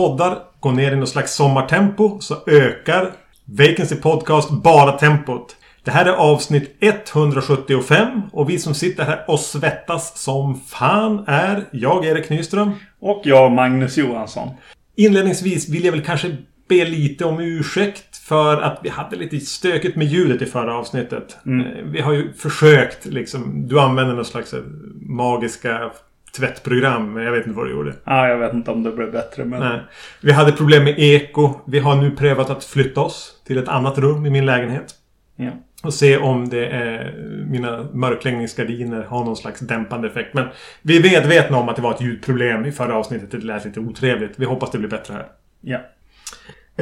Poddar 0.00 0.38
går 0.60 0.72
ner 0.72 0.92
i 0.92 0.96
något 0.96 1.08
slags 1.08 1.34
sommartempo 1.34 2.20
så 2.20 2.36
ökar 2.46 3.10
Vacancy 3.44 3.96
Podcast 3.96 4.50
bara 4.50 4.92
tempot. 4.92 5.56
Det 5.84 5.90
här 5.90 6.06
är 6.06 6.12
avsnitt 6.12 6.76
175 6.80 8.22
och 8.32 8.50
vi 8.50 8.58
som 8.58 8.74
sitter 8.74 9.04
här 9.04 9.24
och 9.28 9.40
svettas 9.40 10.22
som 10.22 10.60
fan 10.60 11.24
är 11.26 11.64
jag, 11.70 12.04
Erik 12.04 12.30
Nyström. 12.30 12.70
Och 13.00 13.22
jag, 13.24 13.52
Magnus 13.52 13.96
Johansson. 13.96 14.48
Inledningsvis 14.96 15.68
vill 15.68 15.84
jag 15.84 15.92
väl 15.92 16.04
kanske 16.04 16.36
be 16.68 16.84
lite 16.84 17.24
om 17.24 17.40
ursäkt 17.40 18.16
för 18.16 18.62
att 18.62 18.80
vi 18.82 18.88
hade 18.88 19.16
lite 19.16 19.40
stökigt 19.40 19.96
med 19.96 20.06
ljudet 20.06 20.42
i 20.42 20.46
förra 20.46 20.74
avsnittet. 20.74 21.36
Mm. 21.46 21.66
Eh, 21.66 21.84
Vi 21.84 22.00
har 22.00 22.12
ju 22.12 22.32
försökt 22.32 23.06
liksom. 23.06 23.68
Du 23.68 23.80
använder 23.80 24.14
någon 24.14 24.24
slags 24.24 24.54
eh, 24.54 24.60
magiska 25.00 25.90
tvättprogram. 26.36 27.16
Jag 27.16 27.32
vet 27.32 27.46
inte 27.46 27.56
vad 27.56 27.66
du 27.66 27.70
gjorde. 27.70 27.94
Ja, 28.04 28.28
jag 28.28 28.38
vet 28.38 28.52
inte 28.52 28.70
om 28.70 28.82
det 28.82 28.92
blev 28.92 29.12
bättre 29.12 29.44
men... 29.44 29.60
Nej. 29.60 29.80
Vi 30.20 30.32
hade 30.32 30.52
problem 30.52 30.84
med 30.84 30.94
eko. 30.98 31.54
Vi 31.66 31.78
har 31.78 31.96
nu 31.96 32.10
prövat 32.10 32.50
att 32.50 32.64
flytta 32.64 33.00
oss 33.00 33.40
till 33.46 33.58
ett 33.58 33.68
annat 33.68 33.98
rum 33.98 34.26
i 34.26 34.30
min 34.30 34.46
lägenhet. 34.46 34.94
Ja. 35.36 35.50
Och 35.82 35.94
se 35.94 36.16
om 36.16 36.48
det 36.48 36.66
är 36.66 37.14
mina 37.46 37.86
mörkläggningsgardiner 37.92 39.02
har 39.02 39.24
någon 39.24 39.36
slags 39.36 39.60
dämpande 39.60 40.08
effekt. 40.08 40.34
Men 40.34 40.48
vi 40.82 40.96
är 40.96 41.02
medvetna 41.02 41.56
om 41.56 41.68
att 41.68 41.76
det 41.76 41.82
var 41.82 41.94
ett 41.94 42.00
ljudproblem 42.00 42.64
i 42.64 42.72
förra 42.72 42.96
avsnittet. 42.96 43.30
Det 43.30 43.38
lät 43.38 43.64
lite 43.64 43.80
otrevligt. 43.80 44.32
Vi 44.36 44.44
hoppas 44.44 44.70
det 44.70 44.78
blir 44.78 44.88
bättre 44.88 45.14
här. 45.14 45.26
ja. 45.60 45.78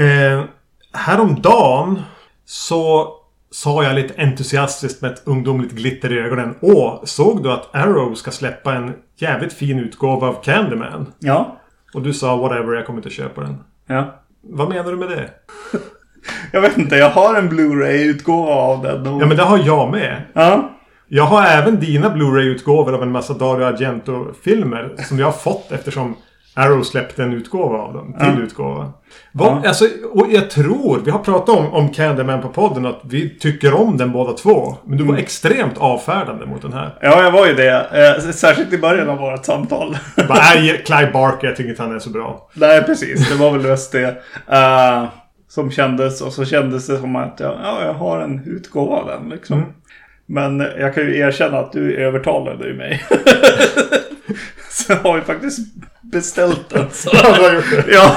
Eh, 0.02 0.44
häromdagen 0.92 2.02
så 2.44 3.14
sa 3.50 3.82
jag 3.84 3.94
lite 3.94 4.14
entusiastiskt 4.22 5.02
med 5.02 5.10
ett 5.12 5.22
ungdomligt 5.24 5.72
glitter 5.72 6.12
i 6.12 6.18
ögonen. 6.18 6.54
Åh, 6.60 7.00
såg 7.04 7.42
du 7.42 7.52
att 7.52 7.74
Arrow 7.74 8.14
ska 8.14 8.30
släppa 8.30 8.74
en 8.74 8.92
jävligt 9.16 9.52
fin 9.52 9.78
utgåva 9.78 10.28
av 10.28 10.42
Candyman? 10.42 11.12
Ja. 11.18 11.56
Och 11.94 12.02
du 12.02 12.12
sa 12.12 12.36
whatever, 12.36 12.74
jag 12.74 12.86
kommer 12.86 12.98
inte 12.98 13.10
köpa 13.10 13.41
den. 13.41 13.56
Ja. 13.86 14.14
Vad 14.42 14.69
menar 14.69 14.91
du 14.91 14.96
med 14.96 15.08
det? 15.08 15.30
Jag 16.52 16.60
vet 16.60 16.78
inte, 16.78 16.96
jag 16.96 17.10
har 17.10 17.34
en 17.34 17.48
Blu-ray-utgåva 17.48 18.52
av 18.52 18.82
den. 18.82 19.06
Och... 19.06 19.22
Ja, 19.22 19.26
men 19.26 19.36
det 19.36 19.42
har 19.42 19.58
jag 19.66 19.91
med. 19.91 20.22
ja. 20.32 20.70
Jag 21.10 21.24
har 21.24 21.42
även 21.46 21.80
dina 21.80 22.10
Blu-ray-utgåvor 22.10 22.94
av 22.94 23.02
en 23.02 23.12
massa 23.12 23.34
Dario 23.34 23.64
Argento-filmer 23.64 24.94
som 24.98 25.19
jag 25.19 25.26
har 25.26 25.32
fått 25.32 25.72
eftersom 25.72 26.16
Arrow 26.58 26.82
släppte 26.82 27.22
en 27.22 27.32
utgåva 27.32 27.78
av 27.78 27.92
dem. 27.94 28.12
Till 28.18 28.28
Ja. 28.38 28.42
utgåva. 28.42 28.92
Vad, 29.32 29.48
Ja. 29.48 29.68
alltså, 29.68 29.84
och 30.12 30.26
jag 30.30 30.50
tror, 30.50 31.00
vi 31.04 31.10
har 31.10 31.18
pratat 31.18 31.56
om, 31.58 31.66
om 31.74 31.88
Candyman 31.88 32.42
på 32.42 32.48
podden, 32.48 32.86
att 32.86 33.00
vi 33.04 33.38
tycker 33.38 33.74
om 33.74 33.96
den 33.96 34.12
båda 34.12 34.32
två. 34.32 34.76
Men 34.84 34.98
du 34.98 35.04
var 35.04 35.16
extremt 35.16 35.78
avfärdande 35.78 36.46
mot 36.46 36.62
den 36.62 36.72
här. 36.72 36.98
Ja, 37.00 37.22
jag 37.22 37.30
var 37.30 37.46
ju 37.46 37.54
det. 37.54 37.86
Eh, 38.16 38.30
särskilt 38.30 38.72
i 38.72 38.78
början 38.78 39.08
av 39.08 39.18
vårt 39.18 39.44
samtal. 39.44 39.96
Bara, 40.28 40.38
Nej, 40.54 40.82
Clive 40.86 41.10
Barker, 41.12 41.46
jag 41.46 41.56
tycker 41.56 41.70
inte 41.70 41.82
han 41.82 41.94
är 41.94 41.98
så 41.98 42.10
bra. 42.10 42.48
Nej, 42.54 42.82
precis. 42.82 43.28
Det 43.30 43.34
var 43.38 43.50
väl 43.50 43.64
just 43.64 43.92
det. 43.92 44.08
eh, 44.48 45.04
som 45.48 45.70
kändes. 45.70 46.20
Och 46.20 46.32
så 46.32 46.44
kändes 46.44 46.86
det 46.86 46.98
som 46.98 47.16
att 47.16 47.41
jag, 47.41 47.54
ja, 47.64 47.78
jag 47.84 47.94
har 47.94 48.20
en 48.20 48.42
utgåva 48.47 48.97
av 48.97 49.06
den. 49.06 49.28
Liksom. 49.28 49.56
Mm. 49.58 49.68
Men 50.26 50.60
jag 50.78 50.94
kan 50.94 51.02
ju 51.04 51.18
erkänna 51.18 51.58
att 51.58 51.72
du 51.72 51.97
övertalade 51.97 52.66
ju 52.68 52.74
mig. 52.74 53.02
så 54.71 54.93
jag 54.93 54.99
har 54.99 55.16
ju 55.16 55.22
faktiskt 55.22 55.59
beställt 56.03 56.69
den. 56.69 56.87
Så. 56.93 57.11
Ja, 57.12 57.53
ja. 57.89 58.16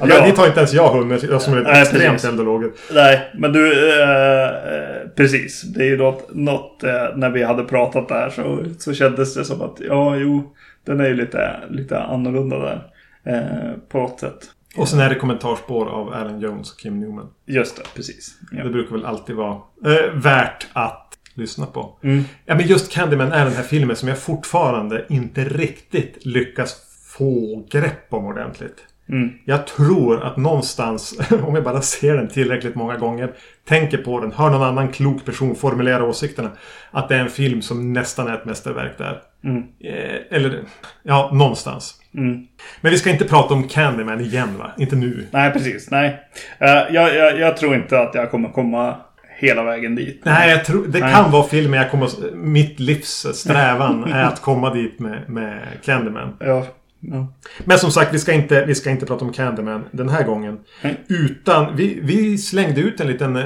Ja. 0.00 0.26
Dit 0.26 0.38
har 0.38 0.46
inte 0.46 0.60
ens 0.60 0.72
jag 0.72 0.88
hunnit. 0.88 1.22
Jag 1.22 1.42
som 1.42 1.54
är 1.54 1.62
Nej, 1.62 1.82
extremt 1.82 2.24
eldologer. 2.24 2.72
Nej, 2.92 3.30
men 3.34 3.52
du, 3.52 3.92
eh, 4.02 4.48
eh, 4.48 5.08
precis. 5.16 5.62
Det 5.62 5.80
är 5.80 5.88
ju 5.88 5.96
något, 5.96 6.34
något 6.34 6.82
eh, 6.82 7.16
när 7.16 7.30
vi 7.30 7.42
hade 7.42 7.64
pratat 7.64 8.08
där 8.08 8.30
så, 8.30 8.64
så 8.78 8.94
kändes 8.94 9.34
det 9.34 9.44
som 9.44 9.62
att, 9.62 9.80
ja, 9.80 10.16
jo, 10.16 10.54
den 10.86 11.00
är 11.00 11.08
ju 11.08 11.14
lite, 11.14 11.54
lite 11.70 12.00
annorlunda 12.00 12.58
där. 12.58 12.86
Eh, 13.26 13.78
på 13.88 13.98
något 13.98 14.20
sätt. 14.20 14.50
Och 14.76 14.88
sen 14.88 15.00
är 15.00 15.08
det 15.08 15.14
kommentarspår 15.14 15.86
av 15.86 16.12
Alan 16.12 16.40
Jones 16.40 16.72
och 16.72 16.78
Kim 16.78 17.00
Newman. 17.00 17.28
Just 17.46 17.76
det, 17.76 17.82
precis. 17.94 18.34
Ja. 18.52 18.64
Det 18.64 18.70
brukar 18.70 18.96
väl 18.96 19.04
alltid 19.04 19.36
vara 19.36 19.56
eh, 19.84 20.12
värt 20.14 20.66
att 20.72 21.03
lyssna 21.34 21.66
på. 21.66 21.98
Mm. 22.02 22.24
Ja, 22.44 22.54
men 22.54 22.66
just 22.66 22.92
Candyman 22.92 23.32
är 23.32 23.44
den 23.44 23.54
här 23.54 23.62
filmen 23.62 23.96
som 23.96 24.08
jag 24.08 24.18
fortfarande 24.18 25.04
inte 25.08 25.44
riktigt 25.44 26.26
lyckas 26.26 26.76
få 27.18 27.64
grepp 27.70 28.06
om 28.14 28.26
ordentligt. 28.26 28.84
Mm. 29.08 29.30
Jag 29.44 29.66
tror 29.66 30.22
att 30.22 30.36
någonstans, 30.36 31.18
om 31.46 31.54
jag 31.54 31.64
bara 31.64 31.82
ser 31.82 32.16
den 32.16 32.28
tillräckligt 32.28 32.74
många 32.74 32.96
gånger, 32.96 33.32
tänker 33.68 33.98
på 33.98 34.20
den, 34.20 34.32
hör 34.32 34.50
någon 34.50 34.62
annan 34.62 34.92
klok 34.92 35.24
person 35.24 35.56
formulera 35.56 36.04
åsikterna, 36.04 36.50
att 36.90 37.08
det 37.08 37.14
är 37.14 37.20
en 37.20 37.30
film 37.30 37.62
som 37.62 37.92
nästan 37.92 38.28
är 38.28 38.34
ett 38.34 38.44
mästerverk 38.44 38.98
där. 38.98 39.20
Mm. 39.44 39.62
Eh, 39.80 40.36
eller, 40.36 40.60
ja, 41.02 41.30
någonstans. 41.32 42.00
Mm. 42.14 42.46
Men 42.80 42.92
vi 42.92 42.98
ska 42.98 43.10
inte 43.10 43.24
prata 43.24 43.54
om 43.54 43.68
Candyman 43.68 44.20
igen, 44.20 44.58
va? 44.58 44.72
Inte 44.78 44.96
nu. 44.96 45.26
Nej, 45.30 45.52
precis. 45.52 45.90
Nej. 45.90 46.20
Eh, 46.58 46.68
jag, 46.68 47.14
jag, 47.14 47.38
jag 47.38 47.56
tror 47.56 47.74
inte 47.74 48.00
att 48.00 48.14
jag 48.14 48.30
kommer 48.30 48.48
komma 48.48 48.96
hela 49.36 49.62
vägen 49.62 49.94
dit. 49.94 50.20
Nej, 50.24 50.50
jag 50.50 50.64
tror, 50.64 50.86
det 50.86 51.00
Nej. 51.00 51.12
kan 51.12 51.30
vara 51.30 51.44
filmen 51.44 51.80
jag 51.80 51.90
kommer... 51.90 52.34
Mitt 52.34 52.80
livs 52.80 53.26
strävan 53.34 54.04
är 54.04 54.24
att 54.24 54.42
komma 54.42 54.74
dit 54.74 54.98
med, 54.98 55.30
med 55.30 55.60
Candyman. 55.84 56.36
Ja. 56.40 56.66
ja. 57.00 57.26
Men 57.64 57.78
som 57.78 57.90
sagt, 57.90 58.14
vi 58.14 58.18
ska 58.18 58.32
inte, 58.32 58.64
vi 58.64 58.74
ska 58.74 58.90
inte 58.90 59.06
prata 59.06 59.24
om 59.24 59.32
Candyman 59.32 59.84
den 59.90 60.08
här 60.08 60.24
gången. 60.24 60.58
Nej. 60.82 60.96
Utan 61.08 61.76
vi, 61.76 61.98
vi 62.02 62.38
slängde 62.38 62.80
ut 62.80 63.00
en 63.00 63.06
liten 63.06 63.36
eh, 63.36 63.44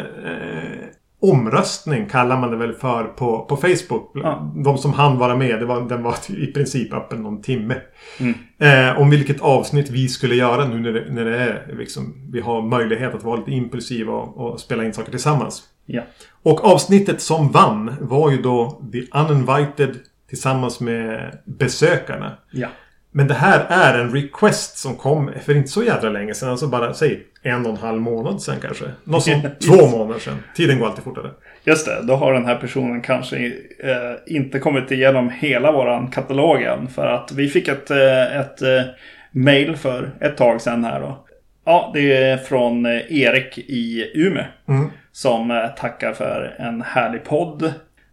omröstning, 1.21 2.07
kallar 2.07 2.41
man 2.41 2.51
det 2.51 2.57
väl 2.57 2.73
för, 2.73 3.05
på, 3.05 3.45
på 3.45 3.57
Facebook. 3.57 4.11
Ja. 4.15 4.53
De 4.65 4.79
som 4.79 4.93
hann 4.93 5.19
vara 5.19 5.37
med, 5.37 5.59
det 5.61 5.67
var, 5.67 5.89
den 5.89 6.03
var 6.03 6.17
i 6.29 6.47
princip 6.47 6.93
öppen 6.93 7.23
någon 7.23 7.43
timme. 7.43 7.75
Mm. 8.21 8.35
Eh, 8.59 9.01
om 9.01 9.11
vilket 9.11 9.41
avsnitt 9.41 9.91
vi 9.91 10.09
skulle 10.09 10.35
göra 10.35 10.69
nu 10.69 10.79
när 10.81 10.93
det, 10.93 11.07
när 11.11 11.25
det 11.25 11.39
är 11.39 11.75
liksom, 11.79 12.15
vi 12.33 12.41
har 12.41 12.63
möjlighet 12.63 13.15
att 13.15 13.25
vara 13.25 13.37
lite 13.37 13.51
impulsiva 13.51 14.13
och, 14.13 14.37
och 14.37 14.61
spela 14.61 14.85
in 14.85 14.93
saker 14.93 15.11
tillsammans. 15.11 15.63
Ja. 15.91 16.03
Och 16.43 16.65
avsnittet 16.65 17.21
som 17.21 17.53
vann 17.53 17.97
var 18.01 18.31
ju 18.31 18.43
då 18.43 18.83
The 18.93 19.19
Uninvited 19.19 19.97
tillsammans 20.29 20.81
med 20.81 21.39
Besökarna. 21.45 22.37
Ja. 22.51 22.69
Men 23.11 23.29
det 23.29 23.35
här 23.35 23.67
är 23.69 23.99
en 23.99 24.13
request 24.13 24.79
som 24.79 24.95
kom 24.95 25.31
för 25.45 25.57
inte 25.57 25.69
så 25.69 25.83
jävla 25.83 26.11
länge 26.11 26.35
sedan. 26.35 26.49
Alltså 26.49 26.67
bara, 26.67 26.95
säg 26.95 27.23
en 27.43 27.67
och 27.67 27.73
en 27.73 27.77
halv 27.77 28.01
månad 28.01 28.43
sedan 28.43 28.57
kanske. 28.63 28.85
Något 29.05 29.23
som 29.23 29.43
två 29.67 29.87
månader 29.87 30.21
sedan. 30.21 30.43
Tiden 30.57 30.79
går 30.79 30.87
alltid 30.87 31.05
fortare. 31.05 31.31
Just 31.65 31.87
det, 31.87 32.03
då 32.03 32.15
har 32.15 32.33
den 32.33 32.45
här 32.47 32.57
personen 32.57 33.03
kanske 33.03 33.47
eh, 33.79 34.35
inte 34.35 34.59
kommit 34.59 34.91
igenom 34.91 35.31
hela 35.31 35.73
våran 35.73 36.11
katalog 36.11 36.63
än. 36.63 36.89
För 36.89 37.07
att 37.07 37.33
vi 37.33 37.49
fick 37.49 37.69
ett, 37.69 37.91
eh, 37.91 38.37
ett 38.37 38.63
eh, 38.63 38.83
mail 39.31 39.77
för 39.77 40.11
ett 40.21 40.37
tag 40.37 40.61
sedan 40.61 40.85
här 40.85 41.01
då. 41.01 41.25
Ja, 41.65 41.91
det 41.95 42.17
är 42.17 42.37
från 42.37 42.87
eh, 42.87 43.23
Erik 43.23 43.59
i 43.59 44.13
Umeå. 44.15 44.45
Mm. 44.69 44.91
Som 45.19 45.51
eh, 45.51 45.69
tackar 45.69 46.13
för 46.13 46.57
en 46.59 46.83
härlig 46.83 47.25
podd. 47.25 47.63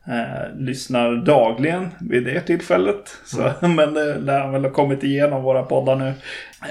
Eh, 0.08 0.56
lyssnar 0.58 1.16
dagligen 1.16 1.90
vid 2.00 2.26
det 2.26 2.42
tillfället. 2.42 3.18
Så, 3.26 3.52
Men 3.68 3.94
det 3.94 4.18
lär 4.18 4.40
han 4.40 4.52
väl 4.52 4.64
ha 4.64 4.72
kommit 4.72 5.04
igenom 5.04 5.44
våra 5.44 5.64
poddar 5.64 5.96
nu. 5.96 6.08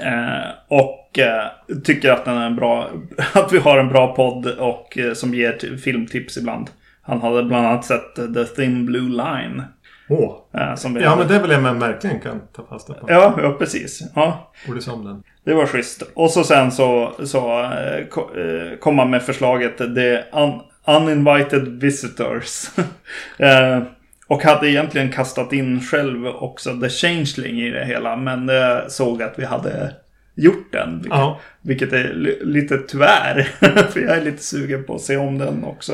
Eh, 0.03 0.49
och 0.67 1.19
eh, 1.19 1.45
tycker 1.83 2.11
att, 2.11 2.25
den 2.25 2.37
är 2.37 2.45
en 2.45 2.55
bra, 2.55 2.89
att 3.33 3.53
vi 3.53 3.57
har 3.57 3.77
en 3.77 3.89
bra 3.89 4.15
podd 4.15 4.47
och 4.47 4.97
eh, 4.97 5.13
som 5.13 5.33
ger 5.33 5.77
filmtips 5.77 6.37
ibland. 6.37 6.69
Han 7.01 7.21
hade 7.21 7.43
bland 7.43 7.67
annat 7.67 7.85
sett 7.85 8.17
eh, 8.17 8.25
The 8.25 8.43
Thin 8.43 8.85
Blue 8.85 9.09
Line. 9.09 9.63
Åh. 10.09 10.35
Som 10.77 10.95
Ja 10.97 11.15
men 11.15 11.27
det 11.27 11.35
är 11.35 11.39
väl 11.41 11.51
en 11.51 11.61
man 11.61 11.79
verkligen 11.79 12.19
kan 12.19 12.41
ta 12.55 12.65
fasta 12.69 12.93
på. 12.93 13.05
ja, 13.11 13.39
ja, 13.41 13.51
precis. 13.59 14.01
Ja, 14.15 14.51
Borde 14.67 14.81
se 14.81 14.91
om 14.91 15.05
den. 15.05 15.23
det 15.45 15.53
var 15.53 15.65
schysst. 15.65 16.03
Och 16.13 16.31
så 16.31 16.43
sen 16.43 16.71
så, 16.71 17.11
så 17.23 17.61
eh, 17.63 17.97
eh, 17.97 18.77
kom 18.79 18.99
han 18.99 19.09
med 19.09 19.23
förslaget 19.23 19.77
The 19.77 20.23
un, 20.33 20.59
Uninvited 20.87 21.67
Visitors. 21.81 22.69
eh, 23.37 23.79
och 24.27 24.43
hade 24.43 24.69
egentligen 24.69 25.11
kastat 25.11 25.53
in 25.53 25.81
själv 25.81 26.27
också 26.27 26.79
The 26.81 26.89
Changeling 26.89 27.61
i 27.61 27.71
det 27.71 27.85
hela. 27.85 28.15
Men 28.15 28.49
såg 28.89 29.23
att 29.23 29.33
vi 29.39 29.45
hade 29.45 29.93
gjort 30.35 30.71
den. 30.71 30.93
Vilket, 30.97 31.09
Ja. 31.19 31.39
vilket 31.61 31.93
är 31.93 32.13
li- 32.13 32.39
lite 32.45 32.77
tyvärr. 32.77 33.41
För 33.91 33.99
jag 33.99 34.17
är 34.17 34.21
lite 34.21 34.43
sugen 34.43 34.83
på 34.83 34.95
att 34.95 35.01
se 35.01 35.17
om 35.17 35.37
den 35.37 35.63
också. 35.63 35.93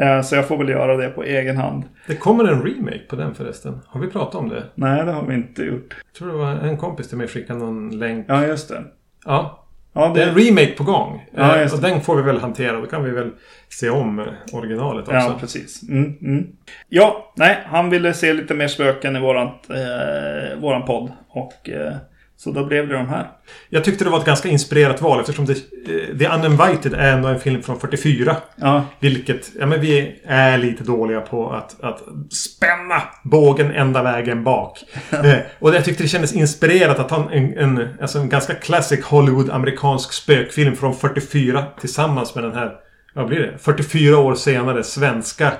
Eh, 0.00 0.22
så 0.22 0.34
jag 0.36 0.48
får 0.48 0.56
väl 0.58 0.68
göra 0.68 0.96
det 0.96 1.08
på 1.08 1.22
egen 1.24 1.56
hand. 1.56 1.84
Det 2.06 2.16
kommer 2.16 2.44
en 2.44 2.62
remake 2.62 3.02
på 3.08 3.16
den 3.16 3.34
förresten. 3.34 3.80
Har 3.86 4.00
vi 4.00 4.06
pratat 4.06 4.34
om 4.34 4.48
det? 4.48 4.64
Nej, 4.74 5.04
det 5.04 5.12
har 5.12 5.22
vi 5.26 5.34
inte 5.34 5.62
gjort. 5.62 5.96
Jag 6.06 6.18
tror 6.18 6.28
det 6.32 6.38
var 6.38 6.50
en 6.50 6.76
kompis 6.76 7.08
till 7.08 7.18
mig 7.18 7.28
skickade 7.28 7.58
någon 7.58 7.98
länk. 7.98 8.26
Ja, 8.28 8.46
just 8.46 8.68
det. 8.68 8.84
Ja. 9.24 9.64
Ja, 9.92 10.12
Det 10.14 10.22
är 10.22 10.28
en 10.28 10.34
remake 10.34 10.74
på 10.76 10.84
gång. 10.84 11.26
Ja, 11.36 11.56
Eh, 11.56 11.62
just 11.62 11.74
och 11.74 11.80
den 11.80 12.00
får 12.00 12.16
vi 12.16 12.22
väl 12.22 12.38
hantera. 12.40 12.80
Då 12.80 12.86
kan 12.86 13.04
vi 13.04 13.10
väl 13.10 13.30
se 13.68 13.90
om 13.90 14.18
eh, 14.18 14.26
originalet 14.52 15.02
också. 15.08 15.14
Ja, 15.16 15.36
precis. 15.40 15.88
Mm, 15.88 16.14
mm. 16.22 16.46
Ja, 16.88 17.32
nej, 17.36 17.58
han 17.66 17.90
ville 17.90 18.12
se 18.14 18.32
lite 18.32 18.54
mer 18.54 18.68
spöken 18.68 19.16
i 19.16 19.20
våran, 19.20 19.46
eh, 19.46 20.58
våran 20.60 20.84
podd. 20.84 21.12
Och 21.28 21.70
eh, 21.70 21.92
Så 22.40 22.50
då 22.50 22.64
blev 22.64 22.88
det 22.88 22.94
de 22.94 23.08
här. 23.08 23.30
Jag 23.68 23.84
tyckte 23.84 24.04
det 24.04 24.10
var 24.10 24.18
ett 24.18 24.24
ganska 24.24 24.48
inspirerat 24.48 25.02
val 25.02 25.20
eftersom 25.20 25.44
det, 25.46 25.52
eh, 25.52 26.18
The 26.18 26.28
Uninvited 26.28 26.94
är 26.94 27.12
ändå 27.12 27.28
en 27.28 27.40
film 27.40 27.62
från 27.62 27.80
44. 27.80 28.36
Ja, 28.56 28.84
Vilket, 29.00 29.50
ja 29.58 29.66
men 29.66 29.80
vi 29.80 30.20
är 30.24 30.58
lite 30.58 30.84
dåliga 30.84 31.20
på 31.20 31.50
att, 31.52 31.80
att 31.80 32.02
spänna 32.32 33.02
bågen 33.22 33.70
ända 33.70 34.02
vägen 34.02 34.44
bak. 34.44 34.78
eh, 35.10 35.36
och 35.58 35.74
jag 35.74 35.84
tyckte 35.84 36.02
det 36.02 36.08
kändes 36.08 36.32
inspirerat 36.34 36.98
att 36.98 37.10
ha 37.10 37.30
en, 37.30 37.58
en, 37.58 37.88
alltså 38.00 38.18
en 38.18 38.28
ganska 38.28 38.54
classic 38.54 39.04
Hollywood-amerikansk 39.04 40.12
spökfilm 40.12 40.76
från 40.76 40.94
44 40.94 41.64
tillsammans 41.80 42.34
med 42.34 42.44
den 42.44 42.54
här, 42.54 42.72
vad 43.14 43.26
blir 43.26 43.40
det? 43.40 43.58
44 43.58 44.18
år 44.18 44.34
senare 44.34 44.82
svenska 44.84 45.52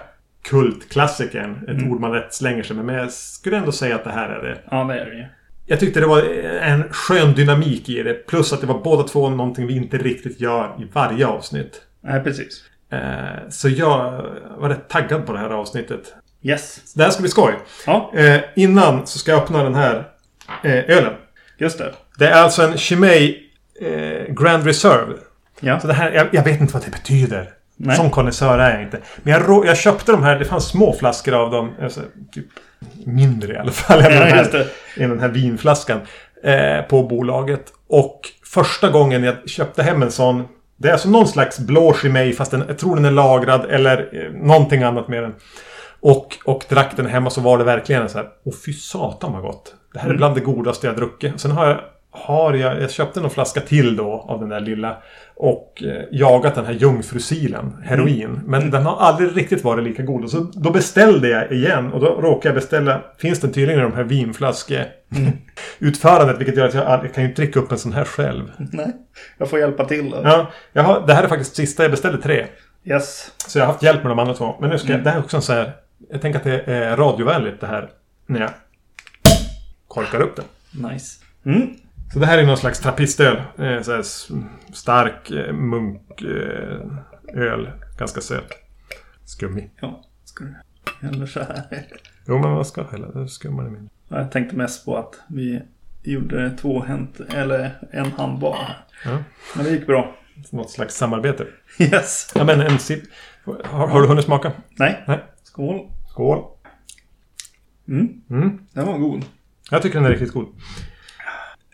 kultklassikern. 0.63 1.69
Ett 1.69 1.91
ord 1.91 2.01
man 2.01 2.13
lätt 2.13 2.35
slänger 2.35 2.63
sig 2.63 2.77
med. 2.77 2.85
Men 2.85 2.95
jag 2.95 3.13
skulle 3.13 3.57
ändå 3.57 3.73
säga 3.73 3.95
att 3.95 4.05
det 4.05 4.11
här 4.11 4.29
är 4.29 4.43
det. 4.43 4.59
ja 4.71 4.85
det 4.85 5.01
är 5.01 5.07
det 5.07 5.17
ju. 5.17 5.25
Jag 5.69 5.81
tyckte 5.81 6.01
det 6.01 6.07
var 6.07 6.23
en 6.63 6.85
skön 6.91 7.33
dynamik 7.35 7.89
i 7.89 8.03
det. 8.03 8.15
Plus 8.27 8.53
att 8.53 8.61
det 8.61 8.67
var 8.67 8.79
båda 8.79 9.03
två 9.03 9.31
någonting 9.31 9.67
vi 9.67 9.77
inte 9.77 9.99
riktigt 9.99 10.41
gör 10.41 10.77
i 10.81 10.85
varje 10.93 11.27
avsnitt. 11.27 11.83
Nej, 12.05 12.21
precis. 12.23 12.63
Eh, 12.93 13.49
Så 13.51 13.69
jag 13.69 14.23
var 14.59 14.69
rätt 14.69 14.89
taggad 14.89 15.27
på 15.27 15.33
det 15.33 15.39
här 15.39 15.51
avsnittet. 15.51 16.15
Yes. 16.43 16.81
Så 16.85 16.99
det 16.99 17.05
här 17.05 17.11
ska 17.11 17.21
bli 17.21 17.31
skoj. 17.31 17.53
Ja, 17.87 18.13
Eh, 18.15 18.41
Innan 18.57 19.07
så 19.07 19.19
ska 19.19 19.31
jag 19.31 19.43
öppna 19.43 19.63
den 19.65 19.75
här 19.75 20.09
eh, 20.65 20.97
ölen. 20.97 21.13
just 21.59 21.79
det. 21.79 21.93
Det 22.19 22.27
är 22.29 22.43
alltså 22.43 22.63
en 22.63 22.79
Chimay 22.79 23.37
Grand 24.29 24.65
Reserve. 24.67 25.13
Ja. 25.61 25.81
Så 25.81 25.87
det 25.87 25.93
här, 25.95 26.11
jag, 26.13 26.27
jag 26.33 26.45
vet 26.45 26.61
inte 26.61 26.75
vad 26.75 26.85
det 26.85 26.91
betyder. 26.91 27.51
Nej. 27.77 27.97
Som 27.97 28.11
konnässör 28.11 28.59
är 28.59 28.75
jag 28.75 28.83
inte. 28.83 28.99
Men 29.23 29.33
jag, 29.33 29.67
jag 29.67 29.77
köpte 29.77 30.13
de 30.13 30.23
här, 30.23 30.39
det 30.39 30.45
fanns 30.45 30.69
små 30.69 30.93
flaskor 30.93 31.35
av 31.35 31.51
dem. 31.51 31.75
Alltså, 31.83 32.01
typ 32.33 32.47
mindre 33.07 33.53
i 33.53 33.57
alla 33.57 33.73
fall. 33.73 33.99
än 33.99 34.05
den 34.05 34.13
Ja, 34.15 34.25
här- 34.25 34.39
just 34.39 34.53
det. 34.53 34.67
i 34.97 35.01
den 35.01 35.21
här 35.21 35.29
vinflaskan. 35.29 36.01
Eh, 36.45 36.83
på 36.83 37.03
bolaget. 37.03 37.65
Och 37.89 38.21
första 38.45 38.91
gången 38.91 39.25
jag 39.25 39.49
köpte 39.49 39.83
hem 39.83 40.03
en 40.03 40.11
sån. 40.11 40.49
Det 40.77 40.89
är 40.89 40.93
alltså 40.93 41.09
någon 41.09 41.29
slags 41.29 41.59
blå 41.59 41.95
Chimay 41.95 42.33
fast 42.33 42.51
den, 42.51 42.65
jag 42.69 42.79
tror 42.79 42.97
den 42.97 43.05
är 43.05 43.11
lagrad 43.11 43.65
eller 43.71 44.09
eh, 44.13 44.33
någonting 44.33 44.83
annat 44.83 45.09
med 45.09 45.23
den. 45.23 45.35
Och, 46.01 46.37
och 46.45 46.65
drack 46.69 46.97
den 46.97 47.07
hemma 47.07 47.31
så 47.31 47.41
var 47.41 47.59
det 47.59 47.65
verkligen 47.65 48.09
så 48.09 48.19
här. 48.19 48.29
Åh 48.45 48.53
fy 48.67 48.73
satan 48.73 49.33
vad 49.33 49.43
gott. 49.43 49.75
Det 49.93 49.99
här 49.99 50.11
är 50.11 50.15
bland 50.17 50.35
det 50.35 50.41
godaste 50.41 50.87
jag 50.87 50.97
druckit. 50.97 51.41
Sen 51.41 51.51
har 51.51 51.67
jag, 51.67 51.81
har 52.11 52.55
jag, 52.55 52.83
jag 52.83 52.91
köpte 52.91 53.21
någon 53.21 53.31
flaska 53.31 53.61
till 53.61 53.97
då 53.97 54.27
av 54.29 54.41
den 54.41 54.49
där 54.49 54.61
lilla. 54.61 54.97
Och 55.41 55.83
eh, 55.83 56.05
jagat 56.11 56.55
den 56.55 56.67
här 56.67 56.73
jungfrusilen, 56.73 57.83
heroin. 57.85 58.41
Men 58.45 58.71
den 58.71 58.83
har 58.83 58.97
aldrig 58.97 59.37
riktigt 59.37 59.65
varit 59.65 59.85
lika 59.85 60.03
god. 60.03 60.25
Och 60.25 60.31
så, 60.31 60.41
då 60.41 60.71
beställde 60.71 61.29
jag 61.29 61.53
igen. 61.53 61.93
Och 61.93 62.01
då 62.01 62.07
råkade 62.07 62.49
jag 62.49 62.55
beställa, 62.55 63.03
finns 63.19 63.41
den 63.41 63.53
tydligen 63.53 63.81
i 63.81 63.83
de 63.83 63.93
här 63.93 64.05
vinflaske 64.05 64.87
utförandet. 65.79 66.39
Vilket 66.39 66.57
gör 66.57 66.69
att 66.69 66.75
jag, 66.75 67.05
jag 67.05 67.15
kan 67.15 67.25
ju 67.25 67.29
inte 67.31 67.43
dricka 67.43 67.61
upp 67.61 67.73
en 67.73 67.79
sån 67.79 67.93
här 67.93 68.05
själv. 68.05 68.53
Nej, 68.57 68.93
jag 69.39 69.51
får 69.51 69.59
hjälpa 69.59 69.85
till 69.85 70.11
då. 70.11 70.21
Ja, 70.25 70.51
jag 70.73 70.83
har, 70.83 71.07
det 71.07 71.15
här 71.15 71.25
är 71.25 71.29
faktiskt 71.29 71.57
sista, 71.57 71.83
jag 71.83 71.91
beställde 71.91 72.23
tre. 72.23 72.47
Yes. 72.85 73.33
Så 73.47 73.59
jag 73.59 73.67
har 73.67 73.73
haft 73.73 73.83
hjälp 73.83 74.03
med 74.03 74.11
de 74.11 74.19
andra 74.19 74.35
två. 74.35 74.57
Men 74.61 74.71
nu 74.71 74.79
ska 74.79 74.93
jag, 74.93 75.05
det 75.05 75.11
här 75.11 75.19
är 75.19 75.23
också 75.23 75.37
en 75.37 75.43
så 75.43 75.53
här, 75.53 75.73
jag 76.11 76.21
tänker 76.23 76.39
att 76.39 76.45
det 76.45 76.63
är 76.73 76.97
radiovänligt 76.97 77.61
det 77.61 77.67
här. 77.67 77.91
När 78.27 78.41
jag 78.41 78.51
korkar 79.89 80.21
upp 80.21 80.37
den. 80.37 80.45
Nice. 80.91 81.25
Mm. 81.45 81.69
Så 82.13 82.19
det 82.19 82.27
här 82.27 82.39
är 82.39 82.47
någon 82.47 82.57
slags 82.57 82.81
trappistöl. 82.81 83.37
Eh, 83.59 84.03
stark 84.73 85.31
eh, 85.31 85.53
munköl. 85.53 86.97
öl. 87.35 87.71
Ganska 87.99 88.21
söt. 88.21 88.49
Skummig. 89.25 89.71
Ja, 89.81 90.05
ska 90.25 90.45
du... 90.45 90.55
Eller 91.09 91.27
så 91.27 91.41
här. 91.41 91.87
Jo, 92.27 92.39
men 92.39 92.51
vad 92.51 92.67
ska 92.67 92.85
hälla? 92.91 93.29
Skummar 93.29 93.65
det 93.65 93.71
mindre. 93.71 93.91
Jag 94.09 94.33
tänkte 94.33 94.57
mest 94.57 94.85
på 94.85 94.97
att 94.97 95.15
vi 95.29 95.63
gjorde 96.03 96.57
två 96.57 96.83
hänt, 96.83 97.21
eller 97.35 97.89
en 97.91 98.13
hand 98.13 98.39
bara. 98.39 98.67
Ja. 99.05 99.19
Men 99.57 99.65
det 99.65 99.71
gick 99.71 99.87
bra. 99.87 100.17
Något 100.51 100.71
slags 100.71 100.95
samarbete. 100.95 101.47
Yes. 101.79 102.33
Ja, 102.35 102.45
men 102.45 102.61
en 102.61 102.79
sipp. 102.79 103.03
Har, 103.65 103.87
har 103.87 104.01
du 104.01 104.09
hunnit 104.09 104.25
smaka? 104.25 104.53
Nej. 104.79 105.05
Nej. 105.07 105.25
Skål. 105.43 105.91
Skål. 106.11 106.45
Mm. 107.89 108.21
Mm. 108.31 108.59
Den 108.73 108.87
var 108.87 108.99
god. 108.99 109.25
Jag 109.71 109.83
tycker 109.83 109.99
den 109.99 110.07
är 110.07 110.11
riktigt 110.11 110.33
god. 110.33 110.47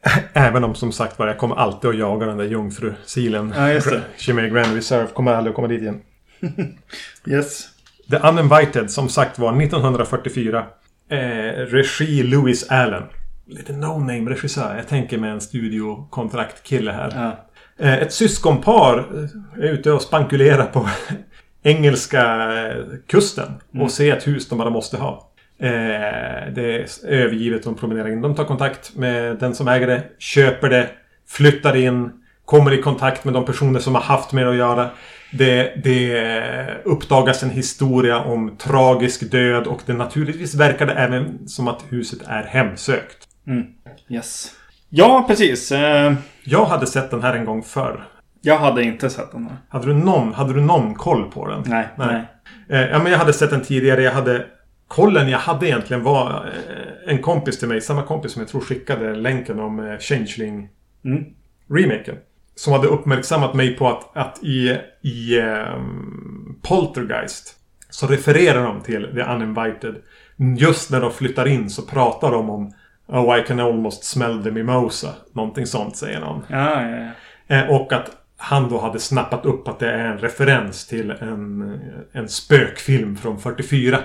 Även 0.32 0.64
om 0.64 0.74
som 0.74 0.92
sagt 0.92 1.18
var 1.18 1.26
jag 1.26 1.38
kommer 1.38 1.56
alltid 1.56 1.90
att 1.90 1.98
jaga 1.98 2.26
den 2.26 2.38
där 2.38 2.44
jungfrusilen. 2.44 3.54
Ja, 3.56 3.72
just 3.72 3.90
det. 3.90 4.02
Chimay 4.16 4.50
Grand 4.50 4.74
Reserve. 4.74 5.06
Kommer 5.06 5.34
aldrig 5.34 5.50
att 5.50 5.56
komma 5.56 5.68
dit 5.68 5.82
igen. 5.82 6.00
Yes. 7.26 7.68
The 8.10 8.16
Uninvited, 8.16 8.90
som 8.90 9.08
sagt 9.08 9.38
var 9.38 9.62
1944. 9.62 10.66
Eh, 11.10 11.18
regi 11.66 12.22
Louis 12.22 12.70
Allen. 12.70 13.02
Lite 13.46 13.72
no-name 13.72 14.30
regissör. 14.30 14.76
Jag 14.76 14.88
tänker 14.88 15.18
med 15.18 15.32
en 15.32 15.40
studiokontraktkille 15.40 16.92
här. 16.92 17.12
Ja. 17.14 17.48
Eh, 17.84 17.94
ett 17.94 18.12
syskonpar 18.12 18.98
eh, 18.98 19.64
är 19.64 19.72
ute 19.72 19.92
och 19.92 20.02
spankulerar 20.02 20.66
på 20.66 20.88
engelska 21.62 22.52
eh, 22.66 22.84
kusten. 23.06 23.52
Och 23.80 23.90
ser 23.90 24.16
ett 24.16 24.26
hus 24.26 24.48
de 24.48 24.58
bara 24.58 24.70
måste 24.70 24.96
ha. 24.96 25.30
Eh, 25.64 26.52
det 26.54 26.74
är 26.74 26.86
övergivet 27.06 27.66
och 27.66 27.72
de 27.72 27.80
promenerar 27.80 28.08
in. 28.08 28.20
De 28.22 28.34
tar 28.34 28.44
kontakt 28.44 28.96
med 28.96 29.36
den 29.38 29.54
som 29.54 29.68
äger 29.68 29.86
det. 29.86 30.02
Köper 30.18 30.70
det. 30.70 30.88
Flyttar 31.28 31.76
in. 31.76 32.10
Kommer 32.44 32.72
i 32.72 32.82
kontakt 32.82 33.24
med 33.24 33.34
de 33.34 33.44
personer 33.44 33.80
som 33.80 33.94
har 33.94 34.02
haft 34.02 34.32
med 34.32 34.44
det 34.46 34.50
att 34.50 34.56
göra. 34.56 34.90
Det, 35.32 35.72
det 35.84 36.80
uppdagas 36.84 37.42
en 37.42 37.50
historia 37.50 38.18
om 38.20 38.56
tragisk 38.56 39.30
död 39.30 39.66
och 39.66 39.80
det 39.86 39.92
naturligtvis 39.92 40.54
verkar 40.54 40.86
det 40.86 40.92
även 40.92 41.48
som 41.48 41.68
att 41.68 41.84
huset 41.88 42.18
är 42.26 42.42
hemsökt. 42.42 43.28
Mm. 43.46 43.64
Yes. 44.08 44.50
Ja, 44.88 45.24
precis. 45.28 45.72
Eh, 45.72 46.14
Jag 46.44 46.64
hade 46.64 46.86
sett 46.86 47.10
den 47.10 47.22
här 47.22 47.34
en 47.34 47.44
gång 47.44 47.62
förr. 47.62 48.04
Jag 48.42 48.58
hade 48.58 48.82
inte 48.82 49.10
sett 49.10 49.32
den 49.32 49.42
här. 49.42 49.56
Hade 49.68 49.86
du 49.86 49.94
någon, 49.94 50.34
hade 50.34 50.52
du 50.52 50.60
någon 50.60 50.94
koll 50.94 51.30
på 51.30 51.48
den? 51.48 51.62
Nej. 51.66 51.88
Nej. 51.96 52.22
Eh, 52.68 52.80
ja, 52.90 52.98
men 53.02 53.12
jag 53.12 53.18
hade 53.18 53.32
sett 53.32 53.50
den 53.50 53.62
tidigare. 53.62 54.02
Jag 54.02 54.12
hade... 54.12 54.46
Kollen 54.88 55.28
jag 55.28 55.38
hade 55.38 55.66
egentligen 55.66 56.02
var 56.02 56.46
eh, 56.46 57.12
en 57.12 57.22
kompis 57.22 57.58
till 57.58 57.68
mig. 57.68 57.80
Samma 57.80 58.02
kompis 58.02 58.32
som 58.32 58.40
jag 58.42 58.48
tror 58.48 58.60
skickade 58.60 59.14
länken 59.16 59.60
om 59.60 59.78
eh, 59.80 59.98
Changeling 59.98 60.68
Mm. 61.04 61.24
remaken. 61.70 62.16
Som 62.54 62.72
hade 62.72 62.88
uppmärksammat 62.88 63.54
mig 63.54 63.76
på 63.76 63.88
att, 63.88 64.16
att 64.16 64.44
i, 64.44 64.78
i 65.02 65.40
ehm, 65.40 66.56
Poltergeist 66.62 67.56
så 67.90 68.06
refererar 68.06 68.62
de 68.64 68.80
till 68.80 69.02
The 69.14 69.22
Uninvited. 69.22 69.94
Just 70.58 70.90
när 70.90 71.00
de 71.00 71.12
flyttar 71.12 71.48
in 71.48 71.70
så 71.70 71.82
pratar 71.82 72.30
de 72.32 72.50
om 72.50 72.72
Oh, 73.06 73.38
I 73.38 73.42
can 73.42 73.60
almost 73.60 74.04
smell 74.04 74.42
the 74.44 74.50
mimosa. 74.50 75.08
Någonting 75.32 75.66
sånt 75.66 75.96
säger 75.96 76.20
någon. 76.20 76.44
Ja, 76.48 76.82
ja, 76.82 77.10
ja. 77.46 77.56
Eh, 77.56 77.70
och 77.70 77.92
att 77.92 78.10
han 78.44 78.68
då 78.68 78.80
hade 78.80 78.98
snappat 78.98 79.46
upp 79.46 79.68
att 79.68 79.78
det 79.78 79.90
är 79.90 80.04
en 80.04 80.18
referens 80.18 80.86
till 80.86 81.10
en, 81.10 81.80
en 82.12 82.28
spökfilm 82.28 83.16
från 83.16 83.40
44. 83.40 84.00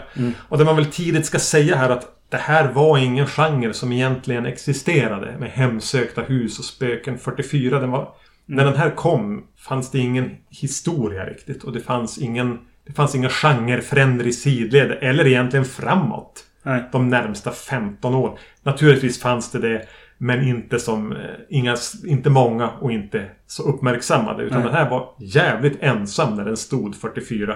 Och 0.49 0.57
det 0.57 0.65
man 0.65 0.75
väl 0.75 0.85
tidigt 0.85 1.25
ska 1.25 1.39
säga 1.39 1.75
här 1.75 1.89
att 1.89 2.07
det 2.29 2.37
här 2.37 2.71
var 2.71 2.97
ingen 2.97 3.27
genre 3.27 3.73
som 3.73 3.91
egentligen 3.91 4.45
existerade 4.45 5.35
med 5.39 5.49
hemsökta 5.49 6.21
hus 6.21 6.59
och 6.59 6.65
spöken 6.65 7.17
44. 7.17 7.79
Den 7.79 7.91
var, 7.91 8.13
När 8.45 8.65
den 8.65 8.75
här 8.75 8.89
kom 8.89 9.43
fanns 9.57 9.91
det 9.91 9.99
ingen 9.99 10.37
historia 10.49 11.25
riktigt 11.25 11.63
och 11.63 11.73
det 11.73 11.79
fanns 11.79 12.17
ingen 12.17 12.59
det 12.85 12.93
fanns 12.93 13.15
inga 13.15 13.29
genrefränder 13.29 14.27
i 14.27 14.33
sidled 14.33 14.97
eller 15.01 15.27
egentligen 15.27 15.65
framåt 15.65 16.43
Nej. 16.63 16.83
de 16.91 17.09
närmsta 17.09 17.51
15 17.51 18.15
år. 18.15 18.39
Naturligtvis 18.63 19.21
fanns 19.21 19.51
det 19.51 19.59
det. 19.59 19.85
Men 20.21 20.47
inte 20.47 20.79
som... 20.79 21.11
eh, 21.11 21.17
Inga, 21.49 21.77
inte 22.05 22.29
många 22.29 22.69
och 22.69 22.91
inte 22.91 23.25
så 23.47 23.63
uppmärksammade. 23.63 24.43
Utan 24.43 24.57
Nej. 24.57 24.67
den 24.67 24.75
här 24.75 24.89
var 24.89 25.09
jävligt 25.19 25.77
ensam 25.83 26.35
när 26.35 26.45
den 26.45 26.57
stod 26.57 26.95
44. 26.95 27.55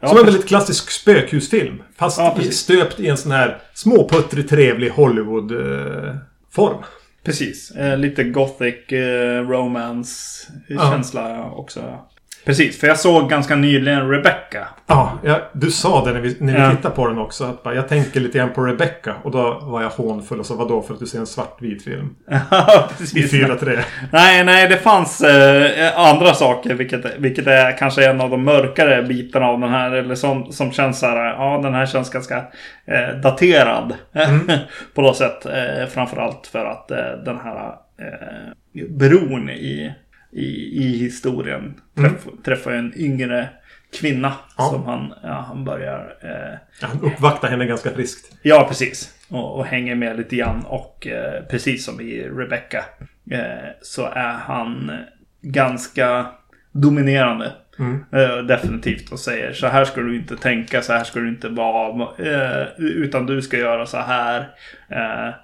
Ja, 0.00 0.08
som 0.08 0.18
en 0.18 0.24
väldigt 0.24 0.48
klassisk 0.48 0.90
spökhusfilm. 0.90 1.82
Fast 1.96 2.18
Ja, 2.18 2.36
i, 2.40 2.52
stöpt 2.52 3.00
i 3.00 3.08
en 3.08 3.16
sån 3.16 3.32
här 3.32 3.58
småputtrig 3.74 4.48
trevlig 4.48 4.90
Hollywood-form. 4.90 6.82
Precis. 7.24 7.70
Eh, 7.70 7.98
lite 7.98 8.24
gothic 8.24 8.92
eh, 8.92 9.48
romance 9.48 10.46
Ja. 10.68 11.50
också. 11.56 11.98
Precis, 12.48 12.80
för 12.80 12.86
jag 12.86 12.98
såg 12.98 13.30
ganska 13.30 13.56
nyligen 13.56 14.10
Rebecca. 14.10 14.68
Ja, 14.86 15.18
du 15.52 15.70
sa 15.70 16.04
det 16.04 16.12
när 16.12 16.20
vi, 16.20 16.36
när 16.40 16.52
vi 16.52 16.58
Ja. 16.60 16.70
tittade 16.70 16.94
på 16.94 17.06
den 17.08 17.18
också. 17.18 17.44
Att 17.44 17.62
bara, 17.62 17.74
jag 17.74 17.88
tänker 17.88 18.20
lite 18.20 18.38
grann 18.38 18.52
på 18.52 18.64
Rebecca. 18.64 19.14
Och 19.22 19.30
då 19.30 19.58
var 19.62 19.82
jag 19.82 19.90
hånfull 19.90 20.40
och 20.40 20.46
sa 20.46 20.54
vadå 20.54 20.82
för 20.82 20.94
att 20.94 21.00
du 21.00 21.06
ser 21.06 21.18
en 21.18 21.26
svartvit 21.26 21.84
film? 21.84 22.14
Ja, 22.50 22.88
I 22.90 22.98
precis. 22.98 23.32
4-3. 23.32 23.78
Nej, 24.12 24.44
nej, 24.44 24.68
det 24.68 24.76
fanns 24.76 25.20
eh, 25.20 25.98
andra 25.98 26.34
saker, 26.34 26.74
vilket, 26.74 27.18
vilket 27.18 27.46
är 27.46 27.76
kanske 27.78 28.10
en 28.10 28.20
av 28.20 28.30
de 28.30 28.44
mörkare 28.44 29.02
bitarna 29.02 29.46
av 29.46 29.60
den 29.60 29.70
här. 29.70 29.90
Eller 29.92 30.14
som, 30.14 30.52
som 30.52 30.72
känns 30.72 30.98
så 30.98 31.06
här, 31.06 31.16
ja 31.24 31.60
den 31.62 31.74
här 31.74 31.86
känns 31.86 32.10
ganska 32.10 32.36
eh, 32.86 33.20
daterad. 33.22 33.94
på 34.94 35.02
något 35.02 35.16
sätt. 35.16 35.46
Eh, 35.46 35.86
framförallt 35.90 36.46
för 36.46 36.64
att 36.64 36.90
eh, 36.90 36.96
den 37.24 37.38
här 37.44 37.66
eh, 38.00 38.84
bron 38.88 39.50
i, 39.50 39.92
i, 40.30 40.82
i 40.84 40.98
historien 40.98 41.74
träff, 41.94 42.26
träffar 42.44 42.72
en 42.72 42.92
yngre 42.96 43.48
kvinna. 44.00 44.32
Ja. 44.56 44.64
Som 44.64 44.84
han, 44.84 45.14
ja, 45.22 45.44
han 45.48 45.64
börjar... 45.64 46.16
Eh, 46.22 46.58
han 46.88 47.00
uppvaktar 47.02 47.48
henne 47.48 47.66
ganska 47.66 47.90
friskt. 47.90 48.36
ja, 48.42 48.64
precis. 48.68 49.14
och, 49.28 49.58
och 49.58 49.66
hänger 49.66 49.94
med 49.94 50.16
lite 50.16 50.36
grann. 50.36 50.62
Och 50.66 51.06
eh, 51.06 51.42
precis 51.50 51.84
som 51.84 52.00
i 52.00 52.22
Rebecca 52.22 52.84
eh, 53.30 53.68
så 53.82 54.06
är 54.06 54.32
han 54.32 54.90
ganska 55.40 56.26
dominerande. 56.72 57.52
Mm. 57.78 58.04
Eh, 58.12 58.36
definitivt 58.38 59.12
och 59.12 59.20
säger 59.20 59.52
så 59.52 59.66
här 59.66 59.84
ska 59.84 60.00
du 60.00 60.16
inte 60.16 60.36
tänka, 60.36 60.82
så 60.82 60.92
här 60.92 61.04
ska 61.04 61.20
du 61.20 61.28
inte 61.28 61.48
vara. 61.48 62.08
Eh, 62.18 62.66
utan 62.78 63.26
du 63.26 63.42
ska 63.42 63.56
göra 63.56 63.86
så 63.86 63.98
här. 63.98 64.48
Eh, 64.88 65.34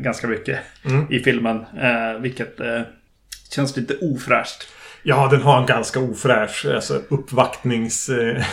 ganska 0.00 0.26
mycket 0.26 0.58
Mm. 0.84 1.06
i 1.12 1.18
filmen. 1.18 1.64
Vilket 2.20 2.60
känns 3.54 3.76
lite 3.76 3.96
ofräscht. 4.00 4.68
Ja, 5.02 5.28
den 5.30 5.42
har 5.42 5.60
en 5.60 5.66
ganska 5.66 6.00
ofräsch 6.00 6.66
alltså, 6.74 7.02
uppvaktnings... 7.08 8.08
Eh, 8.08 8.44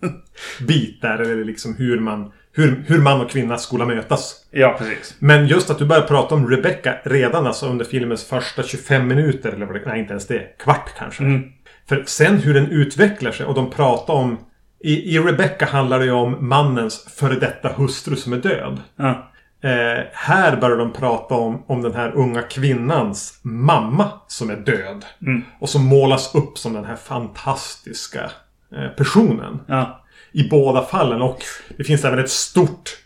där. 1.00 1.18
Eller 1.18 1.44
liksom 1.44 1.74
hur 1.76 2.00
man, 2.00 2.32
hur, 2.52 2.84
hur 2.86 2.98
man 2.98 3.20
och 3.20 3.30
kvinna 3.30 3.58
skola 3.58 3.86
mötas. 3.86 4.34
Ja, 4.50 4.76
precis. 4.78 5.14
Men 5.18 5.46
just 5.46 5.70
att 5.70 5.78
du 5.78 5.86
börjar 5.86 6.02
prata 6.02 6.34
om 6.34 6.50
Rebecca 6.50 6.96
redan 7.04 7.46
alltså 7.46 7.66
under 7.66 7.84
filmens 7.84 8.24
första 8.24 8.62
25 8.62 9.08
minuter. 9.08 9.52
Eller 9.52 9.66
vad 9.66 9.74
det, 9.74 9.82
nej, 9.86 10.00
inte 10.00 10.12
ens 10.12 10.26
det. 10.26 10.58
Kvart 10.58 10.90
kanske. 10.98 11.22
Mm. 11.22 11.42
För 11.88 12.04
sen 12.06 12.38
hur 12.38 12.54
den 12.54 12.66
utvecklar 12.66 13.32
sig 13.32 13.46
och 13.46 13.54
de 13.54 13.70
pratar 13.70 14.14
om... 14.14 14.38
I, 14.82 15.16
I 15.16 15.18
Rebecca 15.18 15.66
handlar 15.66 15.98
det 15.98 16.04
ju 16.04 16.12
om 16.12 16.48
mannens 16.48 17.14
före 17.16 17.34
detta 17.34 17.68
hustru 17.68 18.16
som 18.16 18.32
är 18.32 18.36
död. 18.36 18.80
Ja. 18.96 19.29
Eh, 19.62 20.04
här 20.12 20.56
börjar 20.56 20.76
de 20.76 20.92
prata 20.92 21.34
om, 21.34 21.62
om 21.66 21.82
den 21.82 21.94
här 21.94 22.12
unga 22.14 22.42
kvinnans 22.42 23.40
mamma 23.42 24.10
som 24.26 24.50
är 24.50 24.56
död. 24.56 25.04
Mm. 25.22 25.42
Och 25.58 25.68
som 25.68 25.84
målas 25.84 26.34
upp 26.34 26.58
som 26.58 26.72
den 26.72 26.84
här 26.84 26.96
fantastiska 26.96 28.30
eh, 28.76 28.88
personen. 28.88 29.60
Ja. 29.66 30.04
I 30.32 30.48
båda 30.48 30.84
fallen. 30.84 31.22
Och 31.22 31.42
det 31.76 31.84
finns 31.84 32.04
även 32.04 32.18
ett 32.18 32.30
stort 32.30 32.96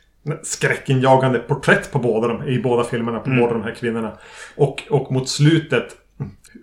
skräckinjagande 0.43 1.39
porträtt 1.39 1.93
på 1.93 1.99
båda 1.99 2.29
de, 2.29 2.49
i 2.49 2.59
båda 2.63 2.85
filmerna 2.85 3.19
på 3.19 3.31
båda 3.31 3.53
de 3.53 3.63
här 3.63 3.75
kvinnorna. 3.75 4.13
Och, 4.57 4.83
och 4.91 5.13
mot 5.13 5.29
slutet 5.29 5.87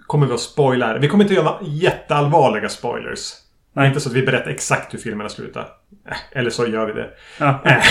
kommer 0.07 0.27
vi 0.27 0.33
att 0.33 0.39
spoila. 0.39 0.97
Vi 0.97 1.07
kommer 1.07 1.23
inte 1.23 1.33
göra 1.33 1.57
jätteallvarliga 1.61 2.69
spoilers. 2.69 3.33
Nej. 3.73 3.87
Inte 3.87 3.99
så 3.99 4.09
att 4.09 4.15
vi 4.15 4.21
berättar 4.21 4.51
exakt 4.51 4.93
hur 4.93 4.99
filmerna 4.99 5.29
slutar. 5.29 5.67
Eh, 6.09 6.17
Eller 6.31 6.49
så 6.49 6.67
gör 6.67 6.85
vi 6.85 6.93
det. 6.93 7.09
Ja. 7.39 7.61
Eh, 7.65 7.83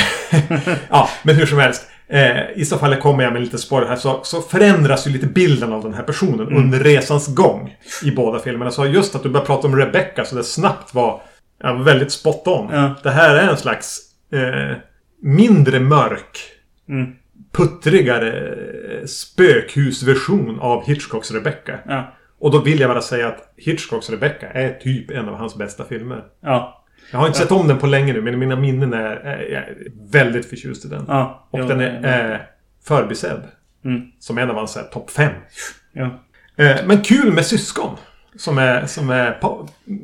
ja, 0.90 1.08
men 1.22 1.34
hur 1.34 1.46
som 1.46 1.58
helst. 1.58 1.89
Eh, 2.10 2.50
I 2.54 2.64
så 2.64 2.78
fall 2.78 2.96
kommer 2.96 3.24
jag 3.24 3.32
med 3.32 3.42
lite 3.42 3.58
spoiler 3.58 3.88
här. 3.88 3.96
Så, 3.96 4.20
så 4.22 4.40
förändras 4.40 5.06
ju 5.06 5.10
lite 5.10 5.26
bilden 5.26 5.72
av 5.72 5.82
den 5.82 5.94
här 5.94 6.02
personen 6.02 6.40
Mm. 6.40 6.56
under 6.56 6.78
resans 6.78 7.34
gång. 7.34 7.76
I 8.04 8.10
båda 8.10 8.38
filmerna. 8.38 8.70
Så 8.70 8.86
just 8.86 9.14
att 9.14 9.22
du 9.22 9.28
börjar 9.28 9.46
prata 9.46 9.66
om 9.68 9.76
Rebecca 9.76 10.24
så 10.24 10.36
det 10.36 10.44
snabbt 10.44 10.94
var 10.94 11.20
ja, 11.62 11.72
väldigt 11.74 12.12
spot 12.12 12.42
on. 12.46 12.68
Ja. 12.72 12.94
Det 13.02 13.10
här 13.10 13.34
är 13.36 13.48
en 13.48 13.56
slags 13.56 13.98
eh, 14.32 14.76
mindre 15.22 15.80
mörk, 15.80 16.38
Mm. 16.88 17.12
puttrigare 17.52 18.56
spökhusversion 19.06 20.60
av 20.60 20.84
Hitchcocks 20.86 21.30
Rebecca. 21.32 21.78
Ja. 21.88 22.12
Och 22.40 22.50
då 22.50 22.58
vill 22.58 22.80
jag 22.80 22.90
bara 22.90 23.00
säga 23.02 23.28
att 23.28 23.52
Hitchcocks 23.56 24.10
Rebecca 24.10 24.46
är 24.50 24.72
typ 24.72 25.10
en 25.10 25.28
av 25.28 25.34
hans 25.34 25.56
bästa 25.56 25.84
filmer. 25.84 26.22
Ja. 26.42 26.79
Jag 27.10 27.18
har 27.18 27.26
inte 27.26 27.38
sett 27.38 27.52
om 27.52 27.68
den 27.68 27.78
på 27.78 27.86
länge 27.86 28.12
nu, 28.12 28.20
men 28.20 28.38
mina 28.38 28.56
minnen 28.56 28.92
är, 28.92 29.16
är, 29.16 29.76
väldigt 30.10 30.46
förtjust 30.46 30.84
i 30.84 30.88
den. 30.88 31.04
Ja. 31.08 31.48
Och 31.50 31.58
Jo, 31.58 31.66
den 31.66 31.80
är, 31.80 32.00
är 32.02 32.46
förbisedd. 32.84 33.42
Mm. 33.84 34.02
Som 34.18 34.38
en 34.38 34.50
av 34.50 34.56
hans 34.56 34.76
här 34.76 34.82
topp 34.82 35.10
fem. 35.10 35.32
Ja. 35.92 36.04
Eh, 36.56 36.76
men 36.86 37.02
kul 37.02 37.32
med 37.32 37.46
syskon. 37.46 37.96
Som 38.36 38.58
är, 38.58 38.86
som 38.86 39.10
är... 39.10 39.38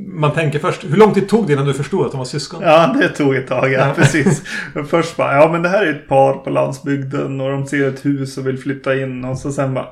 Man 0.09 0.33
tänker 0.33 0.59
först, 0.59 0.85
hur 0.85 0.97
lång 0.97 1.15
tid 1.15 1.29
tog 1.29 1.47
det 1.47 1.53
innan 1.53 1.67
du 1.67 1.75
förstod 1.75 2.07
att 2.07 2.13
de 2.13 2.19
var 2.19 2.25
syskon? 2.25 2.63
Ja, 2.63 2.95
det 3.01 3.09
tog 3.09 3.35
ett 3.35 3.49
tag. 3.49 3.73
Ja, 3.73 3.79
Ja. 3.89 3.95
precis. 3.97 4.43
Först 4.91 5.17
bara, 5.17 5.37
ja 5.37 5.53
men 5.53 5.63
det 5.63 5.69
här 5.69 5.87
är 5.87 5.91
ett 5.91 6.09
par 6.09 6.33
på 6.33 6.51
landsbygden 6.51 7.41
och 7.41 7.51
de 7.51 7.67
ser 7.67 7.89
ett 7.89 8.05
hus 8.05 8.39
och 8.39 8.47
vill 8.47 8.59
flytta 8.59 8.97
in. 8.97 9.25
Och 9.25 9.39
så 9.39 9.53
sen 9.53 9.75
bara, 9.75 9.85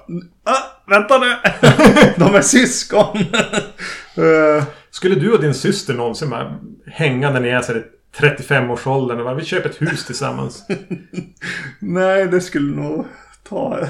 ah, 0.45 0.81
vänta 0.87 1.19
nu! 1.19 1.27
de 2.17 2.35
är 2.35 2.43
syskon! 2.43 3.19
Eh, 4.17 4.65
skulle 4.95 5.15
du 5.15 5.33
och 5.33 5.41
din 5.41 5.55
syster 5.55 5.95
någonsin 5.95 6.31
bara 6.31 6.59
hänga 6.87 7.31
när 7.31 7.41
ni 7.41 7.49
är 7.49 7.63
så 7.63 7.73
här 7.73 7.81
i 7.81 7.85
35-årsåldern 8.21 9.19
och 9.19 9.25
bara, 9.25 9.35
vi 9.35 9.45
köper 9.45 9.71
ett 9.71 9.83
hus 9.83 10.07
tillsammans? 10.07 10.67
nej, 11.79 12.29
det 12.29 12.41
skulle 12.41 12.77
nog 12.77 13.07
ta, 13.49 13.89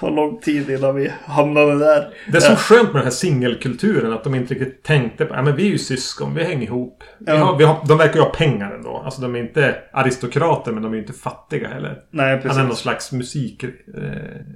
ta 0.00 0.08
lång 0.08 0.40
tid 0.40 0.70
innan 0.70 0.94
vi 0.94 1.12
hamnade 1.24 1.78
där. 1.78 2.08
Det 2.32 2.36
är 2.36 2.40
så 2.40 2.56
skönt 2.56 2.82
med 2.92 2.94
den 2.94 3.02
här 3.04 3.10
singelkulturen 3.10 4.12
att 4.12 4.24
de 4.24 4.34
inte 4.34 4.54
riktigt 4.54 4.82
tänkte 4.82 5.24
på, 5.24 5.42
men 5.42 5.56
vi 5.56 5.66
är 5.66 5.70
ju 5.70 5.78
syskon, 5.78 6.34
vi 6.34 6.44
hänger 6.44 6.62
ihop. 6.66 7.04
Vi 7.18 7.32
har, 7.36 7.56
vi 7.58 7.64
har, 7.64 7.76
de 7.88 7.98
verkar 7.98 8.14
ju 8.14 8.20
ha 8.20 8.30
pengar 8.30 8.70
ändå. 8.74 9.02
Alltså 9.04 9.20
de 9.22 9.34
är 9.34 9.38
inte 9.40 9.74
aristokrater 9.92 10.72
men 10.72 10.82
de 10.82 10.92
är 10.92 10.96
ju 10.96 11.02
inte 11.02 11.12
fattiga 11.12 11.68
heller. 11.68 11.98
Nej, 12.10 12.40
Han 12.44 12.50
är 12.50 12.58
någon 12.58 12.66
precis. 12.68 12.82
slags 12.82 13.12
musik... 13.12 13.62
Eh, 13.64 13.70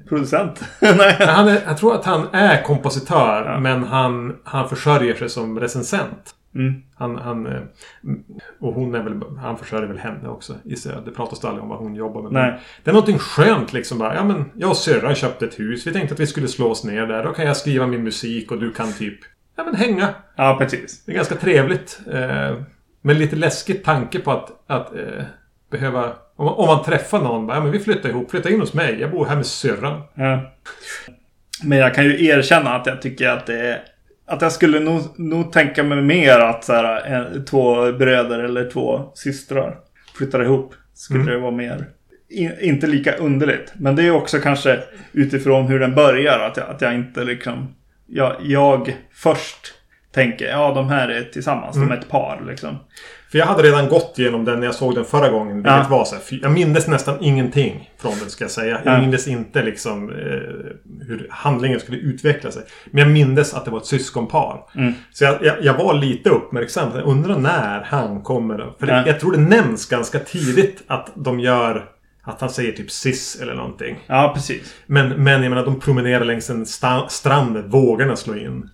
Producent. 0.08 0.64
nej. 0.80 1.16
han 1.26 1.48
är, 1.48 1.58
jag 1.66 1.76
tror 1.78 1.94
att 1.94 2.04
han 2.04 2.26
är 2.32 2.62
kompositör 2.62 3.44
Ja. 3.46 3.60
men 3.60 3.82
han, 3.84 4.36
han 4.44 4.68
försörjer 4.68 5.14
sig 5.14 5.28
som 5.28 5.60
recensent. 5.60 6.34
Mm. 6.54 6.82
Han, 6.94 7.16
han, 7.16 7.46
eh, 7.46 7.62
och 8.60 8.74
hon 8.74 8.94
är 8.94 9.02
väl, 9.02 9.20
han 9.38 9.58
försörjer 9.58 9.88
väl 9.88 9.98
henne 9.98 10.28
också 10.28 10.54
gissar 10.64 10.92
jag. 10.92 11.04
Det 11.04 11.10
pratas 11.10 11.44
aldrig 11.44 11.62
om 11.62 11.68
vad 11.68 11.78
hon 11.78 11.94
jobbar 11.94 12.22
med. 12.22 12.32
Nej. 12.32 12.60
Det 12.84 12.90
är 12.90 12.94
någonting 12.94 13.18
skönt 13.18 13.72
liksom 13.72 13.98
bara. 13.98 14.14
Ja 14.14 14.24
men 14.24 14.44
jag 14.54 14.70
och 14.70 14.76
syrran 14.76 15.14
köpte 15.14 15.44
ett 15.44 15.60
hus. 15.60 15.86
Vi 15.86 15.92
tänkte 15.92 16.14
att 16.14 16.20
vi 16.20 16.26
skulle 16.26 16.48
slå 16.48 16.70
oss 16.70 16.84
ner 16.84 17.06
där. 17.06 17.24
Då 17.24 17.32
kan 17.32 17.46
jag 17.46 17.56
skriva 17.56 17.86
min 17.86 18.04
musik 18.04 18.50
och 18.50 18.60
du 18.60 18.72
kan 18.72 18.92
typ 18.92 19.18
Ja 19.56 19.64
men 19.64 19.74
hänga. 19.74 20.08
Ja, 20.36 20.56
precis. 20.60 21.04
Det 21.04 21.12
är 21.12 21.16
ganska 21.16 21.34
trevligt. 21.34 22.00
Eh, 22.12 22.56
men 23.00 23.18
lite 23.18 23.36
läskigt 23.36 23.84
tanke 23.84 24.18
på 24.18 24.30
att, 24.30 24.50
att 24.66 24.94
eh, 24.94 25.24
behöva... 25.70 26.12
Om 26.36 26.44
man, 26.44 26.54
om 26.54 26.66
man 26.66 26.84
träffar 26.84 27.20
någon 27.20 27.46
bara, 27.46 27.56
ja 27.56 27.62
men 27.62 27.72
vi 27.72 27.78
flyttar 27.78 28.08
ihop. 28.08 28.30
Flytta 28.30 28.50
in 28.50 28.60
hos 28.60 28.74
mig. 28.74 29.00
Jag 29.00 29.10
bor 29.10 29.26
här 29.26 29.36
med 29.36 29.46
syrran. 29.46 30.02
Ja. 30.14 30.52
Men 31.64 31.78
jag 31.78 31.94
kan 31.94 32.04
ju 32.04 32.26
erkänna 32.26 32.74
att 32.74 32.86
jag 32.86 33.02
tycker 33.02 33.28
att 33.28 33.46
det 33.46 33.58
är... 33.58 33.82
Att 34.26 34.42
jag 34.42 34.52
skulle 34.52 34.80
nog, 34.80 35.00
nog 35.16 35.52
tänka 35.52 35.82
mig 35.82 36.02
mer 36.02 36.38
att 36.38 36.64
så 36.64 36.72
här, 36.72 37.00
en, 37.00 37.44
två 37.44 37.92
bröder 37.92 38.38
eller 38.38 38.70
två 38.70 39.10
systrar 39.14 39.78
flyttar 40.18 40.42
ihop. 40.42 40.74
Skulle 40.94 41.20
Mm. 41.20 41.34
det 41.34 41.40
vara 41.40 41.50
mer... 41.50 41.86
In, 42.28 42.52
inte 42.60 42.86
lika 42.86 43.12
underligt. 43.16 43.72
Men 43.74 43.96
det 43.96 44.02
är 44.06 44.10
också 44.10 44.38
kanske 44.38 44.78
utifrån 45.12 45.66
hur 45.66 45.80
den 45.80 45.94
börjar. 45.94 46.38
Att 46.38 46.56
jag, 46.56 46.68
att 46.70 46.80
jag 46.80 46.94
inte 46.94 47.24
liksom... 47.24 47.74
Jag, 48.06 48.36
jag 48.40 48.96
först 49.12 49.74
tänker, 50.14 50.46
ja 50.48 50.72
de 50.74 50.88
här 50.88 51.08
är 51.08 51.22
tillsammans. 51.24 51.76
De 51.76 51.90
är 51.90 51.96
ett 51.96 52.08
par 52.08 52.42
liksom. 52.46 52.76
För 53.32 53.38
jag 53.38 53.46
hade 53.46 53.62
redan 53.62 53.88
gått 53.88 54.18
igenom 54.18 54.44
den 54.44 54.58
när 54.60 54.66
jag 54.66 54.74
såg 54.74 54.94
den 54.94 55.04
förra 55.04 55.28
gången. 55.28 55.56
Vilket 55.56 55.72
Ja. 55.72 55.86
var 55.90 56.04
så 56.04 56.14
här, 56.14 56.22
Jag 56.42 56.52
mindes 56.52 56.86
nästan 56.88 57.16
ingenting 57.20 57.90
från 57.98 58.18
den 58.20 58.30
ska 58.30 58.44
jag 58.44 58.50
säga. 58.50 58.80
Jag 58.84 58.94
Ja. 58.94 59.00
mindes 59.00 59.28
inte 59.28 59.62
liksom 59.62 60.10
eh, 60.10 60.16
hur 61.06 61.26
handlingen 61.30 61.80
skulle 61.80 61.98
utveckla 61.98 62.50
sig. 62.50 62.62
Men 62.90 62.98
jag 63.02 63.10
mindes 63.12 63.54
att 63.54 63.64
det 63.64 63.70
var 63.70 63.78
ett 63.78 63.86
syskonpar. 63.86 64.60
Mm. 64.76 64.92
Så 65.12 65.24
jag, 65.24 65.44
jag, 65.44 65.56
jag 65.64 65.74
var 65.74 65.94
lite 65.94 66.30
uppmärksam. 66.30 66.90
Jag 66.94 67.04
undrar 67.06 67.38
när 67.38 67.80
han 67.84 68.20
kommer. 68.22 68.72
För 68.78 68.86
det, 68.86 68.92
Ja. 68.92 69.02
jag 69.06 69.20
tror 69.20 69.32
det 69.32 69.38
nämns 69.40 69.88
ganska 69.88 70.18
tidigt 70.18 70.82
att 70.86 71.12
de 71.14 71.40
gör... 71.40 71.88
Att 72.24 72.40
han 72.40 72.50
säger 72.50 72.72
typ 72.72 72.90
sis 72.90 73.38
eller 73.42 73.54
någonting. 73.54 73.98
Ja, 74.06 74.32
precis. 74.34 74.74
Men, 74.86 75.08
men 75.08 75.42
jag 75.42 75.50
menar, 75.50 75.64
de 75.64 75.80
promenerar 75.80 76.24
längs 76.24 76.50
en 76.50 76.66
strand. 77.08 77.58
Vågorna 77.66 78.16
slår 78.16 78.38
in. 78.38 78.68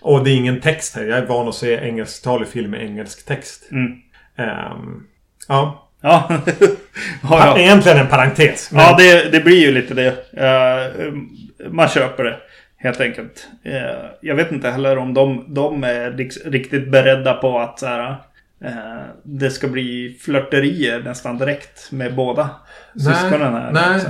Och 0.00 0.24
det 0.24 0.30
är 0.30 0.34
ingen 0.36 0.60
text 0.60 0.96
här. 0.96 1.04
Jag 1.04 1.18
är 1.18 1.26
van 1.26 1.48
att 1.48 1.54
se 1.54 1.74
engelsktalig 1.74 2.48
film 2.48 2.70
med 2.70 2.82
engelsk 2.82 3.26
text. 3.26 3.68
Mm. 3.72 3.92
Ehm, 4.38 5.02
ja. 5.48 5.80
Ja. 6.06 6.28
ja, 7.22 7.46
ja. 7.46 7.58
Egentligen 7.58 7.98
en 7.98 8.06
parentes. 8.08 8.72
Men, 8.72 8.80
Ja, 8.80 8.96
det, 8.98 9.32
det 9.32 9.40
blir 9.40 9.60
ju 9.60 9.72
lite 9.72 9.94
det. 9.94 10.08
Eh, 10.36 11.12
man 11.70 11.88
köper 11.88 12.24
det. 12.24 12.36
Helt 12.76 13.00
enkelt. 13.00 13.48
Eh, 13.64 14.06
jag 14.20 14.34
vet 14.34 14.52
inte 14.52 14.70
heller 14.70 14.98
om 14.98 15.14
de, 15.14 15.44
de 15.54 15.84
är 15.84 16.10
riktigt 16.50 16.90
beredda 16.90 17.34
på 17.34 17.58
att 17.58 17.78
så 17.78 17.86
här, 17.86 18.10
eh, 18.64 19.02
det 19.22 19.50
ska 19.50 19.68
bli 19.68 20.18
flörterier 20.20 21.00
nästan 21.00 21.38
direkt 21.38 21.92
med 21.92 22.14
båda 22.14 22.50
syskonen 22.92 23.54
här. 23.54 23.72
nej. 23.72 23.96
också. 23.96 24.08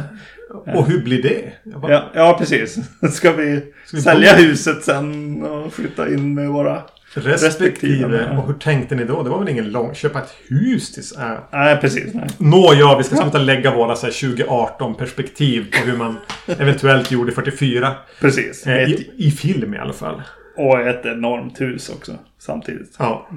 Och 0.78 0.86
hur 0.88 1.04
blir 1.04 1.22
det? 1.22 1.52
Bara, 1.78 1.92
Ja, 1.92 2.10
ja, 2.14 2.36
precis. 2.38 2.76
Ska 3.12 3.32
vi 3.32 3.60
Ska 3.86 3.96
vi 3.96 4.02
sälja 4.02 4.32
bo- 4.36 4.42
huset 4.42 4.84
sen 4.84 5.42
och 5.46 5.72
flytta 5.72 6.08
in 6.08 6.34
med 6.34 6.48
våra... 6.48 6.82
respektive. 7.14 8.06
respektive. 8.06 8.36
Och 8.36 8.46
hur 8.46 8.54
tänkte 8.54 8.94
ni 8.94 9.04
då? 9.04 9.22
Det 9.22 9.30
var 9.30 9.38
väl 9.38 9.48
ingen 9.48 9.70
lång... 9.70 9.94
Köpa 9.94 10.18
ett 10.18 10.34
hus 10.48 10.92
till... 10.92 11.20
Äh. 11.22 11.32
Nej, 11.52 11.80
precis. 11.80 12.14
Nej. 12.14 12.28
Nåja, 12.38 12.98
vi 12.98 13.04
ska 13.04 13.16
sluta 13.16 13.38
lägga 13.38 13.74
våra 13.74 13.96
så 13.96 14.06
här, 14.06 14.12
2018 14.12 14.94
perspektiv 14.94 15.70
på 15.72 15.90
hur 15.90 15.96
man 15.98 16.16
eventuellt 16.46 17.10
gjorde 17.10 17.32
44. 17.32 17.92
Precis. 18.20 18.66
Eh, 18.66 18.90
i, 18.90 19.10
I 19.16 19.30
film 19.30 19.74
i 19.74 19.78
alla 19.78 19.92
fall. 19.92 20.22
och 20.56 20.80
ett 20.80 21.06
enormt 21.06 21.60
hus 21.60 21.88
också 21.88 22.12
samtidigt. 22.38 22.96
Ja. 22.98 23.28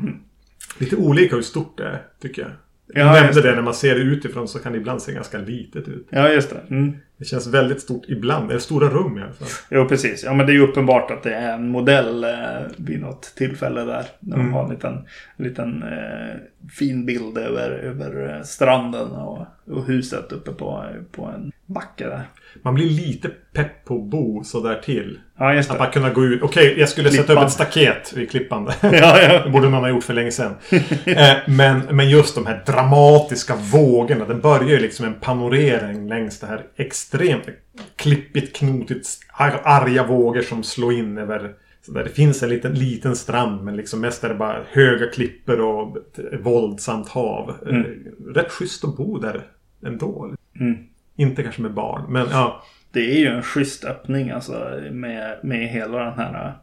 Lite 0.77 0.95
olika 0.95 1.35
hur 1.35 1.43
stort 1.43 1.77
det 1.77 1.83
är, 1.87 2.01
tycker 2.21 2.41
jag. 2.41 2.51
Ja, 2.93 2.99
Jag 2.99 3.05
nämnde 3.13 3.27
just 3.27 3.43
det, 3.43 3.55
när 3.55 3.61
man 3.61 3.73
ser 3.73 3.95
det 3.95 4.01
utifrån 4.01 4.47
så 4.47 4.59
kan 4.59 4.71
det 4.71 4.77
ibland 4.77 5.01
se 5.01 5.13
ganska 5.13 5.37
litet 5.37 5.87
ut. 5.87 6.07
Ja, 6.09 6.29
just 6.29 6.49
det. 6.49 6.75
Mm. 6.75 6.97
Det 7.19 7.25
känns 7.25 7.47
väldigt 7.47 7.81
stort 7.81 8.03
ibland. 8.07 8.49
Eller 8.49 8.59
stora 8.59 8.89
rum 8.89 9.17
i 9.17 9.21
alla 9.21 9.33
fall. 9.33 9.47
Jo, 9.69 9.87
precis. 9.87 10.23
Ja, 10.23 10.33
men 10.33 10.45
det 10.45 10.51
är 10.51 10.55
ju 10.55 10.61
uppenbart 10.67 11.11
att 11.11 11.23
det 11.23 11.33
är 11.33 11.53
en 11.53 11.69
modell 11.69 12.23
eh, 12.23 12.29
vid 12.77 13.01
något 13.01 13.21
tillfälle 13.35 13.81
där. 13.83 14.03
När 14.19 14.37
de 14.37 14.41
Mm. 14.41 14.53
har 14.53 14.63
en 14.63 14.69
liten, 14.69 14.93
en 15.37 15.45
liten 15.45 15.83
eh, 15.83 16.35
fin 16.79 17.05
bild 17.05 17.37
över, 17.37 17.69
över 17.69 18.35
eh, 18.35 18.43
stranden 18.43 19.07
och, 19.11 19.45
och 19.71 19.85
huset 19.85 20.31
uppe 20.31 20.51
på, 20.51 20.85
på 21.11 21.25
en 21.25 21.51
backe 21.65 22.05
där. 22.07 22.21
Man 22.61 22.73
blir 22.75 22.89
lite 22.89 23.29
pepp 23.53 23.85
på 23.85 23.95
att 23.95 24.03
bo 24.03 24.43
sådär 24.43 24.81
till. 24.83 25.19
Ja, 25.37 25.53
just 25.53 25.69
Att 25.69 25.75
det. 25.75 25.79
bara 25.79 25.91
kunna 25.91 26.09
gå 26.09 26.25
ut. 26.25 26.41
Okej, 26.43 26.75
jag 26.79 26.89
skulle 26.89 27.09
sätta 27.09 27.21
upp 27.21 27.27
Klippan. 27.27 27.45
ett 27.45 27.51
staket 27.51 28.13
vid 28.15 28.31
klippan. 28.31 28.65
Ja, 28.81 28.89
Det 28.89 29.41
ja. 29.45 29.49
borde 29.51 29.69
någon 29.69 29.81
ha 29.81 29.89
gjort 29.89 30.03
för 30.03 30.13
länge 30.13 30.31
sedan. 30.31 30.51
eh, 31.05 31.33
men, 31.47 31.79
men 31.91 32.09
just 32.09 32.35
de 32.35 32.45
här 32.45 32.63
dramatiska 32.65 33.55
vågorna. 33.55 34.25
Den 34.25 34.41
börjar 34.41 34.69
ju 34.69 34.79
liksom 34.79 35.05
en 35.05 35.13
panorering 35.13 36.07
längs 36.09 36.39
det 36.39 36.47
här 36.47 36.61
extremt 37.07 37.49
klippigt, 37.95 38.55
knotigt, 38.55 39.07
ar- 39.33 39.61
arga 39.63 40.07
vågor 40.07 40.41
som 40.41 40.63
slår 40.63 40.93
in 40.93 41.17
över... 41.17 41.53
Så 41.81 41.91
där 41.93 42.03
det 42.03 42.09
finns 42.09 42.43
en 42.43 42.49
liten, 42.49 42.73
liten 42.73 43.15
strand 43.15 43.63
men 43.63 43.75
liksom 43.75 44.01
mest 44.01 44.23
är 44.23 44.29
det 44.29 44.35
bara 44.35 44.63
höga 44.69 45.07
klippor 45.07 45.59
och 45.61 45.97
våldsamt 46.39 47.09
hav. 47.09 47.55
Eh, 47.67 47.83
rätt 48.33 48.51
schysst 48.51 48.83
att 48.83 48.97
bo 48.97 49.19
där 49.19 49.47
ändå. 49.85 50.35
Mm. 50.59 50.77
Inte 51.15 51.43
kanske 51.43 51.61
med 51.61 51.73
barn, 51.73 52.13
men 52.13 52.27
ja. 52.31 52.63
Det 52.91 52.99
är 52.99 53.19
ju 53.19 53.27
en 53.27 53.43
schysst 53.43 53.85
öppning 53.85 54.29
alltså 54.29 54.81
med, 54.91 55.39
med 55.43 55.67
hela 55.67 55.97
den 55.97 56.13
här 56.13 56.53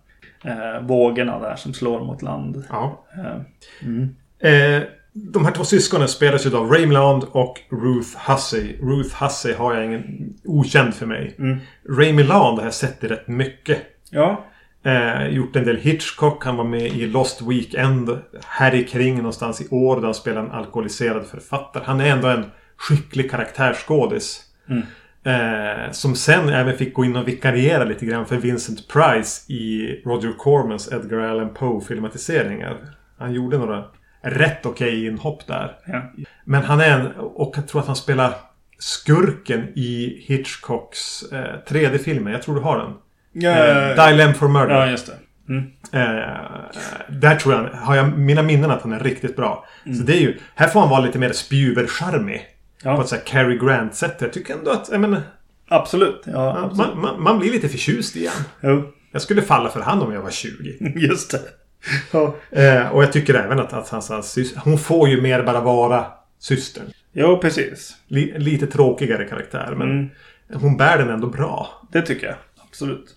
eh, 0.44 0.86
vågorna 0.86 1.38
där 1.38 1.56
som 1.56 1.74
slår 1.74 2.04
mot 2.04 2.22
land. 2.22 2.64
ja. 2.70 3.04
Eh, 3.16 3.40
mm. 3.82 4.16
Eh, 4.38 4.82
de 5.14 5.44
här 5.44 5.52
två 5.52 5.64
syskonen 5.64 6.08
spelas 6.08 6.46
ju 6.46 6.56
av 6.56 6.70
Ray 6.70 6.86
Milland 6.86 7.24
och 7.24 7.60
Ruth 7.70 8.30
Hussey. 8.30 8.76
Ruth 8.80 9.22
Hussey 9.22 9.54
har 9.54 9.74
jag 9.74 9.84
ingen... 9.84 10.34
Okänd 10.44 10.94
för 10.94 11.06
mig. 11.06 11.34
Mm. 11.38 11.58
Ray 11.88 12.12
Milland 12.12 12.58
har 12.58 12.64
jag 12.64 12.74
sett 12.74 13.04
i 13.04 13.08
rätt 13.08 13.28
mycket. 13.28 13.78
Ja, 14.10 14.44
Eh, 14.86 15.28
gjort 15.28 15.56
en 15.56 15.64
del 15.64 15.76
Hitchcock. 15.76 16.44
Han 16.44 16.56
var 16.56 16.64
med 16.64 16.82
i 16.82 17.06
Lost 17.06 17.42
Weekend. 17.42 18.18
Här 18.46 18.74
i 18.74 18.84
kring 18.84 19.16
någonstans 19.16 19.60
i 19.60 19.68
år 19.70 19.96
där 19.96 20.04
han 20.04 20.14
spelar 20.14 20.40
en 20.40 20.50
alkoholiserad 20.50 21.26
författare. 21.26 21.84
Han 21.86 22.00
är 22.00 22.10
ändå 22.10 22.28
en 22.28 22.44
skicklig 22.76 23.30
karaktärsskådis. 23.30 24.42
Mm. 24.68 24.82
Eh, 25.24 25.90
som 25.90 26.14
sen 26.14 26.48
även 26.48 26.76
fick 26.76 26.94
gå 26.94 27.04
in 27.04 27.16
och 27.16 27.28
vikariera 27.28 27.84
lite 27.84 28.06
grann 28.06 28.26
för 28.26 28.36
Vincent 28.36 28.88
Price 28.88 29.52
i 29.52 30.00
Roger 30.04 30.32
Cormans 30.38 30.92
Edgar 30.92 31.18
Allan 31.18 31.54
Poe 31.54 31.80
filmatiseringar. 31.80 32.76
Han 33.18 33.32
gjorde 33.32 33.58
några 33.58 33.84
rätt 34.24 34.66
okej 34.66 35.06
inhopp 35.06 35.46
där. 35.46 35.76
ja. 35.86 36.02
Men 36.44 36.62
han 36.62 36.80
är 36.80 36.90
en, 37.00 37.06
och 37.16 37.54
jag 37.56 37.68
tror 37.68 37.80
att 37.80 37.86
han 37.86 37.96
spelar 37.96 38.34
skurken 38.78 39.68
i 39.74 40.22
Hitchcocks 40.26 41.22
eh, 41.32 41.60
tredje 41.68 41.98
filmen. 41.98 42.32
Jag 42.32 42.42
tror 42.42 42.54
du 42.54 42.60
har 42.60 42.78
den. 42.78 42.90
Eh, 43.44 44.06
Dilemma 44.08 44.34
for 44.34 44.48
Murder. 44.48 44.74
ja, 44.74 44.90
just 44.90 45.06
det. 45.06 45.12
Mm. 45.48 45.64
Eh, 45.92 46.38
där 47.08 47.36
tror 47.36 47.54
jag, 47.54 47.62
har 47.70 47.96
jag 47.96 48.18
mina 48.18 48.42
minnen 48.42 48.70
att 48.70 48.82
han 48.82 48.92
är 48.92 49.00
riktigt 49.00 49.36
bra. 49.36 49.64
Så 49.84 50.02
det 50.02 50.12
är 50.16 50.20
ju, 50.20 50.38
här 50.54 50.68
får 50.68 50.80
han 50.80 50.88
vara 50.88 51.00
lite 51.00 51.18
mer 51.18 51.32
spjuvercharmig. 51.32 52.38
På 52.82 52.88
Ja, 52.88 53.00
ett 53.00 53.08
så 53.08 53.14
här 53.14 53.22
Cary 53.22 53.58
Grant-sätt. 53.58 54.16
Jag 54.18 54.32
tycker 54.32 54.54
ändå 54.54 54.70
att, 54.70 54.88
jag 54.92 55.00
menar, 55.00 55.22
absolut. 55.68 56.22
Ja, 56.26 56.58
absolut. 56.58 56.94
man, 56.94 57.00
man, 57.02 57.22
man 57.22 57.38
blir 57.38 57.52
lite 57.52 57.68
förtjust 57.68 58.16
i 58.16 58.26
han. 58.26 58.44
Jo, 58.60 58.92
Jag 59.12 59.22
skulle 59.22 59.42
falla 59.42 59.68
för 59.68 59.80
han 59.80 60.02
om 60.02 60.12
jag 60.12 60.22
var 60.22 60.30
20. 60.30 60.92
just 60.96 61.30
det. 61.30 61.40
Ja. 62.12 62.36
Eh, 62.50 62.88
och 62.88 63.02
jag 63.02 63.12
tycker 63.12 63.34
även 63.34 63.58
att, 63.60 63.72
att 63.72 63.88
hans, 63.88 64.08
hans 64.08 64.38
sys- 64.38 64.58
hon 64.64 64.78
får 64.78 65.08
ju 65.08 65.20
mer 65.20 65.42
bara 65.42 65.60
vara 65.60 66.06
systern. 66.38 66.84
Jo, 67.12 67.38
precis. 67.38 67.96
Li, 68.08 68.34
lite 68.38 68.66
tråkigare 68.66 69.24
karaktär, 69.24 69.74
men 69.76 69.90
Mm. 69.90 70.10
hon 70.54 70.76
bär 70.76 70.98
den 70.98 71.10
ändå 71.10 71.26
bra. 71.26 71.82
Det 71.92 72.02
tycker 72.02 72.26
jag. 72.26 72.36
Absolut. 72.68 73.16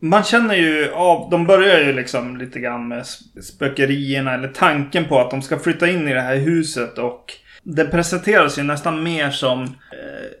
Man 0.00 0.22
känner 0.24 0.54
ju 0.54 0.90
av, 0.92 1.30
de 1.30 1.46
börjar 1.46 1.80
ju 1.80 1.92
liksom 1.92 2.36
lite 2.36 2.60
grann 2.60 2.88
med 2.88 3.02
sp- 3.02 3.40
spökerierna 3.40 4.34
eller 4.34 4.48
tanken 4.48 5.04
på 5.04 5.20
att 5.20 5.30
de 5.30 5.42
ska 5.42 5.58
flytta 5.58 5.88
in 5.88 6.08
i 6.08 6.14
det 6.14 6.20
här 6.20 6.36
huset 6.36 6.98
och 6.98 7.24
det 7.62 7.84
presenteras 7.84 8.58
ju 8.58 8.62
nästan 8.62 9.02
mer 9.02 9.30
som 9.30 9.62
eh, 9.62 9.68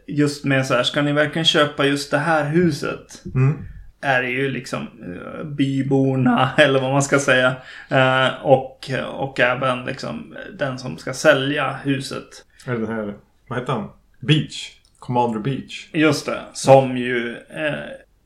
just 0.06 0.44
med 0.44 0.66
så 0.66 0.74
här, 0.74 0.82
ska 0.82 1.02
ni 1.02 1.12
verkligen 1.12 1.44
köpa 1.44 1.84
just 1.86 2.10
det 2.10 2.18
här 2.18 2.44
huset? 2.50 3.22
Mm. 3.34 3.58
Är 4.02 4.22
det 4.22 4.28
ju 4.28 4.50
liksom 4.50 4.80
eh, 4.82 5.44
byborna 5.44 6.50
eller 6.58 6.80
vad 6.80 6.92
man 6.92 7.02
ska 7.02 7.18
säga. 7.18 7.54
Eh, 7.88 8.28
och, 8.42 8.90
och 9.14 9.40
även 9.40 9.84
liksom 9.84 10.36
den 10.58 10.78
som 10.78 10.98
ska 10.98 11.14
sälja 11.14 11.72
huset. 11.72 12.44
Eller 12.66 12.78
den 12.78 12.96
här, 12.96 13.14
vad 13.48 13.58
heter 13.58 13.72
han? 13.72 13.88
Beach. 14.20 14.70
Commander 14.98 15.40
Beach. 15.40 15.88
Just 15.92 16.26
det, 16.26 16.40
som 16.52 16.96
ju 16.96 17.36
eh, 17.36 17.72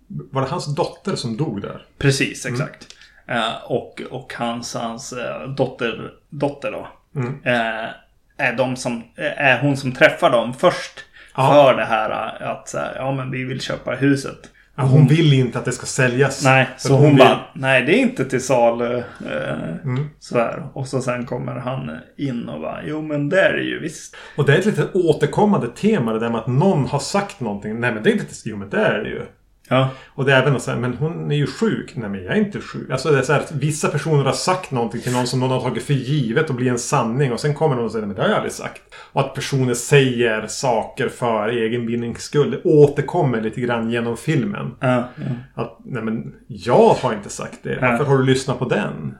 Var 0.06 0.42
det 0.42 0.48
hans 0.48 0.74
dotter 0.74 1.16
som 1.16 1.36
dog 1.36 1.62
där? 1.62 1.84
Precis, 1.98 2.46
exakt. 2.46 2.96
Eh, 3.26 3.54
och, 3.64 4.02
och 4.10 4.34
hans, 4.34 4.74
hans 4.74 5.12
eh, 5.12 5.48
dotter, 5.48 6.12
dotter 6.30 6.72
då. 6.72 6.88
Mm. 7.14 7.40
Eh, 7.44 7.90
är, 8.36 8.52
de 8.56 8.76
som, 8.76 9.02
är 9.16 9.60
hon 9.60 9.76
som 9.76 9.92
träffar 9.92 10.30
dem 10.30 10.54
först. 10.54 11.04
Ja. 11.36 11.52
För 11.52 11.76
det 11.76 11.84
här 11.84 12.10
att 12.42 12.68
så 12.68 12.78
här, 12.78 12.94
ja 12.96 13.12
men 13.12 13.30
vi 13.30 13.44
vill 13.44 13.60
köpa 13.60 13.90
huset. 13.90 14.50
Ja, 14.78 14.82
hon 14.82 15.06
vill 15.06 15.32
inte 15.32 15.58
att 15.58 15.64
det 15.64 15.72
ska 15.72 15.86
säljas. 15.86 16.44
Nej, 16.44 16.68
så 16.78 16.94
hon, 16.96 17.08
vill- 17.08 17.18
bara, 17.18 17.40
nej 17.54 17.82
det 17.84 17.92
är 17.94 17.98
inte 17.98 18.24
till 18.24 18.42
salu. 18.44 18.96
Eh, 18.98 19.76
Mm. 19.84 20.08
sådär. 20.18 20.62
Och 20.72 20.88
så 20.88 21.00
sen 21.02 21.26
kommer 21.26 21.52
han 21.54 21.90
in 22.18 22.48
och 22.48 22.60
bara, 22.60 22.78
jo 22.86 23.02
men 23.02 23.28
det 23.28 23.40
är 23.40 23.52
det 23.52 23.62
ju 23.62 23.80
visst. 23.80 24.16
Och 24.36 24.46
det 24.46 24.54
är 24.54 24.58
ett 24.58 24.66
lite 24.66 24.88
återkommande 24.94 25.68
tema 25.68 26.12
det 26.12 26.18
där 26.18 26.30
med 26.30 26.40
att 26.40 26.46
någon 26.46 26.86
har 26.86 26.98
sagt 26.98 27.40
någonting. 27.40 27.80
Nej 27.80 27.92
men 27.94 28.02
det 28.02 28.10
är 28.10 28.12
inte... 28.12 28.24
Jo 28.44 28.56
men 28.56 28.70
det 28.70 28.76
är 28.80 28.98
det 29.04 29.08
ju. 29.08 29.22
Ja, 29.68 29.88
Och 30.14 30.24
det 30.24 30.32
är 30.32 30.42
även 30.42 30.60
så 30.60 30.70
här, 30.70 30.78
men 30.78 30.94
hon 30.94 31.30
är 31.30 31.36
ju 31.36 31.46
sjuk. 31.46 31.92
Nej 31.96 32.10
men 32.10 32.24
jag 32.24 32.32
är 32.36 32.38
inte 32.38 32.60
sjuk. 32.60 32.90
Alltså 32.90 33.10
det 33.10 33.18
är 33.18 33.22
så 33.22 33.32
här 33.32 33.40
att 33.40 33.52
vissa 33.52 33.88
personer 33.88 34.24
har 34.24 34.32
sagt 34.32 34.70
någonting 34.70 35.00
till 35.00 35.12
någon 35.12 35.26
som 35.26 35.40
någon 35.40 35.50
har 35.50 35.60
tagit 35.60 35.82
för 35.82 35.94
givet 35.94 36.50
och 36.50 36.56
blir 36.56 36.70
en 36.70 36.78
sanning. 36.78 37.32
Och 37.32 37.40
sen 37.40 37.54
kommer 37.54 37.76
någon 37.76 37.84
och 37.84 37.92
säger, 37.92 38.06
men 38.06 38.16
det 38.16 38.22
har 38.22 38.28
jag 38.28 38.36
aldrig 38.36 38.52
sagt. 38.52 38.82
Och 39.12 39.20
att 39.20 39.34
personer 39.34 39.74
säger 39.74 40.46
saker 40.46 41.08
för 41.08 41.48
egen 41.48 41.86
vinnings 41.86 42.22
skull. 42.22 42.50
Det 42.50 42.62
återkommer 42.64 43.40
lite 43.40 43.60
grann 43.60 43.90
genom 43.90 44.16
filmen. 44.16 44.74
ja, 44.80 45.08
ja. 45.16 45.62
Att, 45.62 45.78
nej 45.84 46.02
men 46.02 46.34
jag 46.46 46.94
har 46.94 47.12
inte 47.12 47.30
sagt 47.30 47.58
det. 47.62 47.78
Varför 47.80 48.04
har 48.04 48.18
du 48.18 48.24
lyssnat 48.24 48.58
på 48.58 48.68
den? 48.68 49.14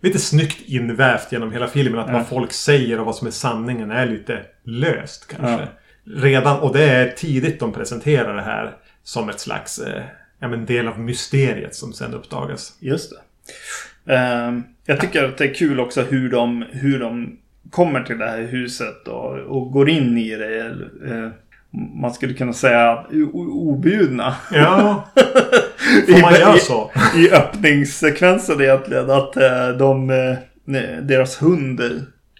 Lite 0.00 0.18
snyggt 0.18 0.68
invävt 0.68 1.32
genom 1.32 1.52
hela 1.52 1.66
filmen 1.68 2.00
att 2.00 2.12
vad 2.12 2.26
folk 2.28 2.52
säger 2.52 3.00
och 3.00 3.06
vad 3.06 3.14
som 3.16 3.26
är 3.26 3.30
sanningen 3.30 3.90
är 3.90 4.06
lite 4.06 4.40
löst 4.64 5.34
kanske. 5.36 5.68
Redan, 6.04 6.58
och 6.60 6.72
det 6.72 6.84
är 6.84 7.08
tidigt 7.08 7.60
de 7.60 7.72
presenterar 7.72 8.36
det 8.36 8.42
här 8.42 8.76
som 9.04 9.28
ett 9.28 9.40
slags 9.40 9.78
eh, 9.78 10.02
ja, 10.38 10.48
men 10.48 10.66
del 10.66 10.88
av 10.88 11.00
mysteriet 11.00 11.74
som 11.74 11.92
sen 11.92 12.14
uppdagas. 12.14 12.76
Just 12.80 13.10
det. 13.10 13.16
Ehm, 14.14 14.62
jag 14.86 15.00
tycker 15.00 15.24
att 15.24 15.38
det 15.38 15.44
är 15.44 15.54
kul 15.54 15.80
också 15.80 16.02
hur 16.02 16.30
de, 16.30 16.64
hur 16.70 17.00
de 17.00 17.38
kommer 17.70 18.02
till 18.02 18.18
det 18.18 18.30
här 18.30 18.42
huset 18.42 19.08
och, 19.08 19.38
och 19.38 19.72
går 19.72 19.88
in 19.88 20.18
i 20.18 20.36
det. 20.36 20.66
Eh, 21.06 21.28
man 21.94 22.14
skulle 22.14 22.34
kunna 22.34 22.52
säga 22.52 23.06
objudna. 23.52 24.34
Ja, 24.52 25.08
får 26.06 26.20
man 26.20 26.34
göra 26.34 26.56
så? 26.56 26.90
I 27.16 27.30
öppningssekvensen 27.30 28.60
egentligen. 28.60 29.10
Att 29.10 29.36
eh, 29.36 29.68
de, 29.68 30.10
eh, 30.10 31.02
deras 31.02 31.42
hund 31.42 31.80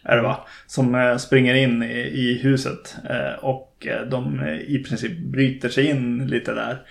är 0.05 0.17
det 0.17 0.23
va? 0.23 0.37
Som 0.67 0.95
eh, 0.95 1.17
springer 1.17 1.55
in 1.55 1.83
i, 1.83 1.99
i 1.99 2.41
huset. 2.43 2.97
Eh, 3.11 3.45
och 3.83 3.87
eh, 3.87 4.07
de 4.07 4.41
eh, 4.41 4.61
i 4.61 4.85
princip 4.89 5.19
bryter 5.19 5.69
sig 5.69 5.87
in 5.87 6.27
lite 6.27 6.53
där. 6.53 6.83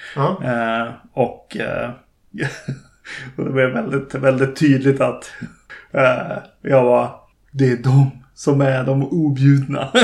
Eh, 0.44 0.94
och, 1.14 1.58
och 3.36 3.46
det 3.46 3.52
blev 3.52 3.70
väldigt, 3.70 4.16
väldigt 4.16 4.56
tydligt 4.56 5.02
att 5.02 5.32
jag 6.62 6.84
var 6.84 7.22
det 7.52 7.72
är 7.72 7.78
de 7.78 8.12
som 8.34 8.62
är 8.62 8.84
de 8.84 9.08
objudna. 9.08 9.92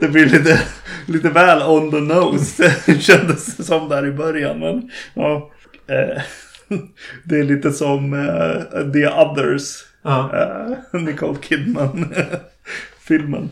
det 0.00 0.08
blir 0.08 0.26
lite, 0.26 0.60
lite 1.06 1.30
väl 1.30 1.62
on 1.62 1.90
the 1.90 2.00
nose. 2.00 2.74
kändes 3.00 3.56
det 3.56 3.64
som 3.64 3.88
där 3.88 4.06
i 4.06 4.12
början. 4.12 4.58
Men 4.58 4.90
ja, 5.14 5.50
eh, 5.86 6.22
det 7.24 7.38
är 7.38 7.44
lite 7.44 7.72
som 7.72 8.12
eh, 8.12 8.62
The 8.92 9.08
Others. 9.08 9.84
Ja. 10.02 10.30
Eh, 10.34 10.72
Nicole 11.00 11.38
Kidman-filmen. 11.42 13.50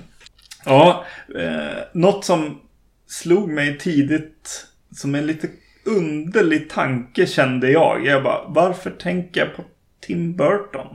Ja, 0.67 1.05
eh, 1.39 1.83
något 1.93 2.25
som 2.25 2.61
slog 3.07 3.49
mig 3.51 3.79
tidigt 3.79 4.67
som 4.95 5.15
en 5.15 5.27
lite 5.27 5.49
underlig 5.87 6.71
tanke 6.71 7.27
kände 7.27 7.71
jag. 7.71 8.07
Jag 8.07 8.23
bara, 8.23 8.45
varför 8.49 8.91
tänker 8.91 9.41
jag 9.41 9.57
på 9.57 9.63
Tim 10.01 10.37
Burton? 10.37 10.87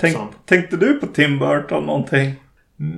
Tänk, 0.00 0.16
Hoppsan. 0.16 0.34
tänkte 0.46 0.76
du 0.76 0.94
på 0.94 1.06
Tim 1.06 1.38
Burton 1.38 1.84
någonting? 1.86 2.34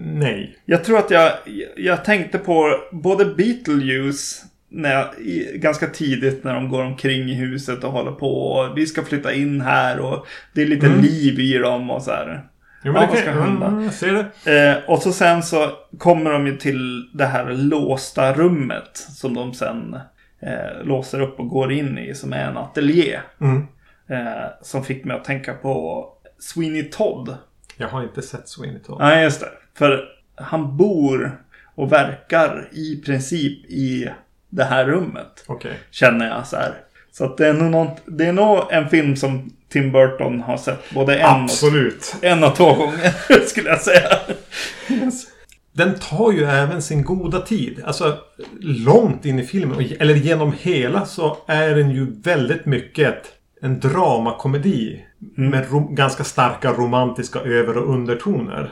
Nej. 0.03 0.59
Jag 0.65 0.85
tror 0.85 0.99
att 0.99 1.11
jag, 1.11 1.33
jag 1.77 2.05
tänkte 2.05 2.39
på 2.39 2.75
både 2.93 3.25
Beetlejuice 3.25 4.45
när 4.71 4.93
jag, 4.93 5.07
ganska 5.55 5.87
tidigt 5.87 6.45
när 6.45 6.55
de 6.55 6.69
går 6.69 6.83
omkring 6.85 7.31
i 7.31 7.35
huset 7.35 7.85
och 7.85 7.93
håller 7.93 8.13
på. 8.13 8.43
Och 8.43 8.79
vi 8.79 8.87
ska 8.87 9.03
flytta 9.05 9.33
in 9.33 9.61
här 9.61 9.99
och 10.01 10.27
det 10.55 10.63
är 10.63 10.67
lite 10.67 10.87
Mm. 10.87 11.01
liv 11.01 11.41
i 11.41 11.59
dem 11.59 11.91
och 11.91 12.03
så 12.03 12.11
här. 12.11 12.45
Jo, 12.83 12.93
Ja, 12.95 13.01
men 13.01 13.09
vad 13.09 13.17
det 13.17 13.23
kan, 13.23 13.43
hända? 13.43 13.73
ja, 13.79 13.85
jag 13.85 13.95
ser 13.95 14.31
det. 14.45 14.69
Eh, 14.69 14.91
och 14.91 15.03
så 15.03 15.13
sen 15.13 15.43
så 15.43 15.71
kommer 15.99 16.31
de 16.31 16.47
ju 16.47 16.57
till 16.57 17.11
det 17.15 17.27
här 17.27 17.53
låsta 17.53 18.33
rummet 18.33 18.97
som 18.97 19.35
de 19.35 19.55
sen 19.55 19.99
eh, 20.41 20.85
låser 20.85 21.21
upp 21.21 21.41
och 21.41 21.49
går 21.49 21.73
in 21.73 21.99
i 21.99 22.15
som 22.15 22.33
är 22.33 22.45
en 22.45 22.57
ateljé. 22.57 23.21
Mm. 23.41 23.67
Eh, 24.09 24.45
som 24.63 24.85
fick 24.85 25.05
mig 25.05 25.17
att 25.17 25.25
tänka 25.25 25.55
på 25.55 26.05
Sweeney 26.39 26.83
Todd. 26.83 27.37
Jag 27.77 27.89
har 27.89 28.03
inte 28.03 28.23
sett 28.23 28.49
Sweeney 28.49 28.79
Todd. 28.79 28.99
Nej, 29.01 29.25
just 29.25 29.41
det. 29.41 29.49
För 29.79 30.05
han 30.35 30.77
bor 30.77 31.43
och 31.75 31.93
verkar 31.93 32.69
i 32.73 33.03
princip 33.05 33.71
i 33.71 34.09
det 34.49 34.65
här 34.65 34.85
rummet. 34.85 35.45
Okej. 35.47 35.73
Känner 35.91 36.29
jag 36.29 36.47
så 36.47 36.57
här. 36.57 36.75
Så 37.13 37.25
att 37.25 37.37
det 37.37 37.49
är 37.49 37.53
nog, 37.53 37.71
något, 37.71 38.03
det 38.07 38.27
är 38.27 38.33
nog 38.33 38.59
en 38.71 38.89
film 38.89 39.17
som 39.17 39.51
Tim 39.69 39.93
Burton 39.93 40.41
har 40.41 40.57
sett 40.57 40.91
både 40.95 41.17
en 41.19 41.25
och, 41.37 41.43
Absolut. 41.43 42.15
en 42.23 42.45
och 42.45 42.57
två 42.57 42.75
gånger. 42.75 43.41
Skulle 43.47 43.69
jag 43.69 43.81
säga. 43.81 44.09
Den 45.73 45.95
tar 45.95 46.33
ju 46.33 46.45
även 46.45 46.83
sin 46.83 47.05
goda 47.05 47.41
tid. 47.41 47.83
Alltså 47.85 48.19
långt 48.61 49.25
in 49.25 49.39
i 49.39 49.47
filmen, 49.47 49.77
och- 49.77 49.83
eller 50.01 50.15
genom 50.15 50.53
hela, 50.61 51.07
så 51.07 51.37
är 51.47 51.75
den 51.75 51.91
ju 51.91 52.21
väldigt 52.23 52.67
mycket 52.67 53.15
en 53.63 53.81
dramakomedi. 53.81 55.05
Med 55.37 55.71
ro- 55.71 55.89
ganska 55.95 56.25
starka 56.25 56.73
romantiska 56.73 57.39
över 57.39 57.77
och 57.79 57.95
undertoner. 57.95 58.71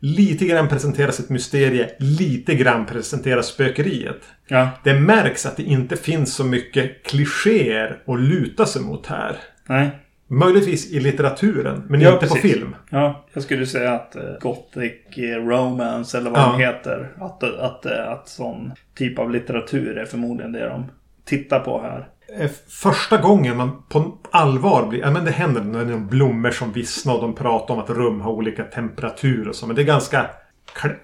Lite 0.00 0.44
grann 0.46 0.68
presenteras 0.68 1.20
ett 1.20 1.28
mysterie, 1.28 1.90
lite 1.98 2.54
grann 2.54 2.86
presenteras 2.86 3.46
spökeriet. 3.46 4.20
Ja, 4.48 4.68
Det 4.84 4.94
märks 4.94 5.46
att 5.46 5.56
det 5.56 5.62
inte 5.62 5.96
finns 5.96 6.34
så 6.34 6.44
mycket 6.44 7.04
klichéer 7.06 8.02
att 8.06 8.20
luta 8.20 8.66
sig 8.66 8.82
mot 8.82 9.06
här. 9.06 9.36
nej. 9.68 9.90
Möjligtvis 10.30 10.92
i 10.92 11.00
litteraturen, 11.00 11.82
men 11.88 12.00
Ja, 12.00 12.12
inte 12.14 12.26
på 12.26 12.34
precis. 12.34 12.52
film. 12.52 12.74
Ja, 12.90 13.24
jag 13.32 13.42
skulle 13.42 13.66
säga 13.66 13.92
att 13.92 14.16
uh, 14.16 14.22
Gothic 14.40 14.92
eh, 15.16 15.22
Romance 15.46 16.18
eller 16.18 16.30
vad 16.30 16.40
Ja. 16.40 16.50
den 16.50 16.60
heter. 16.60 17.12
Att, 17.20 17.42
att, 17.42 17.86
eh, 17.86 18.08
att 18.12 18.28
sån 18.28 18.72
typ 18.98 19.18
av 19.18 19.30
litteratur 19.30 19.98
är 19.98 20.04
förmodligen 20.04 20.52
det 20.52 20.68
de 20.68 20.84
tittar 21.24 21.60
på 21.60 21.80
här. 21.82 22.08
Eh, 22.40 22.50
Första 22.68 23.16
gången 23.16 23.56
man 23.56 23.82
på 23.88 24.18
allvar 24.30 24.86
blir... 24.86 25.00
Ja, 25.00 25.10
men 25.10 25.24
det 25.24 25.30
händer 25.30 25.60
när 25.60 25.84
det 25.84 25.92
är 25.92 25.98
blommor 25.98 26.50
som 26.50 26.72
vissnar 26.72 27.14
och 27.14 27.20
de 27.20 27.34
pratar 27.34 27.74
om 27.74 27.80
att 27.80 27.90
rum 27.90 28.20
har 28.20 28.30
olika 28.32 28.64
temperatur 28.64 29.48
och 29.48 29.54
så. 29.54 29.66
Men 29.66 29.76
det 29.76 29.82
är 29.82 29.86
ganska 29.86 30.26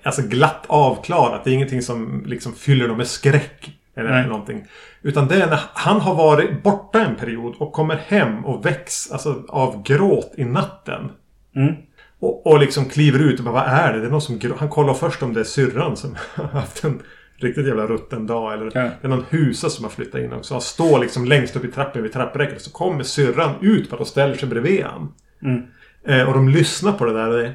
alltså 0.02 0.22
glatt 0.22 0.64
avklarat. 0.66 1.44
Det 1.44 1.50
är 1.50 1.54
ingenting 1.54 1.82
som 1.82 2.22
liksom 2.26 2.52
fyller 2.52 2.88
dem 2.88 2.96
med 2.96 3.06
skräck. 3.06 3.70
Eller 3.96 4.10
Nej. 4.10 4.26
någonting. 4.26 4.64
Utan 5.02 5.28
det 5.28 5.42
är 5.42 5.46
när 5.46 5.60
han 5.74 6.00
har 6.00 6.14
varit 6.14 6.62
borta 6.62 7.04
en 7.04 7.14
period 7.14 7.54
och 7.58 7.72
kommer 7.72 7.96
hem 7.96 8.44
och 8.44 8.66
väcks 8.66 9.12
alltså, 9.12 9.42
av 9.48 9.82
gråt 9.82 10.34
i 10.36 10.44
natten. 10.44 11.10
Mm. 11.56 11.74
Och, 12.18 12.46
och 12.46 12.58
liksom 12.58 12.84
kliver 12.84 13.18
ut 13.18 13.38
och 13.38 13.44
bara, 13.44 13.54
vad 13.54 13.66
är 13.66 13.92
det? 13.92 14.00
Det 14.00 14.06
är 14.06 14.10
någon 14.10 14.20
som. 14.20 14.40
Han 14.58 14.68
kollar 14.68 14.94
först 14.94 15.22
om 15.22 15.34
det 15.34 15.40
är 15.40 15.44
syrran 15.44 15.96
som 15.96 16.16
har 16.34 16.44
haft 16.44 16.84
en 16.84 17.02
riktigt 17.36 17.66
jävla 17.66 17.86
rutten 17.86 18.26
dag. 18.26 18.52
Eller 18.52 18.64
Ja. 18.74 18.82
det 18.82 18.98
är 19.02 19.08
någon 19.08 19.24
husa 19.30 19.68
som 19.70 19.84
har 19.84 19.90
flyttat 19.90 20.20
in 20.20 20.32
också. 20.32 20.54
Han 20.54 20.60
står 20.60 20.98
liksom 20.98 21.24
längst 21.24 21.56
upp 21.56 21.64
i 21.64 21.68
trappen 21.70 22.02
vid 22.02 22.12
trappräcket. 22.12 22.62
Så 22.62 22.70
kommer 22.70 23.02
syrran 23.04 23.50
ut 23.60 23.90
bara 23.90 24.00
och 24.00 24.06
ställer 24.06 24.34
sig 24.34 24.48
bredvid 24.48 24.84
han. 24.84 25.12
Mm. 25.42 25.62
Eh, 26.06 26.28
och 26.28 26.34
de 26.34 26.48
lyssnar 26.48 26.92
på 26.92 27.04
det 27.04 27.12
där. 27.12 27.28
Det, 27.28 27.52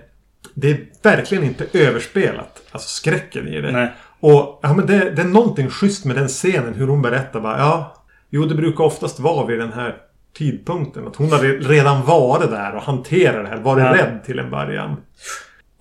det 0.54 0.72
är 0.72 0.78
verkligen 1.04 1.44
inte 1.44 1.66
överspelat. 1.74 2.62
Alltså 2.72 2.90
skräcken 2.90 3.48
i 3.48 3.62
det. 3.62 3.72
Nej. 3.72 3.92
Och 4.20 4.60
ja, 4.64 4.74
men 4.74 4.86
det, 4.86 5.10
det 5.10 5.22
är 5.22 5.26
någonting 5.26 5.70
schysst 5.70 6.06
med 6.06 6.16
den 6.16 6.28
scenen. 6.28 6.74
Hur 6.74 6.88
hon 6.88 7.02
berättar 7.02 7.40
bara, 7.40 7.58
ja. 7.60 7.96
Jo, 8.30 8.46
det 8.46 8.56
brukar 8.56 8.84
oftast 8.84 9.20
vara 9.20 9.46
vid 9.46 9.60
den 9.60 9.74
här 9.74 9.98
tidpunkten. 10.38 11.08
Att 11.08 11.16
hon 11.16 11.32
har 11.32 11.40
re- 11.40 11.60
redan 11.68 12.06
varit 12.06 12.50
där 12.50 12.76
och 12.76 12.82
hanterat 12.82 13.46
det 13.46 13.50
här. 13.50 13.58
Varit 13.58 13.84
Ja. 13.84 13.94
rädd 13.94 14.20
till 14.26 14.40
en 14.40 14.50
början. 14.52 14.96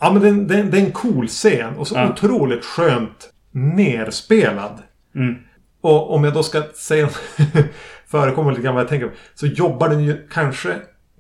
Ja, 0.01 0.13
men 0.13 0.23
det, 0.23 0.55
det, 0.57 0.63
det 0.63 0.79
är 0.79 0.85
en 0.85 0.93
cool 0.93 1.27
scen. 1.29 1.77
Och 1.77 1.87
så 1.89 1.95
Ja. 1.95 2.11
otroligt 2.13 2.65
skönt 2.65 3.33
nerspelad. 3.51 4.83
Mm. 5.15 5.35
Och 5.81 6.15
om 6.15 6.25
jag 6.25 6.35
då 6.35 6.43
ska 6.43 6.63
säga 6.75 7.09
förekommer 8.07 8.51
lite 8.51 8.63
grann 8.63 8.75
vad 8.75 8.83
jag 8.83 8.89
tänker 8.89 9.07
på. 9.07 9.15
Så 9.35 9.47
jobbar 9.47 9.89
den 9.89 10.05
ju 10.05 10.29
kanske, 10.31 10.75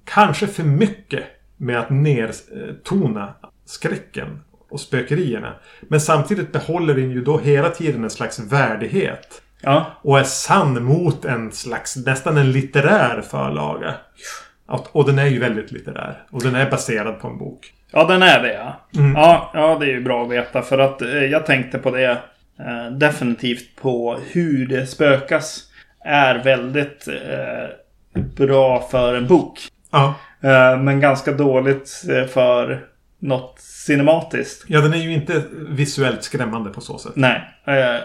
kanske 0.04 0.46
för 0.46 0.62
mycket 0.62 1.24
med 1.56 1.78
att 1.78 1.90
nertona 1.90 3.34
skräcken 3.64 4.40
och 4.70 4.80
spökerierna. 4.80 5.52
Men 5.80 6.00
samtidigt 6.00 6.52
behåller 6.52 6.94
den 6.94 7.10
ju 7.10 7.24
då 7.24 7.38
hela 7.38 7.70
tiden 7.70 8.04
en 8.04 8.10
slags 8.10 8.38
värdighet. 8.38 9.42
Ja, 9.60 9.86
Och 10.02 10.18
är 10.18 10.22
sann 10.24 10.84
mot 10.84 11.24
en 11.24 11.52
slags, 11.52 11.96
nästan 11.96 12.36
en 12.36 12.52
litterär 12.52 13.22
förlaga. 13.30 13.94
Och, 14.92 15.06
den 15.06 15.18
är 15.18 15.26
ju 15.26 15.38
väldigt 15.38 15.72
litterär. 15.72 16.22
Och 16.30 16.42
den 16.42 16.54
är 16.54 16.70
baserad 16.70 17.20
på 17.20 17.28
en 17.28 17.38
bok. 17.38 17.72
ja 17.90 18.04
den 18.04 18.22
är 18.22 18.42
det 18.42 18.52
ja. 18.52 18.80
Mm. 19.00 19.14
ja. 19.14 19.50
Ja, 19.54 19.76
det 19.80 19.86
är 19.86 19.90
ju 19.90 20.00
bra 20.00 20.24
att 20.24 20.30
veta. 20.30 20.62
För 20.62 20.78
att 20.78 21.02
eh, 21.02 21.24
jag 21.24 21.46
tänkte 21.46 21.78
på 21.78 21.90
det 21.90 22.18
eh, 22.58 22.92
definitivt 22.92 23.76
på 23.80 24.18
hur 24.32 24.66
det 24.66 24.86
spökas. 24.86 25.64
Är 26.04 26.44
väldigt 26.44 27.08
eh, 27.08 27.70
bra 28.46 28.88
för 28.90 29.14
en 29.14 29.26
bok. 29.26 29.58
Ja. 29.90 30.14
Eh, 30.40 30.78
men 30.78 31.00
ganska 31.00 31.32
dåligt 31.32 32.04
eh, 32.10 32.24
för 32.26 32.80
något 33.20 33.54
cinematiskt. 33.60 34.64
Ja, 34.68 34.80
den 34.80 34.92
är 34.92 34.98
ju 34.98 35.12
inte 35.12 35.42
visuellt 35.68 36.22
skrämmande 36.22 36.70
på 36.70 36.80
så 36.80 36.98
sätt. 36.98 37.12
Nej. 37.14 37.42
Eh, 37.64 37.94
eh, 37.96 38.00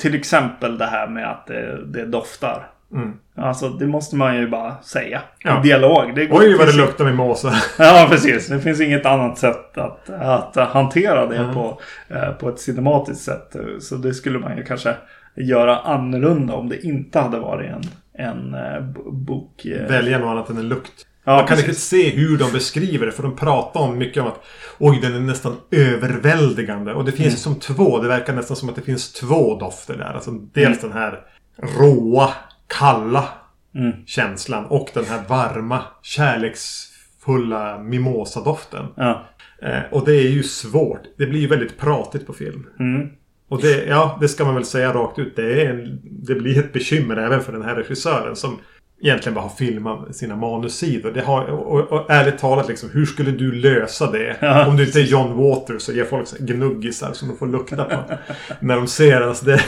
till 0.00 0.14
exempel 0.14 0.78
det 0.78 0.86
här 0.86 1.08
med 1.08 1.30
att 1.30 1.46
det, 1.46 1.84
det 1.86 2.06
doftar. 2.06 2.70
Mm. 2.92 3.12
Alltså 3.36 3.68
det 3.68 3.86
måste 3.86 4.16
man 4.16 4.36
ju 4.36 4.48
bara 4.48 4.82
säga. 4.82 5.20
Ja. 5.44 5.58
I 5.60 5.62
dialog. 5.62 6.14
Det 6.14 6.28
Oj, 6.30 6.56
vad 6.58 6.66
det 6.66 6.76
luktar 6.76 7.04
med 7.04 7.14
måsa. 7.14 7.52
Ja, 7.78 8.06
precis. 8.10 8.48
Det 8.48 8.60
finns 8.60 8.80
inget 8.80 9.06
annat 9.06 9.38
sätt 9.38 9.78
att, 9.78 10.10
att 10.10 10.56
hantera 10.56 11.26
det 11.26 11.36
Mm. 11.36 11.54
på, 11.54 11.80
eh, 12.08 12.30
på 12.30 12.48
ett 12.48 12.60
cinematiskt 12.60 13.24
sätt. 13.24 13.56
Så 13.80 13.94
det 13.94 14.14
skulle 14.14 14.38
man 14.38 14.56
ju 14.56 14.64
kanske 14.64 14.94
göra 15.34 15.76
annorlunda 15.78 16.54
om 16.54 16.68
det 16.68 16.86
inte 16.86 17.18
hade 17.20 17.38
varit 17.38 17.70
en, 17.70 17.82
en 18.26 18.54
eh, 18.54 18.80
bok. 19.12 19.64
eh. 19.66 19.86
Välja 19.88 20.18
något 20.18 20.28
annat 20.28 20.50
än 20.50 20.56
en 20.58 20.68
lukt. 20.68 21.06
Ja, 21.28 21.36
Man 21.36 21.46
kan 21.46 21.56
precis. 21.56 21.66
riktigt 21.66 21.82
se 21.82 22.10
hur 22.10 22.38
de 22.38 22.52
beskriver 22.52 23.06
det. 23.06 23.12
För 23.12 23.22
de 23.22 23.36
pratar 23.36 23.80
om 23.80 23.98
mycket 23.98 24.22
om 24.22 24.28
att 24.28 24.44
Oj, 24.78 24.98
den 25.02 25.14
är 25.14 25.20
nästan 25.20 25.56
överväldigande. 25.70 26.94
Och 26.94 27.04
det 27.04 27.12
finns 27.12 27.46
Mm. 27.46 27.60
som 27.60 27.76
två. 27.76 27.98
Det 28.02 28.08
verkar 28.08 28.32
nästan 28.34 28.56
som 28.56 28.68
att 28.68 28.76
det 28.76 28.82
finns 28.82 29.12
två 29.12 29.58
dofter 29.58 29.96
där. 29.96 30.12
Alltså 30.14 30.30
dels 30.30 30.78
Mm. 30.84 30.90
den 30.90 30.92
här 31.02 31.20
råa, 31.78 32.30
kalla 32.66 33.24
Mm. 33.74 33.92
känslan. 34.06 34.64
Och 34.66 34.88
den 34.94 35.04
här 35.04 35.22
varma, 35.28 35.82
kärleksfulla 36.02 37.78
mimosadoften. 37.78 38.86
Ja. 38.96 39.26
Eh, 39.62 39.80
och 39.90 40.04
det 40.04 40.14
är 40.16 40.28
ju 40.30 40.42
svårt. 40.42 41.00
Det 41.18 41.26
blir 41.26 41.40
ju 41.40 41.46
väldigt 41.46 41.78
pratigt 41.78 42.26
på 42.26 42.32
film. 42.32 42.66
Mm. 42.78 43.08
Och 43.48 43.60
det, 43.62 43.84
ja, 43.84 44.18
det 44.20 44.28
ska 44.28 44.44
man 44.44 44.54
väl 44.54 44.64
säga 44.64 44.92
rakt 44.94 45.18
ut. 45.18 45.36
Det, 45.36 45.62
är 45.62 45.70
en, 45.70 46.00
det 46.04 46.34
blir 46.34 46.58
ett 46.58 46.72
bekymmer 46.72 47.16
även 47.16 47.40
för 47.40 47.52
den 47.52 47.62
här 47.62 47.74
regissören 47.74 48.36
som 48.36 48.58
egentligen 49.00 49.34
bara 49.34 49.40
har 49.40 49.56
filmat 49.56 50.16
sina 50.16 50.36
manussidor. 50.36 51.10
Det 51.10 51.20
har, 51.20 51.44
och, 51.44 51.92
och 51.92 52.10
ärligt 52.10 52.38
talat, 52.38 52.68
liksom, 52.68 52.90
hur 52.92 53.06
skulle 53.06 53.30
du 53.30 53.52
lösa 53.52 54.10
det? 54.10 54.36
Ja. 54.48 54.66
Om 54.66 54.76
du 54.76 54.84
inte 54.84 55.00
är 55.00 55.04
John 55.04 55.36
Waters 55.36 55.88
och 55.88 55.94
ger 55.94 56.04
folk 56.04 56.28
så 56.28 56.36
gnuggisar 56.40 57.12
som 57.12 57.28
de 57.28 57.36
får 57.36 57.46
lukta 57.46 57.84
på. 57.84 58.04
när 58.60 58.76
de 58.76 58.86
ser 58.86 59.20
alltså 59.20 59.44
det. 59.44 59.60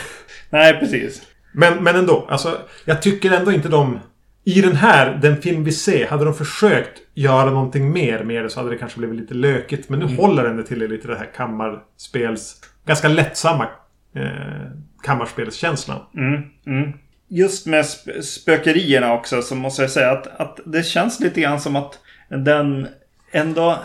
Nej, 0.50 0.80
precis. 0.80 1.22
Men, 1.52 1.84
men 1.84 1.96
ändå, 1.96 2.26
alltså, 2.28 2.58
jag 2.84 3.02
tycker 3.02 3.30
ändå 3.30 3.52
inte 3.52 3.68
de... 3.68 3.98
I 4.44 4.60
den 4.60 4.76
här, 4.76 5.18
den 5.22 5.36
film 5.36 5.64
vi 5.64 5.72
ser, 5.72 6.06
hade 6.06 6.24
de 6.24 6.34
försökt 6.34 6.98
göra 7.14 7.50
någonting 7.50 7.92
mer 7.92 8.24
med 8.24 8.42
det 8.42 8.50
så 8.50 8.60
hade 8.60 8.70
det 8.70 8.78
kanske 8.78 8.98
blivit 8.98 9.20
lite 9.20 9.34
lökigt. 9.34 9.88
Men 9.88 9.98
nu 9.98 10.16
håller 10.16 10.44
den 10.44 10.56
det 10.56 10.62
till 10.64 10.78
lite 10.78 11.08
det 11.08 11.16
här 11.16 11.30
kammarspels... 11.36 12.60
Ganska 12.86 13.08
lättsamma 13.08 13.66
eh, 14.14 14.70
kammarspelskänslan. 15.02 15.98
Mm. 16.16 16.42
Mm. 16.66 16.92
Just 17.32 17.66
med 17.66 17.82
sp- 17.84 18.20
spökerierna 18.22 19.12
också 19.14 19.42
så 19.42 19.54
måste 19.54 19.82
jag 19.82 19.90
säga 19.90 20.10
att, 20.10 20.40
att 20.40 20.60
det 20.66 20.82
känns 20.82 21.20
lite 21.20 21.40
grann 21.40 21.60
som 21.60 21.76
att 21.76 21.98
den 22.28 22.86
ändå... 23.32 23.78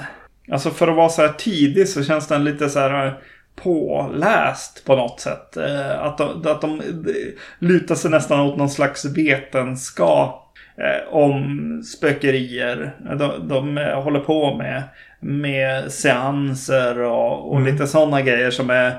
Alltså 0.51 0.69
för 0.69 0.87
att 0.87 0.95
vara 0.95 1.09
så 1.09 1.21
här 1.21 1.33
tidig 1.33 1.89
så 1.89 2.03
känns 2.03 2.27
den 2.27 2.43
lite 2.43 2.69
så 2.69 2.79
här 2.79 3.19
påläst 3.55 4.85
på 4.85 4.95
något 4.95 5.19
sätt. 5.19 5.57
Eh, 5.57 5.99
Att 6.03 6.17
de, 6.17 6.47
att 6.47 6.61
de 6.61 6.81
lutar 7.59 7.95
sig 7.95 8.11
nästan 8.11 8.39
åt 8.39 8.57
någon 8.57 8.69
slags 8.69 9.05
vetenskap 9.05 10.53
eh, 10.77 11.13
om 11.13 11.81
spökerier. 11.83 12.95
De, 13.19 13.47
de 13.47 13.77
eh, 13.77 14.01
håller 14.03 14.19
på 14.19 14.55
med, 14.57 14.83
med 15.19 15.91
seanser 15.91 16.99
och, 16.99 17.49
och 17.51 17.59
Mm. 17.59 17.73
lite 17.73 17.87
sådana 17.87 18.21
grejer 18.21 18.51
som 18.51 18.69
är 18.69 18.93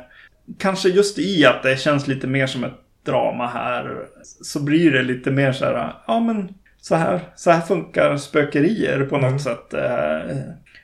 kanske 0.59 0.89
just 0.89 1.19
i 1.19 1.47
att 1.47 1.63
det 1.63 1.81
känns 1.81 2.07
lite 2.07 2.27
mer 2.27 2.47
som 2.47 2.65
ett 2.65 2.73
drama 3.07 3.47
här 3.47 3.97
så 4.43 4.61
blir 4.63 4.91
det 4.93 5.03
lite 5.03 5.31
mer 5.31 5.53
så 5.53 5.65
här, 5.65 5.93
ja 6.07 6.21
men 6.21 6.49
så 6.81 6.95
här, 6.95 7.21
så 7.37 7.51
här 7.51 7.61
funkar 7.61 8.17
spökerier 8.17 9.05
på 9.05 9.17
något 9.19 9.25
Mm. 9.27 9.39
sätt. 9.39 9.75
Eh, 9.75 10.31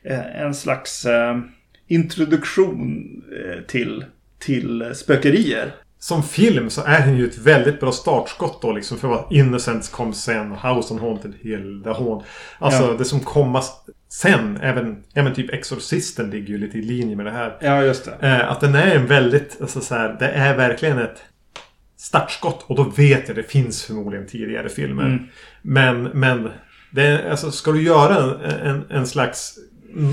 eh, 0.05 0.43
en 0.43 0.55
slags 0.55 1.07
eh, 1.07 1.39
introduktion 1.87 3.23
till, 3.69 4.05
till 4.39 4.91
spökerier. 4.95 5.75
Som 5.99 6.23
film 6.23 6.71
så 6.71 6.83
är 6.87 7.01
den 7.07 7.17
ju 7.17 7.27
ett 7.27 7.39
väldigt 7.39 7.81
bra 7.81 7.93
startskott 7.93 8.63
då 8.63 8.73
liksom 8.73 8.99
för 8.99 9.09
vad 9.09 9.33
Innocence 9.33 9.93
kom 9.93 10.13
sen 10.13 10.53
och 10.53 10.69
House 10.69 10.95
on 10.95 11.01
Haunted 11.01 11.33
Hill, 11.41 11.81
The 11.85 11.91
Haunt. 11.91 12.25
Alltså 12.59 12.83
Ja. 12.83 12.95
det 12.99 13.05
som 13.05 13.21
komma 13.21 13.63
sen, 14.09 14.59
även, 14.63 15.03
även 15.15 15.35
typ 15.35 15.51
Exorcisten 15.55 16.31
ligger 16.31 16.49
ju 16.49 16.59
lite 16.59 16.79
i 16.79 16.83
linje 16.83 17.17
med 17.17 17.27
det 17.27 17.33
här. 17.33 17.57
Ja, 17.61 17.83
just 17.85 18.05
det. 18.21 18.27
Eh, 18.29 18.51
att 18.53 18.61
den 18.61 18.75
är 18.75 18.95
en 18.97 19.07
väldigt, 19.07 19.59
alltså 19.61 19.81
så 19.81 19.95
här, 19.95 20.17
det 20.19 20.29
är 20.29 20.57
verkligen 20.57 20.99
ett 20.99 21.23
startskott. 22.03 22.65
Och 22.67 22.77
då 22.77 22.83
vet 22.83 23.29
jag 23.29 23.37
det 23.37 23.43
finns 23.43 23.85
förmodligen 23.85 24.27
tidigare 24.27 24.69
filmer. 24.69 25.07
Mm. 25.07 25.27
Men, 25.63 26.03
men 26.03 26.51
Det 26.91 27.03
är, 27.03 27.31
alltså, 27.31 27.51
ska 27.51 27.73
du 27.73 27.83
göra 27.83 28.17
en, 28.17 28.41
en, 28.51 28.85
en 28.91 29.07
slags 29.07 29.59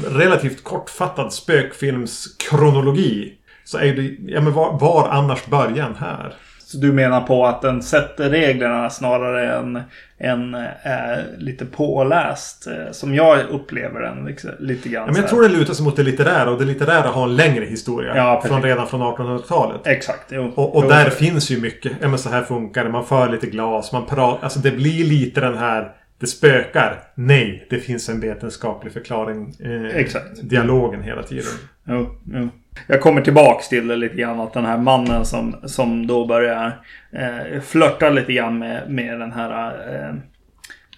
relativt 0.08 0.64
kortfattad 0.64 1.34
spökfilmskronologi. 1.34 3.34
Så 3.64 3.78
är 3.78 3.96
det, 3.96 4.32
ja 4.32 4.42
men 4.42 4.54
var, 4.54 4.80
var 4.80 5.10
annars 5.10 5.46
början 5.46 5.96
här? 6.00 6.34
Så 6.72 6.78
du 6.78 6.92
menar 6.94 7.22
på 7.22 7.46
att 7.46 7.62
den 7.62 7.82
sätter 7.82 8.30
reglerna 8.30 8.90
snarare 8.90 9.54
än, 9.54 9.82
än 10.20 10.56
är 10.84 11.26
lite 11.38 11.66
påläst? 11.66 12.68
eh, 12.68 12.92
Som 12.92 13.16
jag 13.16 13.40
upplever 13.50 14.02
den 14.02 14.26
liksom, 14.26 14.50
lite 14.60 14.90
grann. 14.90 15.04
Ja, 15.08 15.12
men 15.12 15.22
jag 15.22 15.30
tror 15.30 15.42
det 15.42 15.50
lutar 15.50 15.74
sig 15.74 15.86
mot 15.86 15.96
det 15.96 16.04
litterära 16.04 16.50
och 16.52 16.60
det 16.60 16.66
litterära 16.66 17.08
har 17.08 17.24
en 17.24 17.36
längre 17.36 17.66
historia. 17.66 18.14
Ja, 18.16 18.44
från 18.46 18.64
redan 18.64 18.88
från 18.88 19.02
1800-talet. 19.02 19.82
Exakt. 19.88 20.26
Jo. 20.30 20.52
Och, 20.56 20.76
och 20.76 20.84
Jo, 20.84 20.90
där 20.90 21.10
finns 21.10 21.50
ju 21.52 21.62
mycket. 21.62 21.92
Ja 22.02 22.08
men 22.08 22.20
så 22.20 22.30
här 22.30 22.44
funkar 22.44 22.84
det. 22.84 22.90
Man 22.90 23.06
för 23.06 23.30
lite 23.30 23.48
glas. 23.48 23.92
Man 23.92 24.06
pratar. 24.06 24.44
Alltså 24.44 24.60
det 24.60 24.72
blir 24.72 25.04
lite 25.06 25.42
den 25.42 25.58
här. 25.58 25.92
Det 26.20 26.28
spökar. 26.28 27.04
Nej, 27.16 27.68
det 27.70 27.80
finns 27.80 28.10
en 28.10 28.20
vetenskaplig 28.20 28.94
förklaring. 28.94 29.54
Eh, 29.64 29.96
Exakt. 29.96 30.50
Dialogen 30.50 31.04
hela 31.04 31.24
tiden. 31.24 31.52
Jo, 31.88 32.16
jo. 32.34 32.50
Jag 32.88 33.02
kommer 33.02 33.22
tillbaks 33.22 33.70
till 33.70 33.88
det 33.88 33.96
lite 33.96 34.16
grann. 34.16 34.40
Att 34.40 34.54
den 34.54 34.66
här 34.66 34.78
mannen 34.78 35.26
som, 35.26 35.56
som 35.64 36.08
då 36.08 36.26
börjar 36.26 36.82
eh, 37.12 37.62
flörta 37.62 38.10
lite 38.10 38.34
grann 38.34 38.60
med, 38.60 38.90
med 38.90 39.20
den 39.20 39.32
här 39.32 39.74
eh, 39.94 40.16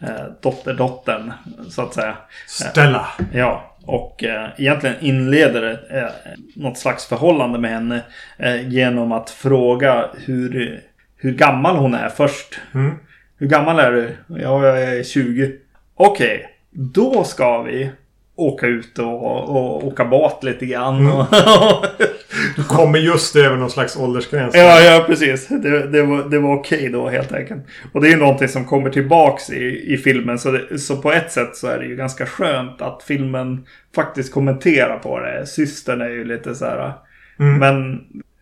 eh, 0.10 0.26
dotterdottern. 0.42 1.34
Så 1.70 1.82
att 1.82 1.94
säga. 1.94 2.18
Stella. 2.48 3.08
Ja, 3.34 3.78
och 3.86 4.24
eh, 4.24 4.50
egentligen 4.58 4.96
inleder 5.00 5.80
eh, 5.90 6.32
något 6.56 6.78
slags 6.78 7.06
förhållande 7.06 7.60
med 7.60 7.72
henne 7.72 8.02
eh, 8.38 8.70
genom 8.70 9.12
att 9.12 9.30
fråga 9.30 10.06
hur, 10.26 10.82
hur 11.18 11.34
gammal 11.34 11.76
hon 11.76 11.94
är 11.94 12.10
först. 12.10 12.60
Mm. 12.74 12.96
Hur 13.42 13.48
gammal 13.48 13.80
är 13.80 13.92
du? 13.92 14.10
Ja, 14.28 14.68
jag 14.68 14.82
är 14.82 15.04
20. 15.04 15.52
Okej, 15.96 16.50
då 16.72 17.24
ska 17.24 17.62
vi 17.62 17.90
åka 18.36 18.68
ut 18.68 19.00
och, 19.00 19.50
och 19.50 19.88
åka 19.88 20.06
båt 20.06 20.44
lite 20.44 20.66
grann. 20.66 21.08
Och 21.08 21.26
Du 22.56 22.64
kommer 22.64 23.00
just 23.00 23.36
över 23.36 23.58
någon 23.58 23.70
slags 23.70 23.98
åldersgräns. 23.98 24.56
ja, 24.56 24.82
ja, 24.82 25.04
precis. 25.08 25.48
Det, 25.48 25.88
det 25.88 26.04
var, 26.04 26.30
det 26.30 26.40
var 26.40 26.56
okej 26.56 26.90
då 26.90 27.10
helt 27.10 27.32
enkelt. 27.32 27.66
Och 27.92 28.02
det 28.02 28.08
är 28.08 28.12
ju 28.12 28.18
någonting 28.18 28.48
som 28.48 28.66
kommer 28.66 28.90
tillbaks 28.90 29.50
i, 29.50 29.94
i 29.94 29.98
filmen. 29.98 30.40
Så, 30.40 30.52
det, 30.52 30.80
så 30.80 30.98
på 30.98 31.12
ett 31.12 31.32
sätt 31.32 31.56
så 31.56 31.68
är 31.68 31.80
det 31.80 31.86
ju 31.86 31.96
ganska 31.96 32.26
skönt 32.26 32.82
att 32.82 33.04
filmen 33.04 33.66
faktiskt 33.96 34.34
kommenterar 34.34 35.00
på 35.00 35.20
det. 35.20 35.46
Systern 35.46 36.02
är 36.02 36.10
ju 36.10 36.24
lite 36.24 36.56
så 36.56 36.66
här. 36.66 36.94
Mm. 37.40 37.60
Men 37.60 37.94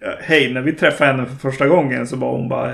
eh, 0.01 0.13
hej, 0.19 0.53
när 0.53 0.61
vi 0.61 0.73
träffade 0.73 1.11
henne 1.11 1.25
för 1.25 1.35
första 1.35 1.67
gången 1.67 2.07
så 2.07 2.15
var 2.15 2.31
hon 2.31 2.49
bara... 2.49 2.73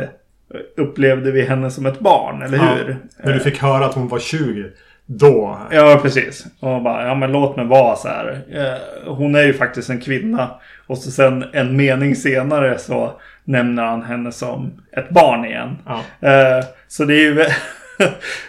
Upplevde 0.78 1.32
vi 1.32 1.42
henne 1.46 1.72
som 1.72 1.86
ett 1.86 2.00
barn, 2.00 2.42
eller 2.42 2.58
Ja, 2.58 2.64
hur? 2.64 2.98
När 3.24 3.34
du 3.34 3.40
fick 3.40 3.62
höra 3.62 3.86
att 3.86 3.94
hon 3.94 4.08
var 4.08 4.20
20. 4.20 4.66
Då. 5.06 5.58
Ja, 5.72 6.00
precis. 6.02 6.46
Och 6.60 6.82
bara, 6.82 7.08
ja 7.08 7.16
men 7.16 7.32
låt 7.32 7.56
mig 7.56 7.66
vara 7.66 7.96
så 7.96 8.08
här. 8.08 8.42
Eh, 8.52 9.14
Hon 9.14 9.36
är 9.36 9.44
ju 9.44 9.54
faktiskt 9.54 9.90
en 9.90 10.02
kvinna. 10.02 10.50
Och 10.88 10.98
så 10.98 11.12
sen 11.12 11.46
en 11.54 11.76
mening 11.78 12.16
senare 12.16 12.78
så 12.78 13.20
nämner 13.44 13.84
han 13.84 14.04
henne 14.04 14.32
som 14.32 14.72
ett 14.92 15.10
barn 15.10 15.46
igen. 15.46 15.78
Ja. 15.86 16.02
Eh, 16.30 16.66
Så 16.88 17.06
det 17.06 17.14
är 17.14 17.20
ju... 17.22 17.46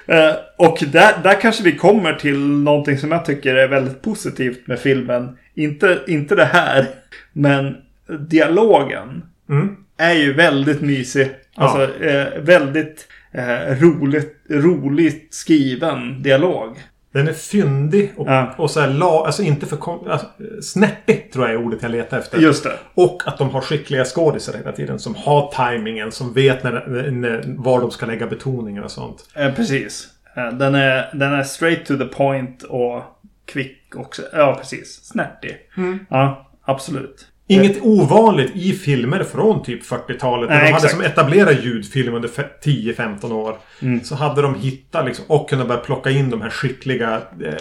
Eh, 0.07 0.35
Och 0.57 0.79
där, 0.93 1.13
där 1.23 1.41
kanske 1.41 1.65
vi 1.65 1.77
kommer 1.77 2.13
till 2.13 2.39
någonting 2.41 2.99
som 2.99 3.13
jag 3.13 3.25
tycker 3.25 3.55
är 3.55 3.69
väldigt 3.69 4.03
positivt 4.03 4.67
med 4.67 4.79
filmen. 4.79 5.39
Inte, 5.55 5.99
inte 6.07 6.35
det 6.35 6.45
här, 6.45 6.87
men 7.33 7.77
dialogen 8.19 9.23
Mm. 9.49 9.77
Är 9.97 10.13
ju 10.15 10.33
väldigt 10.35 10.81
mysig. 10.81 11.31
Ja. 11.55 11.63
Alltså 11.63 12.05
eh, 12.05 12.41
väldigt 12.43 13.09
eh, 13.33 13.81
roligt, 13.81 14.45
roligt 14.51 15.35
skriven 15.35 16.23
dialog. 16.23 16.77
Den 17.13 17.29
är 17.29 17.33
fyndig 17.33 18.13
och, 18.17 18.29
Ja. 18.29 18.55
och 18.59 18.71
så 18.71 18.81
här, 18.81 18.89
la, 18.89 19.27
alltså 19.27 19.43
inte 19.43 19.67
för 19.67 19.79
alltså, 20.11 20.27
snärtig 20.63 21.33
tror 21.33 21.45
jag 21.45 21.55
är 21.55 21.65
ordet 21.67 21.83
jag 21.83 21.91
letar 21.91 22.19
efter. 22.19 22.39
Just 22.39 22.65
det. 22.65 22.73
Och 22.95 23.23
att 23.27 23.39
de 23.39 23.51
har 23.51 23.61
skickliga 23.61 24.05
skådisar 24.05 24.55
hela 24.59 24.73
tiden 24.73 24.99
som 24.99 25.15
har 25.15 25.53
tajmingen, 25.53 26.13
som 26.13 26.33
vet 26.33 26.65
när, 26.65 27.11
när, 27.11 27.45
var 27.47 27.81
de 27.81 27.91
ska 27.91 28.07
lägga 28.07 28.27
betoningen 28.27 28.85
och 28.85 28.91
sånt. 28.91 29.29
Eh, 29.35 29.55
precis. 29.55 30.09
Eh, 30.37 30.49
den, 30.49 30.75
är, 30.75 31.11
den 31.15 31.33
är 31.33 31.43
straight 31.43 31.87
to 31.87 31.97
the 31.97 32.05
point 32.05 32.63
och 32.63 33.03
kvick 33.45 33.97
också. 33.97 34.23
Ja, 34.33 34.57
precis. 34.59 35.05
Snärtig. 35.05 35.57
Mm. 35.77 35.99
Ja, 36.11 36.51
absolut. 36.65 37.27
Inget 37.49 37.83
ovanligt 37.83 38.53
i 38.57 38.73
filmer 38.73 39.23
från 39.25 39.63
typ 39.63 39.83
40-talet. 39.85 40.51
När 40.51 40.65
de 40.65 40.73
hade 40.73 40.89
som 40.89 41.01
etablerat 41.01 41.65
ljudfilm 41.65 42.15
under 42.15 42.29
fe- 42.29 42.61
10-15 42.65 43.33
år. 43.33 43.57
Mm. 43.83 44.05
Så 44.05 44.15
hade 44.15 44.43
de 44.43 44.55
hittat 44.55 45.05
liksom, 45.07 45.25
och 45.29 45.49
kunnat 45.51 45.69
börja 45.69 45.81
plocka 45.81 46.11
in 46.11 46.31
de 46.31 46.41
här 46.43 46.51
skickliga 46.51 47.15
eh, 47.45 47.55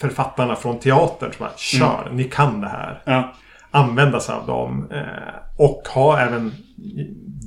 författarna 0.00 0.56
från 0.56 0.78
teatern. 0.78 1.32
Som 1.32 1.38
bara, 1.46 1.52
kör, 1.56 2.02
Mm. 2.06 2.16
ni 2.16 2.24
kan 2.24 2.60
det 2.60 2.68
här. 2.68 3.02
Ja, 3.06 3.34
Använda 3.70 4.20
sig 4.20 4.34
av 4.34 4.46
dem. 4.46 4.88
Eh, 4.92 5.02
och 5.58 5.82
ha 5.94 6.18
även 6.20 6.52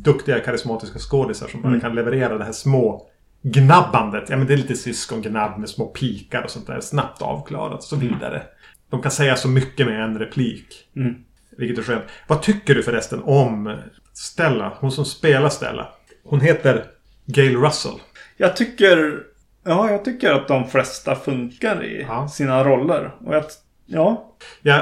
duktiga 0.03 0.39
karismatiska 0.39 0.99
skådisar 0.99 1.47
som 1.47 1.61
bara 1.61 1.67
Mm. 1.69 1.81
kan 1.81 1.95
leverera 1.95 2.37
det 2.37 2.43
här 2.43 2.51
små 2.51 3.07
gnabbandet. 3.43 4.29
Ja 4.29 4.37
men 4.37 4.47
det 4.47 4.53
är 4.53 4.57
lite 4.57 4.75
syskongnabb 4.75 5.59
med 5.59 5.69
små 5.69 5.85
pikar 5.85 6.41
och 6.43 6.49
sånt 6.49 6.67
där. 6.67 6.79
Snabbt 6.81 7.21
avklarat 7.21 7.77
och 7.77 7.83
så 7.83 7.95
vidare. 7.95 8.41
De 8.89 9.01
kan 9.01 9.11
säga 9.11 9.35
så 9.35 9.47
mycket 9.47 9.87
med 9.87 10.03
en 10.03 10.19
replik. 10.19 10.65
Mm. 10.95 11.15
Vilket 11.57 11.77
är 11.77 11.83
skönt. 11.83 12.03
Vad 12.27 12.41
tycker 12.41 12.75
du 12.75 12.83
förresten 12.83 13.21
om 13.23 13.77
Stella? 14.13 14.73
Hon 14.79 14.91
som 14.91 15.05
spelar 15.05 15.49
Stella. 15.49 15.87
Hon 16.23 16.41
heter 16.41 16.85
Gail 17.25 17.57
Russell. 17.57 17.93
jag 18.37 18.55
tycker... 18.55 19.17
Ja, 19.65 19.91
jag 19.91 20.05
tycker 20.05 20.31
att 20.33 20.47
de 20.47 20.67
flesta 20.67 21.15
funkar 21.15 21.83
i 21.85 22.05
Ja. 22.09 22.27
sina 22.27 22.63
roller. 22.63 23.11
Och 23.25 23.35
jag... 23.35 23.43
Ja. 23.85 24.33
Jag 24.61 24.81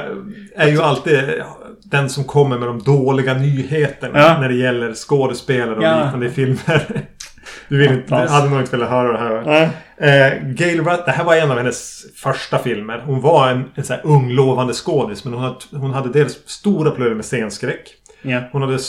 är 0.55 0.67
ju 0.67 0.82
alltid 0.82 1.19
den 1.84 2.10
som 2.10 2.23
kommer 2.23 2.58
med 2.58 2.67
de 2.67 2.79
dåliga 2.84 3.34
nyheterna 3.34 4.19
Ja. 4.19 4.38
när 4.41 4.49
det 4.49 4.55
gäller 4.55 4.93
skådespelare 4.93 5.75
och 5.75 5.84
Ja. 5.84 6.03
liknande 6.03 6.29
filmer. 6.29 7.05
Du, 7.67 7.78
vill 7.78 7.91
inte, 7.91 8.21
du 8.21 8.28
hade 8.28 8.49
nog 8.49 8.60
inte 8.60 8.71
velat 8.71 8.89
höra 8.89 9.12
det 9.12 9.17
här. 9.17 9.43
Nej. 9.45 9.69
Eh, 9.97 10.47
Gail 10.47 10.80
Russell, 10.80 11.04
det 11.06 11.12
här 11.12 11.23
var 11.23 11.36
en 11.36 11.52
av 11.52 11.58
hennes 11.58 12.06
första 12.15 12.60
filmer. 12.60 13.04
Hon 13.06 13.21
var 13.21 13.49
en, 13.49 13.63
en 13.75 13.84
så 13.84 13.93
här 13.93 14.02
ung 14.06 14.30
lovande 14.30 14.73
skådis 14.73 15.25
men 15.25 15.34
hon 15.34 15.43
hade, 15.43 15.58
hon 15.71 15.93
hade 15.93 16.10
dels 16.10 16.34
stora 16.45 16.91
problem 16.91 17.15
med 17.15 17.25
scenskräck. 17.25 17.95
Ja. 18.21 18.41
Hon 18.52 18.62
hade 18.62 18.73
eh, 18.73 18.80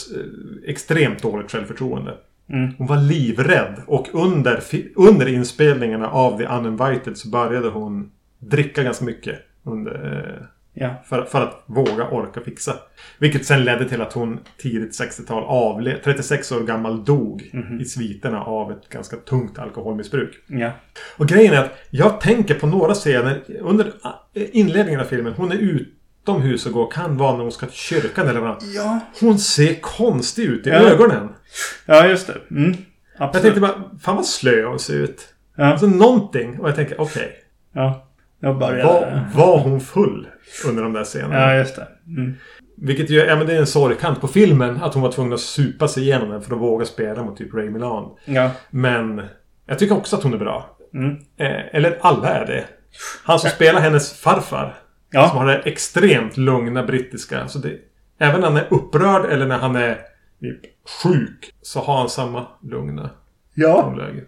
extremt 0.67 1.23
dåligt 1.23 1.53
självförtroende. 1.53 2.15
Mm. 2.53 2.75
Hon 2.79 2.87
var 2.87 2.97
livrädd 2.97 3.83
och 3.87 4.09
under, 4.13 4.63
under 4.97 5.29
inspelningarna 5.29 6.09
av 6.09 6.39
The 6.39 6.47
Uninvited 6.47 7.19
så 7.19 7.29
började 7.29 7.69
hon 7.69 8.11
dricka 8.39 8.83
ganska 8.83 9.05
mycket. 9.05 9.39
Under, 9.65 9.93
eh, 9.93 10.47
Ja. 10.83 10.95
för, 11.07 11.25
för 11.25 11.43
att 11.43 11.63
våga 11.67 12.09
orka 12.11 12.41
fixa. 12.41 12.75
Vilket 13.19 13.47
sen 13.47 13.65
ledde 13.65 13.89
till 13.89 14.01
att 14.03 14.13
hon 14.13 14.41
tidigt 14.59 15.01
60-tal 15.01 15.45
avled, 15.47 16.03
36 16.05 16.53
år 16.53 16.61
gammal 16.61 17.05
dog 17.05 17.51
Mhm. 17.53 17.81
i 17.81 17.85
sviterna 17.85 18.43
av 18.43 18.73
ett 18.73 18.89
ganska 18.89 19.17
tungt 19.17 19.59
alkoholmissbruk. 19.59 20.35
Ja. 20.47 20.71
Och 21.17 21.27
grejen 21.29 21.55
är 21.55 21.59
att 21.59 21.79
jag 21.91 22.21
tänker 22.21 22.55
på 22.55 22.67
några 22.67 22.95
scener 22.95 23.43
under 23.61 23.87
eh, 24.35 24.43
inledningen 24.53 25.01
av 25.01 25.05
filmen. 25.05 25.33
Hon 25.33 25.53
är 25.53 25.57
utomhus 25.57 26.67
och 26.67 26.73
går. 26.73 26.91
Kan 26.91 27.17
vara 27.17 27.33
när 27.37 27.43
hon 27.43 27.53
ska 27.53 27.67
till 27.67 27.75
kyrkan 27.77 28.29
eller 28.29 28.41
vad. 28.41 28.63
Ja. 28.63 29.01
Hon 29.21 29.39
ser 29.39 29.75
konstig 29.81 30.45
ut 30.45 30.67
i 30.67 30.71
Ja. 30.71 30.77
ögonen. 30.77 31.29
Ja, 31.87 32.07
just 32.07 32.27
det. 32.27 32.37
Mm. 32.51 32.77
Jag 33.19 33.33
tänkte 33.33 33.61
bara, 33.61 33.83
fan 34.03 34.17
vad 34.17 34.27
slö 34.27 34.65
hon 34.65 34.79
ser 34.79 34.95
ut. 34.95 35.35
Ja. 35.57 35.65
Alltså 35.65 35.87
någonting. 35.87 36.59
Och 36.61 36.69
jag 36.69 36.77
tänker, 36.77 37.01
okej. 37.01 37.33
Ja. 37.73 38.07
Jag 38.41 38.53
var, 38.55 38.61
började... 38.71 39.27
var 39.35 39.59
hon 39.59 39.81
full 39.81 40.29
under 40.67 40.83
de 40.83 40.93
där 40.93 41.05
scenerna? 41.05 41.41
Ja, 41.41 41.55
just 41.55 41.77
det. 41.77 41.89
Mm. 42.07 42.35
Vilket 42.77 43.11
ju, 43.11 43.17
ja 43.19 43.37
men 43.37 43.47
det 43.47 43.55
är 43.55 43.59
en 43.61 43.67
sorgkant 43.67 44.21
på 44.21 44.29
filmen. 44.29 44.77
Att 44.83 44.95
hon 44.95 45.03
var 45.03 45.13
tvungen 45.13 45.33
att 45.33 45.41
supa 45.41 45.89
sig 45.89 46.03
igenom 46.03 46.29
den 46.31 46.43
för 46.43 46.55
att 46.55 46.61
våga 46.61 46.85
spela 46.85 47.25
mot 47.25 47.37
typ 47.37 47.55
Ray 47.55 47.71
Milan. 47.71 48.11
Ja. 48.25 48.51
Men 48.71 49.23
jag 49.67 49.79
tycker 49.79 49.97
också 49.97 50.17
att 50.17 50.23
hon 50.23 50.35
är 50.35 50.39
bra. 50.39 50.77
Mm. 50.95 51.11
Eh, 51.37 51.75
eller 51.77 51.99
alla 52.01 52.29
är 52.29 52.47
det. 52.47 52.65
Han 53.25 53.39
som 53.39 53.51
spelar 53.51 53.81
hennes 53.81 54.21
farfar. 54.21 54.65
Som 55.13 55.21
Ja. 55.21 55.27
har 55.27 55.47
det 55.47 55.57
extremt 55.59 56.37
lugna 56.37 56.83
brittiska. 56.87 57.49
Så 57.49 57.59
det, 57.59 57.77
även 58.19 58.41
när 58.41 58.49
han 58.49 58.57
är 58.57 58.67
upprörd 58.71 59.25
eller 59.31 59.47
när 59.47 59.59
han 59.59 59.77
är 59.77 59.99
typ 60.41 60.61
sjuk. 61.03 61.53
Så 61.63 61.81
har 61.81 61.99
han 61.99 62.09
samma 62.09 62.47
lugna 62.63 63.11
Ja. 63.55 63.83
tonläge. 63.83 64.23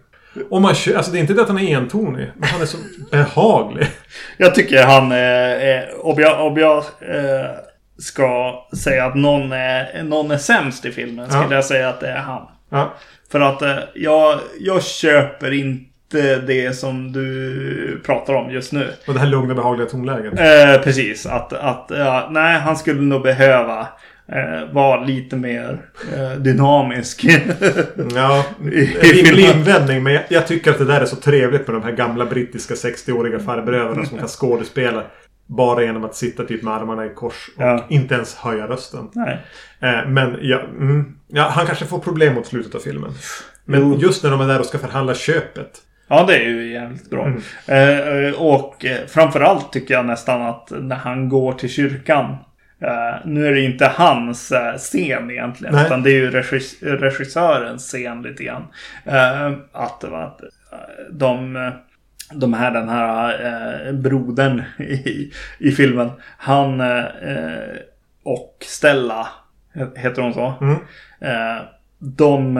Och 0.49 0.61
man 0.61 0.69
alltså 0.69 1.11
det 1.11 1.17
är 1.17 1.19
inte 1.19 1.33
det 1.33 1.41
att 1.41 1.47
han 1.47 1.59
är 1.59 1.77
entonig. 1.77 2.31
Men 2.35 2.49
han 2.49 2.61
är 2.61 2.65
så 2.65 2.77
behaglig. 3.11 3.87
Jag 4.37 4.55
tycker 4.55 4.83
han 4.83 5.11
är... 5.11 5.89
Om 6.05 6.19
jag, 6.21 6.47
om 6.47 6.57
jag 6.57 6.77
eh, 6.77 7.49
ska 7.99 8.55
säga 8.83 9.05
att 9.05 9.15
någon 9.15 9.51
är, 9.51 10.03
någon 10.03 10.31
är 10.31 10.37
sämst 10.37 10.85
i 10.85 10.91
filmen. 10.91 11.29
Skulle 11.29 11.43
Ja. 11.45 11.53
jag 11.55 11.65
säga 11.65 11.89
att 11.89 11.99
det 11.99 12.07
är 12.07 12.17
han. 12.19 12.41
Ja. 12.69 12.93
För 13.31 13.39
att 13.39 13.61
eh, 13.61 13.77
jag, 13.95 14.39
jag 14.59 14.83
köper 14.83 15.51
inte 15.53 16.35
det 16.47 16.77
som 16.77 17.11
du 17.11 18.01
pratar 18.05 18.33
om 18.33 18.51
just 18.51 18.71
nu. 18.71 18.89
Och 19.07 19.13
det 19.13 19.19
här 19.19 19.27
lugna 19.27 19.53
behagliga 19.53 19.87
tonläget. 19.89 20.33
Eh, 20.39 20.83
precis. 20.83 21.25
Att, 21.25 21.53
att 21.53 21.85
ja, 21.89 22.27
nej, 22.31 22.59
han 22.59 22.77
skulle 22.77 23.01
nog 23.01 23.21
behöva 23.21 23.87
eh, 24.27 24.73
var 24.73 25.05
lite 25.05 25.35
mer 25.35 25.81
eh, 26.15 26.31
dynamisk. 26.31 27.25
Ja, 28.15 28.45
en 28.59 28.69
rimlig 29.01 29.49
invändning. 29.55 30.03
Men 30.03 30.13
jag, 30.13 30.23
jag, 30.29 30.47
tycker 30.47 30.71
att 30.71 30.77
det 30.77 30.85
där 30.85 31.01
är 31.01 31.05
så 31.05 31.15
trevligt 31.15 31.67
med 31.67 31.75
de 31.75 31.83
här 31.83 31.91
gamla 31.91 32.25
brittiska 32.25 32.73
60-åriga 32.73 33.39
farbröderna 33.39 34.05
som 34.05 34.17
kan 34.19 34.27
skådespela. 34.39 35.03
Bara 35.45 35.83
genom 35.83 36.03
att 36.03 36.15
sitta 36.15 36.43
typ 36.43 36.63
med 36.63 36.73
armarna 36.73 37.05
i 37.05 37.09
kors 37.09 37.49
och 37.57 37.63
Ja. 37.63 37.85
inte 37.89 38.15
ens 38.15 38.35
höja 38.35 38.67
rösten. 38.67 39.09
Nej. 39.13 39.37
Eh, 39.81 40.07
men 40.09 40.37
ja, 40.41 40.59
mm, 40.59 41.15
ja, 41.27 41.49
han 41.49 41.65
kanske 41.65 41.85
får 41.85 41.99
problem 41.99 42.33
mot 42.33 42.47
slutet 42.47 42.75
av 42.75 42.79
filmen. 42.79 43.11
Men 43.65 43.79
Jo. 43.79 43.97
just 44.01 44.23
när 44.23 44.31
de 44.31 44.41
är 44.41 44.47
där 44.47 44.59
och 44.59 44.65
ska 44.65 44.77
förhandla 44.77 45.13
köpet. 45.15 45.71
Ja, 46.07 46.23
det 46.27 46.35
är 46.35 46.49
ju 46.49 46.71
jävligt 46.73 47.09
bra. 47.09 47.25
Mm. 47.67 48.25
Eh, 48.27 48.33
och 48.41 48.85
eh, 48.85 48.97
framförallt 49.07 49.73
tycker 49.73 49.93
jag 49.93 50.05
nästan 50.05 50.41
att 50.41 50.71
när 50.71 50.95
han 50.95 51.29
går 51.29 51.53
till 51.53 51.69
kyrkan. 51.69 52.35
Eh, 52.83 53.15
nu 53.25 53.47
är 53.47 53.51
det 53.53 53.61
inte 53.61 53.85
hans 53.85 54.51
eh, 54.51 54.75
scen 54.77 55.31
egentligen. 55.31 55.73
Nej. 55.75 55.85
Utan 55.85 56.03
det 56.03 56.09
är 56.09 56.15
ju 56.15 56.31
regis 56.31 56.83
regissörens 56.83 57.83
scen 57.83 58.21
lite 58.21 58.43
grann. 58.43 58.67
Eh, 59.05 59.51
att, 59.71 60.03
att 60.03 60.41
de, 61.11 61.71
de 62.33 62.53
här, 62.53 62.71
den 62.71 62.89
här 62.89 63.45
eh, 63.87 63.93
brodern 63.93 64.63
i, 64.79 65.31
i 65.57 65.71
filmen. 65.71 66.09
Han 66.37 66.81
och 68.23 68.57
Stella. 68.61 69.27
Heter 69.95 70.21
hon 70.21 70.33
så? 70.33 70.53
Mm. 70.61 70.75
De 71.99 72.53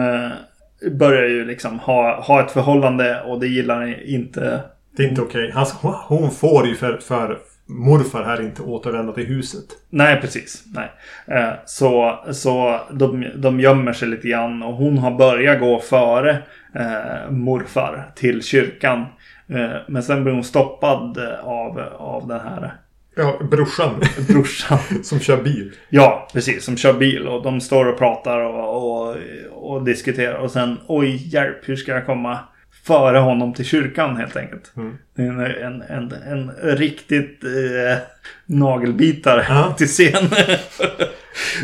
börjar 0.92 1.28
ju 1.28 1.44
liksom 1.44 1.78
ha, 1.78 2.20
ha 2.20 2.44
ett 2.44 2.50
förhållande 2.50 3.20
och 3.20 3.40
det 3.40 3.46
gillar 3.46 4.04
inte. 4.08 4.60
Det 4.96 5.02
är 5.04 5.08
inte 5.08 5.22
okej. 5.22 5.50
Hans- 5.54 5.78
Hon 6.08 6.30
får 6.30 6.66
ju 6.66 6.74
för, 6.74 6.96
för 6.96 7.38
morfar 7.66 8.24
här 8.24 8.42
inte 8.42 8.62
återvända 8.62 9.12
till 9.12 9.26
huset. 9.26 9.64
Nej, 9.90 10.20
precis. 10.20 10.64
Nej. 10.74 10.92
Eh, 11.26 11.52
så 11.66 12.18
så 12.32 12.80
de, 12.92 13.26
de 13.36 13.60
gömmer 13.60 13.92
sig 13.92 14.08
lite 14.08 14.28
grann 14.28 14.62
och 14.62 14.74
hon 14.74 14.98
har 14.98 15.10
börjat 15.10 15.60
gå 15.60 15.80
före 15.80 16.42
eh, 16.74 17.30
morfar 17.30 18.10
till 18.14 18.42
kyrkan. 18.42 19.06
Eh, 19.48 19.70
men 19.88 20.02
sen 20.02 20.24
blir 20.24 20.34
hon 20.34 20.44
stoppad 20.44 21.18
av, 21.42 21.80
av 21.98 22.28
den 22.28 22.40
här 22.40 22.74
Ja, 23.16 23.38
brorsan 23.50 24.02
brorsan. 24.28 24.78
som 25.02 25.20
kör 25.20 25.42
bil. 25.42 25.72
Ja, 25.88 26.28
precis. 26.32 26.64
Som 26.64 26.76
kör 26.76 26.92
bil 26.92 27.28
och 27.28 27.42
de 27.42 27.60
står 27.60 27.86
och 27.86 27.98
pratar 27.98 28.40
och, 28.40 29.08
och, 29.08 29.16
och 29.52 29.84
diskuterar. 29.84 30.34
Och 30.34 30.50
sen, 30.50 30.78
oj 30.86 31.34
hjälp, 31.34 31.68
hur 31.68 31.76
ska 31.76 31.92
jag 31.92 32.06
komma 32.06 32.38
före 32.86 33.18
honom 33.18 33.54
till 33.54 33.64
kyrkan 33.64 34.16
helt 34.16 34.36
enkelt. 34.36 34.72
Mm. 34.76 34.98
Det 35.16 35.22
är 35.22 35.26
en, 35.62 35.82
en, 35.82 36.12
en, 36.12 36.50
en 36.62 36.76
riktigt 36.76 37.44
eh, 37.44 37.98
nagelbitare 38.46 39.46
Ja. 39.48 39.74
till 39.78 39.86
scen. 39.86 40.24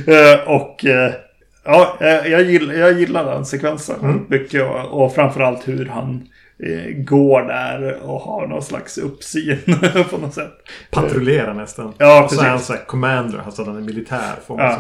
eh, 0.07 0.41
och 0.51 0.85
eh, 0.85 1.13
ja, 1.65 1.97
eh, 2.01 2.09
jag 2.33 2.43
gillar, 2.43 2.75
jag 2.75 2.99
gillar 3.01 3.25
den 3.25 3.45
sekvensen 3.47 3.97
Mm. 4.03 4.27
mycket. 4.29 4.63
Och, 4.63 5.05
och 5.05 5.15
framförallt 5.15 5.69
hur 5.69 5.87
han 5.87 6.29
eh, 6.67 6.93
går 7.05 7.43
där 7.43 7.97
och 8.03 8.21
har 8.21 8.47
någon 8.47 8.63
slags 8.63 8.99
uppsyn 8.99 9.59
på 10.11 10.19
något 10.19 10.35
sätt. 10.35 10.53
Patrullerar 10.91 11.55
nästan. 11.55 11.93
Ja, 11.99 12.25
och 12.25 12.31
så 12.33 12.43
är 12.45 12.49
han 12.49 12.61
så 12.61 12.73
här 12.73 12.85
commander. 12.85 13.43
Alltså 13.47 13.65
han 13.65 13.77
är 13.77 13.81
militär. 13.81 14.35
Får 14.47 14.61
Ja. 14.61 14.79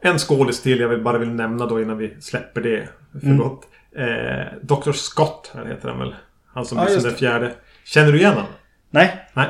En 0.00 0.18
skådis 0.18 0.62
till 0.62 0.80
jag 0.80 0.88
vill 0.88 1.02
bara 1.02 1.18
vill 1.18 1.28
nämna 1.30 1.66
då 1.66 1.80
innan 1.82 1.98
vi 1.98 2.16
släpper 2.20 2.60
det. 2.60 2.88
För 3.20 3.26
Mm. 3.26 3.38
gott. 3.38 3.62
Eh, 3.98 4.46
Dr. 4.62 4.92
Scott 4.92 5.50
här 5.54 5.64
heter 5.64 5.88
han 5.88 5.98
väl. 5.98 6.14
Han 6.54 6.64
som 6.64 6.76
blir 6.78 6.86
som 6.86 6.94
just 6.94 7.06
den 7.06 7.14
fjärde. 7.16 7.52
Känner 7.84 8.12
du 8.12 8.18
igen 8.18 8.32
honom? 8.34 8.48
Nej, 8.90 9.28
Nej. 9.34 9.46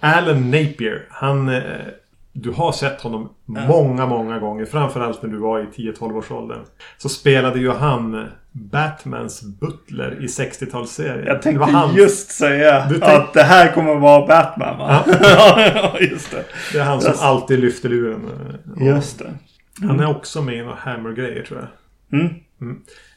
Alan 0.00 0.44
Napier. 0.50 1.06
Han... 1.10 1.48
Eh, 1.48 1.62
du 2.34 2.50
har 2.50 2.72
sett 2.72 3.00
honom 3.00 3.28
många, 3.46 4.06
många 4.06 4.38
gånger. 4.38 4.64
Framförallt 4.64 5.22
när 5.22 5.30
du 5.30 5.36
var 5.38 5.60
i 5.60 5.64
10-12 5.92 6.16
års 6.18 6.30
åldern. 6.30 6.60
Så 6.98 7.08
spelade 7.08 7.58
ju 7.58 7.70
han 7.70 8.14
eh, 8.14 8.24
Batmans 8.52 9.42
butler 9.42 10.18
i 10.20 10.26
60-talsserien. 10.26 11.26
jag 11.26 11.36
Det 11.36 11.42
tänkte 11.42 11.60
var 11.60 11.66
han. 11.66 11.94
just 11.94 12.30
säga 12.30 12.86
tänk- 12.90 13.02
att 13.04 13.32
det 13.34 13.42
här 13.42 13.72
kommer 13.72 13.94
vara 13.94 14.26
Batman 14.26 14.78
va? 14.78 15.04
Ja, 15.22 15.96
just 16.00 16.30
det. 16.30 16.44
Det 16.72 16.78
är 16.78 16.84
han 16.84 17.00
som 17.00 17.10
Just- 17.10 17.22
alltid 17.22 17.58
lyfter 17.60 17.88
luren. 17.88 18.28
eh, 18.80 18.86
Just 18.86 19.18
det. 19.18 19.30
Han 19.86 20.00
är 20.00 20.10
också 20.10 20.42
med 20.42 20.54
i 20.54 20.62
några 20.62 20.74
Hammer-grejer 20.76 21.42
tror 21.42 21.60
jag. 21.60 22.20
Mm. 22.20 22.34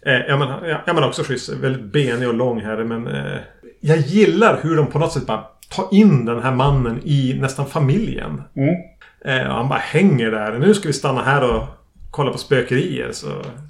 Eh, 0.06 0.13
ja, 0.28 0.38
men, 0.38 0.70
ja, 0.86 0.94
men 0.94 1.04
också 1.04 1.24
schysst. 1.24 1.50
Väldigt 1.50 1.84
benig 1.94 2.28
och 2.28 2.34
lång 2.34 2.62
här. 2.62 2.84
Men 2.84 3.08
eh, 3.08 3.38
jag 3.80 3.98
gillar 3.98 4.60
hur 4.63 4.76
de 4.76 4.88
på 4.88 5.00
något 5.00 5.12
sätt 5.13 5.26
bara 5.28 5.44
tar 5.70 5.88
in 5.91 6.26
den 6.26 6.44
här 6.44 6.56
mannen 6.56 7.00
i 7.04 7.38
nästan 7.41 7.65
familjen. 7.65 8.41
Mm. 8.56 8.76
Eh, 9.26 9.52
han 9.54 9.70
bara 9.70 9.80
hänger 9.80 10.32
där. 10.32 10.60
Nu 10.60 10.74
ska 10.74 10.88
vi 10.88 10.94
stanna 10.94 11.22
här 11.22 11.56
och 11.56 11.63
kolla 12.12 12.32
på 12.32 12.38
spökerier. 12.38 13.12
Så 13.12 13.28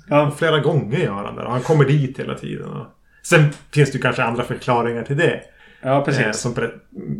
Ja. 0.09 0.31
Flera 0.37 0.59
gånger 0.59 0.97
gör 0.99 1.13
han 1.13 1.35
det. 1.35 1.41
Och 1.43 1.51
han 1.51 1.61
kommer 1.61 1.85
dit 1.85 2.19
hela 2.19 2.35
tiden. 2.35 2.69
Och... 2.69 2.85
Sen 3.23 3.49
finns 3.73 3.91
det 3.91 3.95
ju 3.95 4.01
kanske 4.01 4.23
andra 4.23 4.43
förklaringar 4.43 5.03
till 5.03 5.17
det. 5.17 5.41
Ja, 5.81 5.97
Eh, 5.97 6.03
precis. 6.05 6.37
som 6.37 6.53
pre- 6.53 6.79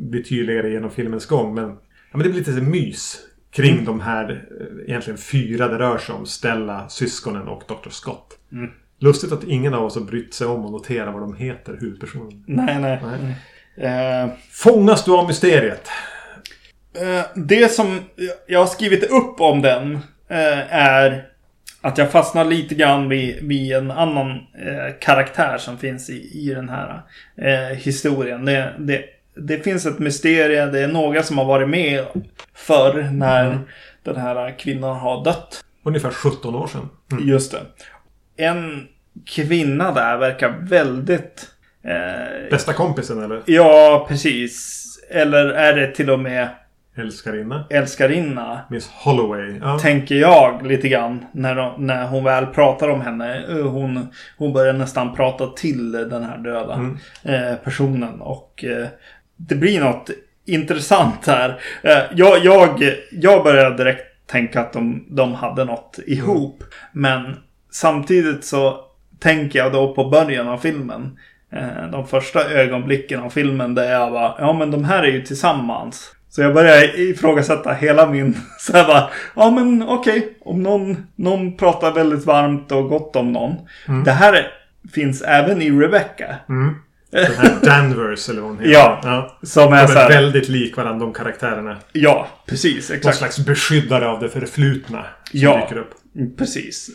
blir 0.10 0.24
tydligare 0.24 0.70
genom 0.72 0.90
filmens 0.92 1.26
gång. 1.26 1.56
Men, 1.56 1.66
ja, 1.70 1.78
men 2.12 2.24
det 2.24 2.30
blir 2.30 2.40
lite 2.40 2.52
mys 2.62 3.18
kring 3.52 3.74
Mm. 3.74 3.86
de 3.86 4.00
här 4.02 4.30
eh, 4.60 4.90
egentligen 4.90 5.18
fyra 5.18 5.68
det 5.68 5.80
rör 5.80 5.98
sig 5.98 6.16
om. 6.16 6.26
Stella, 6.26 6.90
syskonen 6.90 7.48
och 7.48 7.64
Dr. 7.68 7.90
Scott. 7.90 8.28
Mm. 8.52 8.72
Lustigt 9.00 9.32
att 9.32 9.44
ingen 9.44 9.74
av 9.74 9.84
oss 9.86 9.96
har 9.96 10.02
brytt 10.02 10.34
sig 10.34 10.48
om 10.48 10.66
att 10.66 10.72
notera 10.72 11.12
vad 11.12 11.22
de 11.22 11.36
heter, 11.36 11.78
huvudpersonen. 11.80 12.44
Nej, 12.48 12.80
nej. 12.80 13.00
Nej. 13.04 14.24
Eh, 14.24 14.30
Fångas 14.52 15.06
du 15.06 15.12
av 15.12 15.28
mysteriet? 15.28 15.88
eh, 17.02 17.26
det 17.36 17.72
som 17.72 18.00
jag 18.48 18.60
har 18.60 18.66
skrivit 18.68 19.04
upp 19.04 19.42
om 19.42 19.62
den 19.62 19.94
eh, 20.30 20.74
är 20.76 21.28
att 21.82 21.98
jag 21.98 22.12
fastnar 22.12 22.46
lite 22.46 22.76
grann 22.76 23.10
vid, 23.10 23.44
vid 23.48 23.72
en 23.74 23.92
annan 23.92 24.30
eh, 24.32 24.94
karaktär 25.02 25.58
som 25.58 25.78
finns 25.78 26.10
i, 26.10 26.42
i 26.50 26.54
den 26.54 26.70
här 26.70 27.02
eh, 27.38 27.78
historien. 27.78 28.46
Det, 28.46 28.74
det, 28.80 29.06
det 29.36 29.60
finns 29.64 29.86
ett 29.86 30.00
mysterium. 30.00 30.72
Det 30.72 30.80
är 30.80 30.88
några 30.88 31.24
som 31.24 31.38
har 31.38 31.46
varit 31.46 31.70
med 31.70 32.06
förr 32.54 33.10
när 33.12 33.46
Mm. 33.46 33.60
den 34.04 34.16
här 34.16 34.60
kvinnan 34.60 34.96
har 34.96 35.24
dött. 35.24 35.64
Ungefär 35.84 36.10
17 36.12 36.56
år 36.56 36.68
sedan. 36.68 36.90
Mm. 37.12 37.28
Just 37.28 37.52
det. 37.52 37.62
En 38.38 38.88
kvinna 39.26 39.92
där 39.92 40.18
verkar 40.18 40.50
väldigt... 40.62 41.48
Eh, 41.84 42.50
Bästa 42.52 42.74
kompisen 42.74 43.24
eller? 43.24 43.42
ja, 43.46 44.06
precis. 44.10 44.82
Eller 45.10 45.46
är 45.46 45.76
det 45.76 45.88
till 45.88 46.10
och 46.10 46.20
med 46.20 46.50
Älskarinna? 46.98 47.66
älskarinna? 47.70 48.62
Miss 48.70 48.90
Holloway. 48.94 49.58
Ja. 49.62 49.80
Tänker 49.80 50.16
jag 50.16 50.68
lite 50.68 50.90
grann 50.90 51.26
när, 51.34 51.56
de, 51.56 51.86
när 51.86 52.08
hon 52.08 52.24
väl 52.24 52.46
pratar 52.46 52.90
om 52.90 53.02
henne. 53.02 53.46
Eh, 53.50 53.68
Hon, 53.72 54.08
hon 54.38 54.54
börjar 54.54 54.74
nästan 54.74 55.16
prata 55.16 55.48
till 55.48 55.92
den 55.92 56.24
här 56.24 56.38
döda 56.38 56.74
Mm. 56.74 56.98
eh, 57.24 57.56
personen. 57.56 58.22
Och 58.22 58.64
eh, 58.64 58.88
det 59.36 59.56
blir 59.56 59.80
något 59.80 60.10
intressant 60.46 61.28
här. 61.28 61.60
Eh, 61.84 61.98
jag, 62.16 62.46
jag, 62.46 62.84
jag 63.12 63.44
började 63.44 63.78
direkt 63.78 64.28
tänka 64.28 64.62
att 64.62 64.74
de, 64.74 65.06
de 65.10 65.34
hade 65.34 65.66
något 65.66 66.00
ihop. 66.08 66.64
Men 66.92 67.38
samtidigt 67.76 68.46
så 68.46 68.80
tänker 69.20 69.60
jag 69.60 69.74
då 69.74 69.94
på 69.94 70.10
början 70.10 70.48
av 70.48 70.58
filmen. 70.58 71.20
Eh, 71.52 71.90
de 71.92 72.08
första 72.08 72.50
ögonblicken 72.50 73.20
av 73.20 73.30
filmen 73.30 73.76
där 73.76 73.92
jag 73.92 74.12
bara, 74.12 74.36
ja 74.40 74.54
men 74.54 74.72
de 74.72 74.84
här 74.84 75.04
är 75.04 75.12
ju 75.12 75.22
tillsammans. 75.22 76.12
Så 76.30 76.42
jag 76.42 76.54
börjar 76.54 77.00
ifrågasätta 77.00 77.74
hela 77.74 78.08
min, 78.08 78.38
så 78.60 78.74
här 78.74 78.88
bara, 78.88 79.10
ja 79.36 79.52
men 79.52 79.84
okej, 79.84 80.38
om 80.42 80.64
någon, 80.64 81.08
någon 81.16 81.58
pratar 81.58 81.92
väldigt 81.92 82.26
varmt 82.26 82.72
och 82.72 82.90
gott 82.90 83.16
om 83.16 83.32
någon. 83.32 83.56
Det 84.06 84.12
här 84.12 84.48
finns 84.94 85.22
även 85.22 85.62
i 85.62 85.72
Rebecca. 85.72 86.36
Mm. 86.50 86.76
Den 87.12 87.26
här 87.38 87.56
Danvers 87.64 88.30
eller 88.30 88.42
vad 88.42 88.50
hon 88.50 88.60
heter. 88.60 88.72
Ja. 88.74 89.00
ja. 89.04 89.38
Som 89.44 89.64
De 89.64 89.74
är 89.78 89.84
är 89.84 89.88
så 89.88 89.94
här, 90.00 90.10
väldigt 90.10 90.50
lik 90.50 90.78
varandra 90.78 91.06
de 91.06 91.14
karaktärerna. 91.14 91.78
ja, 91.92 92.28
precis, 92.46 92.90
Någon 92.90 92.98
exakt. 92.98 93.18
slags 93.18 93.40
beskyddare 93.46 94.08
av 94.08 94.20
det 94.20 94.30
förflutna. 94.30 95.06
Som 95.32 95.40
Ja. 95.40 95.62
dyker 95.62 95.78
upp. 95.82 95.92
Mm, 96.16 96.36
Precis. 96.36 96.90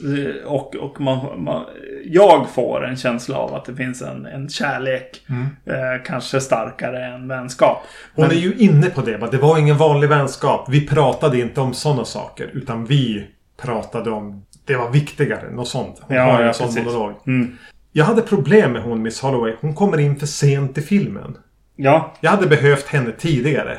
Och, 0.47 0.75
och 0.77 1.01
man, 1.01 1.43
man, 1.45 1.65
jag 2.05 2.47
får 2.55 2.85
en 2.87 2.97
känsla 2.97 3.37
av 3.37 3.55
att 3.55 3.65
det 3.65 3.75
finns 3.77 4.03
en, 4.03 4.27
en 4.27 4.49
kärlek. 4.49 5.23
Eh, 5.67 6.05
kanske 6.07 6.41
starkare 6.41 7.07
än 7.07 7.29
vänskap. 7.29 7.79
Hon 8.15 8.27
Men- 8.29 8.37
är 8.37 8.41
ju 8.41 8.55
inne 8.55 8.91
på 8.91 9.01
det. 9.01 9.29
Det 9.31 9.39
var 9.39 9.59
ingen 9.59 9.77
vanlig 9.77 10.09
vänskap. 10.09 10.67
Vi 10.71 10.87
pratade 10.87 11.39
inte 11.41 11.61
om 11.61 11.75
sådana 11.75 12.05
saker. 12.05 12.51
Utan 12.53 12.85
vi 12.85 13.27
pratade 13.63 14.11
om... 14.11 14.45
Det 14.65 14.77
var 14.77 14.91
viktigare. 14.91 15.51
Något 15.51 15.69
sånt. 15.69 15.97
Hon 16.01 16.17
Ja, 16.17 16.23
har 16.23 16.33
ju 16.39 16.43
ja, 16.43 16.49
en 16.49 16.55
sån 16.55 16.67
precis. 16.67 16.85
monolog. 16.85 17.15
Mm. 17.27 17.57
Jag 17.93 18.05
hade 18.05 18.23
problem 18.23 18.73
med 18.73 18.83
hon 18.83 19.03
Miss 19.03 19.21
Holloway. 19.21 19.55
Hon 19.61 19.75
kommer 19.75 20.01
in 20.01 20.17
för 20.17 20.27
sent 20.27 20.79
i 20.79 20.83
filmen. 20.83 21.37
Ja, 21.77 22.15
Jag 22.21 22.31
hade 22.31 22.47
behövt 22.47 22.87
henne 22.87 23.13
tidigare. 23.13 23.79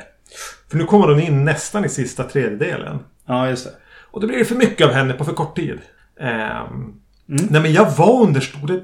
För 0.72 0.78
nu 0.78 0.86
kommer 0.86 1.08
hon 1.08 1.20
in 1.20 1.46
nästan 1.46 1.86
i 1.86 1.90
sista 1.90 2.24
tredjedelen. 2.24 3.00
ja 3.28 3.50
just 3.50 3.66
det. 3.66 3.72
Och 4.12 4.22
då 4.22 4.28
blir 4.28 4.38
det 4.40 4.46
för 4.46 4.56
mycket 4.56 4.88
av 4.88 4.94
henne 4.94 5.14
på 5.14 5.26
för 5.26 5.34
kort 5.34 5.56
tid. 5.56 5.80
Ehm, 6.20 6.94
Mm. 7.30 7.46
Nej 7.50 7.62
men 7.62 7.74
jag 7.74 7.92
var 7.92 8.24
under 8.24 8.42
stor... 8.42 8.82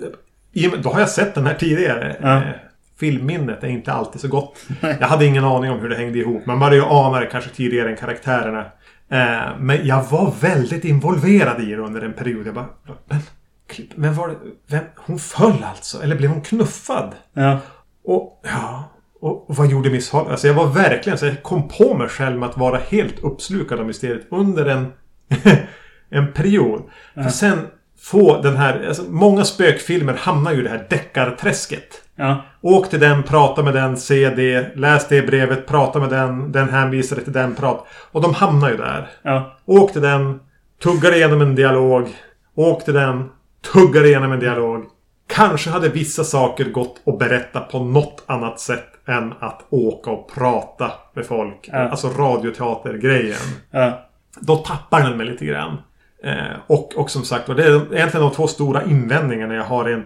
Då 0.83 0.89
har 0.89 0.99
jag 0.99 1.09
sett 1.09 1.35
den 1.35 1.45
här 1.45 1.53
tidigare. 1.53 2.15
Ja. 2.21 2.35
Eh, 2.37 2.43
filmminnet 2.99 3.63
är 3.63 3.67
inte 3.67 3.93
alltid 3.93 4.21
så 4.21 4.27
gott. 4.27 4.57
Jag 4.81 5.07
hade 5.07 5.25
ingen 5.25 5.43
aning 5.43 5.71
om 5.71 5.79
hur 5.79 5.89
det 5.89 5.95
hängde 5.95 6.19
ihop. 6.19 6.45
Man 6.45 6.59
började 6.59 6.75
ju 6.75 6.83
ana 6.83 7.19
det 7.19 7.25
kanske 7.25 7.49
tidigare 7.49 7.89
än 7.89 7.95
karaktärerna 7.97 8.65
Eh, 9.09 9.57
men 9.59 9.87
jag 9.87 10.03
var 10.03 10.33
väldigt 10.41 10.85
involverad 10.85 11.61
i 11.63 11.65
det 11.65 11.81
under 11.81 12.01
en 12.01 12.13
period. 12.13 12.47
Jag 12.47 12.53
bara... 12.55 12.69
Men, 13.05 13.19
men 13.95 14.13
var 14.13 14.27
det... 14.27 14.35
Vem, 14.67 14.83
hon 14.95 15.19
föll 15.19 15.65
alltså? 15.69 16.03
Eller 16.03 16.15
blev 16.15 16.29
hon 16.29 16.41
knuffad? 16.41 17.15
Ja. 17.33 17.59
Och 18.03 18.41
ja... 18.43 18.83
Och, 19.19 19.49
och 19.49 19.55
vad 19.55 19.67
gjorde 19.67 19.89
Miss 19.89 20.09
Holland? 20.09 20.31
Alltså 20.31 20.47
jag 20.47 20.53
var 20.53 20.67
verkligen 20.67 21.17
så 21.17 21.25
jag 21.25 21.43
kom 21.43 21.67
på 21.67 21.93
mig 21.93 22.07
själv 22.07 22.39
med 22.39 22.49
att 22.49 22.57
vara 22.57 22.77
helt 22.77 23.19
uppslukad 23.19 23.79
av 23.79 23.85
mysteriet 23.85 24.27
under 24.31 24.65
en... 24.65 24.93
en 26.09 26.33
period. 26.33 26.81
För 27.13 27.29
sen 27.29 27.67
få 27.99 28.41
den 28.41 28.57
här... 28.57 28.87
Alltså, 28.87 29.03
många 29.03 29.43
spökfilmer 29.45 30.13
hamnar 30.13 30.51
ju 30.51 30.59
i 30.59 30.63
det 30.63 30.69
här 30.69 30.87
deckarträsket. 30.89 32.01
Ja. 32.15 32.45
Åk 32.61 32.89
till 32.89 32.99
den, 32.99 33.23
prata 33.23 33.63
med 33.63 33.73
den, 33.73 33.97
se 33.97 34.29
det, 34.29 34.75
läs 34.75 35.07
det 35.07 35.21
brevet, 35.21 35.67
prata 35.67 35.99
med 35.99 36.09
den, 36.09 36.51
den 36.51 36.69
hänvisar 36.69 37.15
till 37.15 37.33
den, 37.33 37.55
prat. 37.55 37.87
Och 38.11 38.21
de 38.21 38.33
hamnar 38.33 38.69
ju 38.69 38.77
där. 38.77 39.09
Ja. 39.21 39.57
Åk 39.65 39.93
till 39.93 40.01
den, 40.01 40.39
tuggar 40.83 41.15
igenom 41.15 41.41
en 41.41 41.55
dialog. 41.55 42.07
Åk 42.55 42.85
till 42.85 42.93
den, 42.93 43.29
tuggar 43.73 44.05
igenom 44.05 44.31
en 44.31 44.39
dialog. 44.39 44.85
Kanske 45.27 45.69
hade 45.69 45.89
vissa 45.89 46.23
saker 46.23 46.65
gått 46.65 47.01
att 47.05 47.19
berätta 47.19 47.59
på 47.59 47.79
något 47.79 48.23
annat 48.25 48.59
sätt 48.59 48.87
än 49.07 49.33
att 49.39 49.65
åka 49.69 50.11
och 50.11 50.31
prata 50.35 50.91
med 51.13 51.25
folk. 51.25 51.69
Ja. 51.71 51.77
Alltså 51.77 52.09
radioteatergrejen. 52.09 53.37
Ja. 53.71 54.07
Då 54.39 54.55
tappar 54.55 55.01
den 55.01 55.17
mig 55.17 55.25
lite 55.25 55.45
grann. 55.45 55.77
Eh, 56.23 56.57
och, 56.67 56.97
och 56.97 57.11
som 57.11 57.23
sagt, 57.23 57.47
det 57.47 57.63
är 57.63 57.95
egentligen 57.95 58.25
de 58.25 58.31
två 58.31 58.47
stora 58.47 58.83
invändningarna 58.83 59.53
jag 59.53 59.63
har. 59.63 59.89
En, 59.89 60.05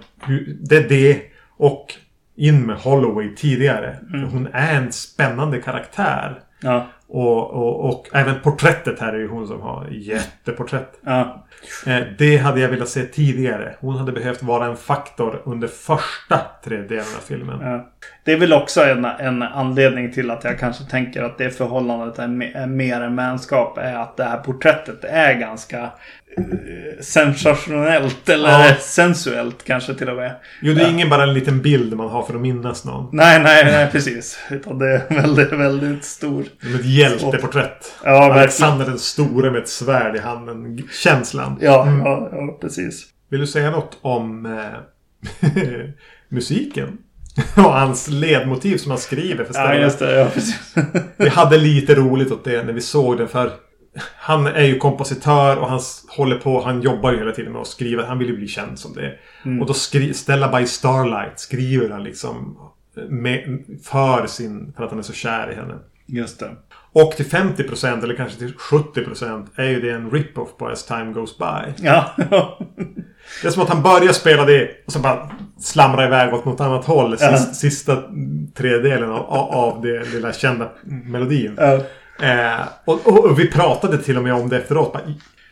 det 0.60 0.78
är 0.78 0.90
det 0.90 1.22
och 1.58 1.94
in 2.36 2.66
med 2.66 2.76
Holloway 2.76 3.36
tidigare. 3.36 3.98
För 4.12 4.18
Hon 4.18 4.48
är 4.54 4.76
en 4.76 4.92
spännande 4.92 5.62
karaktär. 5.62 6.40
Ja. 6.62 6.88
Och, 7.14 7.52
och, 7.52 7.90
och 7.90 8.08
även 8.14 8.40
porträttet 8.40 9.00
här 9.00 9.14
är 9.14 9.18
ju 9.18 9.28
hon 9.28 9.48
som 9.48 9.62
har 9.62 9.88
jätteporträtt. 9.92 11.00
Ja. 11.06 11.48
Eh, 11.86 12.00
det 12.18 12.38
hade 12.38 12.60
jag 12.60 12.70
velat 12.70 12.90
se 12.90 13.04
tidigare. 13.04 13.76
Hon 13.80 13.98
hade 13.98 14.12
behövt 14.12 14.44
vara 14.44 14.66
en 14.66 14.78
faktor 14.78 15.42
under 15.46 15.68
första 15.68 16.40
tredjedelen 16.64 17.06
av 17.18 17.22
filmen. 17.28 17.60
Ja. 17.62 17.90
Det 18.24 18.32
är 18.32 18.38
väl 18.38 18.54
också 18.54 18.82
en, 18.82 19.06
en 19.06 19.44
anledning 19.44 20.12
till 20.12 20.32
att 20.32 20.44
jag 20.44 20.60
kanske 20.60 20.84
tänker 20.84 21.24
att 21.24 21.38
det 21.38 21.50
förhållandet 21.50 22.20
är, 22.20 22.28
me, 22.28 22.52
är 22.54 22.68
mer 22.68 23.02
än 23.02 23.16
vänskap. 23.16 23.78
Är 23.78 23.96
att 23.96 24.18
det 24.18 24.24
här 24.24 24.38
porträttet 24.38 25.04
är 25.04 25.34
ganska 25.34 25.90
sensationellt. 27.00 28.30
Eller 28.30 28.50
Ja. 28.68 28.76
sensuellt 28.80 29.64
kanske 29.64 29.94
till 29.94 30.10
och 30.10 30.16
med. 30.16 30.36
Jo, 30.62 30.74
det 30.74 30.82
är 30.84 30.90
ingen 30.90 31.10
bara 31.10 31.24
en 31.24 31.34
liten 31.34 31.62
bild 31.62 31.98
man 31.98 32.10
har 32.10 32.24
för 32.24 32.34
att 32.36 32.42
minnas 32.42 32.86
någon. 32.86 33.10
Nej, 33.12 33.40
nej, 33.44 33.66
nej 33.66 33.90
precis. 33.92 34.40
Utan 34.50 34.80
det 34.80 34.86
är 34.88 35.16
väldigt, 35.22 35.52
väldigt 35.52 36.04
stor. 36.06 36.44
Som 36.62 36.76
ett 36.76 36.86
hjälteporträtt. 36.86 37.92
Ja, 38.04 38.12
verkligen. 38.12 38.32
Alexander 38.40 38.86
den 38.86 39.00
store 39.00 39.52
med 39.52 39.62
ett 39.62 39.70
svärd 39.70 40.16
i 40.16 40.20
handen. 40.20 40.84
Känslan. 41.04 41.58
Ja, 41.62 41.88
Mm. 41.88 42.00
ja, 42.06 42.30
ja, 42.32 42.58
precis. 42.62 43.06
Vill 43.30 43.40
du 43.40 43.48
säga 43.48 43.72
något 43.72 43.98
om 44.02 44.46
eh, 44.46 45.50
musiken? 46.30 46.98
Och 47.58 47.64
hans 47.64 48.08
ledmotiv 48.08 48.78
som 48.78 48.92
han 48.92 49.00
skriver 49.00 49.44
för 49.46 49.54
Ja, 49.54 49.66
stället. 49.66 49.82
just 49.84 50.00
det. 50.00 50.20
Ja, 50.20 50.28
precis. 50.34 50.76
Vi 51.18 51.30
hade 51.30 51.58
lite 51.58 51.96
roligt 51.96 52.32
åt 52.32 52.44
det 52.44 52.64
när 52.64 52.74
vi 52.74 52.82
såg 52.82 53.18
det 53.18 53.28
för 53.28 53.52
han 54.16 54.48
är 54.48 54.64
ju 54.64 54.78
kompositör 54.78 55.58
och 55.58 55.70
han 55.70 55.80
håller 56.18 56.36
på, 56.38 56.62
han 56.62 56.82
jobbar 56.82 57.12
ju 57.12 57.18
hela 57.18 57.32
tiden 57.32 57.52
med 57.52 57.62
att 57.62 57.68
skriva. 57.68 58.06
Han 58.06 58.20
vill 58.20 58.28
ju 58.28 58.38
bli 58.38 58.48
känd 58.48 58.80
som 58.80 58.94
det. 58.94 59.14
Mm. 59.46 59.62
Och 59.62 59.68
då 59.68 59.74
skri- 59.74 60.14
Stella 60.14 60.60
by 60.60 60.66
Starlight 60.66 61.40
skriver 61.40 61.90
han 61.90 62.04
liksom 62.04 62.58
med, 63.10 63.64
för 63.84 64.28
sin, 64.28 64.74
för 64.78 64.84
att 64.84 64.90
han 64.90 65.00
är 65.00 65.04
så 65.04 65.14
kär 65.14 65.52
i 65.52 65.56
henne. 65.56 65.74
Just 66.06 66.40
det. 66.40 66.52
Och 66.94 67.12
till 67.12 67.26
50% 67.26 68.04
eller 68.04 68.16
kanske 68.16 68.38
till 68.40 68.54
70% 68.54 69.48
är 69.56 69.68
ju 69.70 69.82
det 69.82 69.92
en 69.92 70.12
rip-off 70.12 70.50
på 70.58 70.68
As 70.68 70.86
Time 70.86 71.14
Goes 71.14 71.38
By. 71.38 71.74
Ja. 71.88 72.12
Det 73.42 73.48
är 73.48 73.52
som 73.52 73.64
att 73.64 73.70
han 73.70 73.82
börjar 73.84 74.14
spela 74.14 74.46
det 74.46 74.70
och 74.86 74.92
så 74.94 75.00
bara 75.00 75.30
slamrar 75.60 76.06
iväg 76.08 76.34
åt 76.34 76.46
något 76.46 76.60
annat 76.62 76.86
håll. 76.86 77.18
Sist, 77.18 77.22
Ja. 77.32 77.38
Sista 77.38 78.04
tredjedelen 78.56 79.10
av, 79.12 79.26
av 79.52 79.82
det 79.82 80.04
lilla 80.14 80.34
kända 80.34 80.70
melodin. 80.86 81.54
ja. 81.58 81.80
Eh, 82.20 82.68
och, 82.86 83.08
och, 83.08 83.26
och 83.26 83.40
vi 83.40 83.52
pratade 83.52 83.98
till 83.98 84.18
och 84.18 84.24
med 84.24 84.34
om 84.34 84.50
det 84.50 84.58
efteråt. 84.58 84.94
Bara, 84.94 85.04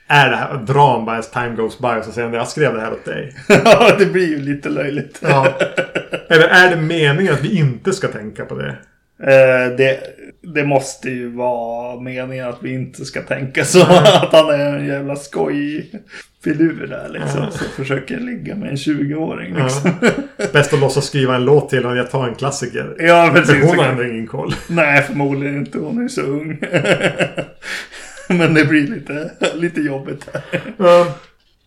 är 0.08 0.30
det 0.30 0.36
här 0.36 0.58
dram 0.58 1.06
bara 1.06 1.18
as 1.18 1.32
time 1.32 1.56
goes 1.56 1.80
by? 1.80 1.88
Och 1.88 2.06
så 2.06 2.12
säger 2.12 2.34
jag 2.34 2.48
skrev 2.48 2.74
det 2.74 2.82
här 2.82 2.92
åt 2.92 3.06
dig. 3.06 3.36
ja, 3.48 3.96
det 4.00 4.06
blir 4.06 4.28
ju 4.28 4.40
lite 4.40 4.70
löjligt. 4.70 5.20
Ja. 5.22 5.48
Eller 6.30 6.48
är 6.48 6.70
det 6.70 6.82
meningen 6.82 7.34
att 7.34 7.44
vi 7.44 7.58
inte 7.58 7.94
ska 7.94 8.08
tänka 8.08 8.46
på 8.46 8.56
det? 8.56 8.78
Eh, 9.24 9.76
det, 9.78 10.00
det 10.42 10.66
måste 10.66 11.10
ju 11.10 11.30
vara 11.30 12.00
meningen 12.00 12.50
att 12.50 12.64
vi 12.64 12.74
inte 12.74 13.06
ska 13.06 13.22
tänka 13.22 13.66
så. 13.66 13.82
Att 14.22 14.32
han 14.32 14.50
är 14.50 14.76
en 14.76 14.88
jävla 14.88 15.16
skoj 15.16 15.92
filur 16.44 16.88
där 16.88 17.10
liksom. 17.10 17.42
Ja. 17.44 17.52
Som 17.52 17.68
försöker 17.76 18.20
ligga 18.20 18.56
med 18.56 18.70
en 18.70 18.76
20-åring 18.76 19.56
liksom. 19.56 19.92
Ja. 20.02 20.46
Bäst 20.54 20.74
att 20.74 20.80
låtsas 20.80 21.06
skriva 21.06 21.36
en 21.36 21.46
låt 21.46 21.70
till 21.70 21.86
och 21.86 21.98
jag 21.98 22.12
tar 22.12 22.28
en 22.28 22.36
klassiker. 22.36 22.96
Ja, 23.00 23.32
precis. 23.34 23.56
För 23.56 23.68
hon 23.68 23.78
har 23.78 23.86
ändå 23.86 24.04
ingen 24.04 24.28
koll. 24.28 24.56
Nej, 24.68 25.04
förmodligen 25.04 25.58
inte. 25.58 25.78
Hon 25.78 26.04
är 26.04 26.08
så 26.08 26.22
ung. 26.22 26.60
Men 28.38 28.54
det 28.54 28.66
blir 28.66 28.88
lite, 28.88 29.32
lite 29.54 29.82
jobbigt 29.82 30.30
här. 30.34 30.62
Ja. 30.78 31.16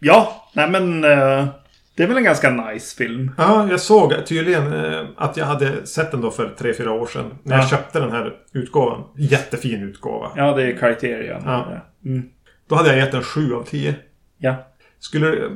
Ja, 0.04 0.50
nej 0.52 0.70
men 0.70 1.04
eh, 1.04 1.46
det 1.96 2.02
är 2.02 2.06
väl 2.06 2.16
en 2.16 2.24
ganska 2.24 2.50
nice 2.50 2.96
film. 2.96 3.30
Ja, 3.38 3.66
jag 3.70 3.80
såg 3.80 4.26
tydligen 4.26 4.72
eh, 4.72 5.00
att 5.16 5.36
jag 5.36 5.46
hade 5.46 5.86
sett 5.86 6.10
den 6.10 6.20
då 6.20 6.30
för 6.30 6.54
3-4 6.58 6.88
år 6.88 7.06
sedan. 7.06 7.24
När 7.42 7.56
jag 7.56 7.64
Ja. 7.64 7.68
köpte 7.68 8.00
den 8.00 8.10
här 8.10 8.32
utgåvan. 8.52 9.04
Jättefin 9.16 9.82
utgåva. 9.82 10.30
Ja, 10.36 10.52
det 10.56 10.62
är 10.62 10.76
Criterion. 10.76 11.42
Ja. 11.44 11.66
Mm. 12.04 12.22
Då 12.68 12.74
hade 12.74 12.88
jag 12.88 12.98
gett 12.98 13.12
den 13.12 13.22
7 13.22 13.54
av 13.54 13.62
10. 13.62 13.94
Ja. 14.38 14.54
Skulle, 14.98 15.44
eh, 15.46 15.50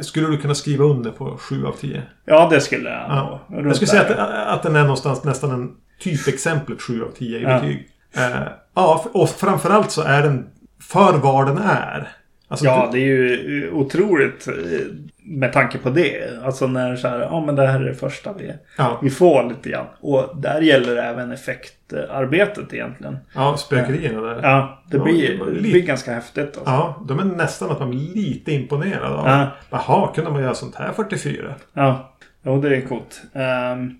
skulle 0.00 0.26
du 0.26 0.38
kunna 0.38 0.54
skriva 0.54 0.84
under 0.84 1.10
på 1.10 1.36
7 1.36 1.66
av 1.66 1.72
10? 1.72 2.02
ja, 2.24 2.48
det 2.50 2.60
skulle 2.60 2.90
jag 2.90 3.00
Ja. 3.08 3.40
Jag 3.48 3.76
skulle 3.76 3.88
säga 3.88 4.02
att, 4.02 4.48
att 4.56 4.62
den 4.62 4.76
är 4.76 4.82
någonstans 4.82 5.24
nästan 5.24 5.50
en 5.50 5.70
typexemplet 6.00 6.82
7 6.82 7.02
av 7.04 7.08
10 7.18 7.38
i 7.38 7.42
Ja. 7.42 7.60
betyg. 7.60 7.88
Eh, 8.16 8.42
ja, 8.74 9.04
och 9.12 9.28
framförallt 9.30 9.90
så 9.90 10.02
är 10.02 10.22
den 10.22 10.46
för 10.80 11.12
vad 11.18 11.46
den 11.46 11.58
är. 11.58 12.08
Alltså, 12.48 12.66
Ja, 12.66 12.88
det 12.92 12.98
är 12.98 13.02
ju 13.06 13.70
otroligt 13.72 14.48
med 15.24 15.52
tanke 15.52 15.78
på 15.78 15.90
det. 15.90 16.38
Alltså 16.44 16.66
när 16.66 16.96
så 16.96 17.08
här, 17.08 17.18
ja 17.20 17.44
men 17.46 17.56
det 17.56 17.66
här 17.66 17.80
är 17.80 17.84
det 17.84 17.94
första 17.94 18.32
vi, 18.32 18.52
ja, 18.78 18.98
vi 19.02 19.10
får 19.10 19.44
lite 19.48 19.68
grann. 19.70 19.86
Och 20.00 20.40
där 20.40 20.60
gäller 20.60 20.94
det 20.94 21.02
även 21.02 21.32
effektarbetet 21.32 22.74
egentligen. 22.74 23.18
ja, 23.34 23.56
spökerierna 23.56 24.20
där. 24.20 24.34
Ja. 24.34 24.40
Ja, 24.42 24.82
det 24.90 24.96
Ja, 24.96 25.02
blir, 25.04 25.38
det 25.38 25.44
lite- 25.50 25.62
blir 25.62 25.82
ganska 25.82 26.12
häftigt. 26.14 26.58
Alltså. 26.64 27.04
de 27.08 27.18
är 27.18 27.24
nästan 27.24 27.70
att 27.70 27.78
man 27.80 27.90
blir 27.90 28.14
lite 28.14 28.52
imponerad 28.52 29.12
av. 29.12 29.26
Ja. 29.28 29.46
Jaha, 29.70 30.08
kunde 30.14 30.30
man 30.30 30.42
göra 30.42 30.54
sånt 30.54 30.74
här 30.74 30.92
44? 30.92 31.54
Ja, 31.72 32.12
jo, 32.42 32.60
det 32.60 32.76
är 32.76 32.80
coolt. 32.80 33.22
Um, 33.32 33.98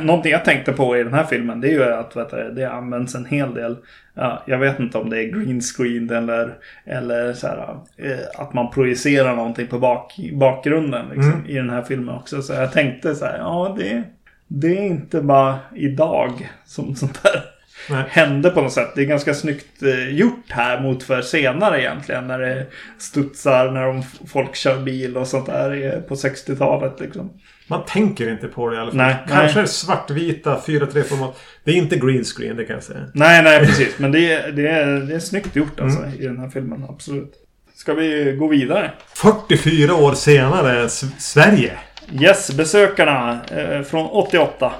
någonting 0.06 0.32
jag 0.32 0.44
tänkte 0.44 0.72
på 0.72 0.96
i 0.96 1.02
den 1.04 1.14
här 1.14 1.24
filmen 1.24 1.60
det 1.60 1.68
är 1.68 1.72
ju 1.72 1.84
att 1.92 2.16
vet 2.16 2.30
du, 2.30 2.50
det 2.56 2.64
används 2.70 3.14
en 3.14 3.24
hel 3.26 3.54
del. 3.54 3.76
Ja, 4.14 4.42
jag 4.46 4.58
vet 4.58 4.78
inte 4.80 4.98
om 4.98 5.10
det 5.10 5.22
är 5.24 5.28
green 5.28 5.60
screen 5.60 6.10
eller, 6.10 6.54
eller 6.84 7.32
så 7.32 7.46
här, 7.46 7.76
eh, 7.96 8.18
att 8.42 8.52
man 8.54 8.70
projicerar 8.70 9.36
någonting 9.36 9.66
på 9.66 9.78
bak, 9.78 10.20
bakgrunden 10.32 11.06
liksom, 11.08 11.32
Mm. 11.32 11.46
i 11.46 11.54
den 11.54 11.70
här 11.70 11.82
filmen 11.82 12.14
också. 12.14 12.42
Så 12.42 12.52
jag 12.52 12.72
tänkte 12.72 13.14
så 13.14 13.24
här, 13.24 13.38
ja 13.38 13.74
det, 13.78 14.02
det 14.48 14.78
är 14.78 14.82
inte 14.82 15.20
bara 15.22 15.58
idag 15.74 16.50
som 16.64 16.94
sånt 16.94 17.22
där 17.22 17.42
Nej. 17.90 18.04
hände 18.10 18.50
på 18.50 18.60
något 18.60 18.72
sätt. 18.72 18.88
Det 18.94 19.02
är 19.02 19.06
ganska 19.06 19.34
snyggt 19.34 19.82
eh, 19.82 20.08
gjort 20.08 20.44
här 20.50 20.80
mot 20.80 21.02
för 21.02 21.22
senare 21.22 21.80
egentligen. 21.80 22.26
När 22.26 22.38
det 22.38 22.66
studsar, 22.98 23.70
när 23.70 23.86
de, 23.86 24.02
folk 24.28 24.54
kör 24.56 24.78
bil 24.78 25.16
och 25.16 25.26
sånt 25.28 25.46
där 25.46 25.84
eh, 25.94 26.00
på 26.00 26.14
60-talet 26.14 27.00
liksom. 27.00 27.30
Man 27.66 27.84
tänker 27.84 28.30
inte 28.30 28.48
på 28.48 28.68
det 28.70 28.76
i 28.76 28.78
alla 28.78 28.90
fall. 28.90 28.96
Nej, 28.98 29.16
Kanske 29.28 29.58
nej. 29.58 29.68
svartvita 29.68 30.60
4-3 30.66 31.02
format. 31.02 31.40
Det 31.64 31.70
är 31.70 31.74
inte 31.74 31.96
green 31.96 32.24
screen, 32.24 32.56
det 32.56 32.64
kan 32.64 32.74
jag 32.74 32.82
säga. 32.82 33.00
Nej, 33.14 33.42
nej 33.42 33.58
precis. 33.58 33.98
Men 33.98 34.12
det, 34.12 34.32
är- 34.32 34.52
det, 34.52 34.68
är, 34.68 34.86
det 34.86 35.14
är 35.14 35.18
snyggt 35.18 35.56
gjort 35.56 35.80
alltså 35.80 35.98
Mm. 35.98 36.14
i 36.20 36.26
den 36.26 36.38
här 36.38 36.48
filmen. 36.48 36.84
Absolut. 36.88 37.32
Ska 37.74 37.94
vi 37.94 38.36
gå 38.38 38.46
vidare? 38.48 38.90
44 39.16 39.94
år 39.94 40.14
senare, 40.14 40.88
Sverige. 41.18 41.72
Yes, 42.20 42.52
besökarna 42.56 43.38
eh, 43.50 43.82
från 43.82 44.06
88. 44.06 44.72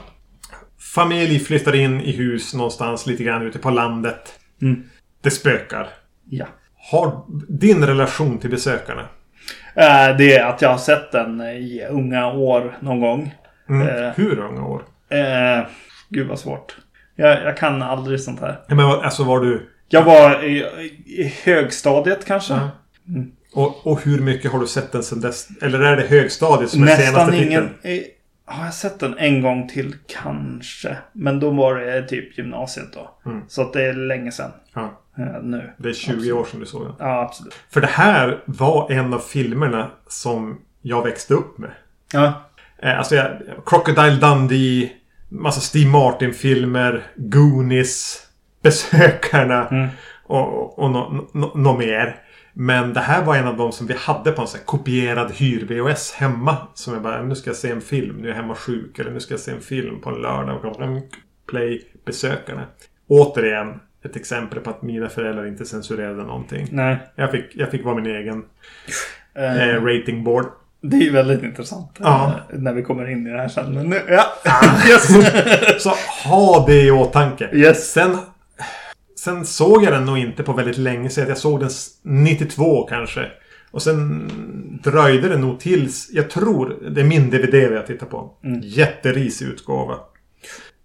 Familj 0.95 1.38
flyttar 1.38 1.74
in 1.74 2.01
i 2.01 2.12
hus 2.12 2.55
någonstans 2.55 3.07
lite 3.07 3.24
grann 3.24 3.43
ute 3.43 3.59
på 3.59 3.70
landet. 3.70 4.38
Mm. 4.62 4.82
Det 5.22 5.30
spökar. 5.30 5.88
Ja. 6.30 6.47
Har 6.90 7.24
din 7.49 7.86
relation 7.86 8.38
till 8.38 8.51
besökarna? 8.51 9.01
Eh, 9.74 10.16
det 10.18 10.36
är 10.36 10.45
att 10.45 10.62
jag 10.62 10.68
har 10.68 10.78
sett 10.78 11.12
den 11.12 11.40
i 11.40 11.86
unga 11.90 12.32
år 12.32 12.78
någon 12.80 13.01
gång. 13.01 13.34
Mm. 13.68 13.88
Eh. 13.88 14.12
Hur 14.16 14.38
unga 14.38 14.66
år? 14.66 14.82
Eh, 15.09 15.66
gud 16.09 16.28
vad 16.28 16.38
svårt. 16.38 16.76
Jag, 17.16 17.43
jag 17.43 17.57
kan 17.57 17.82
aldrig 17.82 18.20
sånt 18.20 18.40
här. 18.40 18.61
Ja, 18.68 18.74
Men 18.74 18.86
alltså 18.86 19.24
var 19.24 19.40
du... 19.40 19.68
Jag 19.88 20.03
var 20.03 20.45
i, 20.45 20.59
i 21.07 21.34
högstadiet 21.45 22.24
kanske. 22.24 22.55
Ja. 22.55 22.70
Och, 23.55 23.86
och 23.86 24.03
hur 24.05 24.20
mycket 24.20 24.53
har 24.53 24.61
du 24.61 24.66
sett 24.66 24.93
den 24.93 25.03
sen 25.03 25.20
dess? 25.20 25.49
Eller 25.62 25.80
är 25.80 25.97
det 25.97 26.03
högstadiet 26.03 26.70
som 26.70 26.82
är 26.82 26.86
senaste 26.86 27.11
Nästan 27.11 27.30
titeln? 27.30 27.70
ingen... 27.82 28.05
Har 28.53 28.64
jag 28.64 28.74
sett 28.74 29.00
den 29.00 29.18
en 29.18 29.42
gång 29.42 29.68
till 29.68 29.94
kanske? 30.09 30.96
Men 31.12 31.40
då 31.40 31.50
var 31.50 31.74
det 31.76 32.03
typ 32.09 32.38
gymnasiet 32.38 32.92
då. 32.94 33.30
Mm. 33.30 33.42
Så 33.48 33.62
att 33.62 33.72
det 33.72 33.84
är 33.84 33.92
länge 33.94 34.32
sedan. 34.32 34.50
Ja, 34.74 35.00
eh, 35.18 35.42
nu. 35.42 35.72
det 35.76 35.88
är 35.88 35.92
20 35.92 36.12
Absolut. 36.12 36.32
år 36.34 36.44
sedan 36.44 36.61
du 36.61 36.66
såg 36.66 36.84
den. 36.84 36.94
Ja, 36.98 37.20
absolut. 37.22 37.55
För 37.70 37.80
det 37.80 37.86
här 37.86 38.42
var 38.46 38.90
en 38.90 39.14
av 39.14 39.18
filmerna 39.18 39.90
som 40.09 40.61
jag 40.82 41.03
växte 41.03 41.34
upp 41.34 41.59
med. 41.59 41.70
Ja. 42.12 42.32
Eh, 42.82 42.98
Alltså, 42.98 43.14
jag, 43.14 43.30
Crocodile 43.66 44.16
Dundee, 44.20 44.92
massa 45.28 45.61
Steve 45.61 45.90
Martin-filmer, 45.90 47.03
Goonies, 47.16 48.26
Besökarna 48.62 49.66
Mm. 49.68 49.88
och, 50.24 50.78
och 50.78 50.90
något 50.90 51.34
no, 51.34 51.53
no 51.55 51.78
mer. 51.78 52.16
Men 52.53 52.92
det 52.92 53.00
här 53.00 53.24
var 53.24 53.36
en 53.36 53.46
av 53.46 53.57
de 53.57 53.72
som 53.72 53.86
vi 53.86 53.94
hade 53.94 54.32
på 54.32 54.42
en 54.42 54.48
sån 54.48 54.61
kopierad 54.64 55.30
hyr-VHS 55.32 56.12
hemma. 56.12 56.57
Som 56.74 56.94
jag 56.94 57.03
bara, 57.03 57.22
nu 57.22 57.34
ska 57.34 57.50
jag 57.50 57.57
se 57.57 57.70
en 57.70 57.80
film, 57.80 58.16
nu 58.16 58.24
är 58.24 58.28
jag 58.28 58.36
hemma 58.36 58.55
sjuk. 58.55 58.98
Eller 58.98 59.11
nu 59.11 59.20
ska 59.20 59.34
jag 59.34 59.40
se 59.40 59.50
en 59.53 59.61
film 59.61 60.00
på 60.00 60.11
en 60.11 60.22
lördag. 60.22 60.64
Och 60.64 60.76
play 61.50 61.82
Besökarna. 62.07 62.62
Återigen 63.09 63.80
ett 64.05 64.16
exempel 64.16 64.61
på 64.61 64.70
att 64.70 64.82
mina 64.82 65.09
föräldrar 65.09 65.46
inte 65.46 65.64
censurerade 65.64 66.22
någonting. 66.24 66.66
Nej. 66.70 66.96
Jag 67.16 67.30
fick, 67.30 67.44
jag 67.57 67.70
fick 67.70 67.84
vara 67.84 67.94
min 67.94 68.07
egen 68.07 68.44
Eh, 69.34 69.68
eh, 69.68 69.84
ratingboard. 69.84 70.46
Det 70.82 71.07
är 71.07 71.12
väldigt 71.12 71.42
intressant. 71.42 71.96
Ja. 71.98 72.34
eh, 72.53 72.59
När 72.59 72.72
vi 72.72 72.82
kommer 72.82 73.11
in 73.11 73.26
i 73.26 73.30
det 73.30 73.38
här 73.38 73.48
sen. 73.48 73.74
Men 73.74 73.86
nu, 73.90 74.00
ja. 74.09 74.24
Yes! 74.88 75.82
Så 75.82 75.90
ha 76.28 76.64
det 76.66 76.82
i 76.82 76.90
åtanke. 76.90 77.48
Yes. 77.53 77.92
Sen, 77.92 78.16
sen 79.24 79.46
såg 79.46 79.84
jag 79.84 79.92
den 79.92 80.04
nog 80.04 80.18
inte 80.18 80.42
på 80.42 80.52
väldigt 80.52 80.78
länge. 80.78 81.10
Så 81.10 81.20
jag 81.20 81.38
såg 81.38 81.58
den 81.60 81.68
s- 81.68 81.88
92 82.02 82.82
kanske. 82.86 83.28
Och 83.70 83.82
sen 83.82 84.30
dröjde 84.84 85.28
det 85.28 85.36
nog 85.38 85.60
tills... 85.60 86.10
Jag 86.12 86.30
tror 86.30 86.76
det 86.90 87.00
är 87.00 87.04
min 87.04 87.30
DVD 87.30 87.54
jag 87.54 87.86
tittar 87.86 88.06
på. 88.06 88.34
Mm. 88.44 88.60
Jätterisig 88.62 89.46
utgåva. 89.46 89.94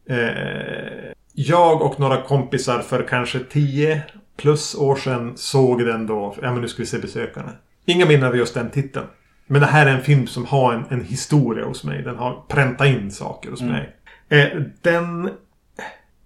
Eh, 0.10 1.12
jag 1.34 1.82
och 1.82 2.00
några 2.00 2.22
kompisar 2.22 2.80
för 2.80 3.04
kanske 3.10 3.40
10 3.40 4.02
plus 4.38 4.76
år 4.76 4.96
sedan 4.96 5.34
såg 5.36 5.86
den 5.86 6.08
då. 6.08 6.36
Ja 6.42 6.52
men 6.54 6.62
nu 6.62 6.68
ska 6.68 6.82
vi 6.82 6.86
se 6.86 6.98
Besökarna. 7.00 7.52
Inga 7.86 8.06
minnen 8.06 8.28
av 8.28 8.38
just 8.38 8.54
den 8.54 8.70
titeln. 8.70 9.06
Men 9.48 9.62
det 9.62 9.68
här 9.68 9.86
är 9.88 9.92
en 9.92 10.02
film 10.02 10.28
som 10.28 10.46
har 10.46 10.74
en, 10.74 10.84
en 10.90 11.02
historia 11.06 11.66
hos 11.66 11.84
mig. 11.84 12.02
Den 12.04 12.16
har 12.16 12.44
präntat 12.48 12.88
in 12.88 13.12
saker 13.12 13.50
hos 13.50 13.62
Mm. 13.62 13.74
mig. 13.74 13.96
Eh, 14.30 14.62
den... 14.82 15.30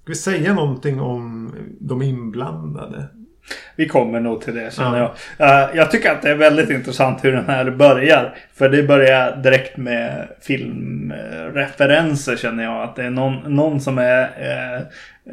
Ska 0.04 0.12
vi 0.12 0.16
säga 0.16 0.54
någonting 0.54 1.00
om 1.02 1.56
de 1.80 2.02
inblandade? 2.02 3.06
Vi 3.76 3.88
kommer 3.88 4.20
nog 4.20 4.42
till 4.42 4.56
det 4.56 4.74
känner 4.74 5.00
Ja. 5.00 5.16
jag. 5.38 5.70
Eh, 5.70 5.76
jag 5.76 5.92
tycker 5.92 6.12
att 6.12 6.22
det 6.22 6.30
är 6.30 6.36
väldigt 6.36 6.70
intressant 6.70 7.24
hur 7.24 7.32
den 7.32 7.46
här 7.46 7.72
börjar. 7.72 8.36
För 8.54 8.70
det 8.70 8.84
börjar 8.84 9.36
direkt 9.36 9.78
med 9.78 10.28
filmreferenser 10.42 12.36
känner 12.36 12.64
jag. 12.64 12.84
Att 12.84 12.96
det 12.96 13.04
är 13.04 13.10
någon, 13.10 13.56
någon 13.56 13.82
som 13.82 13.98
är 13.98 14.22
eh, 14.40 14.76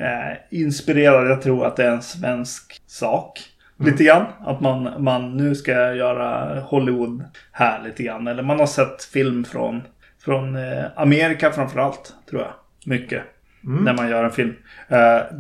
eh, 0.05 0.37
inspirerad. 0.51 1.31
Jag 1.31 1.43
tror 1.43 1.66
att 1.66 1.77
det 1.77 1.85
är 1.85 1.91
en 1.91 2.03
svensk 2.03 2.81
sak. 2.87 3.41
Lite 3.85 4.05
grann. 4.05 4.25
Att 4.41 4.61
man, 4.61 4.91
man 4.99 5.37
nu 5.37 5.55
ska 5.55 5.73
göra 5.95 6.61
Hollywood 6.61 7.25
här 7.53 7.83
lite 7.85 8.03
grann. 8.03 8.27
Eller 8.27 8.43
man 8.43 8.59
har 8.59 8.66
sett 8.66 9.05
film 9.05 9.45
från, 9.45 9.83
från 10.25 10.57
Amerika 10.97 11.51
framförallt. 11.51 12.12
Tror 12.31 12.43
jag. 12.43 12.53
Mycket. 12.87 13.23
När 13.61 13.95
man 13.95 14.09
gör 14.11 14.25
en 14.25 14.31
film. 14.31 14.55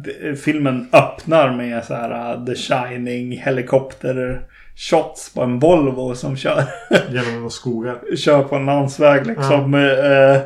D- 0.04 0.34
filmen 0.44 0.88
öppnar 0.92 1.52
med 1.56 1.84
så 1.84 1.94
här 1.94 2.34
uh, 2.38 2.44
The 2.44 2.54
Shining 2.54 3.32
helikopter 3.32 4.40
shots 4.76 5.34
på 5.34 5.42
en 5.42 5.58
Volvo 5.58 6.14
som 6.14 6.36
kör, 6.36 6.62
Genom 7.10 7.34
några 7.34 7.50
skogar. 7.50 8.16
kör 8.16 8.42
på 8.42 8.56
en 8.56 8.66
landsväg 8.66 9.26
liksom. 9.26 9.74
eh, 9.74 10.40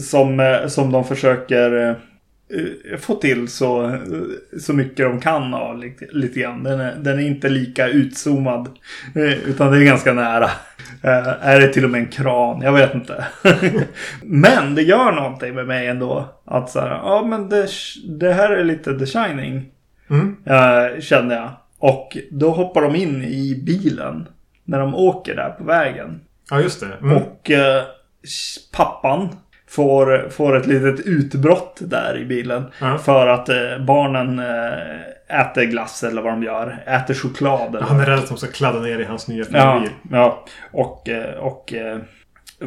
som, 0.00 0.40
eh, 0.40 0.66
som 0.66 0.92
de 0.92 1.04
försöker 1.04 1.96
få 2.98 3.14
till 3.14 3.48
så, 3.48 3.84
eh, 3.84 4.00
så 4.60 4.72
mycket 4.72 5.06
de 5.06 5.20
kan 5.20 5.54
av 5.54 5.78
lite, 5.78 6.06
lite 6.10 6.40
grann. 6.40 6.62
Den 6.62 6.80
är, 6.80 6.94
den 6.96 7.18
är 7.18 7.26
inte 7.26 7.48
lika 7.48 7.88
utzoomad. 7.88 8.68
eh, 9.14 9.48
Utan 9.48 9.72
det 9.72 9.78
är 9.78 9.84
ganska 9.84 10.12
nära. 10.12 10.50
Eh, 11.02 11.46
är 11.48 11.60
det 11.60 11.68
till 11.68 11.84
och 11.84 11.90
med 11.90 12.00
en 12.00 12.06
kran? 12.08 12.62
Jag 12.62 12.72
vet 12.72 12.94
inte. 12.94 13.24
men 14.22 14.74
det 14.74 14.82
gör 14.82 15.12
någonting 15.12 15.54
med 15.54 15.66
mig 15.66 15.86
ändå. 15.86 16.28
Att 16.44 16.70
så 16.70 16.80
här, 16.80 16.88
ja 16.88 17.24
men 17.26 17.48
det, 17.48 17.68
det 18.08 18.32
här 18.32 18.50
är 18.50 18.64
lite 18.64 18.98
The 18.98 19.06
Shining. 19.06 19.64
Mm. 20.10 20.36
Eh, 20.44 21.00
kände 21.00 21.34
jag. 21.34 21.50
Och 21.78 22.16
då 22.30 22.50
hoppar 22.50 22.82
de 22.82 22.94
in 22.96 23.24
i 23.24 23.62
bilen. 23.66 24.28
När 24.64 24.78
de 24.80 24.94
åker 24.94 25.34
där 25.36 25.50
på 25.50 25.64
vägen. 25.64 26.20
Ja, 26.50 26.60
just 26.60 26.80
det. 26.80 26.86
Mm. 27.02 27.16
Och 27.16 27.50
eh, 27.50 27.82
pappan 28.72 29.28
får, 29.74 30.28
får 30.30 30.56
ett 30.56 30.66
litet 30.66 31.06
utbrott 31.06 31.78
där 31.80 32.18
i 32.18 32.24
bilen. 32.24 32.64
Ja. 32.80 32.98
För 32.98 33.26
att 33.26 33.48
eh, 33.48 33.78
barnen 33.86 34.38
eh, 34.38 35.40
äter 35.40 35.64
glass 35.64 36.04
eller 36.04 36.22
vad 36.22 36.32
de 36.32 36.42
gör. 36.42 36.82
Äter 36.86 37.14
choklad. 37.14 37.68
Eller 37.76 37.86
Han 37.86 38.00
är 38.00 38.06
rädd 38.06 38.18
att 38.18 38.28
de 38.28 38.36
ska 38.36 38.46
kladda 38.46 38.80
ner 38.80 38.98
i 38.98 39.04
hans 39.04 39.28
nya 39.28 39.44
Ja, 39.52 39.80
bil. 39.80 39.90
ja. 40.10 40.44
Och, 40.72 41.08
eh, 41.08 41.34
och 41.38 41.72
eh, 41.74 41.98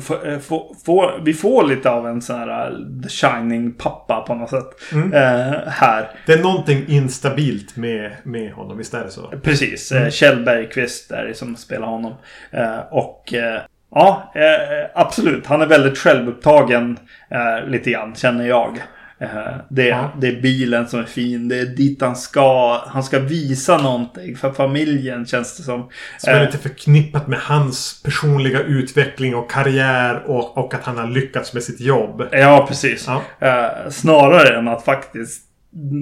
få, 0.01 0.39
få, 0.41 0.75
få, 0.85 1.11
vi 1.23 1.33
får 1.33 1.63
lite 1.63 1.89
av 1.89 2.07
en 2.07 2.21
sån 2.21 2.39
här 2.39 2.77
The 3.03 3.09
Shining-pappa 3.09 4.23
på 4.27 4.35
något 4.35 4.49
sätt. 4.49 4.91
Mm. 4.93 5.13
Eh, 5.13 5.57
här. 5.67 6.09
Det 6.25 6.33
är 6.33 6.43
någonting 6.43 6.85
instabilt 6.87 7.75
med, 7.75 8.11
med 8.23 8.51
honom, 8.51 8.77
visst 8.77 8.93
är 8.93 9.03
det 9.03 9.11
så? 9.11 9.33
Precis. 9.43 9.91
Mm. 9.91 10.11
Kjell 10.11 10.43
Bergqvist 10.43 11.11
är 11.11 11.25
det 11.25 11.33
som 11.33 11.55
spelar 11.55 11.87
honom. 11.87 12.13
Eh, 12.51 12.79
och 12.91 13.33
eh, 13.33 13.61
ja, 13.95 14.31
eh, 14.35 14.89
absolut. 14.95 15.45
Han 15.45 15.61
är 15.61 15.65
väldigt 15.65 15.97
självupptagen 15.97 16.99
eh, 17.31 17.69
lite 17.69 17.91
grann, 17.91 18.15
känner 18.15 18.47
jag. 18.47 18.79
Eh, 19.19 19.29
det, 19.69 19.87
Ja. 19.87 20.11
det 20.17 20.27
är 20.27 20.41
bilen 20.41 20.87
som 20.87 20.99
är 20.99 21.03
fin. 21.03 21.47
Det 21.47 21.59
är 21.59 21.65
dit 21.65 22.01
han 22.01 22.15
ska. 22.15 22.81
Han 22.87 23.03
ska 23.03 23.19
visa 23.19 23.77
någonting 23.77 24.35
för 24.35 24.51
familjen 24.51 25.25
känns 25.25 25.57
det 25.57 25.63
som. 25.63 25.89
Som 26.17 26.33
är 26.33 26.39
Eh, 26.39 26.45
lite 26.45 26.57
förknippat 26.57 27.27
med 27.27 27.39
hans 27.39 28.03
personliga 28.03 28.59
utveckling 28.59 29.35
och 29.35 29.51
karriär 29.51 30.23
och, 30.25 30.57
och 30.57 30.73
att 30.73 30.83
han 30.83 30.97
har 30.97 31.07
lyckats 31.07 31.53
med 31.53 31.63
sitt 31.63 31.81
jobb. 31.81 32.23
Ja, 32.31 32.65
precis. 32.67 33.07
Ja. 33.07 33.47
Eh, 33.47 33.89
snarare 33.89 34.57
än 34.57 34.67
att 34.67 34.85
faktiskt 34.85 35.41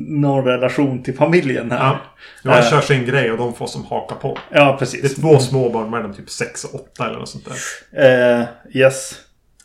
någon 0.08 0.46
relation 0.46 1.04
till 1.04 1.16
familjen 1.18 1.72
här. 1.72 1.78
Ja. 2.44 2.52
Han 2.52 2.60
Eh. 2.60 2.70
kör 2.70 2.82
sin 2.82 3.06
grej 3.06 3.32
och 3.32 3.38
de 3.38 3.54
får 3.54 3.68
som 3.68 3.86
haka 3.86 4.16
på. 4.16 4.38
Ja, 4.50 4.64
Det 4.64 4.70
är 4.72 4.78
precis. 4.78 5.16
två 5.16 5.40
småbarn 5.40 5.90
mellan 5.90 6.14
typ 6.14 6.30
6 6.30 6.64
och 6.64 6.76
8 6.76 7.06
eller 7.08 7.20
något 7.20 7.30
sånt 7.30 7.46
där. 7.92 8.40
Eh, 8.42 8.46
yes. 8.74 9.16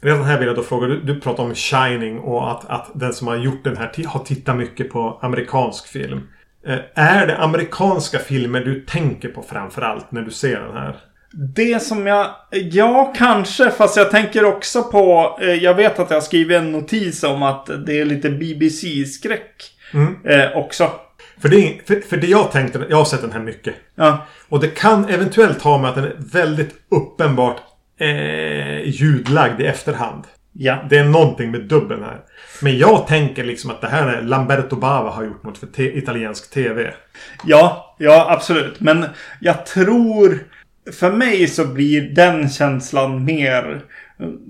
Redan 0.00 0.24
här 0.24 0.38
vill 0.38 0.46
jag 0.46 0.56
då 0.56 0.62
fråga, 0.62 0.86
du, 0.86 1.00
du 1.00 1.20
pratar 1.20 1.42
om 1.42 1.54
Shining 1.54 2.18
och 2.18 2.50
att, 2.50 2.70
att 2.70 2.90
den 2.94 3.12
som 3.12 3.26
har 3.28 3.36
gjort 3.36 3.64
den 3.64 3.76
här 3.76 4.04
har 4.06 4.20
tittat 4.24 4.56
mycket 4.56 4.90
på 4.90 5.18
amerikansk 5.22 5.86
film. 5.86 6.20
Eh, 6.66 6.78
är 6.94 7.26
det 7.26 7.36
amerikanska 7.36 8.18
filmer 8.18 8.60
du 8.60 8.80
tänker 8.80 9.28
på 9.28 9.42
framförallt 9.42 10.12
när 10.12 10.22
du 10.22 10.30
ser 10.30 10.60
den 10.60 10.76
här? 10.76 10.96
Det 11.54 11.82
som 11.82 12.06
jag... 12.06 12.26
Ja, 12.50 13.12
kanske. 13.16 13.70
Fast 13.70 13.96
jag 13.96 14.10
tänker 14.10 14.44
också 14.44 14.82
på... 14.82 15.38
Jag 15.60 15.74
vet 15.74 15.98
att 15.98 16.10
jag 16.10 16.16
har 16.16 16.20
skrivit 16.22 16.56
en 16.56 16.72
notis 16.72 17.22
om 17.24 17.42
att 17.42 17.70
det 17.86 18.00
är 18.00 18.04
lite 18.04 18.30
BBC-skräck. 18.30 19.70
Mm. 19.94 20.16
Eh, 20.24 20.56
också. 20.56 20.90
För 21.40 21.48
det, 21.48 21.80
för, 21.86 22.00
för 22.00 22.16
det 22.16 22.26
jag 22.26 22.52
tänkte, 22.52 22.86
jag 22.90 22.96
har 22.96 23.04
sett 23.04 23.20
den 23.20 23.32
här 23.32 23.40
mycket. 23.40 23.74
Ja. 23.94 24.26
Och 24.48 24.60
det 24.60 24.68
kan 24.68 25.08
eventuellt 25.08 25.62
ha 25.62 25.78
med 25.78 25.90
att 25.90 25.96
den 25.96 26.04
är 26.04 26.16
väldigt 26.18 26.74
uppenbart 26.90 27.56
eh, 28.00 28.88
ljudlagd 28.88 29.60
i 29.60 29.66
efterhand. 29.66 30.24
Ja. 30.52 30.84
Det 30.90 30.98
är 30.98 31.04
någonting 31.04 31.50
med 31.50 31.60
dubben 31.60 32.02
här. 32.02 32.20
Men 32.62 32.78
jag 32.78 33.06
tänker 33.06 33.44
liksom 33.44 33.70
att 33.70 33.80
det 33.80 33.88
här 33.88 34.06
är 34.06 34.22
Lamberto 34.22 34.76
Bava 34.76 35.10
har 35.10 35.24
gjort 35.24 35.42
något 35.42 35.58
för 35.58 35.66
te- 35.66 35.98
italiensk 35.98 36.50
TV. 36.50 36.94
Ja, 37.44 37.96
ja, 37.98 38.26
absolut. 38.30 38.80
Men 38.80 39.04
jag 39.40 39.66
tror... 39.66 40.38
För 40.92 41.12
mig 41.12 41.48
så 41.48 41.64
blir 41.64 42.00
den 42.00 42.48
känslan 42.50 43.24
mer 43.24 43.80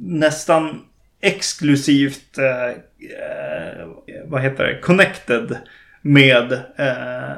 nästan 0.00 0.80
exklusivt... 1.20 2.38
Eh, 2.38 2.68
eh, 2.68 3.86
vad 4.26 4.42
heter 4.42 4.64
det? 4.64 4.78
Connected 4.80 5.56
med 6.02 6.52
eh, 6.76 7.36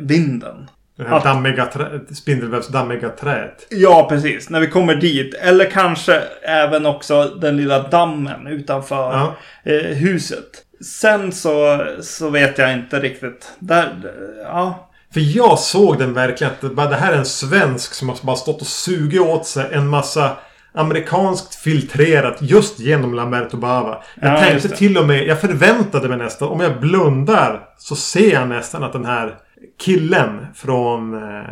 vinden. 0.00 0.70
Det 0.96 1.04
här 1.08 1.16
Att- 1.16 1.24
dammiga 1.24 1.66
trä, 1.66 2.00
spindelvävsdammiga 2.14 3.08
träet. 3.08 3.66
Ja, 3.70 4.06
precis. 4.08 4.50
När 4.50 4.60
vi 4.60 4.66
kommer 4.66 4.94
dit. 4.94 5.34
Eller 5.34 5.70
kanske 5.70 6.22
även 6.42 6.86
också 6.86 7.24
den 7.24 7.56
lilla 7.56 7.88
dammen 7.88 8.46
utanför 8.46 8.96
Ja. 9.12 9.36
eh, 9.72 9.80
huset. 9.96 10.44
Sen 10.84 11.32
så, 11.32 11.84
så 12.00 12.30
vet 12.30 12.58
jag 12.58 12.72
inte 12.72 13.00
riktigt. 13.00 13.52
Där, 13.58 13.94
ja. 14.42 14.90
För 15.14 15.20
jag 15.36 15.58
såg 15.58 15.98
den 15.98 16.14
verkligen 16.14 16.52
att 16.52 16.90
det 16.90 16.96
här 16.96 17.12
är 17.12 17.16
en 17.16 17.24
svensk 17.26 17.94
som 17.94 18.08
har 18.08 18.16
bara 18.22 18.36
stått 18.36 18.60
och 18.60 18.66
sugit 18.66 19.20
åt 19.20 19.46
sig 19.46 19.66
en 19.72 19.88
massa 19.88 20.36
amerikanskt 20.76 21.54
filtrerat 21.54 22.36
just 22.40 22.78
genom 22.80 23.14
Lamberto 23.14 23.56
Bava. 23.56 24.02
Jag 24.20 24.32
Ja, 24.32 24.40
tänkte 24.40 24.68
till 24.68 24.98
och 24.98 25.06
med, 25.06 25.26
jag 25.26 25.40
förväntade 25.40 26.08
mig 26.08 26.18
nästan, 26.18 26.48
om 26.48 26.60
jag 26.60 26.80
blundar 26.80 27.60
så 27.78 27.96
ser 27.96 28.32
jag 28.32 28.48
nästan 28.48 28.84
att 28.84 28.92
den 28.92 29.04
här 29.04 29.34
killen 29.80 30.46
från 30.54 31.14
eh, 31.14 31.44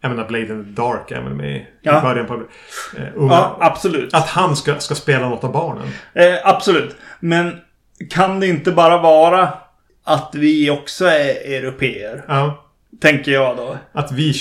Jag 0.00 0.08
menar 0.10 0.28
Blade 0.28 0.46
in 0.46 0.64
the 0.64 0.82
Dark 0.82 1.12
väl 1.12 1.34
med 1.34 1.56
i 1.56 1.66
Ja. 1.82 2.00
början 2.00 2.26
på... 2.26 2.34
Eh, 2.34 3.02
unga. 3.14 3.32
Ja, 3.32 3.56
absolut. 3.60 4.14
Att 4.14 4.28
han 4.28 4.56
ska, 4.56 4.78
ska 4.78 4.94
spela 4.94 5.28
något 5.28 5.44
av 5.44 5.52
barnen. 5.52 5.88
Eh, 6.14 6.34
absolut. 6.44 6.96
Men 7.20 7.56
kan 8.10 8.40
det 8.40 8.46
inte 8.46 8.72
bara 8.72 8.98
vara 8.98 9.48
att 10.04 10.30
vi 10.34 10.70
också 10.70 11.04
är 11.06 11.52
europeer? 11.54 12.24
Ja. 12.28 12.61
Tänker 13.00 13.32
jag 13.32 13.56
då. 13.56 13.76
Att 13.92 14.12
vi, 14.12 14.34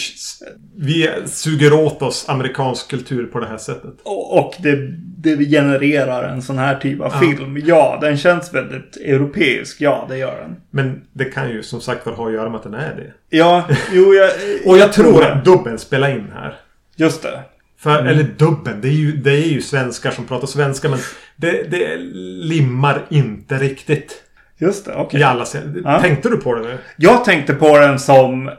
vi 0.77 1.09
suger 1.25 1.73
åt 1.73 2.01
oss 2.01 2.25
amerikansk 2.29 2.89
kultur 2.89 3.25
på 3.25 3.39
det 3.39 3.47
här 3.47 3.57
sättet. 3.57 3.93
Och, 4.03 4.37
och 4.39 4.53
det, 4.59 4.75
det 5.17 5.45
genererar 5.45 6.23
en 6.29 6.41
sån 6.41 6.57
här 6.57 6.75
typ 6.79 7.01
av 7.01 7.11
Ja. 7.13 7.19
film. 7.19 7.63
Ja, 7.65 7.97
den 8.01 8.17
känns 8.17 8.53
väldigt 8.53 8.97
europeisk. 8.97 9.81
Ja, 9.81 10.05
det 10.09 10.17
gör 10.17 10.41
den. 10.41 10.55
Men 10.71 11.01
det 11.13 11.25
kan 11.25 11.49
ju 11.49 11.63
som 11.63 11.81
sagt 11.81 12.05
ha 12.07 12.27
att 12.27 12.33
göra 12.33 12.49
med 12.49 12.57
att 12.57 12.63
den 12.63 12.73
är 12.73 12.95
det. 12.95 13.37
Ja, 13.37 13.67
jo, 13.91 14.13
jag... 14.13 14.29
Och 14.65 14.77
jag 14.77 14.93
tror 14.93 15.25
att 15.25 15.45
dubben 15.45 15.79
spelar 15.79 16.09
in 16.11 16.27
här. 16.33 16.55
Just 16.95 17.23
det. 17.23 17.39
För, 17.79 17.99
Mm. 17.99 18.07
Eller 18.07 18.23
dubben, 18.23 18.81
det 18.81 18.87
är, 18.87 18.91
ju, 18.91 19.11
det 19.11 19.31
är 19.31 19.47
ju 19.47 19.61
svenskar 19.61 20.11
som 20.11 20.25
pratar 20.27 20.47
svenska 20.47 20.89
men 20.89 20.99
det, 21.35 21.71
det 21.71 21.97
limmar 22.43 23.05
inte 23.09 23.55
riktigt. 23.57 24.23
Just 24.61 24.85
det, 24.85 24.93
okej. 24.95 25.19
I 25.19 25.23
alla 25.23 25.45
scener. 25.45 25.81
Ja. 25.83 26.01
Tänkte 26.01 26.29
du 26.29 26.37
på 26.37 26.55
det 26.55 26.61
nu? 26.61 26.77
Jag 26.97 27.25
tänkte 27.25 27.53
på 27.53 27.77
den 27.79 27.99
som... 27.99 28.47
Eh, 28.47 28.53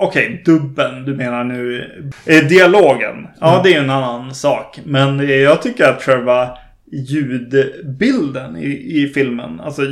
Okej, 0.00 0.42
dubben. 0.44 1.04
Du 1.04 1.14
menar 1.16 1.44
nu... 1.44 1.84
Eh, 2.26 2.44
dialogen. 2.44 3.26
Ja, 3.40 3.50
Mm. 3.50 3.62
det 3.62 3.74
är 3.74 3.78
en 3.82 3.90
annan 3.90 4.34
sak. 4.34 4.80
Men 4.84 5.20
eh, 5.20 5.30
jag 5.36 5.62
tycker 5.62 5.88
att 5.88 6.02
själva 6.02 6.48
ljudbilden 6.92 8.56
i, 8.56 9.02
i 9.02 9.10
filmen. 9.14 9.60
Alltså 9.60 9.82
eh, 9.82 9.88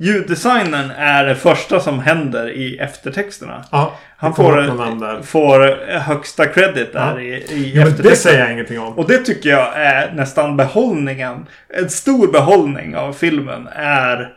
ljuddesignen 0.00 0.90
är 0.98 1.24
det 1.26 1.34
första 1.34 1.80
som 1.80 1.98
händer 1.98 2.50
i 2.50 2.78
eftertexterna. 2.78 3.64
Ja. 3.72 3.92
Han 4.16 4.34
får, 4.34 5.22
får 5.22 5.86
högsta 5.98 6.46
credit 6.46 6.92
där 6.92 7.14
Ja. 7.18 7.20
i, 7.20 7.26
i 7.26 7.72
Ja, 7.74 7.74
men 7.74 7.74
det 7.74 7.80
eftertexterna. 7.90 8.14
säger 8.14 8.40
jag 8.40 8.52
ingenting 8.52 8.80
om. 8.80 8.98
Och 8.98 9.08
det 9.08 9.18
tycker 9.18 9.50
jag 9.50 9.72
är 9.76 10.12
nästan 10.12 10.56
behållningen. 10.56 11.46
En 11.68 11.90
stor 11.90 12.32
behållning 12.32 12.96
av 12.96 13.12
filmen 13.12 13.68
är 13.76 14.32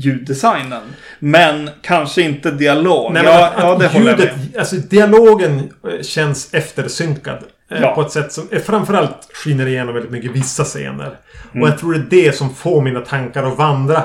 ljuddesignen. 0.00 0.82
Men 1.18 1.70
kanske 1.82 2.22
inte 2.22 2.50
dialog. 2.50 3.12
Nej, 3.12 3.22
men 3.22 3.32
ja, 3.32 3.46
att, 3.46 3.52
ja, 3.62 3.76
det 3.78 3.86
att 3.86 3.92
håller 3.92 4.10
jag 4.10 4.18
med. 4.18 4.30
alltså 4.58 4.76
dialogen 4.76 5.58
eh, 5.58 6.02
känns 6.02 6.54
eftersynkad. 6.54 7.38
eh, 7.70 7.80
Ja. 7.82 7.94
På 7.94 8.00
ett 8.00 8.10
sätt 8.10 8.32
som 8.32 8.48
eh, 8.50 8.60
framförallt 8.60 9.28
skiner 9.34 9.66
igenom 9.66 9.94
väldigt 9.94 10.12
mycket 10.12 10.30
vissa 10.30 10.64
scener. 10.64 11.18
Mm. 11.52 11.62
Och 11.62 11.68
jag 11.68 11.78
tror 11.78 11.92
det 11.94 11.98
är 12.20 12.24
det 12.26 12.32
som 12.36 12.54
får 12.54 12.82
mina 12.82 13.00
tankar 13.00 13.42
att 13.42 13.58
vandra 13.58 14.02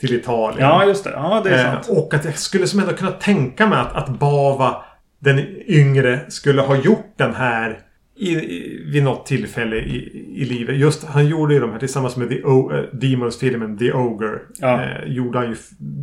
till 0.00 0.14
Italien. 0.14 0.68
Ja, 0.68 0.84
just 0.84 1.04
det. 1.04 1.10
Ja, 1.10 1.40
det 1.44 1.50
är 1.50 1.66
Eh, 1.66 1.72
sant. 1.72 1.86
och 1.88 2.14
att 2.14 2.24
jag 2.24 2.38
skulle 2.38 2.66
som 2.66 2.80
ändå 2.80 2.92
kunna 2.92 3.10
tänka 3.10 3.66
mig 3.66 3.78
att, 3.78 3.92
att 3.96 4.08
Bava, 4.08 4.76
den 5.20 5.38
yngre, 5.66 6.20
skulle 6.28 6.62
ha 6.62 6.76
gjort 6.76 7.14
den 7.16 7.34
här 7.34 7.78
i, 8.18 8.32
i, 8.32 8.82
vid 8.86 9.02
något 9.02 9.26
tillfälle 9.26 9.76
i, 9.76 10.26
i 10.36 10.44
livet. 10.44 10.76
Just 10.76 11.04
han 11.04 11.26
gjorde 11.26 11.54
ju 11.54 11.60
de 11.60 11.72
här 11.72 11.78
tillsammans 11.78 12.16
med 12.16 12.28
The 12.28 12.42
o, 12.42 12.72
eh, 12.72 12.84
Demons-filmen 12.92 13.78
The 13.78 13.92
Ogre. 13.92 14.38
Ja. 14.58 14.82
Eh, 14.82 15.12
gjorde 15.12 15.38
han 15.38 15.48
ju, 15.50 15.56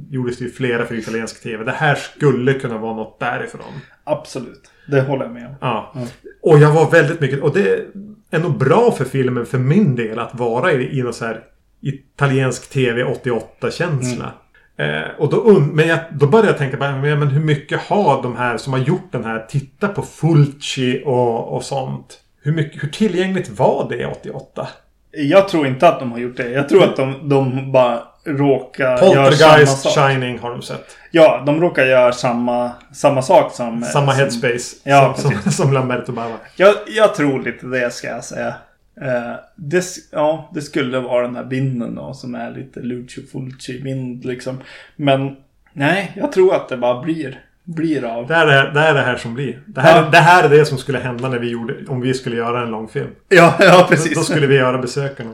gjordes 0.10 0.38
det 0.38 0.46
ju 0.46 0.52
flera 0.52 0.86
för 0.86 0.96
italiensk 0.96 1.44
tv. 1.44 1.64
Det 1.64 1.72
här 1.72 1.96
skulle 1.96 2.54
kunna 2.54 2.78
vara 2.78 2.96
något 2.96 3.20
därifrån. 3.20 3.74
Absolut. 4.04 4.72
Det 4.88 5.02
håller 5.02 5.26
jag 5.26 5.34
med 5.34 5.48
om. 5.48 5.56
Ja. 5.62 5.94
Mm. 5.96 6.08
Och 6.42 6.60
jag 6.60 6.74
var 6.74 6.92
väldigt 6.92 7.22
mycket... 7.22 7.42
Och 7.42 7.54
det 7.54 7.86
är 8.30 8.40
nog 8.40 8.58
bra 8.58 8.92
för 8.92 9.06
filmen 9.06 9.46
för 9.46 9.58
min 9.58 9.96
del 9.96 10.20
att 10.20 10.40
vara 10.40 10.72
i, 10.72 11.00
i 11.00 11.02
någon 11.02 11.14
så 11.14 11.26
här 11.26 11.44
italiensk 11.82 12.70
tv 12.70 13.04
88-känsla. 13.04 14.34
Eh, 14.78 15.10
och 15.18 15.30
då, 15.30 15.60
men 15.60 15.88
jag, 15.88 16.00
då 16.12 16.28
började 16.28 16.50
jag 16.50 16.58
tänka 16.58 16.78
bara, 16.78 16.96
men, 16.96 17.28
hur 17.28 17.44
mycket 17.44 17.82
har 17.82 18.24
de 18.24 18.36
här 18.36 18.58
som 18.58 18.74
har 18.74 18.80
gjort 18.80 19.12
den 19.12 19.26
här 19.26 19.40
tittat 19.40 19.96
på 19.96 20.02
Fulci 20.02 21.04
och, 21.06 21.56
och 21.56 21.64
sånt? 21.64 22.20
Hur, 22.42 22.52
mycket, 22.52 22.84
hur 22.84 22.90
tillgängligt 22.90 23.50
var 23.50 23.90
det 23.90 24.06
88? 24.06 24.68
Jag 25.12 25.48
tror 25.50 25.68
inte 25.68 25.88
att 25.88 26.00
de 26.00 26.12
har 26.12 26.20
gjort 26.20 26.38
det. 26.38 26.50
Jag 26.50 26.70
tror 26.70 26.84
att 26.84 26.96
de, 26.96 27.30
de 27.30 27.72
bara 27.72 28.04
råkar 28.26 29.14
göra 29.14 29.32
samma 29.32 29.66
sak. 29.66 29.94
Shining 29.94 30.40
har 30.40 30.52
de 30.52 30.62
sett. 30.62 30.98
Ja, 31.12 31.44
de 31.46 31.62
råkar 31.62 31.86
göra 31.86 32.12
samma, 32.12 32.72
samma 32.94 33.22
sak 33.22 33.54
som... 33.54 33.84
Samma 33.84 34.12
som, 34.12 34.20
headspace 34.20 34.76
Ja, 34.84 35.16
som, 35.18 35.32
som, 35.32 35.52
som 35.52 35.74
Lamberto 35.74 36.12
Bava. 36.12 36.38
Jag, 36.56 36.76
jag 36.88 37.16
tror 37.16 37.42
lite 37.42 37.66
det 37.66 37.94
ska 37.94 38.08
jag 38.08 38.24
säga. 38.24 38.54
Eh, 39.02 39.34
det, 39.56 39.84
ja, 40.12 40.52
det 40.54 40.62
skulle 40.62 41.00
vara 41.00 41.22
den 41.28 41.36
här 41.36 41.44
vinden 41.44 41.96
då 41.96 42.14
som 42.14 42.36
är 42.36 42.52
lite 42.52 42.80
Lucio 42.80 43.24
Fulci-vind 43.32 44.26
liksom. 44.26 44.62
Men 44.96 45.36
nej, 45.74 46.12
jag 46.16 46.32
tror 46.32 46.56
att 46.56 46.70
det 46.70 46.78
bara 46.78 47.02
blir, 47.02 47.42
blir 47.64 48.04
av. 48.06 48.28
Det 48.28 48.36
är 48.36 48.46
det, 48.46 48.72
det 48.74 48.80
är 48.80 48.94
det 48.94 49.02
här 49.02 49.18
som 49.18 49.34
blir. 49.34 49.60
Det 49.66 49.82
här, 49.82 50.04
Ja. 50.04 50.10
det 50.10 50.18
här 50.18 50.44
är 50.44 50.50
det 50.50 50.66
som 50.66 50.78
skulle 50.78 51.00
hända 51.00 51.30
när 51.30 51.40
vi 51.40 51.50
gjorde, 51.50 51.86
om 51.88 52.02
vi 52.02 52.14
skulle 52.14 52.36
göra 52.36 52.62
en 52.64 52.72
lång 52.72 52.88
film. 52.88 53.10
Ja, 53.30 53.56
ja 53.60 53.78
Då, 53.82 53.88
precis. 53.88 54.16
då 54.16 54.22
skulle 54.24 54.48
vi 54.48 54.56
göra 54.56 54.78
besökarna. 54.78 55.32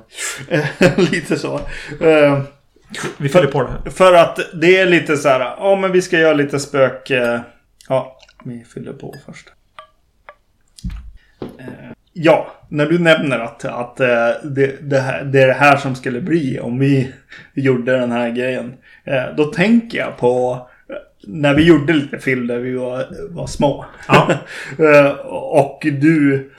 lite 1.11 1.35
så. 1.39 1.55
Eh, 2.01 2.41
Vi 3.17 3.29
fyller 3.29 3.47
på 3.47 3.63
det 3.63 3.69
här. 3.69 3.89
för 3.91 4.13
att 4.13 4.39
det 4.61 4.77
är 4.77 4.85
lite 4.85 5.17
så 5.17 5.29
här, 5.29 5.39
ja 5.39 5.75
men 5.81 5.91
vi 5.91 6.01
ska 6.01 6.19
göra 6.19 6.33
lite 6.33 6.59
spök... 6.59 7.09
eh, 7.09 7.39
ja, 7.89 8.17
vi 8.43 8.63
fyller 8.73 8.93
på 8.93 9.15
först. 9.25 9.47
Eh, 11.59 11.65
ja, 12.13 12.51
när 12.69 12.85
du 12.85 12.99
nämner 12.99 13.39
att, 13.39 13.65
att 13.65 13.99
eh, 13.99 14.29
det, 14.43 14.75
det, 14.81 14.99
här, 14.99 15.23
det 15.23 15.41
är 15.41 15.47
det 15.47 15.53
här 15.53 15.77
som 15.77 15.95
skulle 15.95 16.21
bli 16.21 16.59
om 16.59 16.79
vi 16.79 17.13
gjorde 17.53 17.97
den 17.97 18.11
här 18.11 18.29
grejen. 18.29 18.73
Eh, 19.03 19.35
då 19.37 19.45
tänker 19.45 19.97
jag 19.97 20.17
på 20.17 20.67
eh, 20.89 20.95
när 21.27 21.53
vi 21.53 21.63
gjorde 21.63 21.93
lite 21.93 22.19
film 22.19 22.47
där 22.47 22.59
vi 22.59 22.73
var, 22.73 23.05
var 23.29 23.47
små. 23.47 23.85
Ja. 24.07 24.33
Och 25.29 25.79
du 25.83 26.51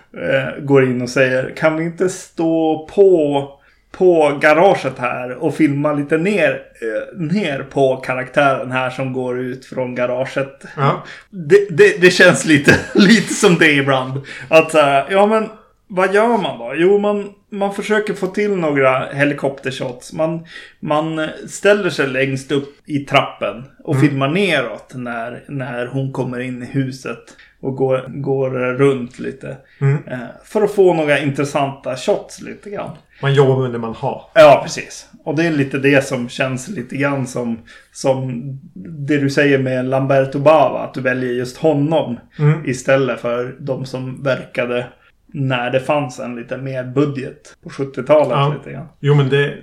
går 0.63 0.85
in 0.85 1.03
och 1.03 1.09
säger 1.09 1.57
kan 1.57 1.77
vi 1.77 1.85
inte 1.85 2.09
stå 2.09 2.89
på 2.95 3.62
på 3.93 4.39
garaget 4.41 4.99
här 4.99 5.31
och 5.31 5.55
filma 5.55 5.93
lite 5.93 6.19
ner, 6.19 6.51
eh, 6.51 7.21
ner 7.21 7.63
på 7.63 7.97
karaktären 7.97 8.73
här 8.73 8.91
som 8.91 9.13
går 9.13 9.41
ut 9.41 9.65
från 9.65 9.95
garaget. 9.95 10.65
Ja. 10.77 11.05
Det, 11.31 11.67
det, 11.71 12.01
det 12.01 12.11
känns 12.11 12.45
lite, 12.45 12.79
lite 12.95 13.35
som 13.35 13.59
det 13.59 13.73
ibland. 13.73 14.21
Att 14.49 14.71
så 14.71 14.79
här, 14.79 15.07
ja 15.11 15.27
men 15.27 15.49
vad 15.87 16.15
gör 16.15 16.39
man 16.39 16.59
då? 16.59 16.73
Jo, 16.77 16.99
man, 16.99 17.33
man 17.51 17.75
försöker 17.75 18.15
få 18.15 18.27
till 18.27 18.57
några 18.57 19.13
helikoptershots. 19.13 20.13
Man, 20.13 20.47
man 20.81 21.29
ställer 21.49 21.91
sig 21.91 22.09
längst 22.09 22.53
upp 22.53 22.75
i 22.87 22.99
trappen 22.99 23.65
och 23.85 24.01
filmar 24.01 24.29
neråt 24.29 24.93
när, 24.95 25.45
när 25.49 25.87
hon 25.87 26.13
kommer 26.13 26.41
in 26.41 26.63
i 26.63 26.67
huset 26.67 27.37
och 27.63 27.77
går, 27.77 28.05
går 28.09 28.51
runt 28.51 29.19
lite. 29.19 29.57
Mm. 29.81 29.99
Eh, 30.07 30.19
för 30.45 30.63
att 30.63 30.75
få 30.75 30.95
några 30.95 31.19
intressanta 31.19 31.97
shots 31.97 32.41
lite 32.41 32.71
grann. 32.71 32.91
Man 33.23 33.35
jobbar 33.35 33.63
med 33.63 33.73
det 33.73 33.79
man 33.79 33.95
har. 33.95 34.23
Ja, 34.35 34.61
precis. 34.65 35.09
Och 35.25 35.37
det 35.37 35.47
är 35.47 35.51
lite 35.51 35.79
det 35.79 36.07
som 36.07 36.29
känns 36.29 36.69
lite 36.69 36.97
grann 36.97 37.27
som, 37.27 37.59
som 37.93 38.43
det 38.75 39.19
du 39.19 39.31
säger 39.31 39.59
med 39.59 39.85
Lamberto 39.85 40.39
Bava. 40.39 40.79
Att 40.79 40.95
du 40.95 41.01
väljer 41.01 41.33
just 41.33 41.57
honom 41.57 42.17
Mm. 42.39 42.71
istället 42.71 43.21
för 43.21 43.57
de 43.61 43.85
som 43.85 44.23
verkade 44.23 44.87
när 45.27 45.71
det 45.71 45.81
fanns 45.81 46.21
en 46.21 46.37
lite 46.37 46.57
mer 46.57 46.85
budget 46.85 47.57
på 47.63 47.69
70-talet. 47.69 48.31
Ja. 48.31 48.55
Lite 48.59 48.73
grann. 48.73 48.89
Jo 49.01 49.15
men 49.15 49.29
det... 49.29 49.55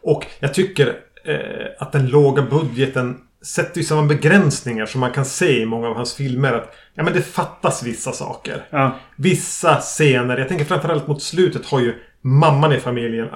Och 0.00 0.26
jag 0.40 0.54
tycker 0.54 0.86
eh, 1.24 1.66
att 1.78 1.92
den 1.92 2.06
låga 2.06 2.42
budgeten 2.42 3.16
sätter 3.44 3.78
ju 3.78 3.84
samma 3.84 4.02
begränsningar 4.02 4.86
som 4.86 5.00
man 5.00 5.12
kan 5.12 5.24
se 5.24 5.60
i 5.60 5.66
många 5.66 5.88
av 5.88 5.96
hans 5.96 6.14
filmer. 6.14 6.52
Att, 6.52 6.74
ja 6.94 7.02
men 7.02 7.12
det 7.12 7.22
fattas 7.22 7.82
vissa 7.82 8.12
saker. 8.12 8.66
Ja. 8.70 8.98
Vissa 9.16 9.76
scener, 9.80 10.38
jag 10.38 10.48
tänker 10.48 10.64
framförallt 10.64 11.06
mot 11.06 11.22
slutet, 11.22 11.66
har 11.66 11.80
ju 11.80 11.94
mamman 12.20 12.72
i 12.72 12.80
familjen 12.80 13.26
eh, 13.26 13.32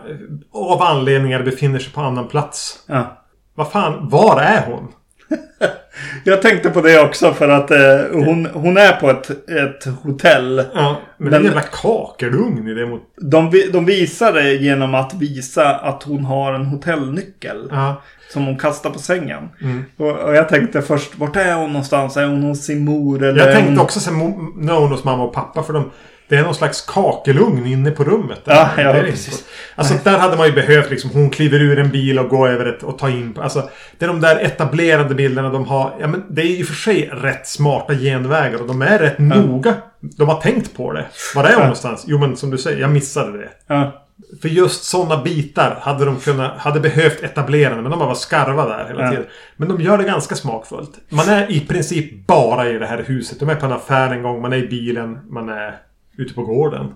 av 0.52 0.82
anledningar 0.82 1.42
befinner 1.42 1.78
sig 1.78 1.92
på 1.92 2.00
annan 2.00 2.28
plats. 2.28 2.84
ja. 2.86 3.24
Vad 3.54 3.72
fan, 3.72 4.08
var 4.08 4.40
är 4.40 4.66
hon? 4.66 4.92
Jag 6.24 6.42
tänkte 6.42 6.70
på 6.70 6.80
det 6.80 7.00
också 7.00 7.32
för 7.32 7.48
att 7.48 7.70
eh, 7.70 7.78
hon, 8.12 8.46
hon 8.52 8.76
är 8.76 8.92
på 8.92 9.10
ett, 9.10 9.30
ett 9.50 9.84
hotell. 10.02 10.64
Ja, 10.74 10.96
men, 11.16 11.30
Men- 11.30 11.30
det 11.30 11.36
är 11.36 11.40
en 11.40 11.46
jävla 11.46 11.62
kakelugn 11.72 12.68
i 12.68 12.74
det 12.74 12.86
mot... 12.86 13.02
De, 13.16 13.50
de 13.72 13.84
visar 13.84 14.32
det 14.32 14.54
genom 14.54 14.94
att 14.94 15.14
visa 15.14 15.74
att 15.74 16.02
hon 16.02 16.24
har 16.24 16.52
en 16.52 16.66
hotellnyckel. 16.66 17.68
Ja. 17.70 18.02
Som 18.32 18.46
hon 18.46 18.56
kastar 18.58 18.90
på 18.90 18.98
sängen. 18.98 19.48
Mm. 19.60 19.84
Och, 19.96 20.10
och 20.10 20.34
jag 20.34 20.48
tänkte 20.48 20.82
först, 20.82 21.18
vart 21.18 21.36
är 21.36 21.54
hon 21.54 21.72
någonstans? 21.72 22.16
Är 22.16 22.26
hon 22.26 22.42
hos 22.42 22.60
sin 22.64 22.84
mor? 22.84 23.22
Eller 23.22 23.46
Jag 23.46 23.54
tänkte 23.54 23.70
hon... 23.72 23.80
också 23.80 24.00
sen 24.00 24.18
när 24.56 24.74
hon 24.74 24.88
hos 24.90 25.04
mamma 25.04 25.24
och 25.24 25.34
pappa 25.34 25.62
för 25.62 25.72
de 25.72 25.90
det 26.28 26.36
är 26.36 26.42
någon 26.42 26.54
slags 26.54 26.80
kakelugn 26.80 27.66
inne 27.66 27.90
på 27.90 28.04
rummet. 28.04 28.40
Ja, 28.44 28.68
ja, 28.76 28.92
precis. 28.92 29.44
Alltså 29.74 29.94
där 30.04 30.18
hade 30.18 30.36
man 30.36 30.46
ju 30.46 30.52
behövt 30.52 30.90
liksom 30.90 31.10
hon 31.10 31.30
kliver 31.30 31.60
ur 31.62 31.78
en 31.78 31.90
bil 31.90 32.18
och 32.18 32.28
går 32.28 32.48
över 32.48 32.66
ett 32.66 32.82
och 32.82 32.98
tar 32.98 33.08
in. 33.08 33.38
Alltså 33.40 33.70
det 33.98 34.04
är 34.04 34.08
de 34.08 34.20
där 34.20 34.36
etablerade 34.36 35.14
bilderna 35.14 35.48
de 35.50 35.64
har. 35.66 35.94
Ja 36.00 36.06
men 36.06 36.24
det 36.30 36.42
är 36.42 36.56
ju 36.56 36.64
för 36.64 36.74
sig 36.74 37.10
rätt 37.12 37.46
smarta 37.46 37.94
genvägar 37.94 38.60
och 38.60 38.66
de 38.68 38.82
är 38.82 38.98
rätt 38.98 39.18
noga. 39.18 39.74
De 40.00 40.28
har 40.28 40.40
tänkt 40.40 40.76
på 40.76 40.92
det. 40.92 41.06
Var 41.34 41.44
är 41.44 41.48
hon 41.48 41.54
Ja. 41.54 41.60
någonstans? 41.60 42.04
Jo 42.06 42.18
men 42.18 42.36
som 42.36 42.50
du 42.50 42.58
säger, 42.58 42.80
jag 42.80 42.90
missade 42.90 43.38
det. 43.38 43.48
Ja. 43.66 44.04
För 44.42 44.48
just 44.48 44.84
sådana 44.84 45.22
bitar 45.22 45.78
hade 45.80 46.04
de 46.04 46.16
kunnat, 46.16 46.58
hade 46.58 46.80
behövt 46.80 47.22
etablera 47.22 47.74
men 47.74 47.90
de 47.90 47.98
bara 47.98 48.14
skarva 48.14 48.66
där 48.68 48.84
hela 48.88 49.02
Ja. 49.02 49.10
tiden. 49.10 49.26
Men 49.56 49.68
de 49.68 49.80
gör 49.80 49.98
det 49.98 50.04
ganska 50.04 50.34
smakfullt. 50.34 50.90
Man 51.08 51.28
är 51.28 51.52
i 51.52 51.60
princip 51.60 52.26
bara 52.26 52.68
i 52.68 52.72
det 52.78 52.86
här 52.86 53.04
huset. 53.06 53.40
De 53.40 53.48
är 53.48 53.54
på 53.54 53.66
en 53.66 53.72
affär 53.72 54.10
en 54.12 54.22
gång, 54.22 54.42
man 54.42 54.52
är 54.52 54.56
i 54.56 54.66
bilen, 54.68 55.18
man 55.30 55.48
är 55.48 55.74
ute 56.18 56.34
på 56.34 56.42
gården. 56.42 56.86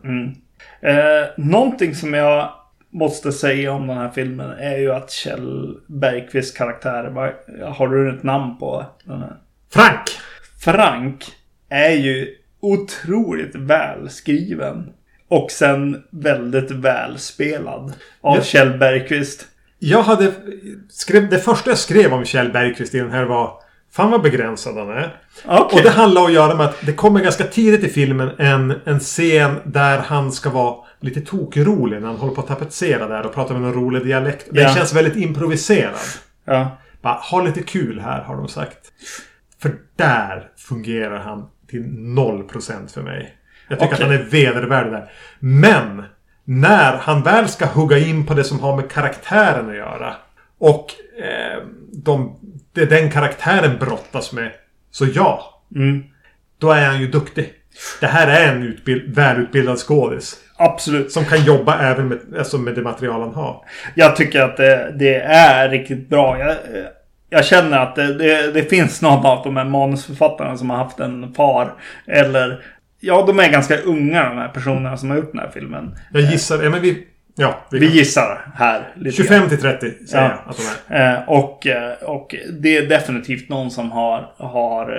Eh, 0.81 0.95
någonting 1.37 1.95
som 1.95 2.15
jag 2.15 2.53
måste 2.91 3.33
säga 3.33 3.73
om 3.73 3.87
den 3.87 3.97
här 3.99 4.11
filmen 4.11 4.51
är 4.51 4.79
ju 4.79 4.93
att 4.93 5.11
Kjell 5.11 5.77
Bergqvists 5.87 6.57
karaktär, 6.59 7.05
vad- 7.11 7.33
har 7.75 7.89
du 7.89 8.17
ett 8.17 8.23
namn 8.23 8.59
på 8.59 8.87
den 9.05 9.21
här? 9.21 9.37
Frank! 9.73 10.01
Frank 10.65 11.25
är 11.69 11.91
ju 11.93 12.35
otroligt 12.61 13.55
välskriven. 13.55 14.93
Och 15.29 15.51
sen 15.51 16.03
väldigt 16.11 16.71
välspelad 16.71 17.93
av 18.21 18.37
Ja. 18.37 18.43
Kjell 18.43 18.79
Bergqvist. 18.79 19.47
Jag 19.79 20.03
hade... 20.03 20.33
Skrev, 20.91 21.29
det 21.29 21.39
första 21.39 21.71
jag 21.71 21.79
skrev 21.79 22.13
om 22.13 22.25
Kjell 22.25 22.53
Bergqvist 22.53 22.95
i 22.95 22.99
den 22.99 23.11
här 23.11 23.25
var... 23.25 23.53
Fan 23.93 24.11
vad 24.11 24.23
begränsad 24.23 24.77
han 24.77 24.91
är. 24.91 25.17
Okej. 25.45 25.77
Och 25.79 25.83
det 25.85 25.91
handlar 25.91 26.21
om 26.21 26.27
att 26.27 26.33
göra 26.33 26.55
med 26.55 26.67
att 26.67 26.87
det 26.87 26.93
kommer 26.93 27.21
ganska 27.21 27.45
tidigt 27.45 27.85
i 27.85 27.89
filmen 27.89 28.31
en, 28.39 28.75
en 28.85 29.01
scen 29.01 29.57
där 29.65 29.99
han 29.99 30.33
ska 30.33 30.51
vara 30.51 30.77
lite 31.01 31.21
tokrolig 31.21 32.01
när 32.01 32.07
han 32.09 32.17
håller 32.17 32.35
på 32.35 32.41
att 32.41 32.47
tapetsera 32.47 33.09
där 33.09 33.27
och 33.27 33.35
pratar 33.35 33.55
med 33.55 33.63
någon 33.63 33.75
rolig 33.75 34.05
dialekt. 34.05 34.47
Den 34.51 34.63
Ja. 34.63 34.75
känns 34.75 34.95
väldigt 34.95 35.17
improviserad. 35.17 35.95
Ja. 36.45 36.77
Bara, 37.03 37.15
ha 37.15 37.43
lite 37.43 37.63
kul 37.63 38.01
här 38.01 38.23
har 38.23 38.37
de 38.37 38.49
sagt. 38.49 38.79
För 39.63 39.75
där 39.97 40.49
fungerar 40.57 41.19
han 41.19 41.47
till 41.71 41.83
0% 41.83 42.93
för 42.95 43.03
mig. 43.03 43.35
Jag 43.69 43.79
tycker 43.79 43.95
Okej. 43.95 44.05
att 44.05 44.11
han 44.11 44.21
är 44.21 44.25
vedervärdig 44.31 44.93
där. 44.93 45.11
Men! 45.39 46.03
När 46.45 46.97
han 46.97 47.23
väl 47.23 47.49
ska 47.49 47.67
hugga 47.67 47.99
in 47.99 48.27
på 48.27 48.35
det 48.35 48.45
som 48.45 48.61
har 48.61 48.77
med 48.77 48.91
karaktären 48.91 49.71
att 49.71 49.77
göra. 49.77 50.15
Och 50.59 50.87
eh, 51.23 51.63
de, 51.93 52.37
det 52.75 52.85
den 52.85 53.11
karaktären 53.11 53.79
brottas 53.79 54.33
med. 54.33 54.51
Så 54.91 55.07
ja. 55.15 55.63
Mm. 55.75 56.05
Då 56.59 56.71
är 56.71 56.87
han 56.87 57.01
ju 57.01 57.07
duktig. 57.07 57.53
Det 58.01 58.07
här 58.07 58.27
är 58.27 58.53
en 58.53 58.63
utbild, 58.63 59.15
välutbildad 59.15 59.79
skådis. 59.79 60.37
Absolut. 60.57 61.13
Som 61.13 61.25
kan 61.25 61.45
jobba 61.45 61.79
även 61.79 62.09
med, 62.09 62.19
alltså 62.39 62.59
med 62.59 62.75
det 62.75 62.83
material 62.83 63.21
han 63.21 63.35
har. 63.35 63.65
Jag 63.95 64.17
tycker 64.17 64.41
att 64.41 64.57
det, 64.57 64.95
det 64.99 65.15
är 65.21 65.69
riktigt 65.69 66.09
bra. 66.09 66.39
Jag, 66.39 66.57
jag 67.31 67.45
känner 67.45 67.79
att 67.79 67.95
det, 67.95 68.15
det, 68.15 68.53
det 68.53 68.63
finns 68.63 69.03
någon 69.03 69.27
av 69.27 69.45
de 69.45 69.57
här 69.57 69.65
manusförfattarna 69.65 70.57
som 70.57 70.71
har 70.71 70.77
haft 70.77 71.01
en 71.01 71.35
far. 71.35 71.73
Eller 72.07 72.63
Ja, 73.05 73.25
de 73.27 73.39
är 73.39 73.51
ganska 73.51 73.77
unga 73.77 74.29
de 74.29 74.39
här 74.39 74.49
personerna 74.49 74.97
som 74.97 75.11
har 75.11 75.17
gjort 75.17 75.33
den 75.33 75.41
här 75.41 75.51
filmen. 75.55 75.95
Jag 76.13 76.23
gissar... 76.23 76.63
Ja, 76.63 76.71
men 76.71 76.81
vi... 76.81 77.07
Ja, 77.35 77.67
vi 77.71 77.79
Vi 77.79 77.87
gissar 77.87 78.53
här. 78.55 78.93
Lite 78.97 79.17
25 79.17 79.49
till 79.49 79.61
30 79.61 80.07
säger 80.07 80.25
Ja. 80.25 80.43
jag 80.45 80.51
att 80.51 80.57
de 80.89 80.95
är. 80.95 81.13
Eh, 81.17 81.29
och, 81.29 81.67
eh, 81.67 81.93
och 82.03 82.35
det 82.61 82.77
är 82.77 82.87
definitivt 82.87 83.49
någon 83.49 83.71
som 83.71 83.91
har, 83.93 84.33
har 84.37 84.91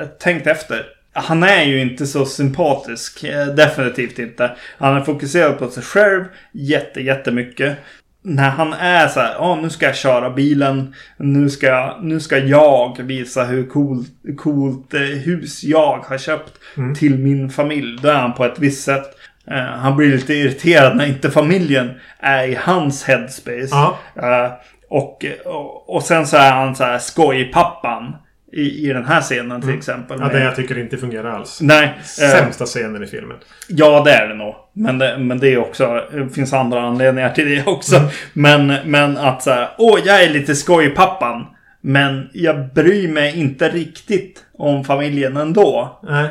eh, 0.00 0.06
tänkt 0.06 0.46
efter. 0.46 0.86
Han 1.12 1.42
är 1.42 1.64
ju 1.64 1.80
inte 1.80 2.06
så 2.06 2.24
sympatisk. 2.26 3.24
Definitivt 3.56 4.18
inte. 4.18 4.50
Han 4.78 4.96
är 4.96 5.00
fokuserad 5.00 5.58
på 5.58 5.68
sig 5.68 5.82
själv 5.82 6.24
jätte, 6.52 7.00
jättemycket. 7.00 7.76
När 8.22 8.50
han 8.50 8.72
är 8.72 9.08
så 9.08 9.20
här, 9.20 9.34
ja 9.38 9.58
nu 9.62 9.70
ska 9.70 9.86
jag 9.86 9.96
köra 9.96 10.30
bilen. 10.30 10.94
Nu 11.16 11.50
ska, 11.50 11.98
nu 12.02 12.20
ska 12.20 12.38
jag 12.38 13.02
visa 13.02 13.44
hur 13.44 13.66
coolt, 13.66 14.08
coolt 14.38 14.94
hus 15.24 15.64
jag 15.64 15.96
har 15.98 16.18
köpt 16.18 16.52
till 16.98 17.18
min 17.18 17.50
familj. 17.50 17.98
Då 18.02 18.08
är 18.08 18.14
han 18.14 18.34
på 18.34 18.44
ett 18.44 18.58
visst 18.58 18.84
sätt. 18.84 19.16
Eh, 19.50 19.56
han 19.78 19.96
blir 19.96 20.08
lite 20.08 20.34
irriterad 20.34 20.96
när 20.96 21.06
inte 21.06 21.30
familjen 21.30 21.90
är 22.18 22.44
i 22.48 22.54
hans 22.60 23.04
headspace. 23.04 23.68
Ja. 23.70 23.98
Eh, 24.16 24.52
och, 24.88 25.24
och, 25.44 25.94
och 25.96 26.02
sen 26.02 26.26
så 26.26 26.36
är 26.36 26.50
han 26.52 26.76
så 26.76 26.84
här 26.84 26.98
skojpappan 26.98 28.16
i, 28.52 28.88
i 28.88 28.92
den 28.92 29.04
här 29.04 29.20
scenen 29.20 29.60
till 29.62 29.74
exempel. 29.74 30.16
Mm. 30.16 30.28
Ja, 30.28 30.32
med- 30.32 30.42
det 30.42 30.46
jag 30.46 30.56
tycker 30.56 30.78
inte 30.78 30.96
fungerar 30.96 31.30
alls. 31.30 31.58
Nej. 31.60 31.84
eh, 32.22 32.28
Sämsta 32.28 32.64
scenen 32.64 33.02
i 33.04 33.06
filmen. 33.06 33.36
ja, 33.68 34.02
det 34.04 34.12
är 34.12 34.28
det 34.28 34.34
nog. 34.34 34.54
Men 34.72 34.98
det, 34.98 35.18
men 35.18 35.38
det 35.38 35.48
är 35.48 35.58
också... 35.58 36.04
Det 36.12 36.28
finns 36.28 36.52
andra 36.52 36.82
anledningar 36.82 37.30
till 37.30 37.48
det 37.50 37.66
också. 37.66 37.96
Mm. 37.96 38.08
Men, 38.32 38.66
men 38.84 39.16
att 39.16 39.42
så 39.42 39.50
här, 39.50 39.68
Åh, 39.78 39.98
jag 40.04 40.24
är 40.24 40.28
lite 40.30 40.54
skojpappan. 40.54 41.46
Men 41.82 42.28
jag 42.32 42.72
bryr 42.74 43.08
mig 43.08 43.40
inte 43.40 43.68
riktigt 43.68 44.44
om 44.58 44.84
familjen 44.84 45.36
ändå. 45.36 46.00
Nej. 46.02 46.28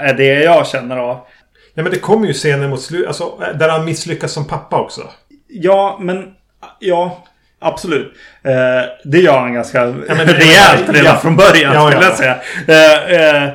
Är 0.00 0.14
det 0.14 0.24
jag 0.42 0.66
känner 0.66 0.96
av. 0.96 1.26
Ja, 1.74 1.82
men 1.82 1.92
det 1.92 1.98
kommer 1.98 2.26
ju 2.26 2.32
scener 2.32 2.68
mot 2.68 2.82
slutet. 2.82 3.06
Alltså, 3.08 3.38
där 3.58 3.68
han 3.68 3.84
misslyckas 3.84 4.32
som 4.32 4.46
pappa 4.46 4.80
också. 4.80 5.02
Ja, 5.48 5.98
men... 6.00 6.32
Ja, 6.78 7.24
absolut. 7.60 8.12
Eh, 8.42 8.52
det 9.04 9.18
gör 9.18 9.38
han 9.38 9.54
ganska 9.54 9.84
men- 9.84 10.16
rejält 10.26 10.88
redan 10.88 11.04
Ja. 11.04 11.16
från 11.16 11.36
början, 11.36 11.74
Ja, 11.74 11.90
skulle 11.90 12.04
ja. 12.06 12.08
jag 12.10 12.18
säga. 12.18 12.40
Eh, 12.68 13.14
eh, 13.20 13.44
eh, 13.44 13.52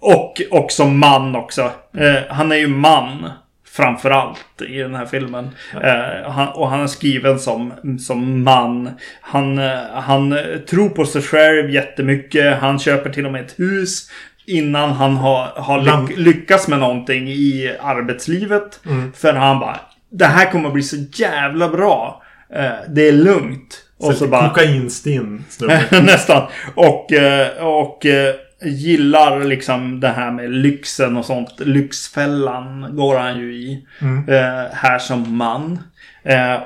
och, 0.00 0.42
och 0.50 0.72
som 0.72 0.98
man 0.98 1.36
också. 1.36 1.62
Eh, 1.98 2.14
han 2.28 2.52
är 2.52 2.56
ju 2.56 2.68
man. 2.68 3.30
Framförallt 3.72 4.62
i 4.68 4.78
den 4.78 4.94
här 4.94 5.06
filmen. 5.06 5.50
Eh, 5.82 6.30
han, 6.30 6.48
och 6.48 6.68
han 6.70 6.82
är 6.82 6.86
skriven 6.86 7.38
som, 7.38 7.72
som 8.00 8.44
man. 8.44 8.90
Han, 9.20 9.58
eh, 9.58 9.78
han 9.94 10.32
eh, 10.32 10.56
tror 10.70 10.88
på 10.88 11.04
sig 11.06 11.22
själv 11.22 11.70
jättemycket. 11.70 12.58
Han 12.58 12.78
köper 12.78 13.10
till 13.10 13.26
och 13.26 13.32
med 13.32 13.44
ett 13.44 13.58
hus. 13.58 14.10
Innan 14.50 14.92
han 14.92 15.16
har, 15.16 15.46
har 15.56 15.80
lyck, 15.80 16.18
lyckats 16.18 16.68
med 16.68 16.78
någonting 16.78 17.28
i 17.28 17.76
arbetslivet. 17.80 18.80
Mm. 18.86 19.12
För 19.12 19.32
han 19.32 19.60
bara, 19.60 19.80
det 20.10 20.26
här 20.26 20.50
kommer 20.50 20.70
bli 20.70 20.82
så 20.82 20.96
jävla 21.12 21.68
bra. 21.68 22.22
Eh, 22.54 22.72
det 22.88 23.08
är 23.08 23.12
lugnt. 23.12 23.84
Och 23.98 24.14
så 24.14 24.26
bara... 24.26 24.48
Kokainstinn. 24.48 25.44
Nästan. 25.90 26.42
Och, 26.74 27.12
eh, 27.12 27.66
och 27.66 28.06
eh, 28.06 28.34
gillar 28.62 29.44
liksom 29.44 30.00
det 30.00 30.08
här 30.08 30.30
med 30.30 30.50
lyxen 30.50 31.16
och 31.16 31.24
sånt. 31.24 31.60
Lyxfällan 31.60 32.96
går 32.96 33.18
han 33.18 33.38
ju 33.38 33.54
i. 33.54 33.86
Eh, 34.28 34.72
här 34.72 34.98
som 34.98 35.36
man. 35.36 35.78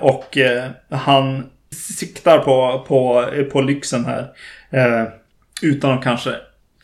Och 0.00 0.38
han 0.90 1.46
siktar 1.98 2.38
på, 2.38 2.84
på, 2.88 3.26
på 3.52 3.60
lyxen 3.60 4.04
här. 4.04 4.28
Utan 5.62 5.90
att 5.90 6.04
kanske 6.04 6.30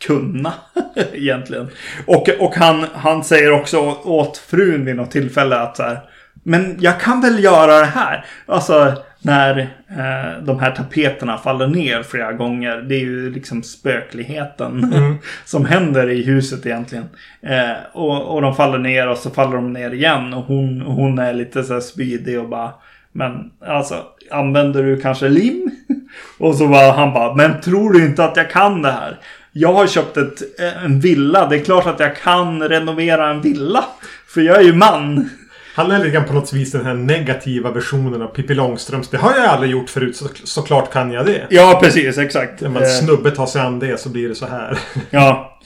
kunna 0.07 0.53
egentligen. 1.13 1.69
Och, 2.07 2.29
och 2.39 2.55
han, 2.55 2.87
han 2.95 3.25
säger 3.25 3.53
också 3.53 3.79
åt 4.05 4.37
frun 4.37 4.85
vid 4.85 4.97
något 4.97 5.11
tillfälle 5.11 5.57
att 5.57 5.77
så 5.77 5.83
här. 5.83 5.99
Men 6.43 6.77
jag 6.81 7.01
kan 7.01 7.21
väl 7.21 7.45
göra 7.45 7.81
det 7.81 7.87
här. 7.87 8.25
Alltså 8.47 8.95
när 9.23 9.59
eh, 9.89 10.43
de 10.43 10.59
här 10.61 10.71
tapeterna 10.71 11.39
faller 11.39 11.67
ner 11.67 12.03
flera 12.03 12.33
gånger. 12.33 12.77
Det 12.77 12.95
är 12.95 13.01
ju 13.01 13.31
liksom 13.31 13.63
spökligheten 13.63 14.95
som 15.45 15.65
händer 15.65 16.11
i 16.11 16.23
huset 16.23 16.67
egentligen. 16.67 17.05
Eh, 17.43 17.77
och, 17.93 18.35
och 18.35 18.43
de 18.43 18.55
faller 18.55 18.79
ner 18.79 19.09
och 19.09 19.17
så 19.17 19.31
faller 19.31 19.57
de 19.57 19.73
ner 19.73 19.91
igen. 19.91 20.35
Och 20.35 20.45
hon, 20.45 20.81
hon 20.81 21.19
är 21.19 21.33
lite 21.33 21.65
så 21.65 21.73
här 21.73 21.81
spydig 21.81 22.41
och 22.41 22.49
bara 22.49 22.71
Men 23.13 23.51
alltså 23.67 23.95
använder 24.31 24.83
du 24.83 25.01
kanske 25.01 25.29
lim? 25.29 25.71
och 26.39 26.55
så 26.55 26.67
var 26.67 26.93
han 26.93 27.13
bara 27.13 27.35
Men 27.35 27.61
tror 27.61 27.93
du 27.93 28.05
inte 28.05 28.25
att 28.25 28.37
jag 28.37 28.51
kan 28.51 28.83
det 28.83 28.93
här? 28.93 29.19
Jag 29.53 29.73
har 29.73 29.87
köpt 29.87 30.17
ett, 30.17 30.61
eh, 30.61 30.85
en 30.85 31.01
villa. 31.01 31.49
Det 31.49 31.57
är 31.57 31.65
klart 31.65 31.87
att 31.87 32.01
jag 32.01 32.17
kan 32.17 32.69
renovera 32.69 33.31
en 33.31 33.43
villa. 33.43 33.85
För 34.27 34.41
jag 34.41 34.57
är 34.57 34.63
ju 34.63 34.73
man. 34.73 35.31
Han 35.75 35.91
är 35.91 35.99
lite 35.99 36.11
grann 36.11 36.25
på 36.25 36.33
något 36.33 36.53
vis 36.53 36.73
den 36.73 36.85
här 36.85 36.95
negativa 36.95 37.71
versionen 37.71 38.23
av 38.23 38.27
Pippi 38.27 38.55
Långstrumps. 38.55 39.09
Det 39.09 39.17
har 39.17 39.35
jag 39.37 39.45
aldrig 39.45 39.71
gjort 39.73 39.91
förut, 39.91 40.17
så, 40.17 40.29
såklart 40.45 40.93
kan 40.93 41.11
jag 41.13 41.27
det. 41.27 41.47
Ja, 41.51 41.81
precis. 41.83 42.19
Exakt. 42.19 42.61
När 42.61 42.69
man 42.69 42.83
Eh, 42.83 42.89
snubbe 42.89 43.31
tar 43.31 43.47
sig 43.47 43.63
an 43.63 43.79
det 43.79 44.01
så 44.01 44.09
blir 44.09 44.29
det 44.29 44.35
så 44.35 44.47
här. 44.47 44.79
Ja. 45.11 45.59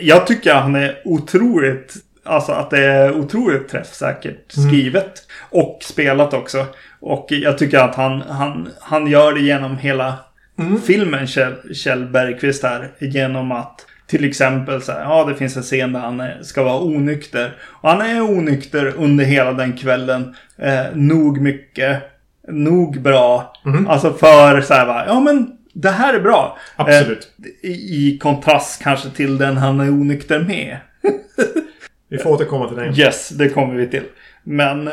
Jag 0.00 0.26
tycker 0.26 0.54
han 0.54 0.74
är 0.74 1.02
otroligt... 1.04 1.94
Alltså 2.24 2.52
att 2.52 2.70
det 2.70 2.84
är 2.84 3.16
otroligt 3.16 3.68
träffsäkert 3.68 4.52
skrivet. 4.52 5.12
Och 5.50 5.78
spelat 5.82 6.34
också. 6.34 6.66
Och 7.00 7.26
jag 7.28 7.58
tycker 7.58 7.78
att 7.78 7.94
han, 7.94 8.20
han, 8.22 8.68
han 8.80 9.06
gör 9.06 9.32
det 9.32 9.40
genom 9.40 9.76
hela 9.76 10.14
filmen, 10.86 11.26
Kjell, 11.26 11.74
Kjell 11.74 12.06
Bergqvist 12.06 12.62
här. 12.62 12.90
Genom 12.98 13.52
att 13.52 13.86
till 14.06 14.24
exempel 14.24 14.82
så 14.82 14.92
här, 14.92 15.00
ja 15.00 15.24
det 15.24 15.34
finns 15.34 15.56
en 15.56 15.62
scen 15.62 15.92
där 15.92 16.00
han 16.00 16.22
ska 16.42 16.62
vara 16.62 16.82
onykter. 16.82 17.52
Och 17.62 17.90
han 17.90 18.00
är 18.00 18.22
onykter 18.22 18.94
under 18.96 19.24
hela 19.24 19.52
den 19.52 19.72
kvällen. 19.72 20.34
Eh, 20.58 20.84
nog 20.94 21.40
mycket. 21.40 22.02
Nog 22.48 23.00
bra. 23.00 23.52
Alltså 23.88 24.12
för 24.12 24.60
så 24.60 24.74
här 24.74 24.86
va, 24.86 25.04
ja 25.06 25.20
men 25.20 25.52
det 25.72 25.90
här 25.90 26.14
är 26.14 26.20
bra. 26.20 26.58
Absolut. 26.76 27.28
Eh, 27.62 27.70
i, 27.70 27.72
I 27.72 28.18
kontrast 28.18 28.82
kanske 28.82 29.10
till 29.10 29.38
den 29.38 29.56
han 29.56 29.80
är 29.80 29.90
onykter 29.90 30.40
med. 30.40 30.76
Vi 32.08 32.18
får 32.18 32.30
återkomma 32.30 32.68
till 32.68 32.76
den. 32.76 32.98
Yes, 32.98 33.28
det 33.28 33.48
kommer 33.48 33.74
vi 33.74 33.86
till. 33.86 34.04
Men 34.44 34.90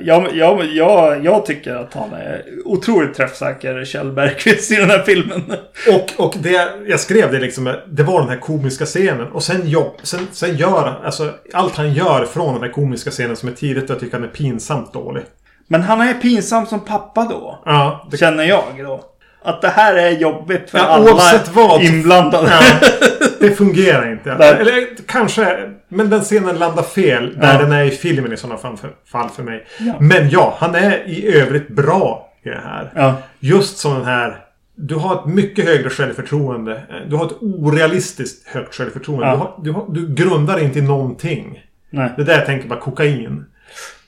jag, 0.00 0.28
jag, 0.36 0.66
jag, 0.66 1.24
jag 1.24 1.46
tycker 1.46 1.74
att 1.74 1.94
han 1.94 2.12
är 2.12 2.42
otroligt 2.64 3.14
träffsäker, 3.14 3.84
Kjell 3.84 4.12
Bergqvist, 4.12 4.72
i 4.72 4.74
den 4.76 4.90
här 4.90 5.02
filmen. 5.02 5.42
Och, 5.88 6.24
och 6.26 6.34
det 6.38 6.68
jag 6.86 7.00
skrev 7.00 7.32
det 7.32 7.38
liksom, 7.38 7.74
det 7.86 8.02
var 8.02 8.20
den 8.20 8.28
här 8.28 8.36
komiska 8.36 8.84
scenen. 8.84 9.26
Och 9.32 9.42
sen, 9.42 9.68
jobb, 9.68 9.94
sen, 10.02 10.28
sen 10.32 10.56
gör 10.56 11.00
alltså 11.04 11.30
allt 11.52 11.76
han 11.76 11.92
gör 11.94 12.24
från 12.24 12.54
den 12.54 12.62
här 12.62 12.70
komiska 12.72 13.10
scenen 13.10 13.36
som 13.36 13.48
är 13.48 13.52
tidigt, 13.52 13.88
jag 13.88 14.00
tycker 14.00 14.12
han 14.16 14.24
är 14.24 14.28
pinsamt 14.28 14.92
dålig. 14.92 15.22
Men 15.68 15.82
han 15.82 16.00
är 16.00 16.14
pinsam 16.14 16.66
som 16.66 16.80
pappa 16.80 17.24
då. 17.30 17.58
Ja, 17.64 18.08
det, 18.10 18.16
Känner 18.16 18.44
jag 18.44 18.62
då. 18.78 19.00
Att 19.42 19.62
det 19.62 19.68
här 19.68 19.94
är 19.94 20.10
jobbigt 20.10 20.70
för 20.70 20.78
Ja, 20.78 20.84
alla 20.84 21.40
vad. 21.54 21.82
inblandade. 21.82 22.50
ja, 22.50 22.88
det 23.40 23.50
fungerar 23.50 24.12
inte. 24.12 24.34
Nej. 24.38 24.48
Eller 24.60 24.86
kanske, 25.06 25.70
men 25.88 26.10
den 26.10 26.20
scenen 26.20 26.58
landar 26.58 26.82
fel 26.82 27.36
där 27.40 27.52
Ja. 27.52 27.58
den 27.62 27.72
är 27.72 27.84
i 27.84 27.90
filmen 27.90 28.32
i 28.32 28.36
sådana 28.36 28.58
fall 28.58 28.76
för, 28.76 28.90
fall 29.06 29.28
för 29.28 29.42
mig. 29.42 29.66
Ja. 29.78 29.94
Men 30.00 30.30
ja, 30.30 30.56
han 30.58 30.74
är 30.74 31.08
i 31.08 31.36
övrigt 31.36 31.68
bra 31.68 32.32
i 32.42 32.48
det 32.48 32.60
här. 32.64 32.92
Ja. 32.94 33.14
Just 33.40 33.78
som 33.78 33.94
den 33.94 34.04
här... 34.04 34.44
Du 34.74 34.94
har 34.94 35.14
ett 35.14 35.26
mycket 35.26 35.64
högre 35.64 35.90
självförtroende. 35.90 36.82
Du 37.08 37.16
har 37.16 37.26
ett 37.26 37.36
orealistiskt 37.40 38.48
högt 38.48 38.74
självförtroende. 38.74 39.26
Ja. 39.26 39.56
Du, 39.62 39.70
har, 39.70 39.84
du, 39.88 40.00
har, 40.00 40.06
du 40.08 40.14
grundar 40.14 40.58
inte 40.62 40.78
i 40.78 40.82
någonting. 40.82 41.62
Nej. 41.90 42.10
Det 42.16 42.24
där 42.24 42.32
jag 42.38 42.46
tänker 42.46 42.68
bara 42.68 42.80
kokain. 42.80 43.44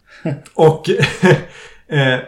Och... 0.54 0.88
eh, 1.88 2.18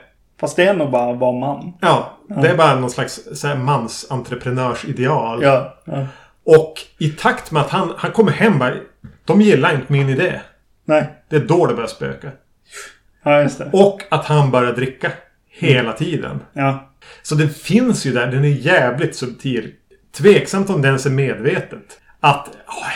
Fast 0.40 0.56
det 0.56 0.64
är 0.64 0.74
nog 0.74 0.90
bara 0.90 1.12
att 1.12 1.18
vara 1.18 1.32
man. 1.32 1.72
ja, 1.80 2.18
det 2.42 2.48
är 2.48 2.56
bara 2.56 2.74
någon 2.80 2.90
slags 2.90 3.20
så 3.34 3.46
här, 3.48 3.56
mansentreprenörsideal. 3.56 5.42
Ja. 5.42 5.74
ja. 5.84 6.06
Och 6.44 6.74
i 6.98 7.10
takt 7.10 7.50
med 7.50 7.62
att 7.62 7.70
han, 7.70 7.92
han 7.96 8.12
kommer 8.12 8.32
hem 8.32 8.58
bara... 8.58 8.74
De 9.24 9.40
gillar 9.40 9.74
inte 9.74 9.92
min 9.92 10.08
idé. 10.08 10.40
Nej. 10.84 11.12
Det 11.28 11.36
är 11.36 11.40
då 11.40 11.66
det 11.66 11.74
börjar 11.74 11.88
spöka. 11.88 12.30
Ja, 13.22 13.42
just 13.42 13.58
det. 13.58 13.70
Och 13.72 14.02
att 14.10 14.24
han 14.24 14.50
börjar 14.50 14.72
dricka. 14.72 15.12
Hela 15.48 15.92
tiden. 15.92 16.40
Ja. 16.52 16.90
Så 17.22 17.34
den 17.34 17.50
finns 17.50 18.06
ju 18.06 18.12
där. 18.12 18.26
Den 18.26 18.44
är 18.44 18.48
jävligt 18.48 19.16
subtil. 19.16 19.72
Tveksamt 20.16 20.70
om 20.70 20.82
den 20.82 20.84
ens 20.84 21.06
är 21.06 21.10
medvetet. 21.10 22.00
Att 22.20 22.48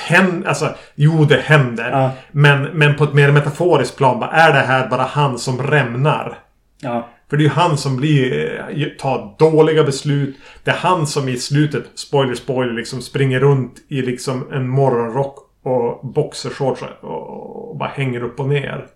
händer, 0.08 0.48
alltså, 0.48 0.74
jo 0.94 1.24
det 1.24 1.40
händer. 1.40 1.90
Ja. 1.90 2.10
Men, 2.30 2.62
men 2.62 2.96
på 2.96 3.04
ett 3.04 3.12
mer 3.12 3.32
metaforiskt 3.32 3.96
plan, 3.96 4.20
bara, 4.20 4.30
är 4.30 4.52
det 4.52 4.58
här 4.58 4.88
bara 4.88 5.02
han 5.02 5.38
som 5.38 5.62
rämnar? 5.62 6.38
Ja. 6.80 7.08
För 7.30 7.36
det 7.36 7.42
är 7.42 7.44
ju 7.44 7.50
han 7.50 7.78
som 7.78 7.96
blir, 7.96 8.54
eh, 8.76 8.84
tar 8.98 9.34
dåliga 9.38 9.84
beslut. 9.84 10.36
Det 10.64 10.70
är 10.70 10.74
han 10.76 11.06
som 11.06 11.28
i 11.28 11.36
slutet, 11.36 11.84
spoiler 11.94 12.34
spoiler, 12.34 12.72
liksom 12.72 13.02
springer 13.02 13.40
runt 13.40 13.74
i 13.88 14.02
liksom 14.02 14.52
en 14.52 14.68
morgonrock 14.68 15.36
och 15.62 16.06
boxershorts 16.06 16.82
och, 17.00 17.76
bara 17.76 17.88
hänger 17.88 18.22
upp 18.22 18.40
och 18.40 18.48
ner. 18.48 18.86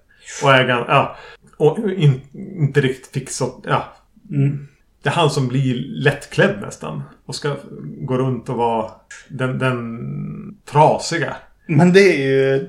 Och 0.44 0.52
är 0.52 0.64
gan- 0.68 0.84
ja. 0.88 1.16
Och 1.56 1.78
in, 1.90 2.20
inte 2.58 2.80
riktigt 2.80 3.12
fixat, 3.12 3.54
ja. 3.64 3.84
Mm. 4.30 4.68
Det 5.02 5.08
är 5.08 5.12
han 5.14 5.30
som 5.30 5.48
blir 5.48 5.74
lättklädd 5.88 6.58
nästan. 6.60 7.02
Och 7.26 7.34
ska 7.34 7.56
gå 8.00 8.18
runt 8.18 8.48
och 8.48 8.56
vara 8.56 8.90
den, 9.28 9.58
den 9.58 9.98
trasiga. 10.70 11.36
Men 11.66 11.92
det 11.92 12.00
är 12.00 12.26
ju 12.28 12.68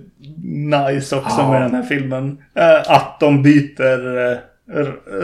nice 0.70 1.16
också 1.18 1.36
Ja. 1.42 1.52
med 1.52 1.62
den 1.62 1.76
här 1.76 1.84
filmen. 1.84 2.38
Eh, 2.56 2.92
Att 2.92 3.18
de 3.20 3.44
byter 3.44 4.32
eh, 4.32 4.38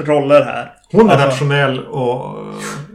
roller 0.06 0.42
här. 0.42 0.72
Hon 0.92 1.10
är 1.10 1.14
Alltså- 1.14 1.28
rationell 1.28 1.80
och, 1.80 2.36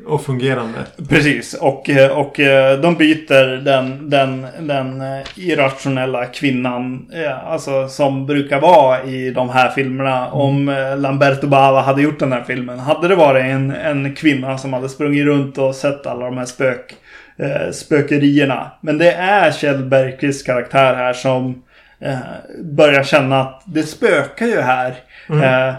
och 0.06 0.22
fungerande. 0.24 0.78
Precis, 1.08 1.54
och, 1.54 1.90
och 2.16 2.40
eh, 2.40 2.80
de 2.80 2.94
byter 2.96 3.64
den, 3.64 4.10
den, 4.10 4.46
den 4.60 5.00
eh, 5.00 5.22
irrationella 5.36 6.26
kvinnan, 6.26 7.10
eh, 7.14 7.48
alltså 7.52 7.88
som 7.88 8.26
brukar 8.26 8.60
vara 8.60 9.02
i 9.02 9.30
de 9.30 9.48
här 9.48 9.70
filmerna. 9.70 10.30
Om 10.30 10.68
eh, 10.68 10.96
Lamberto 10.98 11.46
Bava 11.46 11.80
hade 11.80 12.02
gjort 12.02 12.18
den 12.18 12.32
här 12.32 12.42
filmen, 12.46 12.78
hade 12.78 13.08
det 13.08 13.14
varit 13.14 13.44
en, 13.44 13.70
en 13.70 14.14
kvinna 14.14 14.58
som 14.58 14.72
hade 14.72 14.88
sprungit 14.88 15.24
runt 15.26 15.58
och 15.58 15.74
sett 15.74 16.06
alla 16.06 16.24
de 16.24 16.38
här 16.38 16.44
spök, 16.44 16.94
spökerierna. 17.72 18.70
Men 18.80 18.98
det 18.98 19.12
är 19.12 19.52
Kjell 19.52 19.84
Bergqvists 19.84 20.42
karaktär 20.42 20.94
här 20.94 21.12
som 21.12 21.62
börjar 22.62 23.02
känna 23.04 23.40
att 23.40 23.62
det 23.66 23.82
spökar 23.82 24.46
ju 24.46 24.60
här. 24.60 24.94
Eh, 25.30 25.68
eh, 25.68 25.74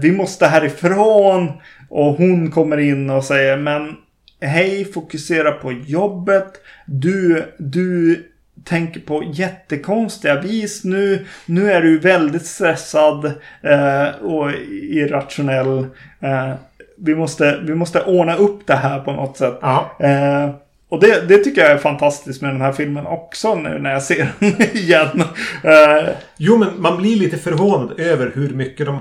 vi 0.00 0.12
måste 0.12 0.46
härifrån. 0.46 1.52
Och 1.88 2.14
hon 2.14 2.50
kommer 2.50 2.78
in 2.78 3.10
och 3.10 3.24
säger 3.24 3.56
men 3.56 3.96
hej, 4.40 4.84
fokusera 4.84 5.52
på 5.52 5.72
jobbet. 5.72 6.52
Du, 6.86 7.44
du 7.58 8.24
tänker 8.64 9.00
på 9.00 9.22
jättekonstiga 9.32 10.40
vis 10.40 10.84
nu. 10.84 11.26
Nu 11.46 11.72
är 11.72 11.82
du 11.82 11.98
väldigt 11.98 12.46
stressad 12.46 13.24
eh, 13.62 14.08
och 14.22 14.50
irrationell. 14.70 15.78
Eh, 16.20 16.52
vi, 16.98 17.14
måste, 17.14 17.60
vi 17.62 17.74
måste 17.74 18.02
ordna 18.02 18.36
upp 18.36 18.66
det 18.66 18.74
här 18.74 19.00
på 19.00 19.12
något 19.12 19.36
sätt. 19.36 19.62
Eh, 20.00 20.50
och 20.88 21.00
det, 21.00 21.28
det 21.28 21.38
tycker 21.38 21.60
jag 21.60 21.70
är 21.70 21.78
fantastiskt 21.78 22.42
med 22.42 22.50
den 22.50 22.60
här 22.60 22.72
filmen 22.72 23.06
också 23.06 23.54
nu 23.54 23.78
när 23.78 23.92
jag 23.92 24.02
ser 24.02 24.28
den 24.38 24.62
igen. 24.76 25.22
Eh, 25.64 26.08
Jo, 26.36 26.56
men 26.56 26.68
man 26.76 26.96
blir 26.96 27.16
lite 27.16 27.36
förvånad 27.36 28.00
över 28.00 28.32
hur 28.34 28.50
mycket 28.50 28.86
de 28.86 28.98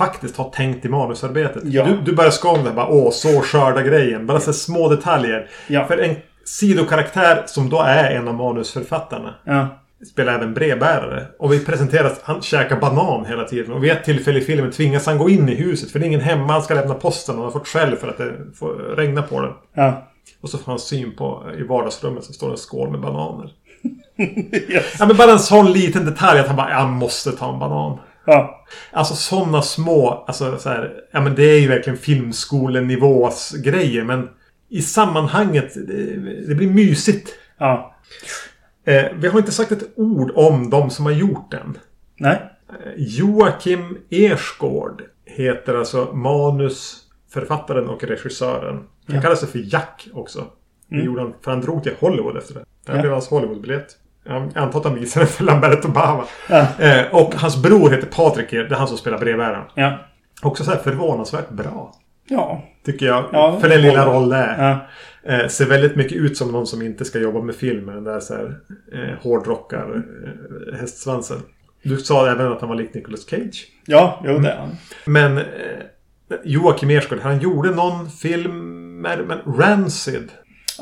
faktiskt 0.00 0.36
har 0.36 0.50
tänkt 0.50 0.84
i 0.84 0.88
manusarbetet. 0.88 1.62
Ja. 1.64 1.84
Du, 1.84 1.96
du 2.04 2.12
börjar 2.12 2.30
skåla 2.30 2.62
där 2.62 2.72
bara 2.72 2.88
åh, 2.88 3.10
så 3.10 3.40
skörda 3.40 3.82
grejen. 3.82 4.26
Bara 4.26 4.40
så 4.40 4.52
små 4.52 4.88
detaljer. 4.88 5.48
Ja. 5.66 5.86
För 5.86 5.98
en 5.98 6.16
sidokaraktär 6.44 7.42
som 7.46 7.70
då 7.70 7.80
är 7.80 8.10
en 8.10 8.28
av 8.28 8.34
manusförfattarna 8.34 9.34
ja. 9.44 9.68
spelar 10.12 10.34
även 10.34 10.54
brevbärare. 10.54 11.26
Och 11.38 11.52
vi 11.52 11.64
presenteras 11.64 12.20
han 12.22 12.42
käkar 12.42 12.80
banan 12.80 13.26
hela 13.26 13.44
tiden. 13.44 13.72
Och 13.72 13.84
vid 13.84 13.90
ett 13.90 14.04
tillfälle 14.04 14.38
i 14.38 14.42
filmen 14.42 14.70
tvingas 14.70 15.06
han 15.06 15.18
gå 15.18 15.30
in 15.30 15.48
i 15.48 15.54
huset. 15.54 15.90
För 15.90 15.98
det 15.98 16.04
är 16.04 16.06
ingen 16.06 16.20
hemma. 16.20 16.52
Han 16.52 16.62
ska 16.62 16.74
lämna 16.74 16.94
posten. 16.94 17.34
Och 17.34 17.42
han 17.42 17.52
har 17.52 17.58
fått 17.60 17.68
skäll 17.68 17.96
för 17.96 18.08
att 18.08 18.18
det 18.18 18.32
får 18.58 18.96
regna 18.96 19.22
på 19.22 19.40
den. 19.40 19.52
Ja. 19.74 20.06
Och 20.40 20.50
så 20.50 20.58
får 20.58 20.72
han 20.72 20.78
syn 20.78 21.16
på 21.16 21.44
i 21.58 21.62
vardagsrummet 21.62 22.24
så 22.24 22.32
står 22.32 22.46
det 22.46 22.54
en 22.54 22.58
skål 22.58 22.90
med 22.90 23.00
bananer. 23.00 23.50
Yes. 24.68 24.96
Ja 24.98 25.06
men 25.06 25.16
bara 25.16 25.32
en 25.32 25.38
sån 25.38 25.72
liten 25.72 26.04
detalj 26.04 26.40
att 26.40 26.46
han 26.46 26.56
bara 26.56 26.70
jag 26.70 26.88
måste 26.88 27.32
ta 27.32 27.52
en 27.52 27.58
banan. 27.58 27.98
Ja. 28.24 28.64
Alltså 28.92 29.14
sådana 29.14 29.62
små, 29.62 30.24
alltså 30.26 30.58
så 30.58 30.68
här, 30.68 30.94
ja 31.12 31.20
men 31.20 31.34
det 31.34 31.42
är 31.44 31.60
ju 31.60 31.68
verkligen 31.68 31.96
filmskolenivås 31.98 33.52
grejer 33.52 34.04
men 34.04 34.28
i 34.68 34.82
sammanhanget, 34.82 35.74
det, 35.74 36.16
det 36.48 36.54
blir 36.54 36.70
mysigt. 36.70 37.28
Ja. 37.58 37.94
Eh, 38.84 39.04
vi 39.16 39.28
har 39.28 39.38
inte 39.38 39.52
sagt 39.52 39.72
ett 39.72 39.90
ord 39.96 40.32
om 40.34 40.70
de 40.70 40.90
som 40.90 41.04
har 41.04 41.12
gjort 41.12 41.50
den. 41.50 41.78
Nej. 42.16 42.42
Eh, 42.68 42.92
Joakim 42.96 43.98
Ersgård 44.10 45.02
heter 45.26 45.74
alltså 45.74 46.04
manusförfattaren 46.14 47.88
och 47.88 48.04
regissören. 48.04 48.76
Han 49.06 49.16
Ja. 49.16 49.22
kallar 49.22 49.34
sig 49.36 49.48
för 49.48 49.62
Jack 49.72 50.08
också. 50.12 50.44
Det 50.88 50.94
Mm. 50.94 51.06
gjorde 51.06 51.20
han, 51.22 51.34
för 51.42 51.50
han 51.50 51.60
drog 51.60 51.82
till 51.82 51.92
Hollywood 52.00 52.36
efter 52.36 52.54
det. 52.54 52.64
Det 52.86 52.92
här 52.92 52.98
Ja. 52.98 53.02
blev 53.02 53.12
hans 53.12 53.28
Hollywoodbiljett. 53.28 53.86
Jag 54.30 54.56
antar 54.56 54.78
att 54.78 54.84
han 54.84 54.94
visade 54.94 55.26
för 55.26 55.44
Lamberto 55.44 55.88
Bava. 55.88 56.24
Ja. 56.48 56.66
Eh, 56.78 57.14
och 57.14 57.34
hans 57.34 57.62
bror 57.62 57.90
heter 57.90 58.06
Patrik. 58.06 58.50
Det 58.50 58.56
är 58.56 58.74
han 58.74 58.88
som 58.88 58.96
spelar 58.96 59.18
brevbäraren. 59.18 59.64
Ja. 59.74 59.98
Också 60.42 60.64
så 60.64 60.70
här 60.70 60.78
förvånansvärt 60.78 61.50
bra. 61.50 61.94
Ja. 62.28 62.64
Tycker 62.84 63.06
jag. 63.06 63.24
Ja, 63.32 63.58
för 63.60 63.68
den 63.68 63.82
lilla 63.82 64.06
roll 64.06 64.28
det 64.28 64.36
är. 64.36 64.68
Ja. 64.68 64.86
Eh, 65.32 65.48
ser 65.48 65.66
väldigt 65.66 65.96
mycket 65.96 66.18
ut 66.18 66.36
som 66.36 66.52
någon 66.52 66.66
som 66.66 66.82
inte 66.82 67.04
ska 67.04 67.18
jobba 67.18 67.40
med 67.42 67.54
film. 67.54 67.86
Den 67.86 68.04
där 68.04 68.20
så 68.20 68.34
här, 68.34 68.56
eh, 68.92 69.22
hårdrockar 69.22 70.02
eh, 70.72 70.78
hästsvansen. 70.78 71.38
Du 71.82 71.96
sa 71.96 72.30
även 72.30 72.52
att 72.52 72.60
han 72.60 72.68
var 72.68 72.76
lik 72.76 72.94
Nicolas 72.94 73.28
Cage. 73.30 73.66
Ja, 73.86 74.22
jo 74.24 74.38
det 74.38 74.50
är 74.50 74.56
han. 74.56 74.70
Men 75.04 75.38
eh, 75.38 75.44
Joakim 76.44 76.90
Ersgård, 76.90 77.18
han 77.22 77.38
gjorde 77.38 77.70
någon 77.70 78.10
film 78.10 78.56
med, 79.00 79.18
men 79.26 79.38
Rancid. 79.58 80.28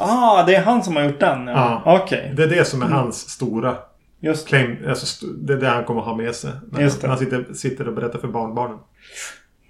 Ah, 0.01 0.43
det 0.47 0.55
är 0.55 0.63
han 0.63 0.83
som 0.83 0.97
har 0.97 1.03
gjort 1.03 1.21
den? 1.21 1.47
Ja. 1.47 1.83
Ja. 1.85 2.01
Okej. 2.03 2.33
Det 2.37 2.43
är 2.45 2.49
det 2.49 2.65
som 2.65 2.83
är 2.83 2.87
hans 2.87 3.29
stora 3.29 3.77
Just 4.21 4.45
det. 4.45 4.49
claim. 4.49 4.77
Alltså, 4.89 5.27
det 5.27 5.53
är 5.53 5.57
det 5.57 5.69
han 5.69 5.85
kommer 5.85 6.01
ha 6.01 6.17
med 6.17 6.35
sig. 6.35 6.51
När, 6.73 6.81
Just 6.81 7.03
när 7.03 7.09
han 7.09 7.19
sitter, 7.19 7.53
sitter 7.55 7.89
och 7.89 7.95
berättar 7.95 8.19
för 8.19 8.29
barnbarnen. 8.29 8.79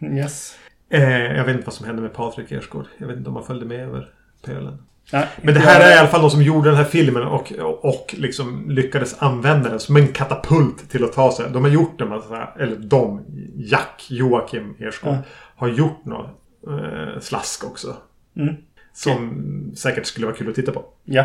Yes. 0.02 0.54
Eh, 0.90 1.10
jag 1.36 1.44
vet 1.44 1.54
inte 1.54 1.66
vad 1.66 1.74
som 1.74 1.86
hände 1.86 2.02
med 2.02 2.12
Patrik 2.14 2.52
Ersgård. 2.52 2.84
Jag 2.98 3.06
vet 3.06 3.16
inte 3.16 3.28
om 3.30 3.36
han 3.36 3.44
följde 3.44 3.66
med 3.66 3.80
över 3.80 4.08
pölen. 4.44 4.78
Ja, 5.10 5.22
Men 5.42 5.54
det 5.54 5.60
här 5.60 5.80
är 5.80 5.96
i 5.96 5.98
alla 5.98 6.08
fall 6.08 6.20
de 6.20 6.30
som 6.30 6.42
gjorde 6.42 6.68
den 6.68 6.76
här 6.76 6.84
filmen 6.84 7.22
och, 7.22 7.52
och 7.80 8.14
liksom 8.18 8.70
lyckades 8.70 9.22
använda 9.22 9.68
den 9.70 9.80
som 9.80 9.96
en 9.96 10.08
katapult 10.08 10.90
till 10.90 11.04
att 11.04 11.12
ta 11.12 11.32
sig. 11.32 11.46
De 11.52 11.64
har 11.64 11.70
gjort 11.70 12.00
en 12.00 12.08
massa, 12.08 12.48
eller 12.58 12.76
de, 12.76 13.24
Jack, 13.56 14.06
Joakim 14.08 14.74
Ersgård, 14.78 15.12
Ja. 15.14 15.18
har 15.56 15.68
gjort 15.68 16.04
något 16.04 16.26
eh, 16.68 17.20
slask 17.20 17.64
också. 17.64 17.96
Mm. 18.36 18.54
Som 18.98 19.72
säkert 19.76 20.06
skulle 20.06 20.26
vara 20.26 20.36
kul 20.36 20.48
att 20.48 20.54
titta 20.54 20.72
på. 20.72 20.84
Ja. 21.04 21.24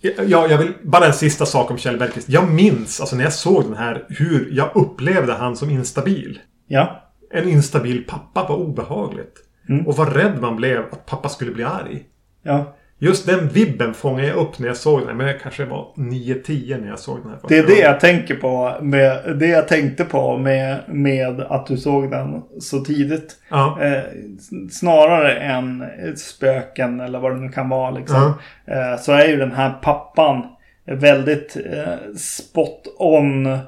Ja, 0.00 0.46
jag 0.48 0.58
vill 0.58 0.72
bara 0.82 1.06
en 1.06 1.12
sista 1.12 1.46
sak 1.46 1.70
om 1.70 1.78
Kjell 1.78 1.98
Bergqvist. 1.98 2.28
Jag 2.28 2.50
minns, 2.52 3.00
alltså 3.00 3.16
när 3.16 3.24
jag 3.24 3.32
såg 3.32 3.64
den 3.64 3.76
här, 3.76 4.06
hur 4.08 4.48
jag 4.52 4.70
upplevde 4.74 5.32
han 5.32 5.56
som 5.56 5.70
instabil. 5.70 6.38
Ja. 6.66 7.10
En 7.30 7.48
instabil 7.48 8.04
pappa 8.08 8.46
var 8.48 8.56
obehagligt. 8.56 9.34
Mm. 9.68 9.86
Och 9.86 9.96
vad 9.96 10.12
rädd 10.12 10.40
man 10.40 10.56
blev 10.56 10.84
att 10.92 11.06
pappa 11.06 11.28
skulle 11.28 11.50
bli 11.50 11.64
arg. 11.64 12.04
Ja. 12.42 12.76
Just 13.00 13.26
den 13.26 13.48
vibben 13.48 13.94
fångade 13.94 14.28
jag 14.28 14.36
upp 14.36 14.58
när 14.58 14.66
jag 14.66 14.76
såg 14.76 15.06
den. 15.06 15.16
Men 15.16 15.26
jag 15.26 15.40
kanske 15.40 15.64
var 15.64 15.88
9-10 15.96 16.80
när 16.80 16.88
jag 16.88 16.98
såg 16.98 17.22
den 17.22 17.30
här. 17.30 17.38
Det 17.48 17.58
är 17.58 17.66
det 17.66 17.78
jag 17.80 18.00
tänker 18.00 18.34
på. 18.34 18.76
Med, 18.80 19.36
det 19.38 19.46
jag 19.46 19.68
tänkte 19.68 20.04
på 20.04 20.38
med, 20.38 20.80
med 20.86 21.40
att 21.40 21.66
du 21.66 21.76
såg 21.76 22.10
den 22.10 22.42
så 22.60 22.80
tidigt. 22.80 23.36
Ja. 23.48 23.78
Eh, 23.82 24.02
snarare 24.70 25.34
än 25.34 25.84
spöken 26.16 27.00
eller 27.00 27.18
vad 27.18 27.32
det 27.32 27.40
nu 27.40 27.48
kan 27.48 27.68
vara. 27.68 27.90
Liksom. 27.90 28.34
Eh, 28.66 29.00
så 29.00 29.12
är 29.12 29.28
ju 29.28 29.36
den 29.36 29.52
här 29.52 29.70
pappan 29.82 30.42
väldigt 30.84 31.56
eh, 31.56 32.14
spot 32.16 32.82
on 32.98 33.58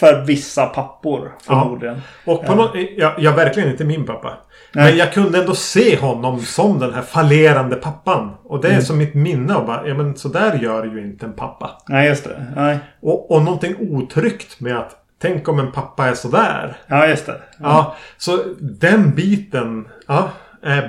för 0.00 0.24
vissa 0.24 0.66
pappor 0.66 1.32
förmodligen. 1.46 2.00
Och 2.24 2.40
på 2.46 2.52
Ja. 2.52 2.54
något, 2.54 2.70
jag, 2.96 3.12
jag 3.18 3.32
är 3.32 3.36
verkligen 3.36 3.70
inte 3.70 3.84
min 3.84 4.06
pappa. 4.06 4.38
Nej. 4.72 4.84
Men 4.90 4.96
jag 4.98 5.12
kunde 5.12 5.38
ändå 5.38 5.54
se 5.54 5.96
honom 5.96 6.40
som 6.40 6.78
den 6.78 6.94
här 6.94 7.02
fallerande 7.02 7.76
pappan. 7.76 8.34
Och 8.44 8.60
det 8.60 8.68
är 8.68 8.72
Mm. 8.72 8.82
som 8.84 8.98
mitt 8.98 9.14
minne 9.14 9.54
av 9.54 9.66
bara, 9.66 9.88
ja 9.88 9.94
men 9.94 10.16
så 10.16 10.28
där 10.28 10.58
gör 10.58 10.84
ju 10.84 11.00
inte 11.02 11.26
en 11.26 11.32
pappa. 11.32 11.70
Nej, 11.88 12.08
just 12.08 12.24
det. 12.24 12.46
Nej. 12.56 12.78
Och, 13.00 13.30
och 13.30 13.42
någonting 13.42 13.74
otryggt 13.80 14.60
med 14.60 14.76
att 14.78 14.90
tänk 15.22 15.48
om 15.48 15.58
en 15.58 15.72
pappa 15.72 16.06
är 16.06 16.14
sådär. 16.14 16.76
Ja, 16.86 17.06
just 17.06 17.26
det. 17.26 17.40
Ja, 17.60 17.96
så 18.16 18.38
den 18.60 19.14
biten. 19.14 19.88
Ja, 20.06 20.28
eh, 20.66 20.84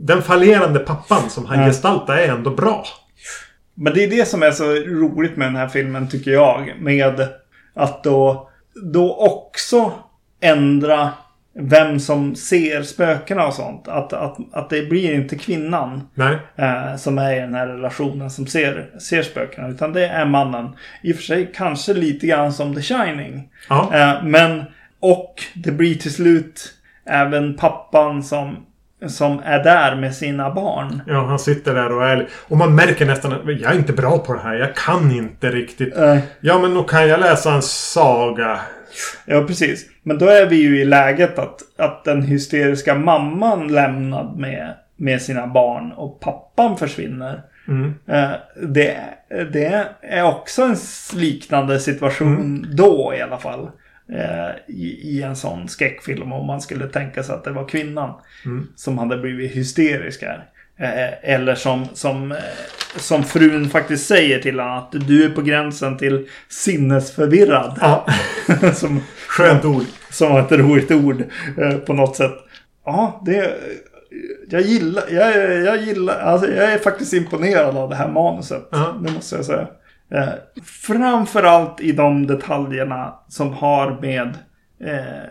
den 0.00 0.22
fallerande 0.22 0.78
pappan 0.78 1.30
som 1.30 1.46
han 1.46 1.58
Ja. 1.60 1.66
gestaltar 1.66 2.16
är 2.16 2.28
ändå 2.28 2.50
bra. 2.50 2.84
Men 3.74 3.94
det 3.94 4.04
är 4.04 4.10
det 4.10 4.28
som 4.28 4.42
är 4.42 4.50
så 4.50 4.64
roligt 4.74 5.36
med 5.36 5.48
den 5.48 5.56
här 5.56 5.68
filmen 5.68 6.08
tycker 6.08 6.30
jag. 6.30 6.72
Med 6.80 7.28
att 7.78 8.04
då, 8.04 8.50
då 8.82 9.14
också 9.16 9.92
ändra 10.40 11.12
vem 11.60 12.00
som 12.00 12.34
ser 12.34 12.82
spökena 12.82 13.46
och 13.46 13.54
sånt. 13.54 13.88
Att, 13.88 14.12
att, 14.12 14.36
att 14.52 14.70
det 14.70 14.82
blir 14.88 15.14
inte 15.14 15.36
kvinnan 15.36 16.08
eh, 16.56 16.96
som 16.96 17.18
är 17.18 17.36
i 17.36 17.40
den 17.40 17.54
här 17.54 17.66
relationen 17.66 18.30
som 18.30 18.46
ser, 18.46 18.90
ser 18.98 19.22
spökena. 19.22 19.68
Utan 19.68 19.92
det 19.92 20.06
är 20.06 20.24
mannen. 20.24 20.68
I 21.02 21.12
och 21.12 21.16
för 21.16 21.22
sig 21.22 21.52
kanske 21.54 21.94
lite 21.94 22.26
grann 22.26 22.52
som 22.52 22.74
The 22.74 22.82
Shining. 22.82 23.48
Ja. 23.68 23.90
Eh, 23.94 24.24
men, 24.24 24.64
och 25.00 25.34
det 25.54 25.70
blir 25.70 25.94
till 25.94 26.14
slut 26.14 26.74
även 27.06 27.56
pappan 27.56 28.22
som, 28.22 28.56
som 29.06 29.40
är 29.44 29.64
där 29.64 29.96
med 29.96 30.14
sina 30.14 30.54
barn. 30.54 31.02
Ja, 31.06 31.26
han 31.26 31.38
sitter 31.38 31.74
där 31.74 31.96
och 31.96 32.06
är... 32.06 32.28
Och 32.48 32.56
man 32.56 32.74
märker 32.74 33.06
nästan 33.06 33.32
att 33.32 33.40
jag 33.46 33.72
är 33.72 33.76
inte 33.76 33.92
bra 33.92 34.18
på 34.18 34.34
det 34.34 34.40
här. 34.40 34.54
Jag 34.54 34.76
kan 34.76 35.12
inte 35.12 35.50
riktigt. 35.50 35.96
Eh, 35.96 36.18
Ja, 36.40 36.58
men 36.58 36.74
då 36.74 36.82
kan 36.82 37.08
jag 37.08 37.20
läsa 37.20 37.52
en 37.54 37.62
saga. 37.62 38.60
Ja, 39.24 39.44
precis. 39.46 39.86
Men 40.02 40.18
då 40.18 40.26
är 40.26 40.46
vi 40.46 40.56
ju 40.56 40.80
i 40.80 40.84
läget 40.84 41.38
att, 41.38 41.60
att 41.78 42.04
den 42.04 42.22
hysteriska 42.22 42.94
mamman 42.94 43.68
lämnad 43.68 44.36
med, 44.36 44.74
med 44.96 45.22
sina 45.22 45.46
barn 45.46 45.92
och 45.92 46.20
pappan 46.20 46.76
försvinner. 46.76 47.42
Mm. 47.68 47.94
Eh, 48.06 48.30
det, 48.62 48.96
det 49.52 49.86
är 50.02 50.24
också 50.24 50.62
en 50.62 50.76
liknande 51.14 51.80
situation 51.80 52.66
då 52.76 53.14
i 53.18 53.22
alla 53.22 53.38
fall. 53.38 53.68
Eh, 54.12 54.74
i, 54.74 55.22
en 55.22 55.36
sån 55.36 55.68
skräckfilm 55.68 56.32
om 56.32 56.46
man 56.46 56.60
skulle 56.60 56.88
tänka 56.88 57.22
sig 57.22 57.34
att 57.34 57.44
det 57.44 57.50
var 57.50 57.68
kvinnan 57.68 58.14
Mm. 58.44 58.68
som 58.76 58.98
hade 58.98 59.16
blivit 59.18 59.52
hysterisk 59.52 60.22
här. 60.22 60.44
Eh, 60.78 61.34
eller 61.34 61.54
som, 61.54 61.86
som, 61.92 62.32
eh, 62.32 62.38
som 62.96 63.24
frun 63.24 63.70
faktiskt 63.70 64.06
säger 64.06 64.38
till 64.38 64.60
honom 64.60 64.78
att 64.78 64.92
du 64.92 65.24
är 65.24 65.28
på 65.30 65.42
gränsen 65.42 65.96
till 65.98 66.28
sinnesförvirrad. 66.48 67.78
Ja, 67.80 68.06
som, 68.74 69.00
skönt 69.28 69.64
ord. 69.64 69.84
som 70.10 70.32
var 70.32 70.40
ett 70.40 70.52
roligt 70.52 70.90
ord 70.90 71.24
eh, 71.58 71.74
på 71.76 71.92
något 71.92 72.16
sätt. 72.16 72.34
Ja, 72.84 73.22
det... 73.26 73.54
Jag 74.50 74.60
gillar, 74.62 75.04
jag, 75.10 75.36
jag 75.64 75.82
gillar, 75.82 76.18
alltså 76.20 76.50
jag 76.50 76.72
är 76.72 76.78
faktiskt 76.78 77.12
imponerad 77.12 77.76
av 77.76 77.90
det 77.90 77.96
här 77.96 78.08
manuset. 78.08 78.68
Ja. 78.70 78.96
Det 79.02 79.12
måste 79.12 79.36
jag 79.36 79.44
säga. 79.44 79.66
Eh, 80.14 80.28
framförallt 80.86 81.80
i 81.80 81.92
de 81.92 82.26
detaljerna 82.26 83.14
som 83.28 83.52
har 83.52 83.98
med 84.00 84.38
eh, 84.84 85.22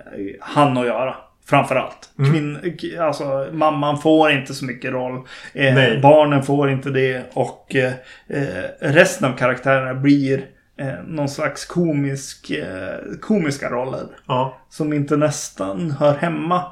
han 0.41 0.77
att 0.77 0.85
göra. 0.85 1.15
Framförallt. 1.45 2.09
Mm. 2.19 2.31
Kvinn, 2.31 2.77
k- 2.81 3.03
alltså, 3.03 3.47
mamman 3.51 3.97
får 3.97 4.31
inte 4.31 4.53
så 4.53 4.65
mycket 4.65 4.91
roll. 4.91 5.21
Eh, 5.53 5.75
barnen 6.01 6.43
får 6.43 6.69
inte 6.71 6.89
det. 6.89 7.23
Och 7.33 7.75
eh, 7.75 7.91
eh, 8.27 8.63
resten 8.79 9.31
av 9.31 9.37
karaktärerna 9.37 9.93
blir 9.93 10.45
eh, 10.79 10.93
någon 11.07 11.29
slags 11.29 11.65
komisk, 11.65 12.49
eh, 12.51 13.17
komiska 13.21 13.69
roller. 13.69 14.05
Ja. 14.27 14.57
Som 14.69 14.93
inte 14.93 15.17
nästan 15.17 15.91
hör 15.91 16.13
hemma. 16.17 16.63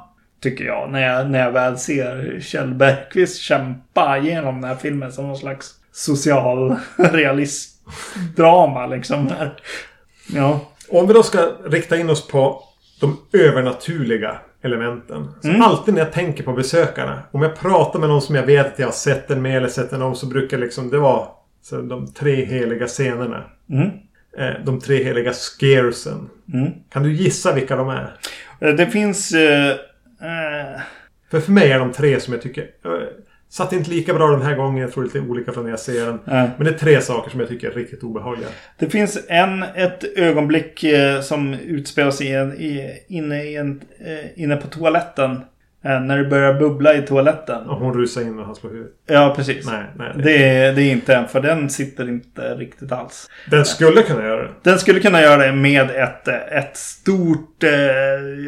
Tycker 0.42 0.64
jag. 0.64 0.90
När 0.90 1.00
jag, 1.02 1.30
när 1.30 1.38
jag 1.38 1.50
väl 1.52 1.78
ser 1.78 2.40
Kjell 2.40 2.74
Bergqvist 2.74 3.40
kämpa 3.40 4.18
igenom 4.18 4.60
den 4.60 4.70
här 4.70 4.76
filmen 4.76 5.12
som 5.12 5.26
någon 5.26 5.36
slags 5.36 5.70
social 5.92 6.76
realistdrama 8.36 8.86
liksom. 8.86 9.28
Här. 9.28 9.52
Ja. 10.34 10.60
Om 10.88 11.06
vi 11.06 11.14
då 11.14 11.22
ska 11.22 11.52
rikta 11.66 11.96
in 11.96 12.10
oss 12.10 12.28
på 12.28 12.62
de 13.00 13.18
övernaturliga 13.32 14.38
elementen. 14.62 15.28
Så 15.42 15.48
Mm. 15.48 15.62
alltid 15.62 15.94
när 15.94 16.00
jag 16.00 16.12
tänker 16.12 16.42
på 16.44 16.52
besökarna. 16.52 17.22
Om 17.32 17.42
jag 17.42 17.56
pratar 17.56 17.98
med 17.98 18.08
någon 18.08 18.22
som 18.22 18.34
jag 18.34 18.42
vet 18.46 18.66
att 18.66 18.78
jag 18.78 18.86
har 18.86 18.92
sett 18.92 19.28
den 19.28 19.42
med 19.42 19.56
eller 19.56 19.68
sett 19.68 19.90
den 19.90 20.02
om 20.02 20.14
så 20.14 20.26
brukar 20.26 20.58
liksom 20.58 20.90
det 20.90 20.98
vara 20.98 21.28
så 21.62 21.80
de 21.82 22.12
tre 22.12 22.44
heliga 22.44 22.86
scenerna. 22.86 23.44
Mm. 23.70 23.90
Eh, 24.38 24.64
de 24.64 24.80
tre 24.80 25.04
heliga 25.04 25.32
scaresen. 25.32 26.28
Mm. 26.54 26.70
Kan 26.92 27.02
du 27.02 27.12
gissa 27.12 27.52
vilka 27.52 27.76
de 27.76 27.88
är? 27.88 28.16
Eh, 28.60 28.74
Det 28.74 28.86
finns... 28.86 29.32
Eh, 29.32 29.70
eh, 29.70 30.80
För 31.30 31.40
för 31.40 31.52
mig 31.52 31.72
är 31.72 31.78
de 31.78 31.92
tre 31.92 32.20
som 32.20 32.32
jag 32.34 32.42
tycker... 32.42 32.64
Satt 33.48 33.72
inte 33.72 33.90
lika 33.90 34.14
bra 34.14 34.26
den 34.30 34.42
här 34.42 34.54
gången. 34.56 34.82
Jag 34.82 34.92
tror 34.92 35.04
det 35.04 35.10
är 35.10 35.20
lite 35.20 35.30
olika 35.30 35.52
från 35.52 35.64
när 35.64 35.70
jag 35.70 35.80
ser 35.80 36.06
den. 36.06 36.14
eh, 36.14 36.50
Men 36.56 36.64
det 36.64 36.70
är 36.70 36.78
tre 36.78 37.00
saker 37.00 37.30
som 37.30 37.40
jag 37.40 37.48
tycker 37.48 37.70
är 37.70 37.74
riktigt 37.74 38.02
obehagliga. 38.02 38.48
det 38.78 38.90
finns 38.90 39.18
en, 39.28 39.62
ett 39.62 40.04
ögonblick 40.16 40.84
eh, 40.84 41.20
som 41.20 41.54
utspelar 41.54 42.10
sig 42.10 42.26
i 42.26 42.32
i, 42.64 42.98
inne, 43.08 43.44
i 43.44 43.56
en, 43.56 43.80
eh, 44.06 44.42
inne 44.42 44.56
på 44.56 44.66
toaletten. 44.68 45.40
Eh, 45.86 46.00
när 46.00 46.18
det 46.18 46.24
börjar 46.24 46.54
bubbla 46.54 46.94
i 46.94 47.02
toaletten. 47.02 47.66
Och 47.66 47.76
hon 47.76 47.94
rusar 47.94 48.22
in 48.22 48.38
och 48.38 48.46
han 48.46 48.54
slår 48.54 48.70
huvudet. 48.70 48.92
Ja, 49.06 49.32
precis. 49.36 49.66
Nej, 49.66 49.84
nej. 49.96 50.12
Det, 50.24 50.48
är- 50.48 50.72
det 50.72 50.82
är 50.82 50.92
inte 50.92 51.14
en, 51.14 51.28
för 51.28 51.40
den 51.40 51.70
sitter 51.70 52.08
inte 52.08 52.54
riktigt 52.54 52.92
alls. 52.92 53.30
Den 53.50 53.64
skulle 53.64 54.02
kunna 54.02 54.24
göra 54.24 54.42
det. 54.42 54.48
Den 54.62 54.78
skulle 54.78 55.00
kunna 55.00 55.20
göra 55.22 55.46
det 55.46 55.52
med 55.52 55.90
ett, 55.90 56.28
ett 56.28 56.76
stort 56.76 57.62
eh, 57.64 57.70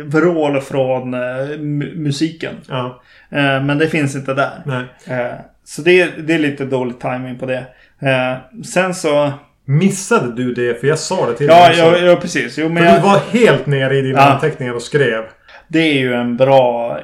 vrål 0.05 0.61
från 0.61 1.15
eh, 1.15 1.19
mu- 1.59 1.97
musiken. 1.99 2.55
Ja, 2.69 3.03
Eh, 3.31 3.63
men 3.65 3.79
det 3.79 3.89
finns 3.89 4.15
inte 4.17 4.35
där. 4.35 4.63
nej. 4.67 4.85
Eh, 5.19 5.35
så 5.65 5.83
det, 5.83 6.01
är- 6.01 6.11
det 6.19 6.35
är 6.35 6.39
lite 6.39 6.65
dålig 6.65 6.99
timing 7.01 7.39
på 7.39 7.47
det. 7.47 7.67
Eh, 8.01 8.63
sen 8.65 8.95
så... 8.95 9.33
Missade 9.65 10.35
du 10.35 10.55
det? 10.55 10.81
För 10.81 10.87
jag 10.87 10.99
sa 10.99 11.27
det 11.27 11.35
till 11.37 11.47
Ja, 11.47 11.69
dig. 11.69 11.83
också. 11.83 11.99
ja, 12.01 12.07
ja 12.11 12.17
precis. 12.17 12.59
Jo, 12.59 12.69
men 12.69 12.77
För 12.77 12.91
du 12.91 12.97
jag, 12.97 13.03
var 13.03 13.19
helt 13.33 13.67
nere 13.67 13.97
i 13.97 14.03
dina 14.03 14.19
Ja. 14.19 14.25
anteckningar 14.25 14.75
och 14.75 14.83
skrev. 14.83 15.25
Det 15.69 15.79
är 15.79 15.99
ju 15.99 16.15
en 16.15 16.37
bra 16.37 17.01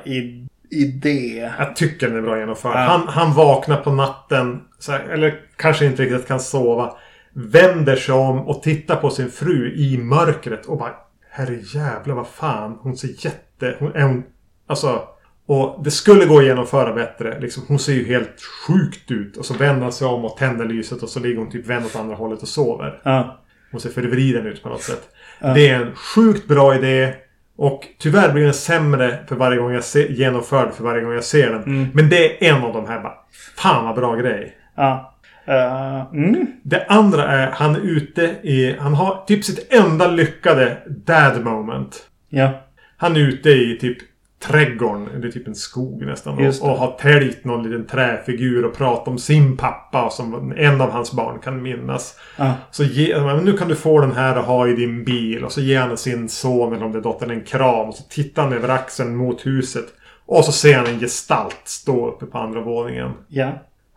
idé. 0.71 1.51
Jag 1.59 1.77
tycker 1.77 2.09
den 2.09 2.19
är 2.19 2.23
bra 2.23 2.39
genomförd. 2.39 2.77
Ja. 2.77 2.79
Han, 2.79 3.09
han 3.09 3.35
vaknar 3.35 3.77
på 3.77 3.93
natten. 3.93 4.61
Här, 4.89 5.01
eller 5.01 5.41
kanske 5.57 5.87
inte 5.87 6.03
riktigt 6.03 6.29
kan 6.29 6.41
sova. 6.41 6.97
Vänder 7.33 7.97
sig 7.97 8.15
om 8.15 8.41
och 8.41 8.63
tittar 8.63 8.97
på 8.97 9.11
sin 9.11 9.31
fru 9.31 9.75
i 9.77 9.99
mörkret. 9.99 10.67
Och 10.67 10.79
bara 10.79 10.95
Herre 11.31 11.59
jävlar 11.75 12.15
vad 12.15 12.27
fan. 12.27 12.79
Hon 12.81 12.97
ser 12.97 13.25
jätte... 13.25 13.77
Hon, 13.79 13.95
är 13.95 14.03
hon, 14.03 14.23
alltså... 14.67 15.03
Och 15.47 15.85
det 15.85 15.91
skulle 15.91 16.25
gå 16.25 16.39
att 16.39 16.45
genomföra 16.45 16.95
bättre. 16.95 17.41
Liksom, 17.41 17.63
hon 17.69 17.79
ser 17.79 17.93
ju 17.93 18.05
helt 18.05 18.43
sjukt 18.67 19.11
ut. 19.11 19.37
Och 19.37 19.45
så 19.45 19.55
vänder 19.55 19.83
han 19.83 19.93
sig 19.93 20.07
om 20.07 20.25
och 20.25 20.37
tänder 20.37 20.65
lyset. 20.65 21.03
Och 21.03 21.09
så 21.09 21.21
ligger 21.21 21.39
hon 21.39 21.51
typ 21.51 21.67
vänd 21.67 21.87
åt 21.87 21.97
andra 21.97 22.17
hållet 22.17 22.43
och 22.43 22.49
sover. 22.49 23.01
Ja. 23.05 23.41
Hon 23.71 23.81
ser 23.81 23.91
förvriden 23.91 24.47
ut 24.47 24.63
på 24.63 24.69
något 24.69 24.83
sätt. 24.83 25.09
Ja. 25.41 25.55
Det 25.55 25.69
är 25.69 25.81
en 25.83 25.95
sjukt 25.95 26.49
bra 26.49 26.75
idé. 26.75 27.15
Och 27.57 27.89
tyvärr 27.99 28.33
blir 28.33 28.45
den 28.45 28.55
sämre 28.55 29.19
för 29.29 29.37
varje 29.37 29.59
gång 29.59 29.73
jag 29.73 29.85
ser, 29.85 30.09
genomförd 30.09 30.73
för 30.73 30.85
varje 30.85 31.03
gång 31.03 31.13
jag 31.13 31.25
ser 31.25 31.51
den. 31.51 31.63
Mm. 31.63 31.89
Men 31.95 32.09
det 32.09 32.47
är 32.49 32.55
en 32.55 32.65
av 32.65 32.73
de 32.73 32.89
här 32.89 33.01
bara... 33.01 33.15
Fan 33.57 33.85
vad 33.85 33.95
bra 33.95 34.17
grej. 34.17 34.57
ja. 34.77 35.11
Eh, 35.47 36.07
mm. 36.13 36.47
Det 36.63 36.87
andra 36.89 37.25
är 37.25 37.51
han 37.51 37.75
är 37.75 37.81
ute 37.81 38.23
i... 38.23 38.77
Han 38.79 38.95
har 38.95 39.25
typ 39.27 39.45
sitt 39.45 39.73
enda 39.73 40.07
lyckade 40.07 40.79
dad 40.87 41.45
moment. 41.45 42.09
Ja. 42.29 42.51
Han 42.97 43.17
är 43.17 43.21
ute 43.21 43.51
i 43.51 43.79
typ 43.81 43.99
trädgården. 44.47 45.09
Det 45.21 45.27
är 45.27 45.31
typ 45.33 45.49
en 45.49 45.55
skog 45.55 46.07
nästan. 46.07 46.47
Och, 46.47 46.71
och 46.71 46.79
har 46.79 46.91
täljt 46.99 47.45
någon 47.45 47.63
liten 47.63 47.87
träfigur 47.87 48.65
och 48.65 48.77
pratat 48.77 49.09
om 49.09 49.19
sin 49.19 49.57
pappa 49.57 50.11
som 50.11 50.53
en 50.57 50.81
av 50.81 50.91
hans 50.91 51.13
barn 51.13 51.39
kan 51.39 51.63
minnas. 51.63 52.19
Ja. 52.37 52.53
Så 52.71 52.85
ge, 52.85 53.21
men 53.21 53.45
nu 53.45 53.53
kan 53.53 53.69
du 53.69 53.77
få 53.77 54.01
den 54.01 54.13
här 54.13 54.39
och 54.39 54.45
ha 54.45 54.69
i 54.69 54.73
din 54.73 55.05
bil. 55.05 55.45
Och 55.45 55.53
så 55.53 55.61
ger 55.61 55.81
han 55.81 55.97
sin 55.97 56.29
son 56.29 56.73
eller 56.73 56.87
om 56.87 56.93
det 56.93 56.99
är 56.99 57.03
dottern 57.03 57.31
en 57.31 57.45
kram. 57.45 57.89
Och 57.89 57.95
så 57.95 58.03
tittar 58.03 58.43
han 58.43 58.53
över 58.53 58.69
axeln 58.69 59.17
mot 59.17 59.47
huset. 59.47 59.87
Och 60.27 60.45
så 60.45 60.53
ser 60.53 60.77
han 60.77 60.87
en 60.87 61.01
gestalt 61.01 61.61
stå 61.65 62.09
uppe 62.09 62.27
på 62.27 62.39
andra 62.39 62.61
våningen. 62.61 63.11
ja. 63.29 63.53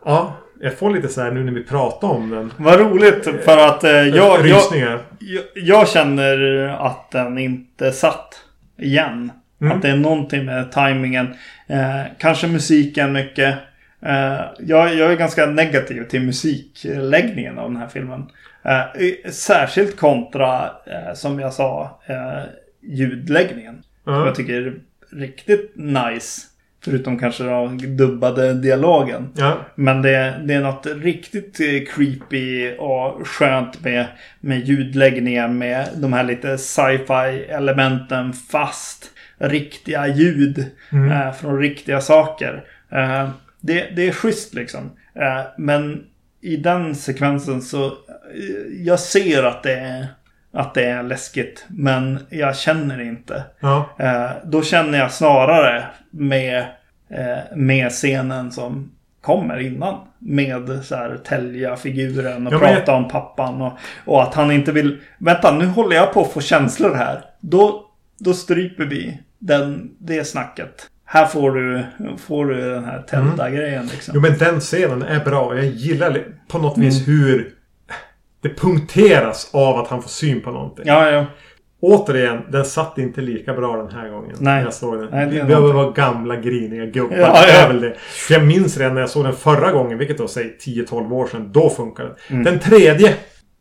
Ja, 0.06 0.34
jag 0.60 0.78
får 0.78 0.90
lite 0.90 1.08
så 1.08 1.22
här 1.22 1.32
nu 1.32 1.44
när 1.44 1.52
vi 1.52 1.64
pratar 1.64 2.08
om 2.08 2.30
den. 2.30 2.54
Vad 2.58 2.80
roligt 2.80 3.24
för 3.46 3.58
att 3.58 3.84
eh, 3.84 3.92
jag, 3.92 4.48
jag, 4.48 4.62
jag, 5.20 5.44
jag 5.56 5.88
känner 5.88 6.68
att 6.68 7.12
den 7.12 7.38
inte 7.38 7.92
satt 7.92 8.42
igen. 8.78 9.32
Mm. 9.62 9.76
Att 9.78 9.82
det 9.82 9.90
är 9.90 9.96
någonting 9.98 10.46
med 10.46 10.72
tajmingen. 10.72 11.34
Eh, 11.68 12.02
kanske 12.18 12.48
musiken 12.48 13.14
mycket. 13.14 13.56
Eh, 14.02 14.40
jag, 14.60 14.96
jag 14.96 15.12
är 15.12 15.16
ganska 15.16 15.46
negativ 15.46 16.04
till 16.04 16.22
musikläggningen 16.22 17.58
av 17.60 17.70
den 17.72 17.82
här 17.82 17.88
filmen. 17.88 18.26
Eh, 18.64 19.32
särskilt 19.32 19.98
kontra, 19.98 20.64
eh, 20.66 21.14
som 21.14 21.40
jag 21.40 21.54
sa, 21.54 22.00
eh, 22.08 22.44
ljudläggningen. 22.82 23.84
Som 24.04 24.14
Ja. 24.14 24.26
jag 24.26 24.36
tycker 24.36 24.54
är 24.54 24.74
riktigt 25.12 25.72
nice. 25.76 26.42
Förutom 26.86 27.20
kanske 27.20 27.44
den 27.44 27.98
dubbade 27.98 28.54
dialogen. 28.54 29.30
Ja. 29.38 29.58
Men 29.76 30.02
det, 30.02 30.34
det 30.46 30.54
är 30.54 30.62
något 30.62 30.86
riktigt 30.86 31.60
eh, 31.60 31.96
creepy 31.96 32.72
och 32.78 33.28
skönt 33.28 33.84
med, 33.84 34.06
med 34.40 34.60
ljudläggningen 34.68 35.58
med 35.58 35.88
de 35.96 36.14
här 36.14 36.24
lite 36.24 36.58
sci-fi 36.58 37.46
elementen 37.50 38.34
fast 38.34 39.06
riktiga 39.38 40.08
ljud 40.08 40.66
eh, 40.92 41.34
från 41.34 41.60
riktiga 41.60 42.02
saker. 42.02 42.64
Eh, 42.92 43.30
det, 43.62 43.96
det 43.96 44.08
är 44.08 44.12
schysst 44.12 44.54
liksom. 44.54 44.92
Eh, 45.16 45.42
men 45.58 46.04
i 46.42 46.58
den 46.58 46.96
sekvensen 46.96 47.62
så 47.62 47.86
eh, 47.86 47.92
jag 48.86 49.00
ser 49.00 49.44
att 49.44 49.64
det 49.64 49.74
är 49.74 50.08
att 50.54 50.74
det 50.74 50.86
är 50.86 51.04
läskigt. 51.04 51.66
Men 51.68 52.20
jag 52.30 52.56
känner 52.56 53.02
inte. 53.02 53.44
Ja. 53.60 53.90
Eh, 54.00 54.30
då 54.46 54.62
känner 54.62 55.00
jag 55.00 55.12
snarare 55.12 55.86
med, 56.10 56.66
eh, 57.10 57.56
med 57.56 57.92
scenen 57.92 58.52
som 58.52 58.92
kommer 59.22 59.60
innan. 59.60 60.00
Med 60.20 60.86
så 60.86 60.96
här 60.96 61.18
tälja 61.18 61.76
figuren 61.76 62.48
och 62.48 62.54
Ja, 62.54 62.60
prata 62.60 62.96
om 62.96 63.08
pappan. 63.08 63.62
Och, 63.62 63.78
och 64.06 64.24
att 64.24 64.34
han 64.34 64.52
inte 64.52 64.72
vill... 64.72 65.02
Vänta, 65.18 65.52
nu 65.52 65.66
håller 65.66 65.96
jag 65.96 66.14
på 66.14 66.22
att 66.22 66.32
få 66.32 66.42
känslor 66.42 66.96
här. 66.96 67.22
Då, 67.40 67.86
då 68.20 68.34
stryper 68.34 68.86
vi 68.86 69.20
den, 69.40 69.92
det 70.00 70.24
snacket. 70.24 70.90
Här 71.06 71.26
får 71.26 71.52
du, 71.52 71.86
får 72.18 72.46
du 72.46 72.72
den 72.72 72.86
här 72.86 73.02
Telda-grejen 73.02 73.86
liksom. 73.86 74.12
Jo 74.16 74.22
men 74.22 74.38
den 74.38 74.60
scenen 74.60 75.02
är 75.04 75.26
bra. 75.26 75.56
Jag 75.56 75.66
gillar 75.66 76.24
på 76.48 76.58
något 76.58 76.78
Mm. 76.78 76.90
vis 76.90 77.08
hur 77.08 77.54
det 78.42 78.50
punkteras 78.50 79.50
av 79.54 79.80
att 79.80 79.88
han 79.88 80.02
får 80.02 80.10
syn 80.10 80.42
på 80.42 80.52
någonting. 80.52 80.86
Ja, 80.88 81.12
ja. 81.12 81.26
Återigen, 81.80 82.42
den 82.50 82.66
satt 82.66 82.98
inte 82.98 83.22
lika 83.22 83.54
bra 83.54 83.78
den 83.78 83.92
här 83.92 84.10
gången. 84.10 84.36
Nej. 84.40 84.64
Jag 84.64 84.74
såg 84.74 85.00
den. 85.00 85.08
Nej, 85.12 85.26
det 85.26 85.44
vi 85.44 85.54
vara 85.54 85.92
gamla 85.92 86.36
griniga 86.36 86.86
gubbar. 86.86 87.18
Ja, 87.18 87.44
ja. 87.48 87.64
är 87.64 87.68
väl 87.68 87.82
det. 87.82 87.96
För 87.98 88.34
jag 88.34 88.46
minns 88.46 88.78
redan 88.78 88.94
när 88.94 89.02
jag 89.02 89.10
såg 89.10 89.24
den 89.24 89.34
förra 89.34 89.72
gången, 89.72 89.98
vilket 89.98 90.18
då 90.18 90.28
säg 90.28 90.58
10-12 90.66 91.14
år 91.14 91.28
sedan. 91.28 91.52
Då 91.52 91.70
funkade 91.70 92.10
den. 92.10 92.18
Mm. 92.30 92.44
Den 92.44 92.60
tredje. 92.60 93.14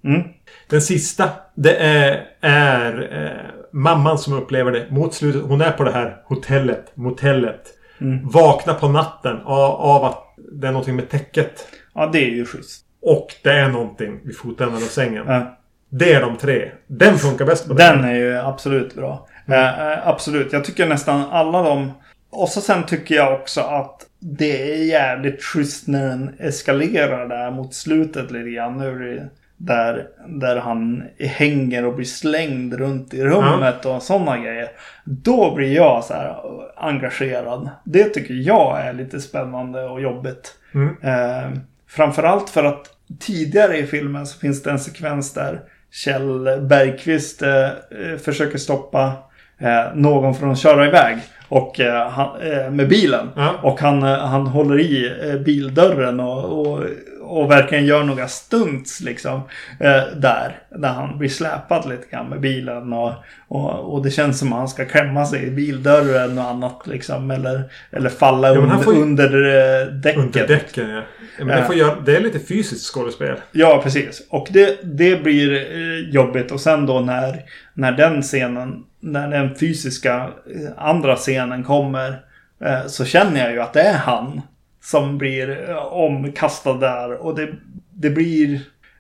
Mm. 0.05 0.23
Den 0.69 0.83
sista. 0.83 1.29
Det 1.55 1.77
är, 1.77 2.25
är 2.41 3.09
eh, 3.13 3.56
mamman 3.77 4.19
som 4.19 4.33
upplever 4.33 4.73
det 4.73 4.91
mot 4.91 5.15
slutet. 5.15 5.43
Hon 5.43 5.61
är 5.61 5.71
på 5.71 5.85
det 5.85 5.93
här 5.93 6.17
hotellet, 6.25 6.93
motellet. 6.95 7.63
Mm. 8.01 8.29
Vaknar 8.29 8.75
på 8.75 8.89
natten 8.89 9.37
av, 9.45 9.71
av 9.71 10.05
att 10.05 10.35
det 10.53 10.67
är 10.67 10.73
någonting 10.73 10.97
med 10.97 11.09
täcket. 11.09 11.69
ja, 11.95 12.07
det 12.13 12.19
är 12.19 12.31
ju 12.31 12.47
schysst. 12.47 12.85
Och 13.03 13.35
det 13.43 13.51
är 13.51 13.69
någonting 13.69 14.21
vid 14.25 14.37
fotänden 14.37 14.77
av 14.77 14.87
sängen. 14.87 15.25
Ja. 15.27 15.59
Det 15.89 16.13
är 16.13 16.21
de 16.21 16.37
tre. 16.37 16.71
Den 16.87 17.19
funkar 17.19 17.45
bäst 17.45 17.69
på 17.69 17.75
Den 17.75 18.05
är 18.05 18.15
ju 18.15 18.37
absolut 18.37 18.95
bra. 18.95 19.29
Eh, 19.49 19.93
eh, 19.93 20.09
absolut. 20.09 20.53
Jag 20.53 20.65
tycker 20.65 20.87
nästan 20.87 21.31
alla 21.31 21.63
de... 21.63 21.93
Och 22.31 22.49
så 22.49 22.61
sen 22.61 22.87
tycker 22.87 23.15
jag 23.15 23.41
också 23.41 23.61
att 23.61 24.07
det 24.19 24.73
är 24.73 24.85
jävligt 24.85 25.43
schysst 25.43 25.89
när 25.89 26.09
den 26.09 26.35
eskalerar 26.39 27.29
där 27.29 27.51
mot 27.51 27.75
slutet 27.75 28.31
lite 28.31 28.51
grann. 28.51 28.79
Nu 28.79 28.89
är 28.89 29.15
det 29.15 29.29
där, 29.57 30.09
där 30.29 30.57
han 30.57 31.05
hänger 31.19 31.87
och 31.87 31.95
blir 31.95 32.07
slängd 32.07 32.75
runt 32.75 33.15
i 33.15 33.25
rummet 33.25 33.87
och 33.87 34.03
sådana 34.03 34.39
grejer. 34.39 34.69
Då 35.05 35.55
blir 35.55 35.75
jag 35.75 36.05
så 36.05 36.15
här 36.15 36.37
engagerad. 36.77 37.71
Det 37.85 38.05
tycker 38.05 38.35
jag 38.35 38.81
är 38.81 38.93
lite 38.93 39.21
spännande 39.21 39.85
och 39.85 40.01
jobbigt. 40.01 40.55
Mm. 40.75 40.97
Eh, 41.03 41.59
framförallt 41.89 42.51
för 42.51 42.65
att 42.65 42.91
tidigare 43.21 43.79
i 43.79 43.87
filmen 43.87 44.27
så 44.27 44.39
finns 44.39 44.63
det 44.63 44.71
en 44.71 44.79
sekvens 44.79 45.35
där 45.35 45.61
Kjell 45.91 46.61
Bergqvist 46.61 47.43
eh, 47.43 47.65
eh, 47.65 48.17
försöker 48.25 48.59
stoppa 48.59 49.13
eh, 49.59 49.95
någon 49.95 50.35
från 50.35 50.51
att 50.51 50.59
köra 50.59 50.87
iväg. 50.87 51.19
Och, 51.49 51.81
eh, 51.81 52.09
han, 52.09 52.41
eh, 52.41 52.71
med 52.71 52.89
bilen. 52.89 53.29
Ja. 53.37 53.55
Och 53.63 53.81
han, 53.81 54.03
eh, 54.03 54.19
han 54.19 54.47
håller 54.47 54.81
i 54.81 55.13
eh, 55.31 55.41
bildörren 55.41 56.21
och, 56.21 56.61
och, 56.61 56.85
och 57.27 57.51
verkligen 57.51 57.87
gör 57.87 58.03
några 58.03 58.29
stunts 58.29 59.01
liksom. 59.01 59.41
Eh, 59.81 60.03
där. 60.17 60.59
Där 60.71 60.89
han 60.89 61.19
blir 61.19 61.29
släpad 61.29 61.89
lite 61.89 62.07
grann 62.11 62.29
med 62.29 62.41
bilen. 62.41 62.93
Och, 62.93 63.13
och, 63.49 63.95
och 63.95 64.03
det 64.05 64.11
känns 64.11 64.39
som 64.39 64.53
att 64.53 64.59
han 64.59 64.69
ska 64.69 64.85
klämma 64.85 65.27
sig 65.27 65.45
i 65.47 65.51
bildörren 65.51 66.39
och 66.39 66.45
annat 66.45 66.87
liksom. 66.87 67.31
Eller, 67.31 67.63
eller 67.91 68.09
falla 68.11 68.49
han 68.49 68.57
under, 68.59 68.77
får 68.77 68.95
ju- 68.95 69.03
under 69.03 69.27
eh, 69.27 69.87
däcket. 69.87 70.19
Under 70.23 70.47
däcken 70.49 70.91
ja. 70.91 71.03
ja 71.39 71.45
men 71.45 71.49
Ja. 71.49 71.57
det, 71.61 71.67
får 71.67 71.75
göra, 71.75 72.01
det 72.01 72.17
är 72.17 72.21
lite 72.21 72.39
fysiskt 72.39 72.85
skådespel. 72.95 73.37
Ja, 73.53 73.81
precis. 73.83 74.23
Och 74.31 74.49
det, 74.51 74.79
det 74.83 75.23
blir 75.23 75.53
eh, 75.55 76.11
jobbigt. 76.15 76.51
Och 76.53 76.61
sen 76.61 76.87
då 76.87 77.01
när, 77.01 77.43
när 77.75 77.93
den 77.93 78.23
scenen, 78.23 78.83
när 79.01 79.29
den 79.29 79.55
fysiska 79.55 80.17
eh, 80.17 80.71
andra 80.85 81.17
scenen 81.17 81.65
kommer. 81.65 82.21
Eh, 82.65 82.87
så 82.87 83.05
känner 83.05 83.41
jag 83.45 83.53
ju 83.53 83.61
att 83.61 83.73
det 83.73 83.83
är 83.83 83.99
han 83.99 84.41
som 84.87 85.19
blir 85.19 85.71
eh, 85.71 85.77
omkastad 85.77 86.75
där. 86.75 87.13
Och 87.13 87.35
det, 87.35 87.55
det 87.91 88.11
blir... 88.11 88.55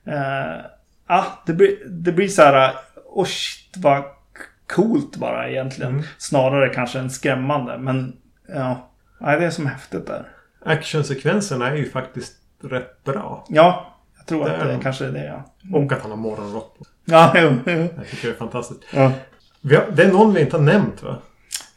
Eh, 0.04 0.64
ah, 1.06 1.24
det 1.46 1.52
blir, 1.52 1.76
det 1.86 2.12
blir 2.12 2.28
så 2.28 2.42
här... 2.42 2.74
Oh 3.04 3.24
shit 3.24 3.76
vad 3.76 4.04
coolt 4.74 5.16
bara 5.16 5.50
egentligen. 5.50 5.92
Mm. 5.92 6.04
Snarare 6.18 6.68
kanske 6.74 6.98
än 6.98 7.10
skrämmande. 7.10 7.78
Men 7.78 8.16
ja, 8.48 8.90
nej, 9.20 9.40
det 9.40 9.46
är 9.46 9.50
som 9.50 9.66
häftigt 9.66 10.06
där. 10.06 10.28
Actionsekvenserna 10.64 11.70
är 11.70 11.76
ju 11.76 11.90
faktiskt 11.90 12.34
rätt 12.62 13.04
bra. 13.04 13.44
Ja, 13.48 13.96
jag 14.18 14.26
tror 14.26 14.44
Det 14.44 14.56
att 14.56 14.62
är 14.62 14.66
det 14.66 14.72
de. 14.72 14.80
kanske 14.80 15.04
är 15.06 15.12
det 15.12 15.24
ja. 15.24 15.44
Och 15.78 15.92
att 15.92 16.02
han 16.02 16.10
har 16.10 16.18
morgonrock 16.18 16.78
på. 16.78 16.84
Ja, 17.04 17.32
jo, 17.34 17.48
jo. 17.66 17.88
Jag 17.96 18.08
tycker 18.10 18.28
det 18.28 18.34
är 18.34 18.38
fantastiskt. 18.38 18.80
Ja. 18.94 19.12
Har, 19.62 19.84
det 19.92 20.02
är 20.02 20.12
någon 20.12 20.34
vi 20.34 20.40
inte 20.40 20.56
har 20.56 20.64
nämnt 20.64 21.02
va? 21.02 21.16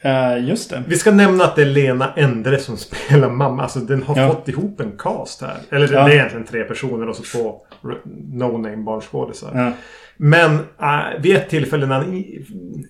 Eh, 0.01 0.47
just 0.47 0.69
det. 0.69 0.83
Vi 0.87 0.97
ska 0.97 1.11
nämna 1.11 1.43
att 1.43 1.55
det 1.55 1.61
är 1.61 1.65
Lena 1.65 2.13
Endre 2.13 2.59
som 2.59 2.77
spelar 2.77 3.29
mamma. 3.29 3.63
Alltså 3.63 3.79
den 3.79 4.03
har 4.03 4.17
Ja. 4.17 4.27
fått 4.33 4.47
ihop 4.47 4.79
en 4.79 4.91
cast 4.97 5.41
här. 5.41 5.57
Eller 5.69 5.87
det 5.87 5.93
Ja. 5.93 6.03
det 6.05 6.11
är 6.11 6.15
egentligen 6.15 6.45
tre 6.45 6.63
personer 6.63 7.09
och 7.09 7.15
så 7.15 7.23
två 7.23 7.61
no-name 8.33 8.83
barnskådisar. 8.83 9.51
Ja. 9.55 9.71
Men 10.17 10.55
äh, 10.81 11.21
vid 11.21 11.35
ett 11.35 11.49
tillfälle 11.49 11.85
när 11.85 12.03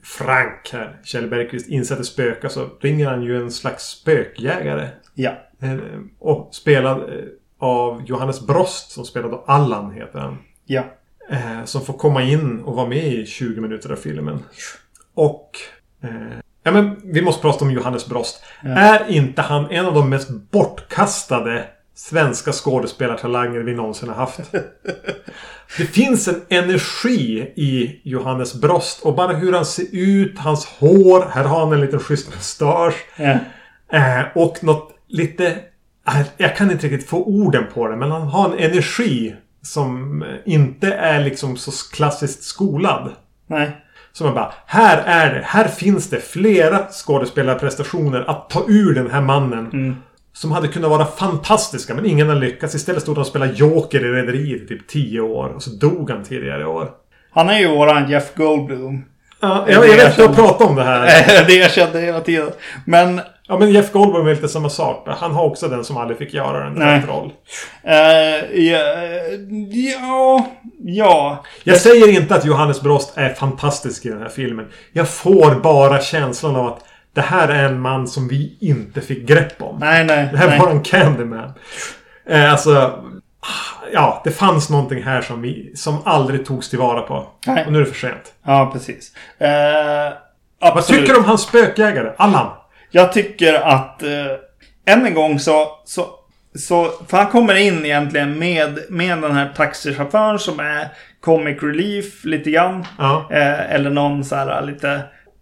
Frank 0.03 0.69
här, 0.73 0.99
Kjell 1.03 1.27
Bergqvist, 1.29 1.67
insätter 1.69 2.03
spöka 2.03 2.49
så 2.49 2.65
ringer 2.81 3.09
han 3.09 3.23
ju 3.23 3.37
en 3.41 3.51
slags 3.51 3.83
spökjägare. 3.83 4.87
Ja. 5.13 5.31
Eh, 5.61 5.75
Och 6.19 6.49
spelad 6.55 7.09
av 7.59 8.01
Johannes 8.05 8.47
Brost 8.47 8.91
som 8.91 9.05
spelar 9.05 9.29
då 9.29 9.43
Allan 9.47 9.91
heter 9.91 10.19
han. 10.19 10.37
Ja. 10.65 10.83
Som 11.65 11.81
får 11.81 11.93
komma 11.93 12.23
in 12.23 12.59
och 12.61 12.75
vara 12.75 12.87
med 12.87 13.05
i 13.13 13.25
20 13.25 13.61
minuter 13.61 13.91
av 13.91 13.95
filmen. 13.95 14.39
Och... 15.13 15.49
Eh, 16.03 16.09
ja 16.63 16.71
men 16.71 17.01
vi 17.03 17.21
måste 17.21 17.41
prata 17.41 17.65
om 17.65 17.71
Johannes 17.71 18.07
Brost. 18.07 18.43
Är 18.63 19.09
inte 19.11 19.41
han 19.41 19.71
en 19.71 19.85
av 19.85 19.93
de 19.93 20.09
mest 20.09 20.29
bortkastade 20.51 21.65
svenska 21.95 22.51
skådespelartalanger 22.51 23.59
vi 23.59 23.75
någonsin 23.75 24.09
har 24.09 24.15
haft? 24.15 24.39
Det 25.77 25.85
finns 25.85 26.27
en 26.27 26.41
energi 26.49 27.39
i 27.55 28.01
Johannes 28.03 28.53
Brost 28.61 29.01
och 29.03 29.15
bara 29.15 29.33
hur 29.33 29.53
han 29.53 29.65
ser 29.65 29.85
ut, 29.91 30.39
hans 30.39 30.65
hår. 30.65 31.25
Här 31.31 31.43
har 31.43 31.59
han 31.59 31.73
en 31.73 31.81
liten 31.81 31.99
schysst 31.99 32.35
mustasch. 32.35 33.05
Ja. 33.17 33.37
Eh, 33.91 34.21
och 34.35 34.63
något 34.63 34.91
lite... 35.07 35.47
eh, 36.07 36.21
Jag 36.37 36.55
kan 36.55 36.71
inte 36.71 36.87
riktigt 36.87 37.09
få 37.09 37.23
orden 37.23 37.63
på 37.73 37.87
det, 37.87 37.95
men 37.95 38.11
han 38.11 38.21
har 38.21 38.45
en 38.49 38.59
energi 38.71 39.35
som 39.61 40.23
inte 40.45 40.93
är 40.93 41.23
liksom 41.23 41.57
så 41.57 41.71
klassiskt 41.95 42.43
skolad. 42.43 43.11
Nej. 43.47 43.85
Som 44.19 44.25
man 44.25 44.35
bara, 44.35 44.53
här 44.65 45.03
är 45.05 45.33
det. 45.33 45.41
Här 45.45 45.67
finns 45.67 46.09
det 46.09 46.19
flera 46.19 46.87
skådespelarprestationer 46.91 48.29
att 48.29 48.49
ta 48.49 48.65
ur 48.67 48.95
den 48.95 49.11
här 49.11 49.21
mannen. 49.21 49.95
Som 50.33 50.51
hade 50.51 50.67
kunnat 50.67 50.89
vara 50.89 51.05
fantastiska, 51.05 51.93
men 51.95 52.05
ingen 52.05 52.29
har 52.29 52.35
lyckats. 52.35 52.75
Istället 52.75 53.01
stod 53.01 53.15
han 53.15 53.21
och 53.21 53.27
spelade 53.27 53.53
Joker 53.53 54.05
i 54.05 54.11
Rederiet 54.11 54.61
i 54.61 54.67
typ 54.67 54.87
10 54.87 55.21
år. 55.21 55.49
Och 55.49 55.63
så 55.63 55.69
dog 55.69 56.09
han 56.09 56.23
tidigare 56.23 56.61
i 56.61 56.65
år. 56.65 56.89
Han 57.31 57.49
är 57.49 57.59
ju 57.59 57.67
våran 57.67 58.09
Jeff 58.09 58.35
Goldblum. 58.35 59.05
Ja, 59.39 59.65
jag, 59.67 59.87
jag 59.87 59.95
vet, 59.95 60.17
jag 60.17 60.35
pratar 60.35 60.65
om 60.65 60.75
det 60.75 60.83
här. 60.83 61.45
det 61.47 61.55
jag 61.55 61.71
kände 61.71 61.99
hela 61.99 62.21
tiden. 62.21 62.51
Men... 62.85 63.21
Ja, 63.49 63.57
men 63.59 63.71
Jeff 63.71 63.91
Goldblum 63.91 64.27
är 64.27 64.35
lite 64.35 64.49
samma 64.49 64.69
sak. 64.69 65.07
Han 65.07 65.31
har 65.31 65.43
också 65.43 65.67
den 65.67 65.83
som 65.83 65.97
aldrig 65.97 66.17
fick 66.17 66.33
göra 66.33 66.67
en 66.67 66.73
Nej. 66.73 66.99
rätt 66.99 67.07
roll. 67.09 67.31
eh, 67.83 67.95
ja, 68.61 68.85
ja... 69.99 70.45
Ja. 70.83 71.43
Jag 71.63 71.77
säger 71.77 72.07
inte 72.21 72.35
att 72.35 72.45
Johannes 72.45 72.81
Brost 72.81 73.13
är 73.15 73.33
fantastisk 73.33 74.05
i 74.05 74.09
den 74.09 74.21
här 74.21 74.29
filmen. 74.29 74.67
Jag 74.91 75.09
får 75.09 75.55
bara 75.55 76.01
känslan 76.01 76.55
av 76.55 76.67
att 76.67 76.79
det 77.13 77.21
här 77.21 77.47
är 77.47 77.63
en 77.63 77.79
man 77.79 78.07
som 78.07 78.27
vi 78.27 78.57
inte 78.61 79.01
fick 79.01 79.27
grepp 79.27 79.61
om. 79.61 79.77
Nej, 79.79 80.05
nej. 80.05 80.29
Det 80.31 80.37
här 80.37 80.47
nej. 80.47 80.59
var 80.59 80.69
en 80.69 80.83
Candyman. 80.83 81.53
Eh, 82.29 82.51
alltså... 82.51 82.99
Ja, 83.93 84.21
det 84.23 84.31
fanns 84.31 84.69
någonting 84.69 85.03
här 85.03 85.21
som, 85.21 85.41
vi, 85.41 85.71
som 85.75 85.97
aldrig 86.05 86.45
togs 86.45 86.69
tillvara 86.69 87.01
på. 87.01 87.27
Nej. 87.47 87.65
Och 87.65 87.71
nu 87.71 87.77
är 87.81 87.85
det 87.85 87.91
för 87.91 88.07
sent. 88.07 88.33
Ja, 88.45 88.69
precis. 88.73 89.11
Eh, 89.37 90.13
Vad 90.73 90.85
tycker 90.85 91.13
du 91.13 91.19
om 91.19 91.25
hans 91.25 91.41
spökjägare? 91.41 92.11
Allan? 92.17 92.47
Jag 92.91 93.13
tycker 93.13 93.53
att... 93.53 94.03
Eh, 94.03 94.93
än 94.93 95.05
en 95.05 95.13
gång 95.13 95.39
så, 95.39 95.67
så... 95.85 96.05
så, 96.55 96.91
för 97.07 97.17
han 97.17 97.27
kommer 97.27 97.55
in 97.55 97.85
egentligen 97.85 98.39
med, 98.39 98.79
med 98.89 99.21
den 99.21 99.31
här 99.31 99.53
taxichauffören 99.55 100.39
som 100.39 100.59
är 100.59 100.87
comic 101.21 101.63
relief 101.63 102.25
lite 102.25 102.51
grann. 102.51 102.85
Ja. 102.97 103.27
Eh, 103.31 103.73
eller 103.73 103.89
någon 103.89 104.23
så 104.23 104.35
här 104.35 104.61
lite... 104.61 105.01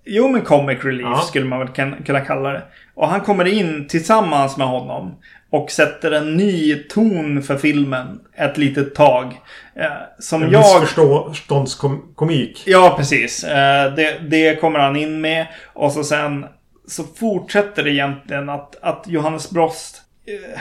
Jo 0.09 0.27
men 0.27 0.41
comic 0.41 0.79
relief 0.85 1.07
Ja. 1.11 1.21
skulle 1.21 1.45
man 1.45 1.59
väl 1.59 1.95
kunna 2.05 2.21
kalla 2.21 2.49
det. 2.49 2.61
Och 2.95 3.07
han 3.07 3.21
kommer 3.21 3.45
in 3.45 3.87
tillsammans 3.87 4.57
med 4.57 4.67
honom. 4.67 5.15
Och 5.49 5.71
sätter 5.71 6.11
en 6.11 6.37
ny 6.37 6.75
ton 6.75 7.43
för 7.43 7.57
filmen 7.57 8.19
ett 8.37 8.57
litet 8.57 8.95
tag. 8.95 9.25
Eh, 9.75 9.85
som 10.19 10.43
En 10.43 10.51
jag... 10.51 10.81
missförståndskomik. 10.81 12.63
Ja, 12.65 12.93
precis. 12.97 13.43
Eh, 13.43 13.93
det, 13.93 14.19
det 14.29 14.61
kommer 14.61 14.79
han 14.79 14.95
in 14.95 15.21
med. 15.21 15.47
Och 15.73 15.91
så 15.91 16.03
sen 16.03 16.45
så 16.87 17.03
fortsätter 17.03 17.83
det 17.83 17.91
egentligen 17.91 18.49
att, 18.49 18.75
att 18.81 19.03
Johannes 19.07 19.51
Brost... 19.51 20.01
Eh, 20.27 20.59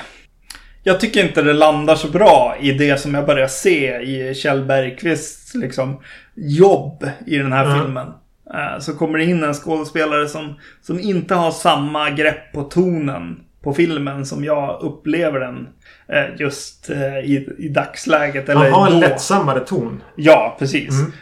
jag 0.82 1.00
tycker 1.00 1.24
inte 1.24 1.42
det 1.42 1.52
landar 1.52 1.94
så 1.94 2.08
bra 2.08 2.56
i 2.60 2.72
det 2.72 3.00
som 3.00 3.14
jag 3.14 3.26
börjar 3.26 3.48
se 3.48 3.96
i 3.96 4.34
Kjell 4.34 4.64
Bergqvists 4.64 5.54
liksom, 5.54 6.00
jobb 6.34 7.08
i 7.26 7.38
den 7.38 7.52
här 7.52 7.64
Mm. 7.64 7.80
filmen. 7.80 8.06
Eh, 8.54 8.78
så 8.78 8.92
kommer 8.96 9.18
det 9.18 9.24
in 9.24 9.44
en 9.44 9.54
skådespelare 9.54 10.28
som, 10.28 10.60
som 10.82 11.00
inte 11.00 11.34
har 11.34 11.50
samma 11.50 12.10
grepp 12.10 12.52
på 12.52 12.62
tonen 12.62 13.40
på 13.62 13.74
filmen 13.74 14.26
som 14.26 14.44
jag 14.44 14.80
upplever 14.82 15.40
den 15.40 15.68
eh, 16.08 16.40
just 16.40 16.90
eh, 16.90 17.18
i, 17.18 17.48
i 17.58 17.68
dagsläget. 17.68 18.48
Eller 18.48 18.60
Han 18.60 18.72
har 18.72 18.90
en 18.90 19.00
lättsammare 19.00 19.60
ton. 19.60 20.02
Ja, 20.16 20.56
precis. 20.58 20.94
Mm. 21.00 21.12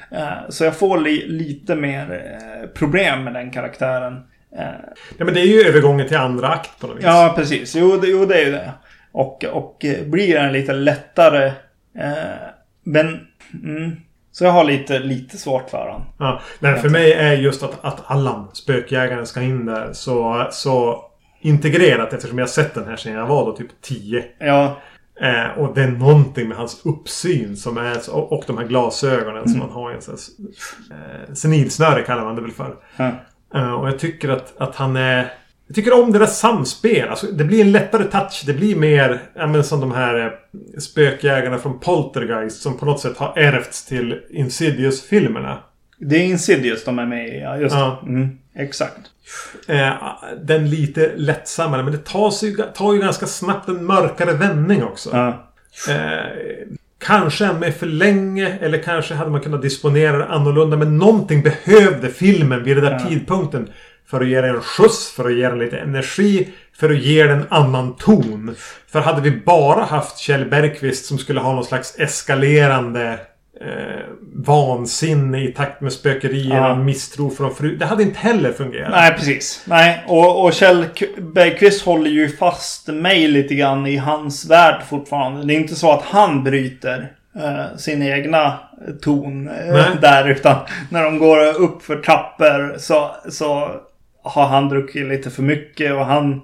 Så 0.48 0.64
jag 0.64 0.76
får 0.76 0.98
li 0.98 1.28
lite 1.28 1.74
mer 1.74 2.22
problem 2.74 3.24
med 3.24 3.34
den 3.34 3.50
karaktären. 3.50 4.14
Eh, 4.58 4.64
Ja, 5.18 5.24
men 5.24 5.34
det 5.34 5.40
är 5.40 5.46
ju 5.46 5.60
övergången 5.60 6.08
till 6.08 6.16
andra 6.16 6.48
akt 6.48 6.80
på 6.80 6.86
något 6.86 6.96
vis. 6.96 7.04
Ja, 7.04 7.32
precis. 7.36 7.76
Jo, 7.76 7.96
det, 7.96 8.06
jo, 8.08 8.24
det 8.26 8.34
är 8.40 8.44
ju 8.44 8.52
det. 8.52 8.72
Och, 9.12 9.44
och 9.44 9.84
eh, 9.84 10.04
blir 10.06 10.34
den 10.34 10.52
lite 10.52 10.72
lättare. 10.72 11.46
eh, 11.98 12.12
Men... 12.84 13.20
Mm, 13.64 13.96
så 14.32 14.44
jag 14.44 14.50
har 14.50 14.64
lite, 14.64 14.98
lite 14.98 15.36
svårt 15.38 15.70
för 15.70 15.86
den. 15.86 16.00
Ja, 16.18 16.40
men 16.60 16.78
för 16.78 16.88
mig 16.88 17.12
är 17.12 17.32
just 17.32 17.62
att, 17.62 17.84
att 17.84 18.02
Allan, 18.06 18.48
spökjägaren, 18.52 19.26
ska 19.26 19.42
in 19.42 19.66
där 19.66 19.92
så, 19.92 20.46
så 20.50 21.04
integrerat 21.40 22.12
eftersom 22.12 22.38
jag 22.38 22.48
sett 22.48 22.74
den 22.74 22.84
här 22.88 22.96
sedan 22.96 23.12
jag 23.12 23.26
var 23.26 23.46
då 23.46 23.56
typ 23.56 23.70
10. 23.82 24.24
Ja, 24.38 24.76
Eh, 25.20 25.58
och 25.58 25.74
det 25.74 25.82
är 25.82 25.88
någonting 25.88 26.48
med 26.48 26.56
hans 26.56 26.86
uppsyn 26.86 27.56
som 27.56 27.78
är 27.78 28.10
och, 28.10 28.32
och 28.32 28.44
de 28.46 28.58
här 28.58 28.64
glasögonen 28.64 29.48
som 29.48 29.58
man 29.58 29.70
har 29.70 29.92
i 29.92 29.94
en 29.94 30.02
sån 30.02 30.16
här, 30.90 31.24
eh, 31.28 31.34
senilsnöre 31.34 32.02
kallar 32.02 32.24
man 32.24 32.36
det 32.36 32.42
väl 32.42 32.50
för. 32.50 32.76
ja, 32.96 33.10
och 33.54 33.88
jag 33.88 33.98
tycker 33.98 34.28
att, 34.28 34.54
att 34.58 34.76
han 34.76 34.96
är... 34.96 35.32
Jag 35.66 35.74
tycker 35.74 36.02
om 36.02 36.12
det 36.12 36.18
där 36.18 36.26
samspel. 36.26 37.08
Alltså, 37.08 37.26
det 37.26 37.44
blir 37.44 37.60
en 37.60 37.72
lättare 37.72 38.04
touch. 38.04 38.42
Det 38.46 38.52
blir 38.52 38.76
mer 38.76 39.22
ja, 39.34 39.46
men 39.46 39.64
som 39.64 39.80
de 39.80 39.92
här 39.92 40.26
eh, 40.26 40.30
spökjägarna 40.80 41.58
från 41.58 41.80
Poltergeist 41.80 42.62
som 42.62 42.78
på 42.78 42.86
något 42.86 43.00
sätt 43.00 43.16
har 43.16 43.38
ärvts 43.38 43.86
till 43.86 44.20
Insidious-filmerna. 44.30 45.58
det 45.98 46.16
är 46.16 46.24
Insidious 46.24 46.84
de 46.84 46.98
är 46.98 47.06
med 47.06 47.28
i. 47.28 47.40
Ja, 47.40 47.56
just 47.56 47.74
Ja. 47.74 48.02
Mm, 48.02 48.38
exakt. 48.54 49.00
Eh, 49.68 49.92
den 50.42 50.70
lite 50.70 51.12
lättsammare. 51.16 51.82
Men 51.82 51.92
det 51.92 52.04
tar, 52.04 52.30
sig, 52.30 52.56
tar 52.74 52.92
ju 52.94 53.00
ganska 53.00 53.26
snabbt 53.26 53.68
en 53.68 53.84
mörkare 53.84 54.32
vändning 54.32 54.84
också. 54.84 55.10
Ja, 55.12 55.50
Eh, 55.88 56.26
kanske 57.04 57.52
med 57.52 57.74
för 57.74 57.86
länge 57.86 58.58
eller 58.60 58.82
kanske 58.82 59.14
hade 59.14 59.30
man 59.30 59.40
kunnat 59.40 59.62
disponera 59.62 60.18
det 60.18 60.26
annorlunda. 60.26 60.76
Men 60.76 60.98
någonting 60.98 61.42
behövde 61.42 62.08
filmen 62.08 62.64
vid 62.64 62.76
den 62.76 62.84
där 62.84 62.92
Ja. 63.02 63.08
tidpunkten. 63.08 63.68
För 64.06 64.20
att 64.20 64.28
ge 64.28 64.40
den 64.40 64.54
en 64.54 64.60
skjuts, 64.60 65.10
för 65.12 65.24
att 65.24 65.34
ge 65.34 65.48
den 65.48 65.58
lite 65.58 65.76
energi, 65.78 66.48
för 66.80 66.90
att 66.90 66.98
ge 66.98 67.22
den 67.22 67.38
en 67.40 67.46
annan 67.50 67.96
ton. 67.96 68.54
För 68.92 69.00
hade 69.00 69.20
vi 69.20 69.30
bara 69.30 69.84
haft 69.84 70.18
Kjell 70.18 70.44
Bergqvist 70.44 71.04
som 71.06 71.18
skulle 71.18 71.40
ha 71.40 71.52
någon 71.54 71.64
slags 71.64 71.94
eskalerande 71.98 73.18
eh, 73.60 74.00
vansinne 74.46 75.44
i 75.44 75.52
takt 75.52 75.80
med 75.80 75.92
spökerier 75.92 76.56
Ja. 76.56 76.74
misstro 76.76 77.30
från 77.30 77.54
fru. 77.54 77.76
Det 77.76 77.86
hade 77.86 78.02
inte 78.02 78.18
heller 78.18 78.52
fungerat. 78.52 78.90
Nej, 78.90 79.14
precis. 79.14 79.64
Nej, 79.66 80.04
och, 80.06 80.44
och 80.44 80.52
Kjell 80.52 80.86
Bergqvist 81.18 81.84
håller 81.84 82.10
ju 82.10 82.28
fast 82.28 82.88
mig 82.88 83.28
lite 83.28 83.54
grann 83.54 83.86
i 83.86 83.96
hans 83.96 84.50
värld 84.50 84.82
fortfarande. 84.88 85.46
Det 85.46 85.54
är 85.54 85.60
inte 85.60 85.74
så 85.74 85.92
att 85.92 86.02
han 86.02 86.44
bryter 86.44 87.12
eh, 87.36 87.76
sin 87.76 88.02
egna 88.02 88.58
ton 89.02 89.48
eh, 89.48 89.86
där. 90.00 90.28
Utan 90.28 90.56
när 90.90 91.04
de 91.04 91.18
går 91.18 91.60
upp 91.60 91.82
för 91.82 91.96
trappor 91.96 92.78
så, 92.78 93.10
så 93.30 93.70
har 94.22 94.46
han 94.46 94.68
druckit 94.68 95.06
lite 95.08 95.30
för 95.30 95.42
mycket 95.42 95.92
och 95.92 96.06
han... 96.06 96.40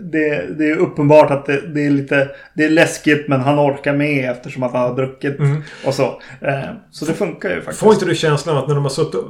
Det, 0.00 0.58
det 0.58 0.70
är 0.70 0.76
uppenbart 0.76 1.30
att 1.30 1.46
det, 1.46 1.60
det 1.74 1.86
är 1.86 1.90
lite... 1.90 2.28
Det 2.54 2.64
är 2.64 2.70
läskigt 2.70 3.28
men 3.28 3.40
han 3.40 3.58
orkar 3.58 3.94
med 3.96 4.30
eftersom 4.30 4.62
att 4.62 4.72
han 4.72 4.82
har 4.88 4.96
druckit 4.96 5.38
Mm. 5.38 5.62
och 5.86 5.94
så. 5.94 6.20
Eh, 6.40 6.60
Så 6.90 7.04
det 7.04 7.12
funkar 7.12 7.48
ju 7.50 7.56
faktiskt. 7.56 7.80
Får 7.80 7.92
inte 7.92 8.04
du 8.04 8.14
känslan 8.14 8.56
av 8.56 8.62
att 8.62 8.68
när 8.68 8.74
de 8.74 8.84
har 8.84 8.90
suttit... 8.90 9.20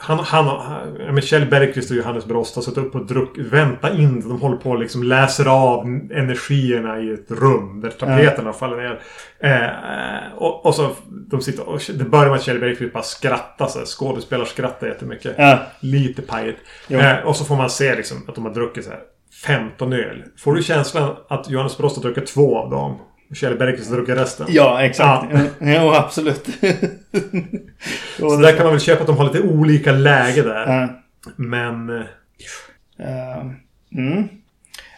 Han, 0.00 0.18
han, 0.18 0.44
han, 0.44 0.92
men 0.94 1.20
Kjell 1.22 1.46
Bergqvist 1.46 1.90
och 1.90 1.96
Johannes 1.96 2.24
Brost 2.26 2.54
har 2.54 2.62
suttit 2.62 2.78
upp 2.78 2.94
och 2.94 3.06
druckit, 3.06 3.46
vänta 3.46 3.92
in. 3.94 4.20
De 4.20 4.40
håller 4.40 4.56
på 4.56 4.70
och 4.70 4.78
liksom 4.78 5.02
läser 5.02 5.46
av 5.48 5.86
energierna 6.14 7.00
i 7.00 7.12
ett 7.12 7.30
rum 7.30 7.80
där 7.80 7.90
tapeterna 7.90 8.52
faller 8.52 8.76
ner. 8.76 9.00
Eh, 9.40 10.32
och, 10.36 10.66
och 10.66 10.74
så 10.74 10.90
de 11.30 11.40
sitter 11.42 11.68
och... 11.68 11.80
Det 11.98 12.04
börjar 12.04 12.26
med 12.26 12.34
att 12.36 12.42
Kjell 12.42 12.60
Bergqvist 12.60 12.92
bara 12.92 13.02
skrattar. 13.02 13.66
Så 13.66 13.78
här, 13.78 13.86
skådespelare 13.86 14.46
skrattar 14.46 14.86
jättemycket. 14.86 15.34
Ja. 15.38 15.58
Lite 15.80 16.22
pajigt. 16.22 16.58
Eh, 16.88 17.16
och 17.24 17.36
så 17.36 17.44
får 17.44 17.56
man 17.56 17.70
se 17.70 17.94
liksom 17.96 18.16
att 18.28 18.34
de 18.34 18.44
har 18.44 18.54
druckit 18.54 18.84
så 18.84 18.90
här 18.90 19.00
15 19.46 19.92
öl. 19.92 20.24
Får 20.38 20.54
du 20.54 20.62
känslan 20.62 21.16
att 21.28 21.50
Johannes 21.50 21.78
Brost 21.78 21.96
har 21.96 22.02
druckit 22.02 22.26
två 22.26 22.58
av 22.58 22.70
dem? 22.70 22.98
Och 23.30 23.36
Kjell 23.36 23.58
Bergqvist 23.58 23.90
har 23.90 23.96
druckit 23.96 24.16
resten? 24.16 24.46
Ja, 24.50 24.82
exakt. 24.82 25.32
Ja. 25.32 25.40
Jo, 25.60 25.92
absolut. 25.94 26.44
Så 28.18 28.36
där 28.36 28.52
kan 28.56 28.64
man 28.64 28.72
väl 28.72 28.80
köpa 28.80 29.00
att 29.00 29.06
de 29.06 29.16
har 29.16 29.24
lite 29.24 29.40
olika 29.40 29.92
läge 29.92 30.42
där. 30.42 30.66
Ja. 30.66 30.88
Men... 31.36 31.90
Eh, 32.98 33.40
mm. 33.92 34.28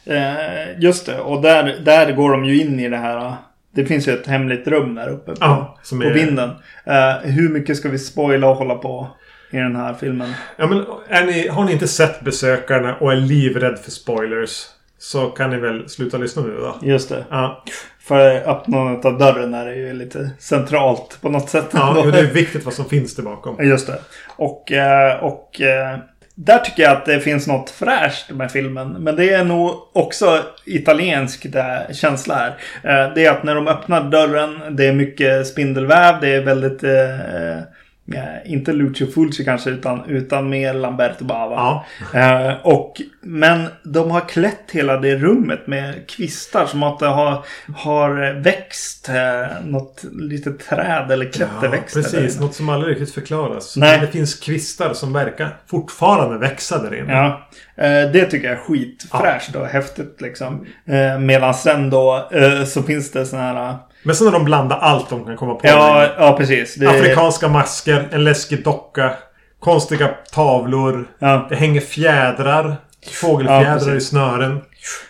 Eh, 0.04 0.80
just 0.80 1.06
det, 1.06 1.18
och 1.18 1.42
där, 1.42 1.80
där 1.84 2.12
går 2.12 2.32
de 2.32 2.44
ju 2.44 2.60
in 2.60 2.80
i 2.80 2.88
det 2.88 2.96
här. 2.96 3.34
Det 3.74 3.84
finns 3.84 4.08
ju 4.08 4.12
ett 4.12 4.26
hemligt 4.26 4.66
rum 4.66 4.94
där 4.94 5.08
uppe 5.08 5.30
på, 5.30 5.36
Ja, 5.40 5.78
på 5.90 5.96
vinden. 5.96 6.50
Eh, 6.84 7.30
hur 7.30 7.48
mycket 7.48 7.76
ska 7.76 7.88
vi 7.88 7.98
spoila 7.98 8.48
och 8.48 8.56
hålla 8.56 8.74
på 8.74 9.08
i 9.52 9.56
den 9.56 9.76
här 9.76 9.94
filmen? 9.94 10.32
Ja, 10.56 10.66
men 10.66 11.26
ni, 11.26 11.48
har 11.48 11.64
ni 11.64 11.72
inte 11.72 11.88
sett 11.88 12.20
Besökarna 12.20 12.94
och 12.96 13.12
är 13.12 13.16
livrädd 13.16 13.78
för 13.78 13.90
spoilers 13.90 14.66
så 14.98 15.26
kan 15.26 15.50
ni 15.50 15.56
väl 15.56 15.88
sluta 15.88 16.18
lyssna 16.18 16.42
nu 16.42 16.56
då. 16.56 16.78
Just 16.82 17.08
det. 17.08 17.24
Ja, 17.30 17.64
För 18.00 18.50
öppnandet 18.50 19.04
av 19.04 19.18
dörren 19.18 19.54
är 19.54 19.72
ju 19.72 19.92
lite 19.92 20.30
centralt 20.38 21.18
på 21.20 21.28
något 21.28 21.48
sätt. 21.50 21.66
ja 21.72 22.02
jo, 22.04 22.10
det 22.10 22.18
är 22.18 22.24
viktigt 22.34 22.64
vad 22.64 22.74
som 22.74 22.84
finns 22.84 23.16
där 23.16 23.22
bakom. 23.22 23.64
Just 23.64 23.86
det. 23.86 23.98
Och, 24.36 24.72
eh, 24.72 25.24
och 25.24 25.60
eh, 25.60 25.98
där 26.34 26.58
tycker 26.58 26.82
jag 26.82 26.92
att 26.92 27.06
det 27.06 27.20
finns 27.20 27.46
något 27.46 27.70
fräscht 27.70 28.30
med 28.30 28.52
filmen. 28.52 28.88
Men 28.88 29.16
det 29.16 29.30
är 29.30 29.44
nog 29.44 29.70
också 29.92 30.38
italiensk 30.64 31.46
känsla 31.92 32.34
här. 32.34 32.48
Eh, 33.06 33.14
Det 33.14 33.24
är 33.26 33.30
att 33.30 33.42
när 33.42 33.54
de 33.54 33.68
öppnar 33.68 34.10
dörren, 34.10 34.76
det 34.76 34.86
är 34.86 34.92
mycket 34.92 35.46
spindelväv, 35.46 36.14
det 36.20 36.28
är 36.28 36.40
väldigt... 36.40 36.84
Eh, 36.84 37.58
inte 38.44 38.72
Lucio 38.72 39.06
Fulci 39.06 39.44
kanske, 39.44 39.70
utan, 39.70 40.04
utan 40.10 40.48
mer 40.48 40.74
Lamberto 40.74 41.24
Bava. 41.24 41.54
Ja. 41.54 41.84
Eh, 42.20 42.66
och, 42.66 43.00
men 43.20 43.66
de 43.84 44.10
har 44.10 44.20
klätt 44.20 44.70
hela 44.72 44.96
det 44.96 45.16
rummet 45.16 45.66
med 45.66 46.08
kvistar 46.08 46.66
som 46.66 46.82
att 46.82 46.98
det 46.98 47.06
har, 47.06 47.44
har 47.76 48.40
växt 48.40 49.08
eh, 49.08 49.64
något 49.64 50.04
litet 50.12 50.68
träd 50.68 51.10
eller 51.10 51.24
Ja, 51.24 51.30
klätterväxter. 51.32 52.02
där 52.02 52.10
precis. 52.10 52.40
Något 52.40 52.54
som 52.54 52.68
aldrig 52.68 52.90
riktigt 52.96 53.14
förklaras. 53.14 53.76
Nej. 53.76 53.90
Men 53.96 54.06
det 54.06 54.12
finns 54.12 54.34
kvistar 54.34 54.92
som 54.94 55.12
verkar 55.12 55.56
fortfarande 55.66 56.38
växa 56.38 56.82
där 56.82 56.94
inne. 56.98 57.12
Ja, 57.12 57.48
eh, 57.84 58.10
det 58.12 58.24
tycker 58.24 58.48
jag 58.48 58.56
är 58.56 58.60
skitfräscht 58.62 59.56
och 59.56 59.66
häftigt 59.66 60.20
liksom. 60.20 60.66
Eh, 60.86 61.18
Medan 61.18 61.54
sen 61.54 61.90
då 61.90 62.28
eh, 62.32 62.64
så 62.64 62.82
finns 62.82 63.12
det 63.12 63.26
såna 63.26 63.42
här... 63.42 63.76
Men 64.02 64.14
sen 64.16 64.26
har 64.26 64.32
de 64.32 64.44
blandat 64.44 64.78
allt 64.82 65.10
de 65.10 65.24
kan 65.26 65.36
komma 65.36 65.54
på. 65.54 65.60
Ja, 65.68 66.06
ja 66.18 66.36
precis. 66.38 66.74
Det, 66.74 66.86
Afrikanska 66.88 67.48
masker, 67.48 68.08
en 68.12 68.24
läskig 68.24 68.64
docka, 68.64 69.12
konstiga 69.60 70.10
tavlor. 70.32 71.04
Ja, 71.18 71.46
Det 71.50 71.56
hänger 71.56 71.80
fjädrar. 71.80 72.76
Ja, 73.04 73.08
Fågelfjädrar 73.12 73.74
precis. 73.78 73.92
i 73.94 74.00
snören. 74.00 74.52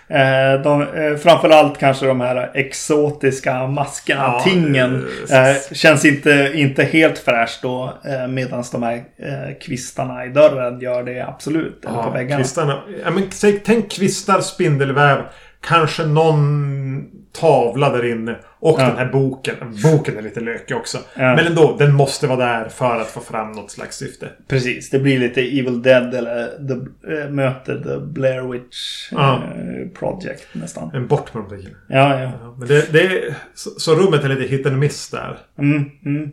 eh, 0.08 0.62
de, 0.62 0.82
eh, 0.82 1.16
framförallt 1.22 1.78
kanske 1.78 2.06
de 2.06 2.20
här 2.20 2.50
exotiska 2.54 3.66
maskerna, 3.66 4.22
Ja, 4.22 4.40
tingen. 4.44 5.06
eh, 5.30 5.48
Eh, 5.50 5.56
känns 5.72 6.04
inte, 6.04 6.50
inte 6.54 6.82
helt 6.84 7.18
fräscht 7.18 7.62
då. 7.62 7.92
Eh, 8.04 8.28
Medan 8.28 8.64
de 8.72 8.82
här 8.82 8.94
eh, 8.94 9.54
kvistarna 9.66 10.24
i 10.24 10.28
dörren 10.28 10.80
gör 10.80 11.02
det 11.02 11.20
absolut. 11.28 11.84
Eller 11.84 12.02
på 12.02 12.10
väggarna. 12.10 12.42
Kvistarna. 12.42 12.82
Ja, 13.04 13.10
men, 13.10 13.30
säg, 13.30 13.62
tänk 13.64 13.90
kvistar, 13.92 14.40
spindelväv. 14.40 15.18
Kanske 15.60 16.04
någon 16.06 17.04
tavla 17.32 17.90
där 17.90 18.04
inne. 18.12 18.36
Och 18.58 18.80
Ja. 18.80 18.86
den 18.86 18.96
här 18.96 19.12
boken. 19.12 19.54
Boken 19.82 20.16
är 20.18 20.22
lite 20.22 20.40
lökig 20.40 20.76
också. 20.76 20.98
Ja. 21.14 21.36
Men 21.36 21.46
ändå, 21.46 21.76
den 21.78 21.94
måste 21.94 22.26
vara 22.26 22.38
där 22.38 22.68
för 22.68 23.00
att 23.00 23.06
få 23.10 23.20
fram 23.20 23.52
något 23.52 23.70
slags 23.70 23.96
syfte. 23.96 24.28
Precis, 24.48 24.90
det 24.90 24.98
blir 24.98 25.18
lite 25.18 25.40
Evil 25.40 25.82
Dead 25.82 26.14
eller 26.14 26.46
the, 26.68 26.74
äh, 27.22 27.28
möter 27.30 27.80
The 27.82 27.98
Blair 28.06 28.42
Witch 28.52 29.08
Ja. 29.12 29.34
eh, 29.34 29.88
Project 29.98 30.46
nästan. 30.52 30.90
En 30.94 31.06
bort 31.06 31.34
med 31.34 31.42
de 31.44 31.56
där. 31.56 31.70
Ja, 31.88 32.20
ja. 32.22 32.54
Men 32.58 32.68
det, 32.68 32.92
det 32.92 33.00
är, 33.02 33.34
så, 33.54 33.70
så 33.70 33.94
rummet 33.94 34.24
är 34.24 34.28
lite 34.28 34.42
hit 34.56 34.66
and 34.66 34.78
miss 34.78 35.10
där. 35.10 35.38
Mm, 35.58 35.90
mm. 36.04 36.32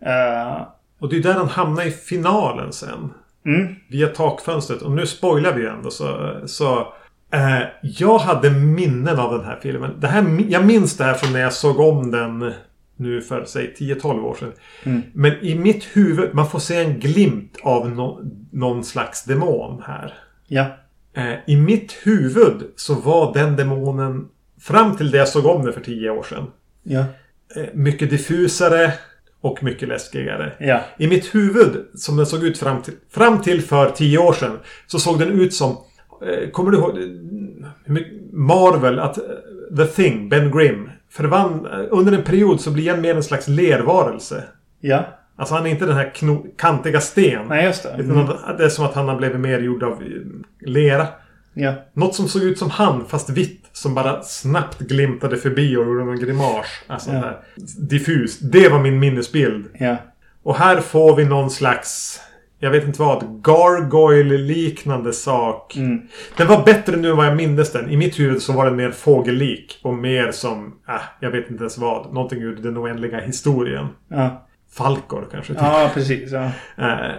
Eh, 0.00 0.62
Och 0.98 1.08
det 1.10 1.16
är 1.16 1.20
där 1.22 1.34
han 1.34 1.48
hamnar 1.48 1.84
i 1.86 1.90
finalen 1.90 2.72
sen. 2.72 3.10
mm, 3.46 3.74
Via 3.88 4.08
takfönstret. 4.08 4.82
Och 4.82 4.90
nu 4.92 5.06
spoilar 5.06 5.52
vi 5.52 5.62
ju 5.62 5.68
ändå 5.68 5.90
så... 5.90 6.36
så 6.46 6.92
eh, 7.34 7.68
jag 7.82 8.18
hade 8.18 8.50
minnen 8.50 9.18
av 9.18 9.32
den 9.32 9.44
här 9.44 9.58
filmen. 9.62 10.00
Det 10.00 10.06
här, 10.06 10.44
jag 10.48 10.66
minns 10.66 10.96
det 10.96 11.04
här 11.04 11.14
från 11.14 11.32
när 11.32 11.40
jag 11.40 11.52
såg 11.52 11.80
om 11.80 12.10
den 12.10 12.52
nu 12.96 13.20
för 13.20 13.44
säg 13.44 13.74
10-12 13.78 14.20
år 14.24 14.34
sedan. 14.34 14.52
Mm. 14.82 15.02
Men 15.12 15.32
i 15.44 15.54
mitt 15.54 15.84
huvud, 15.84 16.34
man 16.34 16.50
får 16.50 16.58
se 16.58 16.84
en 16.84 17.00
glimt 17.00 17.56
av 17.62 17.90
no, 17.90 18.20
någon 18.52 18.84
slags 18.84 19.24
demon 19.24 19.82
här. 19.86 20.14
ja. 20.46 20.66
Eh, 21.16 21.34
I 21.46 21.56
mitt 21.56 21.92
huvud 22.02 22.62
så 22.76 22.94
var 22.94 23.34
den 23.34 23.56
demonen 23.56 24.28
fram 24.60 24.96
till 24.96 25.10
det 25.10 25.18
jag 25.18 25.28
såg 25.28 25.46
om 25.46 25.64
den 25.64 25.72
för 25.72 25.80
10 25.80 26.10
år 26.10 26.22
sedan. 26.22 26.46
Ja. 26.82 27.04
Eh, 27.56 27.66
mycket 27.74 28.10
diffusare 28.10 28.92
och 29.40 29.62
mycket 29.62 29.88
läskigare. 29.88 30.52
Ja. 30.58 30.80
I 30.98 31.06
mitt 31.06 31.34
huvud, 31.34 31.86
som 31.94 32.16
den 32.16 32.26
såg 32.26 32.44
ut 32.44 32.58
fram 32.58 32.82
till, 32.82 32.94
fram 33.10 33.42
till 33.42 33.62
för 33.62 33.90
10 33.90 34.18
år 34.18 34.32
sedan, 34.32 34.58
så 34.86 34.98
såg 34.98 35.18
den 35.18 35.40
ut 35.40 35.54
som... 35.54 35.76
Eh, 36.22 36.50
kommer 36.50 36.70
du 36.70 36.78
ihåg? 36.78 36.98
eh, 36.98 38.02
Marvel, 38.32 38.98
att 38.98 39.18
eh, 39.18 39.24
The 39.76 39.86
Thing, 39.86 40.28
Ben 40.28 40.50
Grimm, 40.50 40.90
förvann, 41.10 41.66
under 41.90 42.12
en 42.12 42.22
period 42.22 42.60
så 42.60 42.70
blir 42.70 42.90
han 42.90 43.00
mer 43.00 43.14
en 43.14 43.22
slags 43.22 43.48
lervarelse. 43.48 44.44
Ja. 44.80 45.04
Alltså 45.36 45.54
han 45.54 45.66
är 45.66 45.70
inte 45.70 45.86
den 45.86 45.96
här 45.96 46.12
kantiga 46.56 47.00
sten. 47.00 47.46
Nej, 47.48 47.64
just 47.64 47.82
det. 47.82 47.88
Mm. 47.90 48.26
det 48.58 48.64
är 48.64 48.68
som 48.68 48.84
att 48.84 48.94
han 48.94 49.08
har 49.08 49.16
blivit 49.16 49.40
mer 49.40 49.60
gjord 49.60 49.82
av 49.82 50.02
lera. 50.60 51.06
Ja. 51.54 51.74
Något 51.92 52.14
som 52.14 52.28
såg 52.28 52.42
ut 52.42 52.58
som 52.58 52.70
han, 52.70 53.04
fast 53.06 53.30
vitt. 53.30 53.60
Som 53.72 53.94
bara 53.94 54.22
snabbt 54.22 54.78
glimtade 54.78 55.36
förbi 55.36 55.76
och 55.76 55.84
gjorde 55.84 56.04
någon 56.04 56.16
grimas. 56.20 56.66
Alltså 56.86 57.10
Ja. 57.10 57.20
där. 57.20 57.38
Diffus. 57.88 58.38
Det 58.38 58.68
var 58.68 58.78
min 58.78 58.98
minnesbild. 58.98 59.66
Ja. 59.78 59.96
Och 60.42 60.56
här 60.56 60.80
får 60.80 61.16
vi 61.16 61.24
någon 61.24 61.50
slags... 61.50 62.20
Jag 62.64 62.70
vet 62.70 62.84
inte 62.84 63.02
vad. 63.02 63.42
Gargoyle-liknande 63.42 65.12
sak. 65.12 65.76
Mm. 65.76 66.02
Den 66.36 66.48
var 66.48 66.64
bättre 66.64 66.96
nu 66.96 67.10
än 67.10 67.16
vad 67.16 67.26
jag 67.26 67.36
mindes 67.36 67.72
den. 67.72 67.90
I 67.90 67.96
mitt 67.96 68.18
huvud 68.20 68.42
så 68.42 68.52
var 68.52 68.64
den 68.64 68.76
mer 68.76 68.90
fågellik. 68.90 69.80
Och 69.82 69.94
mer 69.94 70.30
som... 70.30 70.74
Äh, 70.88 70.94
jag 71.20 71.30
vet 71.30 71.50
inte 71.50 71.62
ens 71.62 71.78
vad. 71.78 72.14
Någonting 72.14 72.42
ur 72.42 72.56
den 72.56 72.78
oändliga 72.78 73.20
historien. 73.20 73.86
Ja. 74.08 74.46
Falkor 74.72 75.28
kanske. 75.32 75.54
ja, 75.54 75.90
precis. 75.94 76.32
Ja. 76.32 76.44
Eh, 76.76 77.12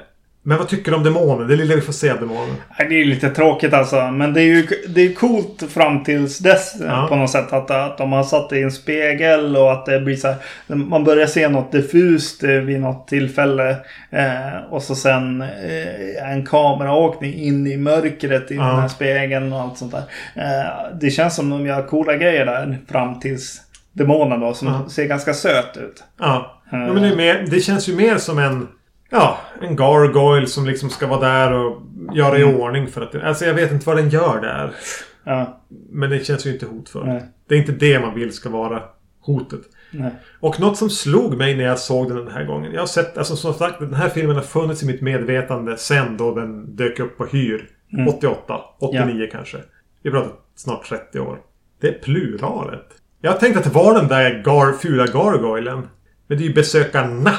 men 0.47 0.57
vad 0.57 0.67
tycker 0.67 0.91
du 0.91 0.97
om 0.97 1.03
demonen? 1.03 1.47
Det 1.47 1.55
lilla 1.55 1.75
vi 1.75 1.81
får 1.81 1.93
se 1.93 2.09
av 2.09 2.19
demonen. 2.19 2.55
Nej, 2.79 2.87
Det 2.89 3.01
är 3.01 3.05
lite 3.05 3.29
tråkigt 3.29 3.73
alltså. 3.73 4.11
Men 4.11 4.33
det 4.33 4.41
är 4.41 4.45
ju 4.45 4.67
det 4.87 5.01
är 5.01 5.13
coolt 5.13 5.63
fram 5.69 6.03
tills 6.03 6.39
dess 6.39 6.81
eh, 6.81 6.87
Ja. 6.87 7.05
på 7.09 7.15
något 7.15 7.29
sätt. 7.29 7.53
Att, 7.53 7.71
att 7.71 7.97
de 7.97 8.11
har 8.11 8.23
satt 8.23 8.49
det 8.49 8.57
i 8.59 8.63
en 8.63 8.71
spegel 8.71 9.57
och 9.57 9.71
att 9.71 9.85
det 9.85 9.99
blir 9.99 10.15
så 10.15 10.27
här. 10.27 10.35
Man 10.75 11.03
börjar 11.03 11.27
se 11.27 11.47
något 11.49 11.71
diffust 11.71 12.43
eh, 12.43 12.49
vid 12.49 12.79
något 12.79 13.07
tillfälle. 13.07 13.69
Eh, 14.09 14.63
och 14.69 14.83
så 14.83 14.95
sen 14.95 15.41
eh, 15.41 16.31
en 16.31 16.45
kameraåkning 16.45 17.33
in 17.33 17.67
i 17.67 17.77
mörkret 17.77 18.51
i 18.51 18.55
Ja. 18.55 18.63
den 18.63 18.79
här 18.79 18.87
spegeln 18.87 19.53
och 19.53 19.61
allt 19.61 19.77
sånt 19.77 19.91
där. 19.91 20.03
Eh, 20.35 20.97
det 21.01 21.09
känns 21.09 21.35
som 21.35 21.49
de 21.49 21.65
gör 21.65 21.81
coola 21.87 22.15
grejer 22.15 22.45
där 22.45 22.77
fram 22.91 23.19
tills 23.19 23.61
demonen 23.93 24.39
då. 24.39 24.53
Som 24.53 24.67
Ja. 24.67 24.89
ser 24.89 25.05
ganska 25.05 25.33
söt 25.33 25.77
ut. 25.77 26.03
Ja. 26.19 26.61
ja 26.71 26.77
men 26.77 27.01
det, 27.03 27.15
mer, 27.15 27.45
det 27.51 27.59
känns 27.59 27.89
ju 27.89 27.95
mer 27.95 28.17
som 28.17 28.39
en... 28.39 28.67
Ja, 29.15 29.37
en 29.61 29.75
gargoyle 29.75 30.47
som 30.47 30.65
liksom 30.65 30.89
ska 30.89 31.07
vara 31.07 31.19
där 31.29 31.53
och 31.53 31.81
göra 32.13 32.37
i 32.37 32.41
Mm. 32.41 32.55
ordning 32.55 32.87
för 32.87 33.01
att... 33.01 33.15
Alltså 33.15 33.45
jag 33.45 33.53
vet 33.53 33.71
inte 33.71 33.85
vad 33.87 33.97
den 33.97 34.09
gör 34.09 34.41
där. 34.41 34.71
Ja, 35.23 35.61
Men 35.89 36.09
det 36.09 36.25
känns 36.25 36.45
ju 36.45 36.53
inte 36.53 36.65
hotfullt. 36.65 37.23
Det 37.47 37.55
är 37.55 37.59
inte 37.59 37.71
det 37.71 37.99
man 37.99 38.15
vill 38.15 38.33
ska 38.33 38.49
vara 38.49 38.83
hotet. 39.21 39.61
nej. 39.91 40.11
Och 40.39 40.59
något 40.59 40.77
som 40.77 40.89
slog 40.89 41.37
mig 41.37 41.55
när 41.57 41.63
jag 41.63 41.79
såg 41.79 42.07
den 42.07 42.17
den 42.17 42.27
här 42.33 42.43
gången. 42.45 42.71
Jag 42.73 42.81
har 42.81 42.87
sett, 42.87 43.17
alltså 43.17 43.35
som 43.35 43.53
sagt, 43.53 43.79
den 43.79 43.93
här 43.93 44.09
filmen 44.09 44.35
har 44.35 44.43
funnits 44.43 44.83
i 44.83 44.85
mitt 44.85 45.01
medvetande 45.01 45.77
sen 45.77 46.17
då 46.17 46.35
den 46.35 46.75
dök 46.75 46.99
upp 46.99 47.17
på 47.17 47.25
hyr. 47.25 47.69
Mm. 47.93 48.07
88, 48.07 48.59
89 48.79 49.29
kanske. 49.31 49.57
Vi 50.03 50.11
pratar 50.11 50.31
snart 50.55 50.89
30 50.89 51.19
år. 51.19 51.37
Det 51.81 51.87
är 51.87 51.99
pluralet. 51.99 52.85
Jag 53.21 53.31
har 53.31 53.39
tänkt 53.39 53.57
att 53.57 53.63
det 53.63 53.69
var 53.69 53.93
den 53.93 54.07
där 54.07 54.41
gar, 54.45 54.71
fula 54.71 55.05
gargoylen. 55.05 55.87
Men 56.27 56.37
det 56.37 56.43
är 56.43 56.47
ju 56.47 56.53
besökarna. 56.53 57.31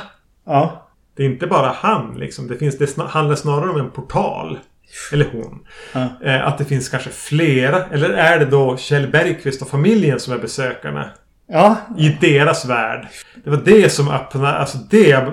Ja, 0.46 0.85
Det 1.16 1.22
är 1.22 1.26
inte 1.26 1.46
bara 1.46 1.72
han 1.76 2.14
liksom. 2.18 2.48
Det, 2.48 2.56
finns, 2.56 2.78
det 2.78 3.02
handlar 3.02 3.36
snarare 3.36 3.70
om 3.70 3.80
en 3.80 3.90
portal. 3.90 4.58
Eller 5.12 5.26
hon. 5.32 5.58
Ja. 5.92 6.08
Eh, 6.24 6.46
att 6.46 6.58
det 6.58 6.64
finns 6.64 6.88
kanske 6.88 7.10
flera. 7.10 7.84
Eller 7.84 8.10
är 8.10 8.38
det 8.38 8.44
då 8.44 8.76
Kjell 8.76 9.10
Bergqvist 9.10 9.62
och 9.62 9.68
familjen 9.68 10.20
som 10.20 10.32
är 10.32 10.38
besökarna? 10.38 11.10
ja, 11.48 11.76
I 11.98 12.08
deras 12.20 12.66
värld. 12.66 13.06
Det 13.44 13.50
var 13.50 13.62
det 13.64 13.90
som 13.90 14.10
öppnade, 14.10 14.48
alltså 14.48 14.78
det 14.90 15.32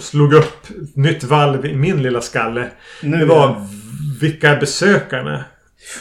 slog 0.00 0.32
upp 0.32 0.66
nytt 0.94 1.24
valv 1.24 1.66
i 1.66 1.76
min 1.76 2.02
lilla 2.02 2.20
skalle. 2.20 2.68
Nu 3.02 3.16
det 3.16 3.24
var 3.24 3.66
vilka 4.20 4.50
är 4.50 4.60
besökarna? 4.60 5.44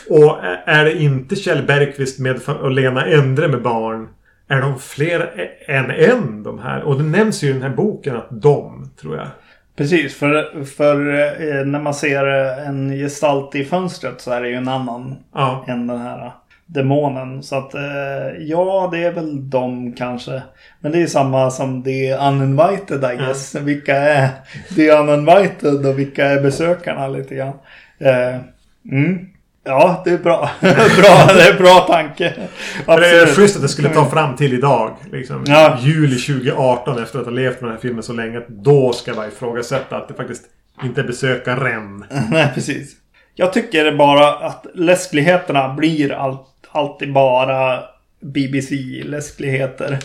Och 0.10 0.40
är 0.66 0.86
det 0.86 1.02
inte 1.02 1.36
Kjell 1.36 1.64
Bergqvist 1.64 2.20
med 2.20 2.42
och 2.50 2.72
Lena 2.72 3.06
Endre 3.06 3.48
med 3.48 3.62
barn? 3.62 4.08
Är 4.48 4.62
de 4.62 4.80
fler 4.80 5.50
än 5.68 5.92
en 5.92 6.44
de 6.44 6.60
här? 6.60 6.82
Och 6.82 6.98
det 6.98 7.04
nämns 7.04 7.44
ju 7.44 7.50
i 7.50 7.54
den 7.54 7.62
här 7.62 7.70
boken 7.70 8.16
att 8.16 8.28
de, 8.42 8.92
tror 9.02 9.18
jag. 9.18 9.28
Precis, 9.76 10.16
för, 10.16 10.64
för 10.64 11.14
eh, 11.14 11.66
när 11.66 11.80
man 11.80 11.94
ser 11.94 12.28
eh, 12.28 12.68
en 12.68 12.92
gestalt 12.92 13.56
i 13.56 13.66
fönstret 13.66 14.22
så 14.22 14.32
är 14.32 14.42
det 14.42 14.50
ju 14.50 14.56
en 14.56 14.68
annan 14.68 15.16
Ja. 15.34 15.66
än 15.68 15.88
den 15.88 16.02
här 16.02 16.32
demonen. 16.66 17.44
Så 17.44 17.56
att 17.56 17.74
eh, 17.74 18.38
ja, 18.40 18.90
det 18.92 19.04
är 19.04 19.12
väl 19.12 19.50
de 19.50 19.94
kanske. 19.94 20.42
Men 20.80 20.92
det 20.92 21.02
är 21.02 21.08
samma 21.08 21.52
som 21.52 21.84
The 21.84 22.14
Uninvited 22.16 23.04
I 23.14 23.18
guess. 23.18 23.56
Vilka 23.56 23.96
är 23.96 24.30
The 24.76 24.92
Uninvited 24.92 25.86
och 25.86 26.00
vilka 26.00 26.26
är 26.26 26.42
besökarna 26.42 27.08
lite 27.08 27.36
grann. 27.36 27.54
Eh, 28.00 28.36
mm. 28.92 29.28
Ja, 29.68 30.02
det 30.06 30.12
är 30.12 30.18
bra. 30.18 30.50
bra. 30.62 31.28
Det 31.36 31.48
är 31.48 31.58
bra 31.58 31.80
tanke. 31.80 32.34
Men 32.86 33.00
det 33.00 33.08
är 33.08 33.14
Absolut. 33.22 33.36
schysst 33.36 33.56
att 33.56 33.62
det 33.62 33.68
skulle 33.70 33.90
ta 33.90 34.10
fram 34.10 34.36
till 34.36 34.54
idag. 34.54 34.96
Liksom, 35.12 35.44
Ja. 35.48 35.78
Juli 35.82 36.16
2018 36.18 37.04
efter 37.04 37.20
att 37.20 37.26
ha 37.26 37.32
levt 37.32 37.62
med 37.62 37.70
den 37.70 37.76
här 37.76 37.82
filmen 37.82 38.04
så 38.04 38.14
länge. 38.14 38.42
Då 38.48 38.94
ska 38.94 39.14
jag 39.16 39.28
ifrågasätta 39.28 39.98
att 39.98 40.08
det 40.08 40.14
faktiskt 40.14 40.44
inte 40.84 41.02
är 41.02 41.06
besökaren. 41.06 42.06
Nej, 42.32 42.48
precis. 42.54 42.96
Jag 43.36 43.54
tycker 43.54 43.92
bara 43.92 44.28
att 44.34 44.66
läskligheterna 44.74 45.74
blir 45.74 46.12
allt, 46.14 46.48
alltid 46.72 47.14
bara 47.14 47.80
BBC-läskligheter. 48.22 49.98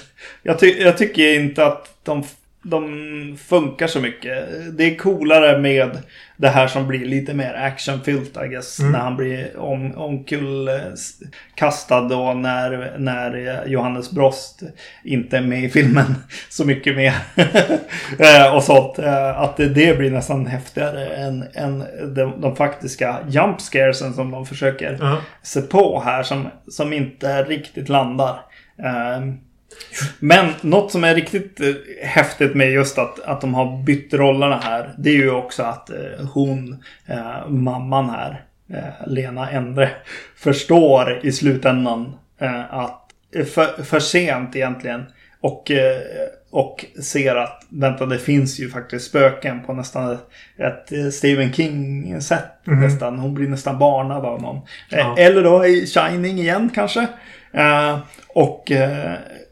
Jag, 0.42 0.58
ty 0.58 0.66
jag 0.82 0.98
tycker 0.98 1.34
inte 1.40 1.66
att 1.66 1.88
de, 2.02 2.24
de 2.62 3.36
funkar 3.48 3.86
så 3.86 4.00
mycket. 4.00 4.48
Det 4.78 4.84
är 4.84 4.96
coolare 4.96 5.58
med 5.58 5.98
det 6.36 6.48
här 6.48 6.66
som 6.66 6.88
blir 6.88 7.06
lite 7.06 7.34
mer 7.34 7.54
actionfyllt, 7.54 8.36
I 8.44 8.48
guess. 8.48 8.80
Mm. 8.80 8.92
När 8.92 8.98
han 8.98 9.16
blir 9.16 9.56
om, 9.56 9.94
omkullkastad 9.96 12.00
då 12.00 12.34
när, 12.34 12.94
när 12.98 13.62
Johannes 13.66 14.10
Brost 14.10 14.62
inte 15.04 15.36
är 15.36 15.40
med 15.42 15.64
i 15.64 15.68
filmen 15.68 16.14
så 16.48 16.64
mycket 16.64 16.96
mer. 16.96 17.14
Eh, 18.18 18.54
och 18.54 18.62
sånt. 18.62 18.98
Eh, 18.98 19.40
Att 19.40 19.56
det, 19.56 19.98
blir 19.98 20.10
nästan 20.10 20.46
häftigare 20.46 21.06
än, 21.06 21.44
än 21.54 21.78
de, 22.14 22.40
de 22.40 22.56
faktiska 22.56 23.18
jump 23.28 23.60
scaresen 23.60 24.14
som 24.14 24.30
de 24.30 24.46
försöker 24.46 24.98
Ja. 25.00 25.16
se 25.42 25.60
på 25.60 26.00
här 26.04 26.22
som, 26.22 26.48
som 26.68 26.92
inte 26.92 27.42
riktigt 27.42 27.88
landar. 27.88 28.40
Ehm, 28.84 29.38
Men 30.18 30.52
något 30.60 30.92
som 30.92 31.04
är 31.04 31.14
riktigt 31.14 31.60
eh, 31.60 31.74
häftigt 32.02 32.54
med 32.54 32.70
just 32.70 32.98
att, 32.98 33.20
att 33.20 33.40
de 33.40 33.54
har 33.54 33.82
bytt 33.82 34.14
rollerna 34.14 34.58
här. 34.58 34.94
Det 34.98 35.10
är 35.10 35.14
ju 35.14 35.30
också 35.30 35.62
att 35.62 35.90
eh, 35.90 36.26
hon, 36.34 36.82
eh, 37.06 37.48
mamman 37.48 38.10
här, 38.10 38.44
Lena 39.06 39.50
Endre, 39.50 39.90
förstår 40.36 41.20
i 41.22 41.32
slutändan 41.32 42.14
att 42.70 43.08
för, 43.54 43.82
för 43.82 44.00
sent 44.00 44.56
egentligen. 44.56 45.04
Och, 45.40 45.70
och 46.50 46.84
ser 47.02 47.36
att 47.36 47.66
vänta 47.68 48.06
det 48.06 48.18
finns 48.18 48.60
ju 48.60 48.70
faktiskt 48.70 49.08
spöken 49.08 49.62
på 49.62 49.72
nästan 49.72 50.18
ett, 50.58 51.14
Stephen 51.14 51.52
King-sätt. 51.52 52.50
nästan. 52.64 53.18
Hon 53.18 53.34
blir 53.34 53.48
nästan 53.48 53.78
barnad 53.78 54.24
av 54.24 54.42
någon. 54.42 54.60
Ja. 54.90 55.16
Eller 55.18 55.42
då 55.42 55.66
i 55.66 55.86
Shining 55.86 56.38
igen 56.38 56.70
kanske. 56.74 57.06
Och, 58.28 58.72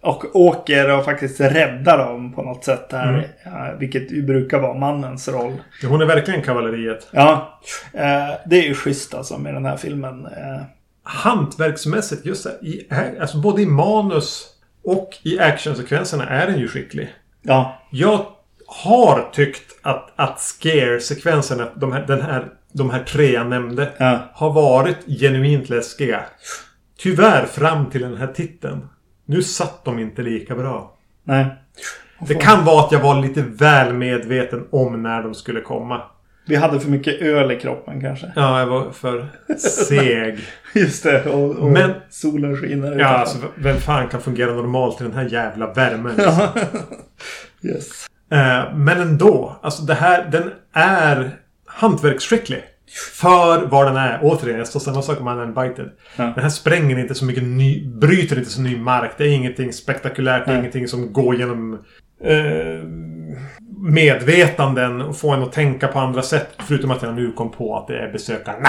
och 0.02 0.36
åker 0.36 0.98
och 0.98 1.05
faktiskt 1.05 1.40
räddar 1.40 1.98
dem 1.98 2.32
på 2.32 2.43
något 2.43 2.64
sätt 2.64 2.86
här. 2.93 3.31
Mm. 3.44 3.78
vilket 3.78 4.12
ju 4.12 4.22
brukar 4.22 4.59
vara 4.59 4.74
mannens 4.74 5.28
roll. 5.28 5.52
Hon 5.89 6.01
är 6.01 6.06
verkligen 6.06 6.43
kavalleriet. 6.43 7.09
Ja, 7.10 7.59
eh, 7.93 8.35
det 8.47 8.56
är 8.56 8.68
ju 8.68 8.74
schysst 8.74 9.14
alltså 9.14 9.39
med 9.39 9.55
den 9.55 9.64
här 9.64 9.77
filmen. 9.77 10.27
Eh, 10.27 10.62
hantverksmässigt, 11.02 12.27
just 12.27 12.47
i, 12.47 12.86
alltså 13.20 13.39
både 13.39 13.62
i 13.62 13.66
manus 13.66 14.47
och 14.85 15.10
i 15.22 15.39
actionsekvenserna 15.40 16.28
är 16.28 16.47
den 16.47 16.59
ju 16.59 16.68
skicklig. 16.68 17.14
Ja. 17.43 17.82
Jag 17.90 18.27
har 18.66 19.31
tyckt 19.32 19.78
att, 19.82 20.12
att 20.16 20.40
scare-sekvenserna, 20.40 21.68
de 21.74 21.93
här, 21.93 22.06
den 22.06 22.22
här, 22.22 22.48
de 22.72 22.90
här 22.90 23.02
tre 23.02 23.32
jag 23.32 23.47
nämnde, 23.47 23.89
Ja. 23.98 24.18
har 24.32 24.52
varit 24.52 24.97
genuint 25.20 25.68
läskiga. 25.68 26.20
Tyvärr 26.98 27.47
fram 27.47 27.90
till 27.90 28.01
den 28.01 28.16
här 28.16 28.27
titeln. 28.27 28.89
Nu 29.31 29.43
satt 29.43 29.85
de 29.85 29.98
inte 29.98 30.23
lika 30.23 30.55
bra. 30.55 30.94
Nej. 31.24 31.47
Det 32.28 32.35
kan 32.35 32.65
vara 32.65 32.85
att 32.85 32.93
jag 32.93 33.01
var 33.01 33.23
lite 33.23 33.43
väl 33.43 33.94
medveten 33.94 34.66
om 34.70 35.02
när 35.02 35.23
de 35.23 35.35
skulle 35.35 35.61
komma. 35.61 36.02
Vi 36.47 36.57
hade 36.57 36.81
för 36.81 36.90
mycket 36.90 37.20
öl 37.23 37.52
i 37.52 37.61
kroppen 37.61 38.01
kanske. 38.01 38.32
Ja, 38.36 38.59
jag 38.61 38.66
var 38.66 38.90
för 38.90 39.28
seg. 39.59 40.39
Just 40.74 41.02
det. 41.02 41.24
Och, 41.27 41.57
och 41.57 41.70
Men- 41.70 41.93
solen 42.11 42.57
skiner 42.57 42.98
Ja, 42.98 43.07
alltså 43.07 43.39
vem 43.55 43.77
fan 43.77 44.09
kan 44.09 44.20
fungera 44.20 44.52
normalt 44.52 45.01
i 45.01 45.05
den 45.05 45.12
här 45.12 45.28
jävla 45.28 45.73
värmen? 45.73 46.15
Yes. 47.62 48.07
Eh, 48.31 48.74
Men 48.74 49.01
ändå. 49.01 49.57
Alltså 49.62 49.82
det 49.82 49.94
här, 49.94 50.28
den 50.32 50.52
är 50.73 51.31
hantverksskicklig. 51.66 52.62
För 53.15 53.67
vad 53.67 53.87
den 53.87 53.97
är. 53.97 54.19
Återigen, 54.23 54.59
jag 54.59 54.67
står 54.69 54.81
samma 54.81 55.03
sak 55.03 55.21
om 55.21 55.29
Uninvited. 55.29 55.91
Ja. 56.17 56.25
Den 56.25 56.43
här 56.43 56.49
spränger 56.51 56.99
inte 56.99 57.15
så 57.15 57.25
mycket 57.25 57.43
ny... 57.43 57.87
Bryter 57.89 58.39
inte 58.39 58.51
så 58.51 58.61
ny 58.61 58.77
mark. 58.77 59.11
Det 59.19 59.25
är 59.25 59.29
ingenting 59.29 59.73
spektakulärt. 59.73 60.47
Det 60.47 60.53
är 60.53 60.59
ingenting 60.59 60.89
som 60.89 61.12
går 61.12 61.37
genom... 61.37 61.79
Eh, 62.25 62.85
medvetanden 63.83 65.01
och 65.01 65.17
får 65.17 65.35
en 65.35 65.43
att 65.43 65.53
tänka 65.53 65.89
på 65.89 65.99
andra 65.99 66.23
sätt. 66.23 66.49
Förutom 66.59 66.91
att 66.91 67.03
jag 67.03 67.15
nu 67.15 67.33
kom 67.33 67.51
på 67.51 67.77
att 67.77 67.87
det 67.89 67.99
är 67.99 68.12
besökarna. 68.12 68.69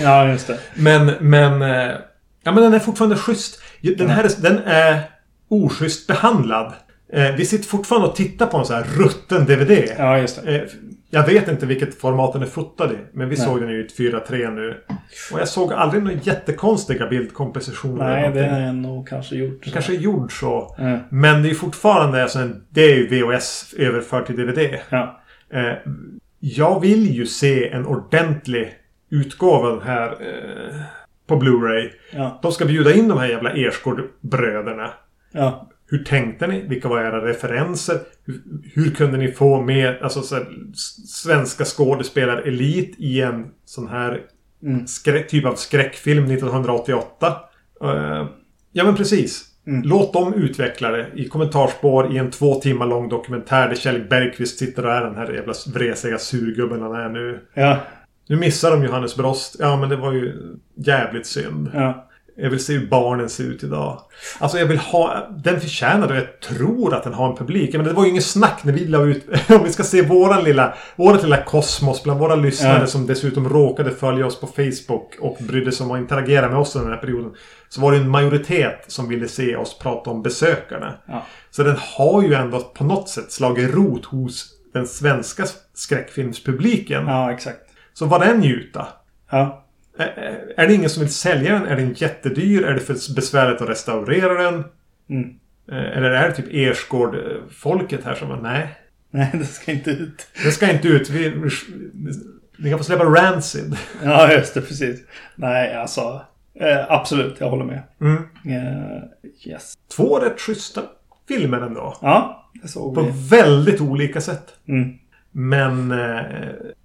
Ja, 0.00 0.28
just 0.28 0.46
det. 0.46 0.58
Men, 0.74 1.12
men... 1.20 1.62
eh, 1.62 1.94
Ja, 2.42 2.52
men 2.52 2.62
den 2.62 2.74
är 2.74 2.78
fortfarande 2.78 3.16
schysst. 3.16 3.62
Den 3.98 4.08
här 4.10 4.24
är, 4.24 4.30
den 4.42 4.58
är 4.64 5.00
oschysst 5.48 6.06
behandlad. 6.06 6.72
Eh, 7.12 7.34
Vi 7.36 7.44
sitter 7.46 7.68
fortfarande 7.68 8.08
och 8.08 8.16
tittar 8.16 8.46
på 8.46 8.58
en 8.58 8.64
sån 8.64 8.76
här 8.76 8.84
rutten 8.96 9.44
DVD. 9.44 9.88
Ja, 9.98 10.18
just 10.18 10.44
det. 10.44 10.66
Jag 11.12 11.26
vet 11.26 11.48
inte 11.48 11.66
vilket 11.66 12.00
format 12.00 12.32
den 12.32 12.42
är 12.42 12.46
fotad 12.46 12.92
i. 12.92 12.96
Men 13.12 13.28
vi 13.28 13.36
Nej. 13.36 13.46
såg 13.46 13.60
den 13.60 13.70
ju 13.70 13.82
i 13.82 13.86
ett 13.86 13.98
4.3 13.98 14.54
nu. 14.54 14.84
Och 15.32 15.40
jag 15.40 15.48
såg 15.48 15.72
aldrig 15.72 16.02
några 16.02 16.16
jättekonstiga 16.22 17.06
bildkompositioner. 17.06 18.04
Nej, 18.04 18.30
det 18.32 18.44
är 18.44 18.72
nog 18.72 19.08
kanske 19.08 19.36
gjort. 19.36 19.64
Det 19.64 19.70
kanske 19.70 19.94
gjord 19.94 20.40
så. 20.40 20.74
Ja. 20.78 20.98
Men 21.08 21.42
det 21.42 21.50
är 21.50 21.54
fortfarande 21.54 22.22
alltså 22.22 22.50
Det 22.68 22.80
är 22.82 22.96
ju 22.96 23.06
VHS 23.06 23.74
överfört 23.78 24.26
till 24.26 24.36
DVD. 24.36 24.78
Ja. 24.90 25.20
Eh, 25.52 25.72
jag 26.40 26.80
vill 26.80 27.10
ju 27.14 27.26
se 27.26 27.68
en 27.68 27.86
ordentlig 27.86 28.72
utgåva 29.10 29.80
här 29.84 30.08
eh, 30.08 30.80
på 31.26 31.36
Blu-ray. 31.36 31.90
Ja. 32.12 32.38
De 32.42 32.52
ska 32.52 32.64
bjuda 32.64 32.92
in 32.92 33.08
de 33.08 33.18
här 33.18 33.28
jävla 33.28 33.52
Ersgård-bröderna. 33.52 34.90
Ja. 35.32 35.70
Hur 35.90 36.04
tänkte 36.04 36.46
ni? 36.46 36.60
Vilka 36.68 36.88
var 36.88 37.00
era 37.00 37.26
referenser? 37.26 37.98
Hur, 38.26 38.40
hur 38.74 38.90
kunde 38.90 39.18
ni 39.18 39.32
få 39.32 39.62
med 39.62 40.02
alltså, 40.02 40.22
så 40.22 40.34
här, 40.34 40.46
svenska 41.06 41.64
skådespelare-elit 41.64 42.94
i 42.98 43.20
en 43.20 43.46
sån 43.64 43.88
här 43.88 44.20
Mm. 44.62 44.86
skräck, 44.86 45.28
typ 45.28 45.44
av 45.46 45.54
skräckfilm 45.54 46.24
1988? 46.24 47.36
Eh, 47.82 48.26
ja, 48.72 48.84
men 48.84 48.94
precis. 48.96 49.44
Mm. 49.66 49.82
Låt 49.84 50.12
dem 50.12 50.34
utveckla 50.34 50.90
det 50.90 51.06
i 51.14 51.28
kommentarspår 51.28 52.12
i 52.14 52.18
en 52.18 52.30
två 52.30 52.54
timmar 52.54 52.86
lång 52.86 53.08
dokumentär 53.08 53.68
där 53.68 53.74
Kjell 53.76 54.04
Bergqvist 54.10 54.58
sitter 54.58 54.86
och 54.86 54.92
är 54.92 55.00
den 55.04 55.14
här 55.16 55.32
jävla 55.32 55.52
vresiga 55.74 56.18
surgubben 56.18 56.82
han 56.82 56.94
är 56.94 57.08
nu. 57.08 57.40
Ja. 57.54 57.76
Nu 58.28 58.36
missar 58.36 58.70
de 58.70 58.84
Johannes 58.84 59.16
Brost. 59.16 59.56
Ja, 59.58 59.76
men 59.76 59.88
det 59.88 59.96
var 59.96 60.12
ju 60.12 60.56
jävligt 60.76 61.26
synd. 61.26 61.70
Ja. 61.74 62.09
Jag 62.36 62.50
vill 62.50 62.64
se 62.64 62.72
hur 62.72 62.86
barnen 62.86 63.28
ser 63.28 63.44
ut 63.44 63.62
idag. 63.64 64.00
Alltså 64.38 64.58
jag 64.58 64.66
vill 64.66 64.78
ha... 64.78 65.28
Den 65.44 65.60
förtjänar 65.60 66.08
det 66.08 66.12
och 66.14 66.18
jag 66.20 66.40
tror 66.40 66.94
att 66.94 67.04
den 67.04 67.14
har 67.14 67.30
en 67.30 67.36
publik. 67.36 67.74
Men 67.74 67.84
det 67.84 67.92
var 67.92 68.04
ju 68.04 68.10
ingen 68.10 68.22
snack 68.22 68.64
när 68.64 68.72
vi 68.72 68.86
la 68.86 69.02
ut... 69.02 69.24
Om 69.50 69.64
vi 69.64 69.72
ska 69.72 69.82
se 69.82 70.02
våran 70.02 70.44
lilla... 70.44 70.74
Vårat 70.96 71.22
lilla 71.22 71.42
kosmos 71.44 72.02
bland 72.02 72.20
våra 72.20 72.34
lyssnare 72.34 72.80
Ja. 72.80 72.86
som 72.86 73.06
dessutom 73.06 73.48
råkade 73.48 73.90
följa 73.90 74.26
oss 74.26 74.40
på 74.40 74.46
Facebook 74.46 75.16
och 75.20 75.36
brydde 75.40 75.72
sig 75.72 75.84
om 75.86 75.90
att 75.92 75.98
interagera 76.00 76.48
med 76.48 76.58
oss 76.58 76.76
under 76.76 76.88
den 76.90 76.98
här 76.98 77.02
perioden. 77.06 77.32
Så 77.68 77.80
var 77.80 77.92
det 77.92 77.98
en 77.98 78.08
majoritet 78.08 78.84
som 78.86 79.08
ville 79.08 79.28
se 79.28 79.56
oss 79.56 79.78
prata 79.78 80.10
om 80.10 80.22
besökarna. 80.22 80.94
Ja. 81.06 81.26
Så 81.50 81.62
den 81.62 81.76
har 81.96 82.22
ju 82.22 82.34
ändå 82.34 82.60
på 82.60 82.84
något 82.84 83.08
sätt 83.08 83.32
slagit 83.32 83.74
rot 83.74 84.04
hos 84.04 84.46
den 84.72 84.86
svenska 84.86 85.44
skräckfilmspubliken. 85.74 87.06
Ja, 87.06 87.32
exakt. 87.32 87.58
Så 87.94 88.06
var 88.06 88.18
den 88.18 88.38
njuta. 88.38 88.86
Ja. 89.30 89.59
Är 90.56 90.66
det 90.66 90.74
ingen 90.74 90.90
som 90.90 91.02
vill 91.02 91.12
sälja 91.12 91.52
den? 91.52 91.66
Är 91.66 91.76
den 91.76 91.92
jättedyr? 91.92 92.64
Är 92.64 92.74
det 92.74 92.80
för 92.80 93.14
besvärligt 93.14 93.60
att 93.62 93.68
restaurera 93.68 94.42
den? 94.42 94.64
Mm. 95.10 95.34
Eller 95.72 96.10
är 96.10 96.28
det 96.28 96.34
typ 96.34 96.46
Ersgård-folket 96.50 98.04
här 98.04 98.14
som 98.14 98.28
bara, 98.28 98.40
nej. 98.40 98.68
Nej, 99.10 99.30
det 99.32 99.44
ska 99.44 99.72
inte 99.72 99.90
ut. 99.90 100.26
Det 100.44 100.50
ska 100.50 100.70
inte 100.72 100.88
ut. 100.88 101.10
Vi, 101.10 101.28
vi, 101.28 101.50
ni 102.58 102.70
kan 102.70 102.78
få 102.78 102.84
släppa 102.84 103.04
Rancid. 103.04 103.76
Ja, 104.04 104.32
just 104.32 104.54
det. 104.54 104.60
Precis. 104.60 105.00
Nej, 105.34 105.74
alltså. 105.74 106.20
Eh, 106.54 106.84
absolut, 106.88 107.36
jag 107.38 107.50
håller 107.50 107.64
med. 107.64 107.82
Mm. 108.00 108.16
Eh, 108.46 109.02
yes. 109.44 109.74
Två 109.96 110.18
rätt 110.18 110.40
schyssta 110.40 110.82
filmer 111.28 111.60
ändå. 111.60 111.96
Ja, 112.02 112.50
det 112.62 112.68
såg 112.68 112.94
På 112.94 113.02
vi. 113.02 113.28
väldigt 113.30 113.80
olika 113.80 114.20
sätt. 114.20 114.44
Mm. 114.68 114.98
Men 115.32 115.90
eh, 115.90 116.20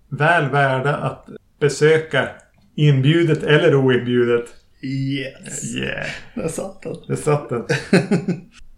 väl 0.09 0.49
värda 0.49 0.95
att 0.95 1.27
besöka. 1.59 2.29
Inbjudet 2.76 3.43
eller 3.43 3.76
oinbjudet. 3.76 4.45
Yes. 4.81 5.76
Yeah. 5.76 6.07
Där 6.34 6.47
satt 6.47 6.81
den. 6.81 6.95
Det 7.07 7.18
satt 7.18 7.49
den. 7.49 7.65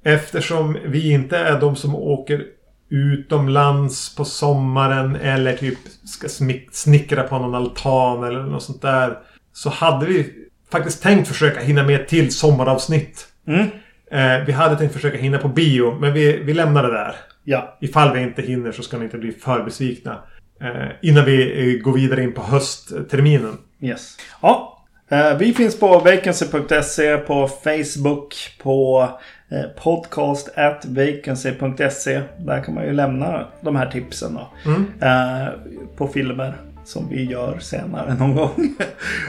Eftersom 0.03 0.77
vi 0.85 1.11
inte 1.11 1.37
är 1.37 1.59
de 1.59 1.75
som 1.75 1.95
åker 1.95 2.45
utomlands 2.89 4.15
på 4.15 4.25
sommaren 4.25 5.15
eller 5.15 5.57
typ 5.57 5.77
ska 6.05 6.27
snickra 6.71 7.23
på 7.23 7.39
någon 7.39 7.55
altan 7.55 8.23
eller 8.23 8.43
något 8.43 8.63
sånt 8.63 8.81
där. 8.81 9.17
Så 9.53 9.69
hade 9.69 10.05
vi 10.05 10.33
faktiskt 10.71 11.03
tänkt 11.03 11.27
försöka 11.27 11.59
hinna 11.59 11.83
med 11.83 12.07
till 12.07 12.31
sommaravsnitt. 12.31 13.27
Mm. 13.47 13.67
Eh, 14.11 14.45
vi 14.45 14.51
hade 14.51 14.75
tänkt 14.75 14.93
försöka 14.93 15.17
hinna 15.17 15.37
på 15.37 15.47
bio, 15.47 15.99
men 15.99 16.13
vi, 16.13 16.37
vi 16.43 16.53
lämnar 16.53 16.83
det 16.83 16.93
där. 16.93 17.15
Ja. 17.43 17.77
Ifall 17.81 18.13
vi 18.13 18.21
inte 18.21 18.41
hinner 18.41 18.71
så 18.71 18.83
ska 18.83 18.97
ni 18.97 19.03
inte 19.03 19.17
bli 19.17 19.31
för 19.31 19.63
besvikna. 19.63 20.19
Eh, 20.61 20.87
innan 21.01 21.25
vi 21.25 21.73
eh, 21.73 21.81
går 21.81 21.93
vidare 21.93 22.23
in 22.23 22.33
på 22.33 22.41
höstterminen. 22.41 23.57
Yes. 23.81 24.17
Ja. 24.41 24.77
Eh, 25.09 25.37
vi 25.37 25.53
finns 25.53 25.79
på 25.79 25.87
vacancy.se, 25.99 27.17
på 27.17 27.47
Facebook, 27.47 28.35
på 28.63 29.09
eh, 29.49 29.83
podcast 29.83 30.49
at 30.57 30.85
vacancy.se. 30.85 32.21
Där 32.37 32.63
kan 32.63 32.73
man 32.73 32.83
ju 32.83 32.93
lämna 32.93 33.45
de 33.61 33.75
här 33.75 33.91
tipsen 33.91 34.33
då. 34.33 34.71
Mm. 34.71 34.85
Eh, 35.01 35.53
på 35.97 36.07
filmer 36.07 36.53
som 36.85 37.09
vi 37.09 37.23
gör 37.23 37.59
senare 37.59 38.13
någon 38.19 38.35
gång. 38.35 38.75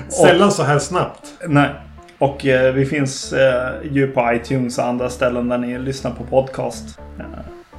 Sällan 0.09 0.53
så 0.53 0.63
här 0.63 0.79
snabbt. 0.79 1.35
Nej. 1.49 1.71
Och 2.19 2.41
vi 2.75 2.87
finns 2.87 3.35
ju 3.91 4.07
på 4.07 4.33
iTunes 4.33 4.79
och 4.79 4.87
andra 4.87 5.11
ställen 5.11 5.49
där 5.49 5.59
ni 5.59 5.79
lyssnar 5.79 6.11
på 6.11 6.25
podcast. 6.25 6.99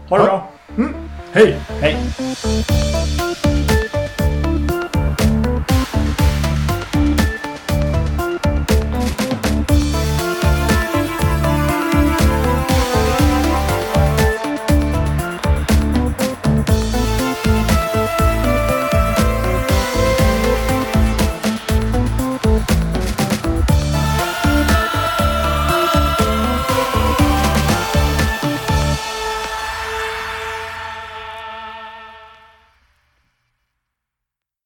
Ha 0.09 0.17
det 0.17 0.23
bra. 0.23 0.51
Hej! 1.31 1.55
Hej! 1.81 1.97